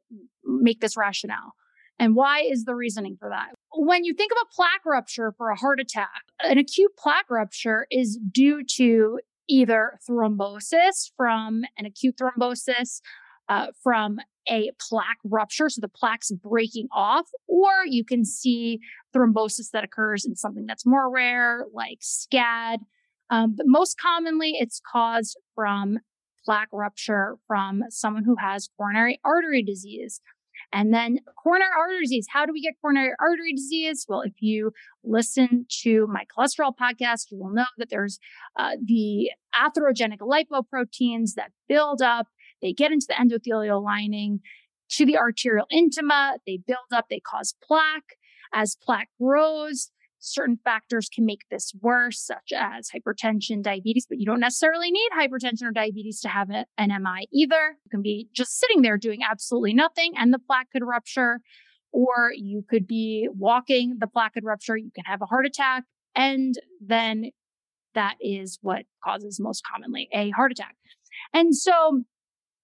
make 0.45 0.81
this 0.81 0.97
rationale. 0.97 1.55
And 1.99 2.17
why 2.17 2.41
is 2.41 2.65
the 2.65 2.75
reasoning 2.75 3.17
for 3.19 3.29
that? 3.29 3.51
When 3.75 4.05
you 4.05 4.15
think 4.15 4.33
of 4.33 4.39
a 4.43 4.55
plaque 4.55 4.87
rupture 4.87 5.33
for 5.37 5.51
a 5.51 5.57
heart 5.57 5.81
attack, 5.81 6.23
an 6.43 6.57
acute 6.57 6.93
plaque 6.99 7.31
rupture 7.31 7.87
is 7.91 8.19
due 8.33 8.65
to 8.77 9.21
either 9.49 9.99
thrombosis 10.09 11.11
from 11.17 11.63
an 11.77 11.85
acute 11.85 12.17
thrombosis 12.17 13.01
uh, 13.51 13.67
from 13.83 14.19
a 14.49 14.71
plaque 14.89 15.19
rupture, 15.25 15.69
so 15.69 15.81
the 15.81 15.89
plaque's 15.89 16.33
breaking 16.33 16.89
off, 16.93 17.29
or 17.47 17.85
you 17.85 18.05
can 18.05 18.25
see 18.25 18.81
thrombosis 19.15 19.71
that 19.73 19.85
occurs 19.85 20.25
in 20.25 20.35
something 20.37 20.67
that's 20.67 20.87
more 20.87 21.11
rare, 21.11 21.67
like 21.73 21.99
SCAD. 22.01 22.79
Um, 23.31 23.55
but 23.57 23.67
most 23.67 23.99
commonly, 23.99 24.53
it's 24.59 24.81
caused 24.91 25.39
from 25.55 25.99
plaque 26.45 26.69
rupture 26.73 27.37
from 27.47 27.85
someone 27.91 28.25
who 28.25 28.37
has 28.37 28.69
coronary 28.77 29.21
artery 29.25 29.63
disease. 29.63 30.21
And 30.73 30.93
then 30.93 31.19
coronary 31.43 31.71
artery 31.77 32.01
disease. 32.03 32.27
How 32.31 32.45
do 32.47 32.53
we 32.53 32.61
get 32.61 32.75
coronary 32.81 33.13
artery 33.21 33.55
disease? 33.55 34.05
Well, 34.09 34.21
if 34.21 34.35
you 34.41 34.73
listen 35.03 35.67
to 35.83 36.07
my 36.07 36.25
cholesterol 36.37 36.73
podcast, 36.81 37.31
you 37.31 37.39
will 37.39 37.51
know 37.51 37.67
that 37.79 37.89
there's 37.91 38.19
uh, 38.57 38.77
the 38.85 39.31
atherogenic 39.55 40.19
lipoproteins 40.19 41.35
that 41.35 41.51
build 41.69 42.03
up 42.03 42.29
they 42.61 42.73
get 42.73 42.93
into 42.93 43.07
the 43.09 43.15
endothelial 43.15 43.83
lining 43.83 44.41
to 44.91 45.07
the 45.07 45.17
arterial 45.17 45.67
intima. 45.73 46.35
They 46.47 46.59
build 46.65 46.79
up, 46.93 47.07
they 47.09 47.21
cause 47.21 47.55
plaque. 47.63 48.17
As 48.53 48.77
plaque 48.83 49.11
grows, 49.21 49.93
certain 50.21 50.59
factors 50.63 51.09
can 51.09 51.25
make 51.25 51.43
this 51.51 51.73
worse, 51.81 52.21
such 52.21 52.53
as 52.55 52.91
hypertension, 52.91 53.63
diabetes, 53.63 54.07
but 54.09 54.19
you 54.19 54.27
don't 54.27 54.41
necessarily 54.41 54.91
need 54.91 55.09
hypertension 55.19 55.65
or 55.65 55.73
diabetes 55.73 56.21
to 56.21 56.29
have 56.29 56.51
an 56.51 56.67
MI 56.79 57.27
either. 57.33 57.77
You 57.85 57.91
can 57.91 58.03
be 58.03 58.29
just 58.33 58.59
sitting 58.59 58.83
there 58.83 58.99
doing 58.99 59.21
absolutely 59.29 59.75
nothing 59.75 60.13
and 60.17 60.33
the 60.33 60.39
plaque 60.39 60.69
could 60.73 60.85
rupture, 60.85 61.41
or 61.93 62.31
you 62.35 62.63
could 62.69 62.87
be 62.87 63.29
walking, 63.33 63.97
the 63.99 64.07
plaque 64.07 64.35
could 64.35 64.45
rupture, 64.45 64.77
you 64.77 64.91
can 64.95 65.05
have 65.05 65.23
a 65.23 65.27
heart 65.27 65.47
attack, 65.47 65.85
and 66.15 66.55
then 66.81 67.31
that 67.95 68.15
is 68.21 68.59
what 68.63 68.85
causes 69.03 69.41
most 69.41 69.63
commonly 69.71 70.09
a 70.13 70.31
heart 70.31 70.53
attack. 70.53 70.77
And 71.33 71.57
so 71.57 72.03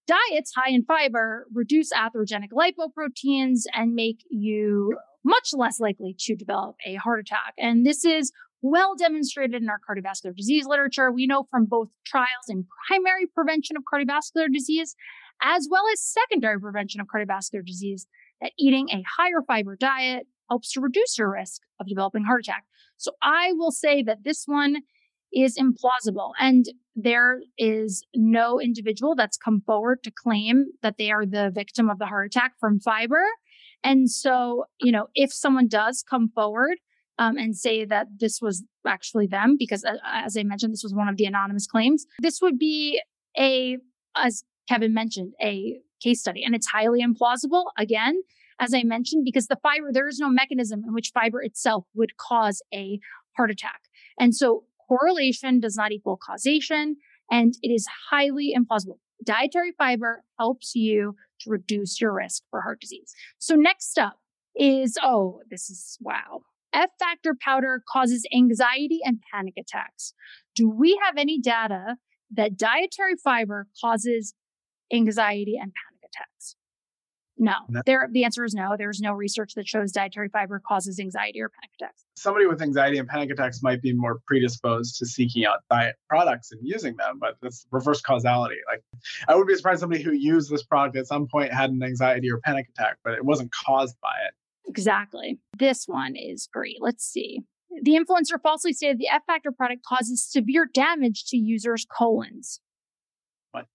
Diets 0.06 0.52
high 0.54 0.70
in 0.70 0.84
fiber 0.84 1.46
reduce 1.52 1.92
atherogenic 1.92 2.50
lipoproteins 2.52 3.62
and 3.74 3.94
make 3.94 4.22
you 4.30 4.96
much 5.26 5.50
less 5.52 5.80
likely 5.80 6.14
to 6.20 6.36
develop 6.36 6.76
a 6.86 6.94
heart 6.94 7.20
attack. 7.20 7.54
And 7.58 7.84
this 7.84 8.04
is 8.04 8.32
well 8.62 8.94
demonstrated 8.96 9.60
in 9.60 9.68
our 9.68 9.80
cardiovascular 9.80 10.34
disease 10.34 10.66
literature. 10.66 11.10
We 11.10 11.26
know 11.26 11.46
from 11.50 11.66
both 11.66 11.88
trials 12.06 12.48
in 12.48 12.66
primary 12.88 13.26
prevention 13.26 13.76
of 13.76 13.82
cardiovascular 13.82 14.52
disease 14.52 14.94
as 15.42 15.68
well 15.70 15.84
as 15.92 16.00
secondary 16.00 16.58
prevention 16.58 17.00
of 17.00 17.08
cardiovascular 17.08 17.64
disease 17.64 18.06
that 18.40 18.52
eating 18.58 18.88
a 18.90 19.04
higher 19.18 19.42
fiber 19.46 19.76
diet 19.76 20.26
helps 20.48 20.72
to 20.72 20.80
reduce 20.80 21.18
your 21.18 21.32
risk 21.32 21.60
of 21.80 21.88
developing 21.88 22.24
heart 22.24 22.40
attack. 22.40 22.64
So 22.96 23.12
I 23.22 23.52
will 23.52 23.72
say 23.72 24.02
that 24.04 24.24
this 24.24 24.44
one 24.46 24.76
is 25.34 25.58
implausible. 25.58 26.32
And 26.38 26.66
there 26.94 27.40
is 27.58 28.06
no 28.14 28.60
individual 28.60 29.14
that's 29.14 29.36
come 29.36 29.60
forward 29.66 30.02
to 30.04 30.10
claim 30.10 30.66
that 30.82 30.96
they 30.98 31.10
are 31.10 31.26
the 31.26 31.50
victim 31.54 31.90
of 31.90 31.98
the 31.98 32.06
heart 32.06 32.26
attack 32.26 32.52
from 32.58 32.80
fiber. 32.80 33.22
And 33.86 34.10
so, 34.10 34.64
you 34.80 34.90
know, 34.90 35.06
if 35.14 35.32
someone 35.32 35.68
does 35.68 36.02
come 36.02 36.28
forward 36.28 36.78
um, 37.20 37.36
and 37.38 37.56
say 37.56 37.84
that 37.84 38.08
this 38.18 38.40
was 38.42 38.64
actually 38.84 39.28
them, 39.28 39.54
because 39.56 39.84
uh, 39.84 39.92
as 40.04 40.36
I 40.36 40.42
mentioned, 40.42 40.72
this 40.72 40.82
was 40.82 40.92
one 40.92 41.08
of 41.08 41.16
the 41.16 41.24
anonymous 41.24 41.68
claims, 41.68 42.04
this 42.18 42.40
would 42.42 42.58
be 42.58 43.00
a, 43.38 43.78
as 44.16 44.42
Kevin 44.68 44.92
mentioned, 44.92 45.34
a 45.40 45.76
case 46.02 46.18
study. 46.18 46.42
And 46.42 46.52
it's 46.52 46.66
highly 46.66 47.00
implausible, 47.00 47.66
again, 47.78 48.22
as 48.58 48.74
I 48.74 48.82
mentioned, 48.82 49.24
because 49.24 49.46
the 49.46 49.58
fiber, 49.62 49.90
there 49.92 50.08
is 50.08 50.18
no 50.18 50.30
mechanism 50.30 50.82
in 50.84 50.92
which 50.92 51.12
fiber 51.14 51.40
itself 51.40 51.84
would 51.94 52.16
cause 52.16 52.60
a 52.74 52.98
heart 53.36 53.52
attack. 53.52 53.82
And 54.18 54.34
so 54.34 54.64
correlation 54.88 55.60
does 55.60 55.76
not 55.76 55.92
equal 55.92 56.18
causation, 56.20 56.96
and 57.30 57.54
it 57.62 57.68
is 57.68 57.86
highly 58.10 58.52
implausible. 58.52 58.98
Dietary 59.24 59.72
fiber 59.76 60.24
helps 60.38 60.74
you 60.74 61.16
to 61.40 61.50
reduce 61.50 62.00
your 62.00 62.12
risk 62.12 62.42
for 62.50 62.62
heart 62.62 62.80
disease. 62.80 63.14
So, 63.38 63.54
next 63.54 63.98
up 63.98 64.18
is 64.54 64.98
oh, 65.02 65.40
this 65.50 65.68
is 65.70 65.98
wow. 66.00 66.42
F 66.72 66.90
factor 66.98 67.34
powder 67.40 67.82
causes 67.90 68.26
anxiety 68.34 69.00
and 69.02 69.20
panic 69.32 69.54
attacks. 69.58 70.12
Do 70.54 70.68
we 70.68 71.00
have 71.02 71.16
any 71.16 71.40
data 71.40 71.96
that 72.34 72.56
dietary 72.56 73.14
fiber 73.22 73.68
causes 73.80 74.34
anxiety 74.92 75.56
and 75.56 75.72
panic 75.72 76.10
attacks? 76.10 76.55
No. 77.38 77.52
no. 77.68 77.82
There, 77.84 78.08
the 78.10 78.24
answer 78.24 78.44
is 78.44 78.54
no. 78.54 78.76
There's 78.78 79.00
no 79.00 79.12
research 79.12 79.54
that 79.54 79.68
shows 79.68 79.92
dietary 79.92 80.28
fiber 80.28 80.60
causes 80.66 80.98
anxiety 80.98 81.40
or 81.42 81.50
panic 81.50 81.70
attacks. 81.78 82.04
Somebody 82.16 82.46
with 82.46 82.62
anxiety 82.62 82.98
and 82.98 83.06
panic 83.06 83.30
attacks 83.30 83.62
might 83.62 83.82
be 83.82 83.92
more 83.92 84.20
predisposed 84.26 84.96
to 84.98 85.06
seeking 85.06 85.44
out 85.44 85.58
diet 85.70 85.96
products 86.08 86.50
and 86.50 86.60
using 86.62 86.96
them, 86.96 87.18
but 87.20 87.36
that's 87.42 87.66
reverse 87.70 88.00
causality. 88.00 88.56
Like, 88.70 88.82
I 89.28 89.34
would 89.34 89.46
be 89.46 89.54
surprised 89.54 89.80
somebody 89.80 90.02
who 90.02 90.12
used 90.12 90.50
this 90.50 90.62
product 90.62 90.96
at 90.96 91.06
some 91.06 91.28
point 91.28 91.52
had 91.52 91.70
an 91.70 91.82
anxiety 91.82 92.30
or 92.30 92.38
panic 92.38 92.68
attack, 92.70 92.96
but 93.04 93.12
it 93.12 93.24
wasn't 93.24 93.52
caused 93.52 93.96
by 94.00 94.14
it. 94.26 94.34
Exactly. 94.68 95.38
This 95.58 95.86
one 95.86 96.16
is 96.16 96.48
great. 96.52 96.78
Let's 96.80 97.04
see. 97.04 97.40
The 97.82 97.92
influencer 97.92 98.40
falsely 98.42 98.72
stated 98.72 98.98
the 98.98 99.08
F 99.08 99.22
Factor 99.26 99.52
product 99.52 99.82
causes 99.84 100.24
severe 100.24 100.68
damage 100.72 101.26
to 101.26 101.36
users' 101.36 101.86
colons. 101.90 102.60
What? 103.52 103.66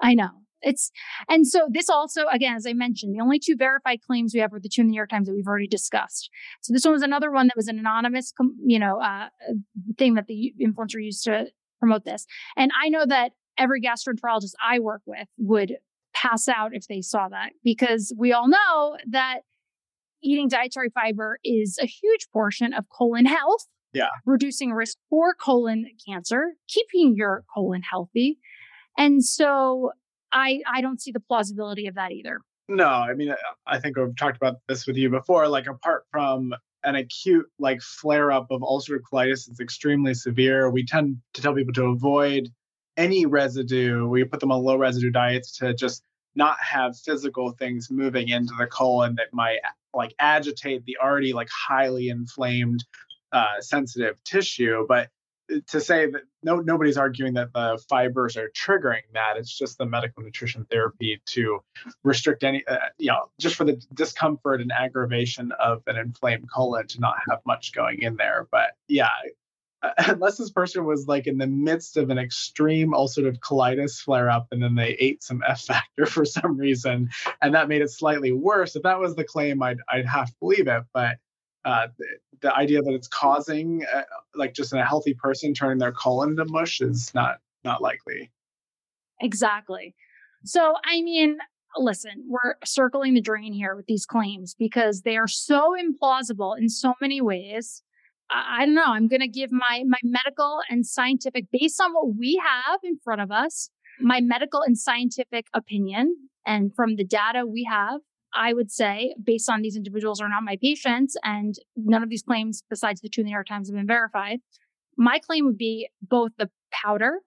I 0.00 0.14
know. 0.14 0.30
It's 0.62 0.90
and 1.28 1.46
so 1.46 1.68
this 1.70 1.88
also 1.88 2.26
again, 2.32 2.54
as 2.56 2.66
I 2.66 2.72
mentioned, 2.72 3.14
the 3.14 3.22
only 3.22 3.38
two 3.38 3.54
verified 3.56 4.00
claims 4.06 4.32
we 4.34 4.40
have 4.40 4.52
are 4.52 4.60
the 4.60 4.68
two 4.68 4.80
in 4.82 4.86
the 4.88 4.90
New 4.92 4.96
York 4.96 5.10
Times 5.10 5.28
that 5.28 5.34
we've 5.34 5.46
already 5.46 5.68
discussed. 5.68 6.30
So 6.62 6.72
this 6.72 6.84
one 6.84 6.92
was 6.94 7.02
another 7.02 7.30
one 7.30 7.46
that 7.46 7.56
was 7.56 7.68
an 7.68 7.78
anonymous, 7.78 8.32
you 8.64 8.78
know, 8.78 9.00
uh, 9.00 9.28
thing 9.96 10.14
that 10.14 10.26
the 10.26 10.52
influencer 10.60 11.02
used 11.02 11.24
to 11.24 11.46
promote 11.78 12.04
this. 12.04 12.26
And 12.56 12.72
I 12.80 12.88
know 12.88 13.06
that 13.06 13.32
every 13.56 13.80
gastroenterologist 13.80 14.52
I 14.64 14.78
work 14.80 15.02
with 15.06 15.28
would 15.38 15.76
pass 16.14 16.48
out 16.48 16.70
if 16.74 16.86
they 16.88 17.00
saw 17.00 17.28
that 17.28 17.50
because 17.62 18.12
we 18.18 18.32
all 18.32 18.48
know 18.48 18.96
that 19.10 19.40
eating 20.22 20.48
dietary 20.48 20.90
fiber 20.90 21.38
is 21.44 21.78
a 21.80 21.86
huge 21.86 22.26
portion 22.32 22.72
of 22.72 22.84
colon 22.88 23.24
health 23.26 23.66
Yeah. 23.92 24.08
reducing 24.26 24.72
risk 24.72 24.96
for 25.08 25.34
colon 25.34 25.86
cancer, 26.08 26.54
keeping 26.66 27.14
your 27.16 27.44
colon 27.54 27.82
healthy. 27.82 28.38
And 28.96 29.24
so 29.24 29.92
I 30.32 30.62
I 30.66 30.80
don't 30.80 31.00
see 31.00 31.12
the 31.12 31.20
plausibility 31.20 31.86
of 31.86 31.94
that 31.94 32.12
either. 32.12 32.40
No, 32.68 32.86
I 32.86 33.14
mean, 33.14 33.34
I 33.66 33.78
think 33.78 33.96
I've 33.96 34.14
talked 34.16 34.36
about 34.36 34.56
this 34.68 34.86
with 34.86 34.96
you 34.96 35.08
before. 35.08 35.48
Like, 35.48 35.66
apart 35.66 36.04
from 36.10 36.52
an 36.84 36.96
acute 36.96 37.46
like 37.58 37.80
flare 37.80 38.30
up 38.30 38.50
of 38.50 38.60
ulcerative 38.60 39.00
colitis, 39.10 39.48
it's 39.48 39.60
extremely 39.60 40.14
severe. 40.14 40.70
We 40.70 40.84
tend 40.84 41.18
to 41.34 41.42
tell 41.42 41.54
people 41.54 41.72
to 41.74 41.86
avoid 41.86 42.50
any 42.96 43.24
residue. 43.26 44.06
We 44.06 44.24
put 44.24 44.40
them 44.40 44.52
on 44.52 44.62
low 44.62 44.76
residue 44.76 45.10
diets 45.10 45.56
to 45.58 45.72
just 45.74 46.02
not 46.34 46.56
have 46.60 46.96
physical 46.98 47.52
things 47.52 47.90
moving 47.90 48.28
into 48.28 48.52
the 48.58 48.66
colon 48.66 49.14
that 49.16 49.28
might 49.32 49.58
like 49.94 50.14
agitate 50.18 50.84
the 50.84 50.98
already 51.02 51.32
like 51.32 51.48
highly 51.50 52.08
inflamed 52.10 52.84
uh, 53.32 53.60
sensitive 53.60 54.22
tissue. 54.24 54.84
But 54.86 55.08
to 55.66 55.80
say 55.80 56.10
that 56.10 56.22
no 56.42 56.56
nobody's 56.56 56.96
arguing 56.96 57.34
that 57.34 57.52
the 57.52 57.82
fibers 57.88 58.36
are 58.36 58.50
triggering 58.50 59.02
that 59.14 59.34
it's 59.36 59.56
just 59.56 59.78
the 59.78 59.86
medical 59.86 60.22
nutrition 60.22 60.66
therapy 60.70 61.20
to 61.26 61.60
restrict 62.04 62.44
any 62.44 62.64
uh, 62.66 62.76
you 62.98 63.08
know 63.08 63.30
just 63.38 63.56
for 63.56 63.64
the 63.64 63.80
discomfort 63.94 64.60
and 64.60 64.72
aggravation 64.72 65.52
of 65.60 65.82
an 65.86 65.96
inflamed 65.96 66.50
colon 66.50 66.86
to 66.86 67.00
not 67.00 67.16
have 67.28 67.40
much 67.46 67.72
going 67.72 68.02
in 68.02 68.16
there 68.16 68.46
but 68.50 68.72
yeah 68.88 69.08
unless 69.98 70.36
this 70.36 70.50
person 70.50 70.84
was 70.84 71.06
like 71.06 71.26
in 71.26 71.38
the 71.38 71.46
midst 71.46 71.96
of 71.96 72.10
an 72.10 72.18
extreme 72.18 72.92
ulcerative 72.92 73.38
colitis 73.38 74.00
flare 74.00 74.28
up 74.28 74.48
and 74.50 74.62
then 74.62 74.74
they 74.74 74.96
ate 74.98 75.22
some 75.22 75.42
F 75.46 75.62
factor 75.62 76.06
for 76.06 76.24
some 76.24 76.56
reason 76.56 77.08
and 77.40 77.54
that 77.54 77.68
made 77.68 77.82
it 77.82 77.90
slightly 77.90 78.32
worse, 78.32 78.74
if 78.74 78.82
that 78.82 78.98
was 78.98 79.14
the 79.14 79.24
claim, 79.24 79.62
I'd, 79.62 79.78
I'd 79.88 80.06
have 80.06 80.28
to 80.28 80.36
believe 80.40 80.66
it. 80.66 80.82
But 80.92 81.18
uh, 81.64 81.88
the, 82.40 82.54
idea 82.54 82.82
that 82.82 82.92
it's 82.92 83.08
causing 83.08 83.84
uh, 83.92 84.02
like 84.34 84.54
just 84.54 84.72
in 84.72 84.78
a 84.78 84.86
healthy 84.86 85.14
person 85.14 85.54
turning 85.54 85.78
their 85.78 85.92
colon 85.92 86.36
to 86.36 86.44
mush 86.46 86.80
is 86.80 87.12
not 87.14 87.38
not 87.64 87.82
likely. 87.82 88.30
Exactly. 89.20 89.94
So 90.44 90.74
I 90.84 91.02
mean, 91.02 91.38
listen, 91.76 92.24
we're 92.28 92.54
circling 92.64 93.14
the 93.14 93.20
drain 93.20 93.52
here 93.52 93.74
with 93.74 93.86
these 93.86 94.06
claims 94.06 94.54
because 94.58 95.02
they 95.02 95.16
are 95.16 95.28
so 95.28 95.74
implausible 95.78 96.56
in 96.56 96.68
so 96.68 96.94
many 97.00 97.20
ways. 97.20 97.82
I, 98.30 98.62
I 98.62 98.66
don't 98.66 98.74
know. 98.74 98.84
I'm 98.86 99.08
going 99.08 99.20
to 99.20 99.28
give 99.28 99.50
my 99.52 99.84
my 99.86 99.98
medical 100.02 100.60
and 100.70 100.86
scientific 100.86 101.46
based 101.52 101.80
on 101.80 101.92
what 101.92 102.16
we 102.16 102.40
have 102.44 102.80
in 102.84 102.98
front 103.02 103.20
of 103.20 103.30
us, 103.30 103.70
my 104.00 104.20
medical 104.20 104.62
and 104.62 104.78
scientific 104.78 105.46
opinion 105.52 106.16
and 106.46 106.74
from 106.74 106.96
the 106.96 107.04
data 107.04 107.46
we 107.46 107.64
have 107.64 108.00
I 108.34 108.52
would 108.52 108.70
say, 108.70 109.14
based 109.22 109.48
on 109.50 109.62
these 109.62 109.76
individuals 109.76 110.20
are 110.20 110.28
not 110.28 110.42
my 110.42 110.58
patients, 110.60 111.16
and 111.24 111.54
none 111.76 112.02
of 112.02 112.10
these 112.10 112.22
claims, 112.22 112.62
besides 112.68 113.00
the 113.00 113.08
two 113.08 113.22
in 113.22 113.26
the 113.26 113.30
New 113.30 113.34
York 113.36 113.46
Times, 113.46 113.68
have 113.68 113.76
been 113.76 113.86
verified. 113.86 114.40
My 114.96 115.18
claim 115.18 115.46
would 115.46 115.58
be 115.58 115.88
both 116.02 116.32
the 116.38 116.50
powder 116.72 117.20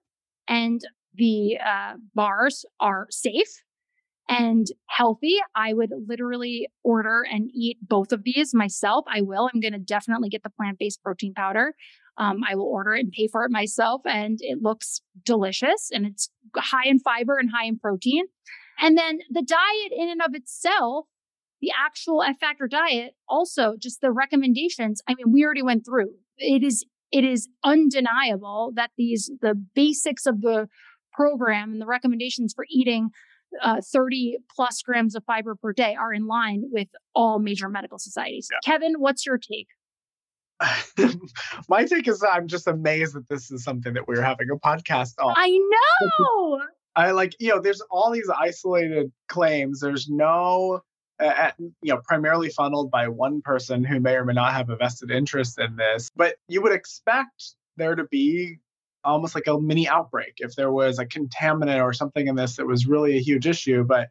and 0.48 0.80
the 1.14 1.58
uh, 1.64 1.94
bars 2.14 2.64
are 2.80 3.06
safe 3.10 3.62
and 4.28 4.66
healthy. 4.86 5.36
I 5.54 5.72
would 5.72 5.90
literally 6.06 6.68
order 6.82 7.22
and 7.30 7.50
eat 7.52 7.78
both 7.82 8.12
of 8.12 8.24
these 8.24 8.54
myself. 8.54 9.04
I 9.08 9.20
will. 9.20 9.50
I'm 9.52 9.60
going 9.60 9.72
to 9.72 9.78
definitely 9.78 10.28
get 10.28 10.42
the 10.42 10.50
plant 10.50 10.78
based 10.78 11.02
protein 11.02 11.34
powder. 11.34 11.74
Um, 12.18 12.42
I 12.48 12.54
will 12.54 12.66
order 12.66 12.94
it 12.94 13.00
and 13.00 13.12
pay 13.12 13.26
for 13.26 13.44
it 13.44 13.50
myself, 13.50 14.02
and 14.04 14.38
it 14.40 14.62
looks 14.62 15.00
delicious 15.24 15.90
and 15.92 16.06
it's 16.06 16.30
high 16.56 16.86
in 16.86 16.98
fiber 16.98 17.38
and 17.38 17.50
high 17.50 17.66
in 17.66 17.78
protein. 17.78 18.26
And 18.80 18.96
then 18.96 19.20
the 19.30 19.42
diet 19.42 19.92
in 19.92 20.08
and 20.08 20.20
of 20.22 20.34
itself, 20.34 21.06
the 21.60 21.70
actual 21.78 22.22
F 22.22 22.38
factor 22.38 22.66
diet, 22.66 23.14
also 23.28 23.74
just 23.78 24.00
the 24.00 24.10
recommendations. 24.10 25.00
I 25.08 25.14
mean, 25.14 25.32
we 25.32 25.44
already 25.44 25.62
went 25.62 25.86
through. 25.86 26.10
It 26.38 26.62
is 26.62 26.84
it 27.12 27.24
is 27.24 27.48
undeniable 27.62 28.72
that 28.74 28.90
these 28.96 29.30
the 29.40 29.54
basics 29.54 30.26
of 30.26 30.40
the 30.40 30.68
program 31.12 31.72
and 31.72 31.80
the 31.80 31.86
recommendations 31.86 32.54
for 32.54 32.64
eating 32.70 33.10
uh, 33.60 33.80
30 33.92 34.38
plus 34.54 34.80
grams 34.82 35.14
of 35.14 35.22
fiber 35.24 35.54
per 35.54 35.72
day 35.72 35.94
are 35.94 36.12
in 36.12 36.26
line 36.26 36.64
with 36.72 36.88
all 37.14 37.38
major 37.38 37.68
medical 37.68 37.98
societies. 37.98 38.48
Yeah. 38.50 38.58
Kevin, 38.64 38.94
what's 38.94 39.26
your 39.26 39.38
take? 39.38 39.68
My 41.68 41.84
take 41.84 42.08
is 42.08 42.24
I'm 42.24 42.46
just 42.46 42.66
amazed 42.66 43.14
that 43.14 43.28
this 43.28 43.50
is 43.50 43.64
something 43.64 43.94
that 43.94 44.06
we're 44.06 44.22
having 44.22 44.48
a 44.50 44.56
podcast 44.56 45.14
on. 45.18 45.34
I 45.36 45.48
know. 45.48 46.60
I 46.94 47.12
like, 47.12 47.34
you 47.38 47.48
know, 47.48 47.60
there's 47.60 47.80
all 47.90 48.10
these 48.10 48.28
isolated 48.28 49.12
claims. 49.28 49.80
There's 49.80 50.08
no, 50.08 50.82
uh, 51.18 51.50
you 51.58 51.94
know, 51.94 52.00
primarily 52.04 52.50
funneled 52.50 52.90
by 52.90 53.08
one 53.08 53.42
person 53.42 53.84
who 53.84 54.00
may 54.00 54.14
or 54.14 54.24
may 54.24 54.34
not 54.34 54.52
have 54.52 54.68
a 54.70 54.76
vested 54.76 55.10
interest 55.10 55.58
in 55.58 55.76
this. 55.76 56.10
But 56.14 56.36
you 56.48 56.62
would 56.62 56.72
expect 56.72 57.54
there 57.76 57.94
to 57.94 58.04
be 58.04 58.58
almost 59.04 59.34
like 59.34 59.46
a 59.46 59.58
mini 59.58 59.88
outbreak 59.88 60.34
if 60.38 60.54
there 60.54 60.70
was 60.70 60.98
a 60.98 61.06
contaminant 61.06 61.82
or 61.82 61.92
something 61.92 62.26
in 62.26 62.36
this 62.36 62.56
that 62.56 62.66
was 62.66 62.86
really 62.86 63.16
a 63.16 63.20
huge 63.20 63.46
issue. 63.46 63.84
But 63.84 64.08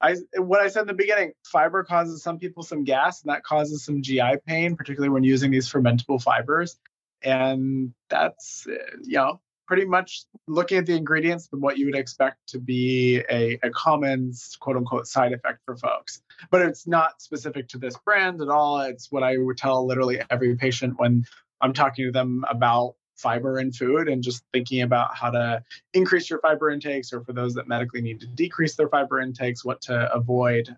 I, 0.00 0.16
what 0.36 0.60
I 0.60 0.68
said 0.68 0.82
in 0.82 0.86
the 0.88 0.94
beginning, 0.94 1.32
fiber 1.44 1.84
causes 1.84 2.22
some 2.22 2.38
people 2.38 2.62
some 2.62 2.84
gas, 2.84 3.22
and 3.22 3.32
that 3.32 3.44
causes 3.44 3.84
some 3.84 4.02
GI 4.02 4.38
pain, 4.46 4.76
particularly 4.76 5.10
when 5.10 5.22
using 5.22 5.50
these 5.50 5.70
fermentable 5.70 6.20
fibers. 6.20 6.76
And 7.22 7.94
that's, 8.08 8.66
you 8.66 9.16
know, 9.16 9.40
pretty 9.72 9.86
much 9.86 10.26
looking 10.48 10.76
at 10.76 10.84
the 10.84 10.94
ingredients 10.94 11.48
what 11.50 11.78
you 11.78 11.86
would 11.86 11.96
expect 11.96 12.36
to 12.46 12.58
be 12.58 13.22
a, 13.30 13.58
a 13.62 13.70
common 13.70 14.30
quote 14.60 14.76
unquote 14.76 15.06
side 15.06 15.32
effect 15.32 15.60
for 15.64 15.78
folks. 15.78 16.20
But 16.50 16.60
it's 16.60 16.86
not 16.86 17.22
specific 17.22 17.68
to 17.68 17.78
this 17.78 17.96
brand 18.04 18.42
at 18.42 18.50
all. 18.50 18.80
It's 18.80 19.10
what 19.10 19.22
I 19.22 19.38
would 19.38 19.56
tell 19.56 19.86
literally 19.86 20.20
every 20.28 20.56
patient 20.56 20.98
when 20.98 21.24
I'm 21.62 21.72
talking 21.72 22.04
to 22.04 22.12
them 22.12 22.44
about 22.50 22.96
fiber 23.16 23.60
in 23.60 23.72
food 23.72 24.10
and 24.10 24.22
just 24.22 24.44
thinking 24.52 24.82
about 24.82 25.16
how 25.16 25.30
to 25.30 25.62
increase 25.94 26.28
your 26.28 26.40
fiber 26.40 26.68
intakes 26.68 27.10
or 27.10 27.24
for 27.24 27.32
those 27.32 27.54
that 27.54 27.66
medically 27.66 28.02
need 28.02 28.20
to 28.20 28.26
decrease 28.26 28.76
their 28.76 28.90
fiber 28.90 29.20
intakes, 29.20 29.64
what 29.64 29.80
to 29.80 30.12
avoid. 30.12 30.68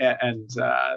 And 0.00 0.50
uh, 0.58 0.96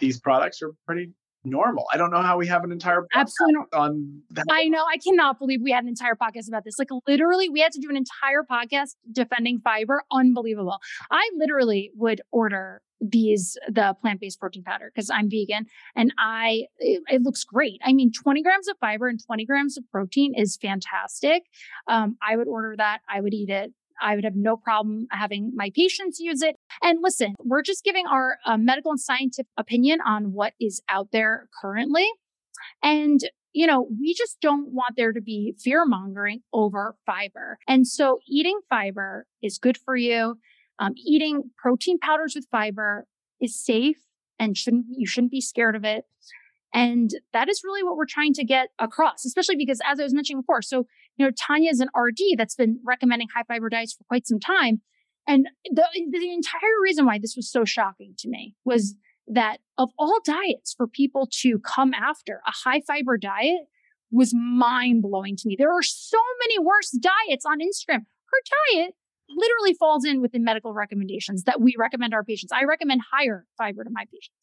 these 0.00 0.20
products 0.20 0.60
are 0.60 0.74
pretty 0.86 1.12
normal. 1.44 1.86
I 1.92 1.96
don't 1.96 2.10
know 2.10 2.22
how 2.22 2.36
we 2.36 2.46
have 2.46 2.64
an 2.64 2.72
entire 2.72 3.06
absolutely 3.14 3.66
on 3.72 4.22
that. 4.30 4.44
I 4.50 4.64
know. 4.68 4.84
I 4.84 4.98
cannot 4.98 5.38
believe 5.38 5.60
we 5.62 5.70
had 5.70 5.84
an 5.84 5.88
entire 5.88 6.14
podcast 6.14 6.48
about 6.48 6.64
this. 6.64 6.78
Like 6.78 6.88
literally, 7.06 7.48
we 7.48 7.60
had 7.60 7.72
to 7.72 7.80
do 7.80 7.90
an 7.90 7.96
entire 7.96 8.42
podcast 8.42 8.96
defending 9.12 9.60
fiber. 9.60 10.02
Unbelievable. 10.10 10.78
I 11.10 11.30
literally 11.36 11.90
would 11.94 12.22
order 12.32 12.82
these 13.00 13.56
the 13.68 13.94
plant-based 14.00 14.40
protein 14.40 14.62
powder 14.62 14.90
because 14.94 15.10
I'm 15.10 15.28
vegan 15.28 15.66
and 15.94 16.12
I 16.18 16.64
it, 16.78 17.02
it, 17.08 17.22
looks 17.22 17.44
great. 17.44 17.80
I 17.84 17.92
mean, 17.92 18.12
20 18.12 18.42
grams 18.42 18.68
of 18.68 18.76
fiber 18.78 19.08
and 19.08 19.20
20 19.24 19.44
grams 19.44 19.76
of 19.76 19.84
protein 19.90 20.32
is 20.34 20.56
fantastic. 20.56 21.42
Um, 21.86 22.16
I 22.26 22.36
would 22.36 22.48
order 22.48 22.74
that. 22.76 23.00
I 23.08 23.20
would 23.20 23.34
eat 23.34 23.50
it. 23.50 23.72
I 24.00 24.14
would 24.14 24.24
have 24.24 24.36
no 24.36 24.56
problem 24.56 25.06
having 25.10 25.52
my 25.54 25.70
patients 25.74 26.20
use 26.20 26.42
it. 26.42 26.56
And 26.82 27.00
listen, 27.02 27.34
we're 27.44 27.62
just 27.62 27.84
giving 27.84 28.06
our 28.06 28.38
uh, 28.46 28.56
medical 28.56 28.90
and 28.90 29.00
scientific 29.00 29.50
opinion 29.56 30.00
on 30.04 30.32
what 30.32 30.52
is 30.60 30.82
out 30.88 31.08
there 31.12 31.48
currently. 31.60 32.06
And 32.82 33.20
you 33.54 33.68
know, 33.68 33.86
we 34.00 34.12
just 34.12 34.40
don't 34.40 34.72
want 34.72 34.96
there 34.96 35.12
to 35.12 35.20
be 35.20 35.54
fear 35.62 35.86
mongering 35.86 36.40
over 36.52 36.96
fiber. 37.06 37.58
And 37.68 37.86
so 37.86 38.18
eating 38.28 38.58
fiber 38.68 39.26
is 39.42 39.58
good 39.58 39.78
for 39.78 39.96
you. 39.96 40.36
Um, 40.80 40.94
eating 40.96 41.50
protein 41.56 42.00
powders 42.00 42.34
with 42.34 42.48
fiber 42.50 43.06
is 43.40 43.64
safe 43.64 43.98
and 44.40 44.56
shouldn't, 44.56 44.86
you 44.90 45.06
shouldn't 45.06 45.30
be 45.30 45.40
scared 45.40 45.76
of 45.76 45.84
it. 45.84 46.04
And 46.74 47.10
that 47.32 47.48
is 47.48 47.62
really 47.62 47.84
what 47.84 47.96
we're 47.96 48.06
trying 48.06 48.32
to 48.34 48.44
get 48.44 48.70
across, 48.80 49.24
especially 49.24 49.54
because 49.56 49.78
as 49.88 50.00
I 50.00 50.02
was 50.02 50.12
mentioning 50.12 50.40
before, 50.40 50.60
so, 50.60 50.86
you 51.16 51.24
know, 51.24 51.32
Tanya 51.38 51.70
is 51.70 51.80
an 51.80 51.88
RD 51.96 52.36
that's 52.36 52.54
been 52.54 52.80
recommending 52.84 53.28
high 53.34 53.44
fiber 53.46 53.68
diets 53.68 53.94
for 53.94 54.04
quite 54.04 54.26
some 54.26 54.40
time. 54.40 54.80
And 55.26 55.48
the, 55.64 55.84
the 56.10 56.32
entire 56.32 56.80
reason 56.82 57.06
why 57.06 57.18
this 57.18 57.34
was 57.36 57.50
so 57.50 57.64
shocking 57.64 58.14
to 58.18 58.28
me 58.28 58.54
was 58.64 58.94
that 59.26 59.58
of 59.78 59.90
all 59.98 60.18
diets 60.24 60.74
for 60.76 60.86
people 60.86 61.28
to 61.40 61.58
come 61.60 61.94
after, 61.94 62.40
a 62.46 62.52
high 62.64 62.82
fiber 62.86 63.16
diet 63.16 63.62
was 64.10 64.34
mind 64.34 65.02
blowing 65.02 65.36
to 65.36 65.48
me. 65.48 65.56
There 65.58 65.72
are 65.72 65.82
so 65.82 66.18
many 66.40 66.58
worse 66.58 66.90
diets 66.90 67.46
on 67.46 67.58
Instagram. 67.60 68.00
Her 68.26 68.74
diet 68.74 68.94
literally 69.28 69.74
falls 69.74 70.04
in 70.04 70.20
within 70.20 70.44
medical 70.44 70.74
recommendations 70.74 71.44
that 71.44 71.60
we 71.60 71.74
recommend 71.78 72.12
our 72.12 72.22
patients. 72.22 72.52
I 72.52 72.64
recommend 72.64 73.00
higher 73.10 73.46
fiber 73.56 73.82
to 73.82 73.90
my 73.90 74.04
patients. 74.04 74.36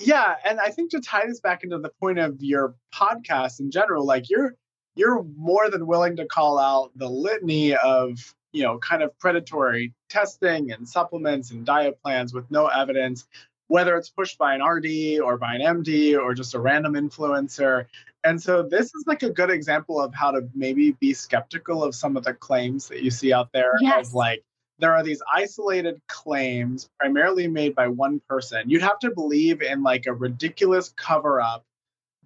Yeah, 0.00 0.34
and 0.44 0.60
I 0.60 0.70
think 0.70 0.90
to 0.90 1.00
tie 1.00 1.26
this 1.26 1.40
back 1.40 1.62
into 1.62 1.78
the 1.78 1.90
point 2.00 2.18
of 2.18 2.36
your 2.40 2.74
podcast 2.94 3.60
in 3.60 3.70
general, 3.70 4.04
like 4.04 4.28
you're 4.28 4.54
you're 4.96 5.22
more 5.36 5.70
than 5.70 5.86
willing 5.86 6.16
to 6.16 6.26
call 6.26 6.58
out 6.58 6.90
the 6.96 7.08
litany 7.08 7.76
of 7.76 8.34
you 8.52 8.62
know 8.62 8.78
kind 8.78 9.02
of 9.02 9.16
predatory 9.18 9.92
testing 10.08 10.72
and 10.72 10.88
supplements 10.88 11.50
and 11.50 11.64
diet 11.64 11.98
plans 12.02 12.32
with 12.32 12.50
no 12.50 12.66
evidence 12.66 13.26
whether 13.68 13.96
it's 13.96 14.08
pushed 14.08 14.38
by 14.38 14.54
an 14.54 14.62
RD 14.62 15.20
or 15.20 15.36
by 15.36 15.54
an 15.54 15.60
MD 15.60 16.18
or 16.18 16.34
just 16.34 16.54
a 16.54 16.58
random 16.58 16.94
influencer. 16.94 17.86
And 18.24 18.40
so 18.40 18.62
this 18.62 18.86
is 18.86 19.04
like 19.06 19.22
a 19.22 19.30
good 19.30 19.50
example 19.50 20.00
of 20.00 20.14
how 20.14 20.30
to 20.32 20.48
maybe 20.54 20.92
be 20.92 21.14
skeptical 21.14 21.82
of 21.82 21.94
some 21.94 22.16
of 22.16 22.24
the 22.24 22.34
claims 22.34 22.88
that 22.88 23.02
you 23.02 23.10
see 23.10 23.32
out 23.32 23.50
there 23.52 23.72
yes. 23.80 24.08
of 24.08 24.14
like 24.14 24.42
there 24.78 24.92
are 24.92 25.02
these 25.02 25.22
isolated 25.32 26.00
claims 26.08 26.88
primarily 27.00 27.48
made 27.48 27.74
by 27.74 27.88
one 27.88 28.20
person. 28.28 28.68
You'd 28.68 28.82
have 28.82 28.98
to 29.00 29.10
believe 29.10 29.62
in 29.62 29.82
like 29.82 30.06
a 30.06 30.12
ridiculous 30.12 30.92
cover 30.96 31.40
up 31.40 31.64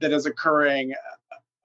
that 0.00 0.12
is 0.12 0.26
occurring 0.26 0.94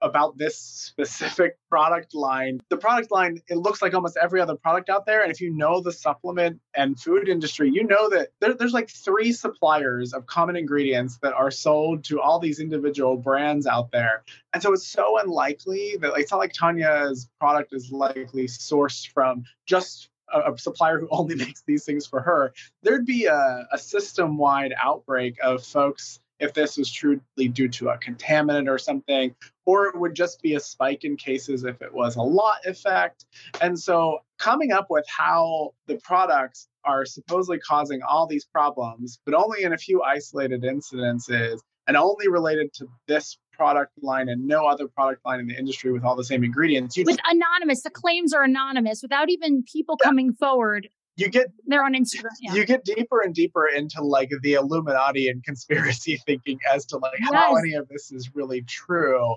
about 0.06 0.38
this 0.38 0.56
specific 0.58 1.58
product 1.68 2.14
line. 2.14 2.60
The 2.70 2.76
product 2.76 3.10
line, 3.10 3.40
it 3.48 3.56
looks 3.56 3.82
like 3.82 3.94
almost 3.94 4.16
every 4.16 4.40
other 4.40 4.56
product 4.56 4.88
out 4.88 5.06
there. 5.06 5.22
And 5.22 5.30
if 5.30 5.40
you 5.40 5.50
know 5.50 5.80
the 5.80 5.92
supplement 5.92 6.60
and 6.74 6.98
food 6.98 7.28
industry, 7.28 7.70
you 7.70 7.84
know 7.84 8.08
that 8.10 8.28
there, 8.40 8.54
there's 8.54 8.72
like 8.72 8.88
three 8.88 9.32
suppliers 9.32 10.12
of 10.12 10.26
common 10.26 10.56
ingredients 10.56 11.18
that 11.22 11.34
are 11.34 11.50
sold 11.50 12.04
to 12.04 12.20
all 12.20 12.38
these 12.38 12.60
individual 12.60 13.16
brands 13.16 13.66
out 13.66 13.90
there. 13.90 14.22
And 14.52 14.62
so 14.62 14.72
it's 14.72 14.86
so 14.86 15.18
unlikely 15.18 15.96
that 16.00 16.12
like, 16.12 16.22
it's 16.22 16.30
not 16.30 16.38
like 16.38 16.52
Tanya's 16.52 17.28
product 17.38 17.72
is 17.72 17.90
likely 17.92 18.46
sourced 18.46 19.08
from 19.08 19.44
just 19.66 20.08
a, 20.32 20.56
supplier 20.58 20.98
who 20.98 21.08
only 21.10 21.34
makes 21.46 21.62
these 21.66 21.84
things 21.84 22.06
for 22.06 22.20
her. 22.20 22.52
There'd 22.82 23.06
be 23.06 23.26
a, 23.26 23.66
a 23.72 23.78
system 23.78 24.38
wide 24.38 24.74
outbreak 24.82 25.36
of 25.42 25.64
folks 25.64 26.20
if 26.38 26.54
this 26.54 26.76
was 26.76 26.90
truly 26.90 27.48
due 27.52 27.68
to 27.68 27.88
a 27.88 27.98
contaminant 27.98 28.68
or 28.68 28.78
something, 28.78 29.34
or 29.64 29.86
it 29.86 29.98
would 29.98 30.14
just 30.14 30.42
be 30.42 30.54
a 30.54 30.60
spike 30.60 31.04
in 31.04 31.16
cases 31.16 31.64
if 31.64 31.80
it 31.82 31.92
was 31.92 32.16
a 32.16 32.22
lot 32.22 32.58
effect. 32.64 33.24
And 33.60 33.78
so 33.78 34.18
coming 34.38 34.72
up 34.72 34.86
with 34.90 35.04
how 35.08 35.74
the 35.86 35.96
products 35.96 36.68
are 36.84 37.04
supposedly 37.04 37.58
causing 37.58 38.02
all 38.02 38.26
these 38.26 38.44
problems, 38.44 39.18
but 39.24 39.34
only 39.34 39.62
in 39.62 39.72
a 39.72 39.78
few 39.78 40.02
isolated 40.02 40.62
incidences 40.62 41.60
and 41.86 41.96
only 41.96 42.28
related 42.28 42.72
to 42.74 42.86
this 43.06 43.38
product 43.52 43.92
line 44.02 44.28
and 44.28 44.46
no 44.46 44.66
other 44.66 44.86
product 44.86 45.24
line 45.24 45.40
in 45.40 45.46
the 45.46 45.56
industry 45.56 45.90
with 45.90 46.04
all 46.04 46.14
the 46.14 46.24
same 46.24 46.44
ingredients. 46.44 46.96
You 46.96 47.04
with 47.04 47.16
just, 47.16 47.32
anonymous, 47.32 47.82
the 47.82 47.90
claims 47.90 48.32
are 48.34 48.42
anonymous 48.42 49.02
without 49.02 49.30
even 49.30 49.62
people 49.62 49.96
yeah. 50.00 50.08
coming 50.08 50.32
forward 50.34 50.88
you 51.16 51.28
get 51.28 51.50
they're 51.66 51.84
on 51.84 51.94
Instagram. 51.94 52.30
Yeah. 52.40 52.54
You 52.54 52.66
get 52.66 52.84
deeper 52.84 53.22
and 53.22 53.34
deeper 53.34 53.66
into 53.66 54.02
like 54.02 54.30
the 54.42 54.54
Illuminati 54.54 55.28
and 55.28 55.42
conspiracy 55.42 56.20
thinking 56.26 56.58
as 56.72 56.84
to 56.86 56.98
like 56.98 57.18
yes. 57.18 57.30
how 57.32 57.56
any 57.56 57.72
of 57.74 57.88
this 57.88 58.12
is 58.12 58.34
really 58.34 58.62
true. 58.62 59.36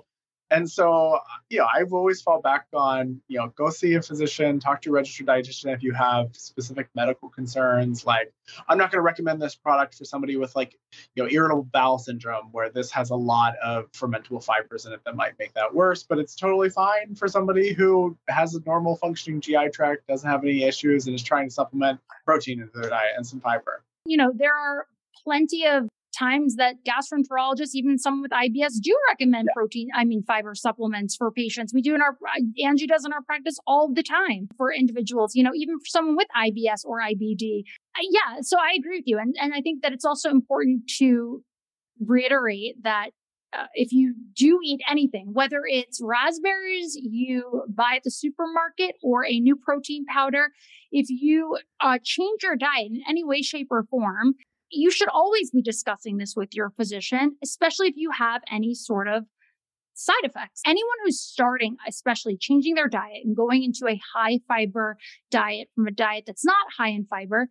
And 0.50 0.68
so, 0.68 1.18
you 1.48 1.58
know, 1.58 1.66
I've 1.72 1.92
always 1.92 2.20
fall 2.20 2.40
back 2.40 2.66
on, 2.74 3.20
you 3.28 3.38
know, 3.38 3.52
go 3.56 3.70
see 3.70 3.94
a 3.94 4.02
physician, 4.02 4.58
talk 4.58 4.82
to 4.82 4.90
a 4.90 4.92
registered 4.92 5.26
dietitian 5.26 5.72
if 5.72 5.82
you 5.82 5.92
have 5.92 6.30
specific 6.32 6.88
medical 6.94 7.28
concerns. 7.28 8.04
Like, 8.04 8.32
I'm 8.68 8.76
not 8.76 8.90
going 8.90 8.98
to 8.98 9.02
recommend 9.02 9.40
this 9.40 9.54
product 9.54 9.94
for 9.94 10.04
somebody 10.04 10.36
with 10.36 10.56
like, 10.56 10.76
you 11.14 11.22
know, 11.22 11.30
irritable 11.30 11.68
bowel 11.72 11.98
syndrome, 11.98 12.48
where 12.50 12.68
this 12.68 12.90
has 12.90 13.10
a 13.10 13.14
lot 13.14 13.54
of 13.58 13.90
fermentable 13.92 14.42
fibers 14.42 14.86
in 14.86 14.92
it 14.92 15.00
that 15.04 15.14
might 15.14 15.38
make 15.38 15.52
that 15.54 15.72
worse. 15.72 16.02
But 16.02 16.18
it's 16.18 16.34
totally 16.34 16.68
fine 16.68 17.14
for 17.14 17.28
somebody 17.28 17.72
who 17.72 18.16
has 18.28 18.54
a 18.54 18.60
normal 18.66 18.96
functioning 18.96 19.40
GI 19.40 19.70
tract, 19.72 20.06
doesn't 20.08 20.28
have 20.28 20.42
any 20.42 20.64
issues, 20.64 21.06
and 21.06 21.14
is 21.14 21.22
trying 21.22 21.48
to 21.48 21.54
supplement 21.54 22.00
protein 22.24 22.60
into 22.60 22.76
their 22.76 22.90
diet 22.90 23.12
and 23.16 23.24
some 23.24 23.40
fiber. 23.40 23.84
You 24.04 24.16
know, 24.16 24.32
there 24.34 24.56
are 24.56 24.86
plenty 25.22 25.66
of 25.66 25.88
times 26.16 26.56
that 26.56 26.76
gastroenterologists, 26.84 27.74
even 27.74 27.98
someone 27.98 28.22
with 28.22 28.30
IBS, 28.32 28.80
do 28.80 28.96
recommend 29.08 29.48
yeah. 29.48 29.54
protein, 29.54 29.88
I 29.94 30.04
mean, 30.04 30.22
fiber 30.22 30.54
supplements 30.54 31.16
for 31.16 31.30
patients. 31.30 31.72
We 31.74 31.82
do 31.82 31.94
in 31.94 32.02
our, 32.02 32.16
Angie 32.62 32.86
does 32.86 33.04
in 33.04 33.12
our 33.12 33.22
practice 33.22 33.58
all 33.66 33.92
the 33.92 34.02
time 34.02 34.48
for 34.56 34.72
individuals, 34.72 35.34
you 35.34 35.42
know, 35.42 35.52
even 35.54 35.78
for 35.78 35.86
someone 35.86 36.16
with 36.16 36.28
IBS 36.36 36.84
or 36.84 37.00
IBD. 37.00 37.64
yeah. 38.00 38.40
So 38.42 38.58
I 38.58 38.74
agree 38.78 38.98
with 38.98 39.06
you. 39.06 39.18
And, 39.18 39.34
and 39.40 39.54
I 39.54 39.60
think 39.60 39.82
that 39.82 39.92
it's 39.92 40.04
also 40.04 40.30
important 40.30 40.90
to 40.98 41.42
reiterate 42.00 42.82
that 42.82 43.10
uh, 43.52 43.66
if 43.74 43.92
you 43.92 44.14
do 44.36 44.60
eat 44.64 44.80
anything, 44.88 45.30
whether 45.32 45.62
it's 45.64 46.00
raspberries 46.00 46.96
you 46.96 47.64
buy 47.68 47.94
at 47.96 48.04
the 48.04 48.10
supermarket 48.10 48.94
or 49.02 49.26
a 49.26 49.40
new 49.40 49.56
protein 49.56 50.04
powder, 50.06 50.50
if 50.92 51.06
you 51.08 51.58
uh, 51.80 51.98
change 52.02 52.42
your 52.42 52.56
diet 52.56 52.86
in 52.86 53.00
any 53.08 53.24
way, 53.24 53.42
shape, 53.42 53.68
or 53.70 53.84
form, 53.90 54.34
you 54.70 54.90
should 54.90 55.08
always 55.08 55.50
be 55.50 55.62
discussing 55.62 56.16
this 56.16 56.34
with 56.36 56.54
your 56.54 56.70
physician, 56.70 57.36
especially 57.42 57.88
if 57.88 57.96
you 57.96 58.10
have 58.12 58.42
any 58.50 58.74
sort 58.74 59.08
of 59.08 59.24
side 59.94 60.24
effects. 60.24 60.62
Anyone 60.66 60.96
who's 61.04 61.20
starting, 61.20 61.76
especially 61.86 62.36
changing 62.38 62.74
their 62.74 62.88
diet 62.88 63.22
and 63.24 63.36
going 63.36 63.62
into 63.62 63.86
a 63.86 64.00
high 64.14 64.38
fiber 64.48 64.96
diet 65.30 65.68
from 65.74 65.86
a 65.86 65.90
diet 65.90 66.24
that's 66.26 66.44
not 66.44 66.66
high 66.76 66.88
in 66.88 67.04
fiber, 67.04 67.48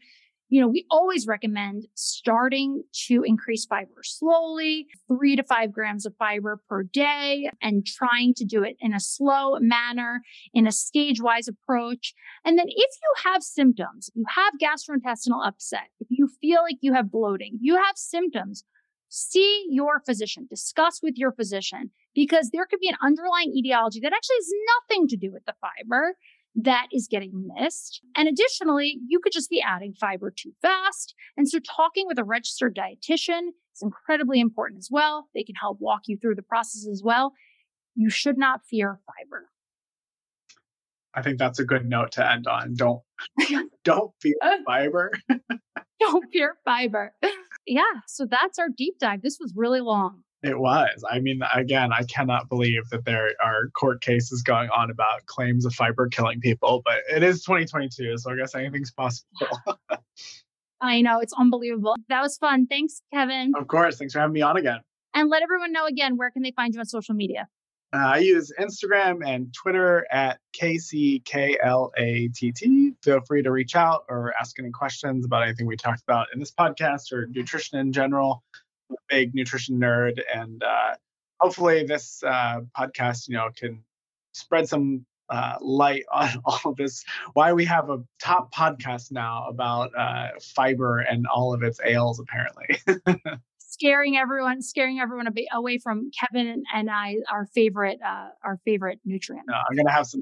you 0.49 0.59
know, 0.59 0.67
we 0.67 0.85
always 0.89 1.27
recommend 1.27 1.85
starting 1.93 2.83
to 3.07 3.23
increase 3.23 3.65
fiber 3.65 4.01
slowly, 4.01 4.87
three 5.07 5.35
to 5.35 5.43
five 5.43 5.71
grams 5.71 6.05
of 6.05 6.15
fiber 6.17 6.59
per 6.67 6.83
day, 6.83 7.49
and 7.61 7.85
trying 7.85 8.33
to 8.35 8.45
do 8.45 8.63
it 8.63 8.75
in 8.79 8.93
a 8.93 8.99
slow 8.99 9.59
manner, 9.59 10.21
in 10.53 10.65
a 10.65 10.71
stage 10.71 11.21
wise 11.21 11.47
approach. 11.47 12.13
And 12.43 12.57
then 12.57 12.67
if 12.67 12.75
you 12.75 13.31
have 13.31 13.43
symptoms, 13.43 14.09
you 14.15 14.25
have 14.27 14.53
gastrointestinal 14.61 15.45
upset, 15.45 15.89
if 15.99 16.07
you 16.09 16.27
feel 16.41 16.61
like 16.63 16.77
you 16.81 16.93
have 16.93 17.11
bloating, 17.11 17.59
you 17.61 17.75
have 17.75 17.95
symptoms, 17.95 18.63
see 19.07 19.65
your 19.69 20.01
physician, 20.05 20.47
discuss 20.49 21.01
with 21.03 21.13
your 21.17 21.31
physician, 21.31 21.91
because 22.15 22.49
there 22.51 22.65
could 22.65 22.79
be 22.79 22.89
an 22.89 22.97
underlying 23.03 23.53
etiology 23.55 23.99
that 23.99 24.13
actually 24.13 24.35
has 24.37 24.51
nothing 24.89 25.07
to 25.07 25.17
do 25.17 25.31
with 25.31 25.45
the 25.45 25.53
fiber 25.61 26.15
that 26.55 26.87
is 26.91 27.07
getting 27.09 27.47
missed. 27.55 28.01
And 28.15 28.27
additionally, 28.27 28.99
you 29.07 29.19
could 29.19 29.31
just 29.31 29.49
be 29.49 29.61
adding 29.61 29.93
fiber 29.93 30.33
too 30.35 30.51
fast. 30.61 31.13
And 31.37 31.47
so 31.47 31.59
talking 31.59 32.05
with 32.07 32.17
a 32.17 32.23
registered 32.23 32.75
dietitian 32.75 33.49
is 33.73 33.81
incredibly 33.81 34.39
important 34.39 34.79
as 34.79 34.89
well. 34.91 35.29
They 35.33 35.43
can 35.43 35.55
help 35.55 35.77
walk 35.79 36.01
you 36.07 36.17
through 36.17 36.35
the 36.35 36.41
process 36.41 36.87
as 36.91 37.01
well. 37.03 37.33
You 37.95 38.09
should 38.09 38.37
not 38.37 38.61
fear 38.65 38.99
fiber. 39.05 39.49
I 41.13 41.21
think 41.21 41.39
that's 41.39 41.59
a 41.59 41.65
good 41.65 41.87
note 41.87 42.11
to 42.13 42.31
end 42.31 42.47
on. 42.47 42.75
Don't 42.75 43.01
oh. 43.41 43.69
don't 43.83 44.11
fear 44.21 44.35
fiber. 44.65 45.11
don't 45.99 46.25
fear 46.31 46.55
fiber. 46.65 47.13
Yeah, 47.65 47.83
so 48.07 48.25
that's 48.25 48.57
our 48.57 48.69
deep 48.69 48.99
dive. 48.99 49.21
This 49.21 49.37
was 49.39 49.53
really 49.55 49.81
long. 49.81 50.23
It 50.41 50.57
was. 50.57 51.03
I 51.09 51.19
mean, 51.19 51.41
again, 51.53 51.91
I 51.91 52.03
cannot 52.03 52.47
believe 52.47 52.89
that 52.91 53.03
there 53.03 53.31
are 53.43 53.69
court 53.77 54.01
cases 54.01 54.41
going 54.41 54.69
on 54.69 54.89
about 54.89 55.25
claims 55.25 55.65
of 55.65 55.73
fiber 55.73 56.07
killing 56.07 56.39
people, 56.39 56.81
but 56.85 56.99
it 57.13 57.23
is 57.23 57.43
2022, 57.43 58.17
so 58.17 58.31
I 58.31 58.37
guess 58.37 58.55
anything's 58.55 58.91
possible. 58.91 59.27
I 60.81 61.01
know. 61.01 61.19
It's 61.19 61.33
unbelievable. 61.37 61.97
That 62.07 62.21
was 62.21 62.37
fun. 62.37 62.67
Thanks, 62.67 63.01
Kevin. 63.13 63.51
Of 63.57 63.67
course. 63.67 63.97
Thanks 63.97 64.13
for 64.13 64.19
having 64.19 64.33
me 64.33 64.41
on 64.41 64.55
again. 64.55 64.79
And 65.13 65.29
let 65.29 65.43
everyone 65.43 65.73
know 65.73 65.85
again 65.85 66.15
where 66.15 66.31
can 66.31 66.41
they 66.41 66.51
find 66.51 66.73
you 66.73 66.79
on 66.79 66.85
social 66.85 67.15
media? 67.15 67.49
Uh, 67.91 67.97
I 67.97 68.17
use 68.19 68.53
Instagram 68.57 69.27
and 69.27 69.53
Twitter 69.53 70.05
at 70.11 70.39
KCKLATT. 70.61 71.55
Feel 73.03 73.19
free 73.27 73.41
to 73.41 73.51
reach 73.51 73.75
out 73.75 74.03
or 74.07 74.33
ask 74.39 74.57
any 74.59 74.69
questions 74.69 75.25
about 75.25 75.43
anything 75.43 75.65
we 75.65 75.75
talked 75.75 76.03
about 76.03 76.27
in 76.33 76.39
this 76.39 76.51
podcast 76.51 77.11
or 77.11 77.25
nutrition 77.27 77.79
in 77.79 77.91
general 77.91 78.43
big 79.09 79.33
nutrition 79.33 79.79
nerd, 79.79 80.19
and 80.33 80.63
uh, 80.63 80.95
hopefully 81.39 81.83
this 81.83 82.23
uh, 82.23 82.61
podcast, 82.77 83.27
you 83.27 83.35
know, 83.35 83.49
can 83.55 83.83
spread 84.33 84.67
some 84.67 85.05
uh, 85.29 85.55
light 85.61 86.03
on 86.13 86.29
all 86.45 86.71
of 86.71 86.77
this. 86.77 87.03
Why 87.33 87.53
we 87.53 87.65
have 87.65 87.89
a 87.89 88.03
top 88.21 88.53
podcast 88.53 89.11
now 89.11 89.47
about 89.47 89.91
uh, 89.97 90.29
fiber 90.41 90.99
and 90.99 91.25
all 91.27 91.53
of 91.53 91.63
its 91.63 91.79
ails, 91.83 92.19
apparently. 92.19 92.79
scaring 93.57 94.17
everyone, 94.17 94.61
scaring 94.61 94.99
everyone 94.99 95.27
away 95.53 95.77
from 95.77 96.11
Kevin 96.19 96.63
and 96.73 96.89
I, 96.89 97.17
our 97.31 97.45
favorite, 97.45 97.99
uh, 98.05 98.29
our 98.43 98.57
favorite 98.65 98.99
nutrient. 99.05 99.45
No, 99.47 99.53
I'm 99.53 99.75
gonna 99.75 99.91
have 99.91 100.07
some 100.07 100.21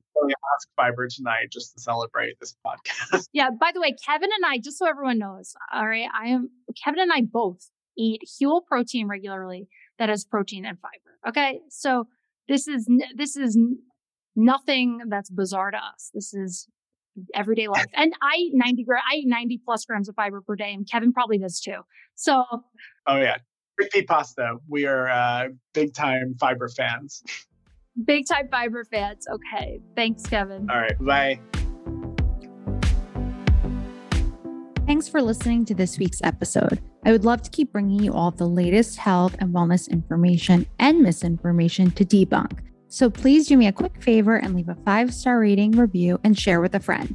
ask 0.58 0.68
fiber 0.76 1.08
tonight 1.08 1.48
just 1.52 1.74
to 1.74 1.80
celebrate 1.80 2.40
this 2.40 2.56
podcast. 2.66 3.28
Yeah. 3.34 3.50
By 3.50 3.72
the 3.74 3.80
way, 3.80 3.96
Kevin 4.06 4.30
and 4.36 4.46
I, 4.46 4.60
just 4.60 4.78
so 4.78 4.86
everyone 4.86 5.20
knows, 5.20 5.56
all 5.74 5.88
right, 5.88 6.08
I 6.14 6.30
am 6.30 6.50
Kevin 6.84 7.00
and 7.00 7.12
I 7.12 7.22
both 7.22 7.70
eat 7.98 8.22
Huel 8.40 8.64
protein 8.66 9.08
regularly 9.08 9.68
that 10.00 10.10
has 10.10 10.24
protein 10.24 10.66
and 10.66 10.78
fiber. 10.80 11.18
Okay. 11.28 11.60
So 11.70 12.08
this 12.48 12.68
is, 12.68 12.88
this 13.16 13.36
is 13.36 13.58
nothing 14.36 15.00
that's 15.10 15.30
bizarre 15.30 15.72
to 15.72 15.78
us. 15.78 16.12
This 16.14 16.34
is 16.34 16.68
everyday 17.34 17.68
life. 17.78 17.88
And 17.94 18.14
I 18.22 18.36
eat 18.38 18.52
90 18.54 18.84
gra- 18.84 19.02
I 19.12 19.18
eat 19.18 19.28
90 19.28 19.62
plus 19.66 19.86
grams 19.86 20.08
of 20.08 20.16
fiber 20.16 20.42
per 20.42 20.56
day 20.56 20.74
and 20.74 20.90
Kevin 20.90 21.12
probably 21.12 21.38
does 21.40 21.60
too. 21.60 21.82
So 22.16 22.44
Oh 23.08 23.18
yeah. 23.18 23.38
Repeat 23.78 24.08
pasta. 24.08 24.56
We 24.68 24.86
are 24.88 25.08
uh, 25.08 25.50
big 25.74 25.94
time 25.94 26.36
fiber 26.40 26.68
fans. 26.68 27.22
Big 28.06 28.26
time 28.28 28.48
fiber 28.50 28.84
fans. 28.84 29.28
Okay. 29.32 29.80
Thanks, 29.96 30.24
Kevin. 30.24 30.68
All 30.70 30.80
right. 30.80 30.98
Bye. 31.00 31.40
Thanks 34.88 35.10
for 35.10 35.22
listening 35.22 35.66
to 35.66 35.76
this 35.76 36.00
week's 36.00 36.22
episode. 36.24 36.80
I 37.06 37.12
would 37.12 37.26
love 37.26 37.42
to 37.42 37.50
keep 37.50 37.74
bringing 37.74 38.02
you 38.02 38.14
all 38.14 38.32
the 38.32 38.48
latest 38.48 38.98
health 38.98 39.36
and 39.40 39.54
wellness 39.54 39.90
information 39.90 40.66
and 40.80 41.02
misinformation 41.02 41.92
to 41.92 42.06
debunk. 42.06 42.60
So 42.88 43.10
please 43.10 43.48
do 43.48 43.58
me 43.58 43.68
a 43.68 43.74
quick 43.74 44.02
favor 44.02 44.38
and 44.38 44.56
leave 44.56 44.70
a 44.70 44.78
five 44.86 45.14
star 45.14 45.42
rating, 45.42 45.72
review, 45.72 46.22
and 46.24 46.40
share 46.40 46.62
with 46.62 46.74
a 46.74 46.80
friend. 46.80 47.14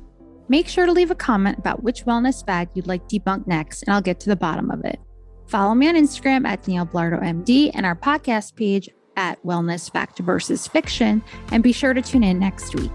Make 0.51 0.69
sure 0.69 0.85
to 0.85 0.93
leave 0.93 1.11
a 1.11 1.15
comment 1.15 1.59
about 1.59 1.83
which 1.83 2.05
wellness 2.05 2.45
fad 2.45 2.69
you'd 2.75 2.87
like 2.87 3.09
debunked 3.09 3.47
next, 3.47 3.85
and 3.85 3.95
I'll 3.95 4.03
get 4.03 4.21
to 4.21 4.29
the 4.29 4.37
bottom 4.37 4.71
of 4.71 4.85
it. 4.85 5.01
Follow 5.47 5.75
me 5.75 5.89
on 5.89 5.95
Instagram 5.95 6.47
at 6.47 6.63
Danielle 6.63 6.85
Belardo 6.85 7.23
MD 7.23 7.71
and 7.73 7.87
our 7.87 7.97
podcast 7.97 8.55
page 8.55 8.91
at 9.17 9.43
Wellness 9.45 9.91
Fact 9.91 10.19
versus 10.19 10.67
Fiction, 10.67 11.25
and 11.51 11.63
be 11.63 11.73
sure 11.73 11.95
to 11.95 12.03
tune 12.03 12.23
in 12.23 12.39
next 12.39 12.75
week. 12.75 12.93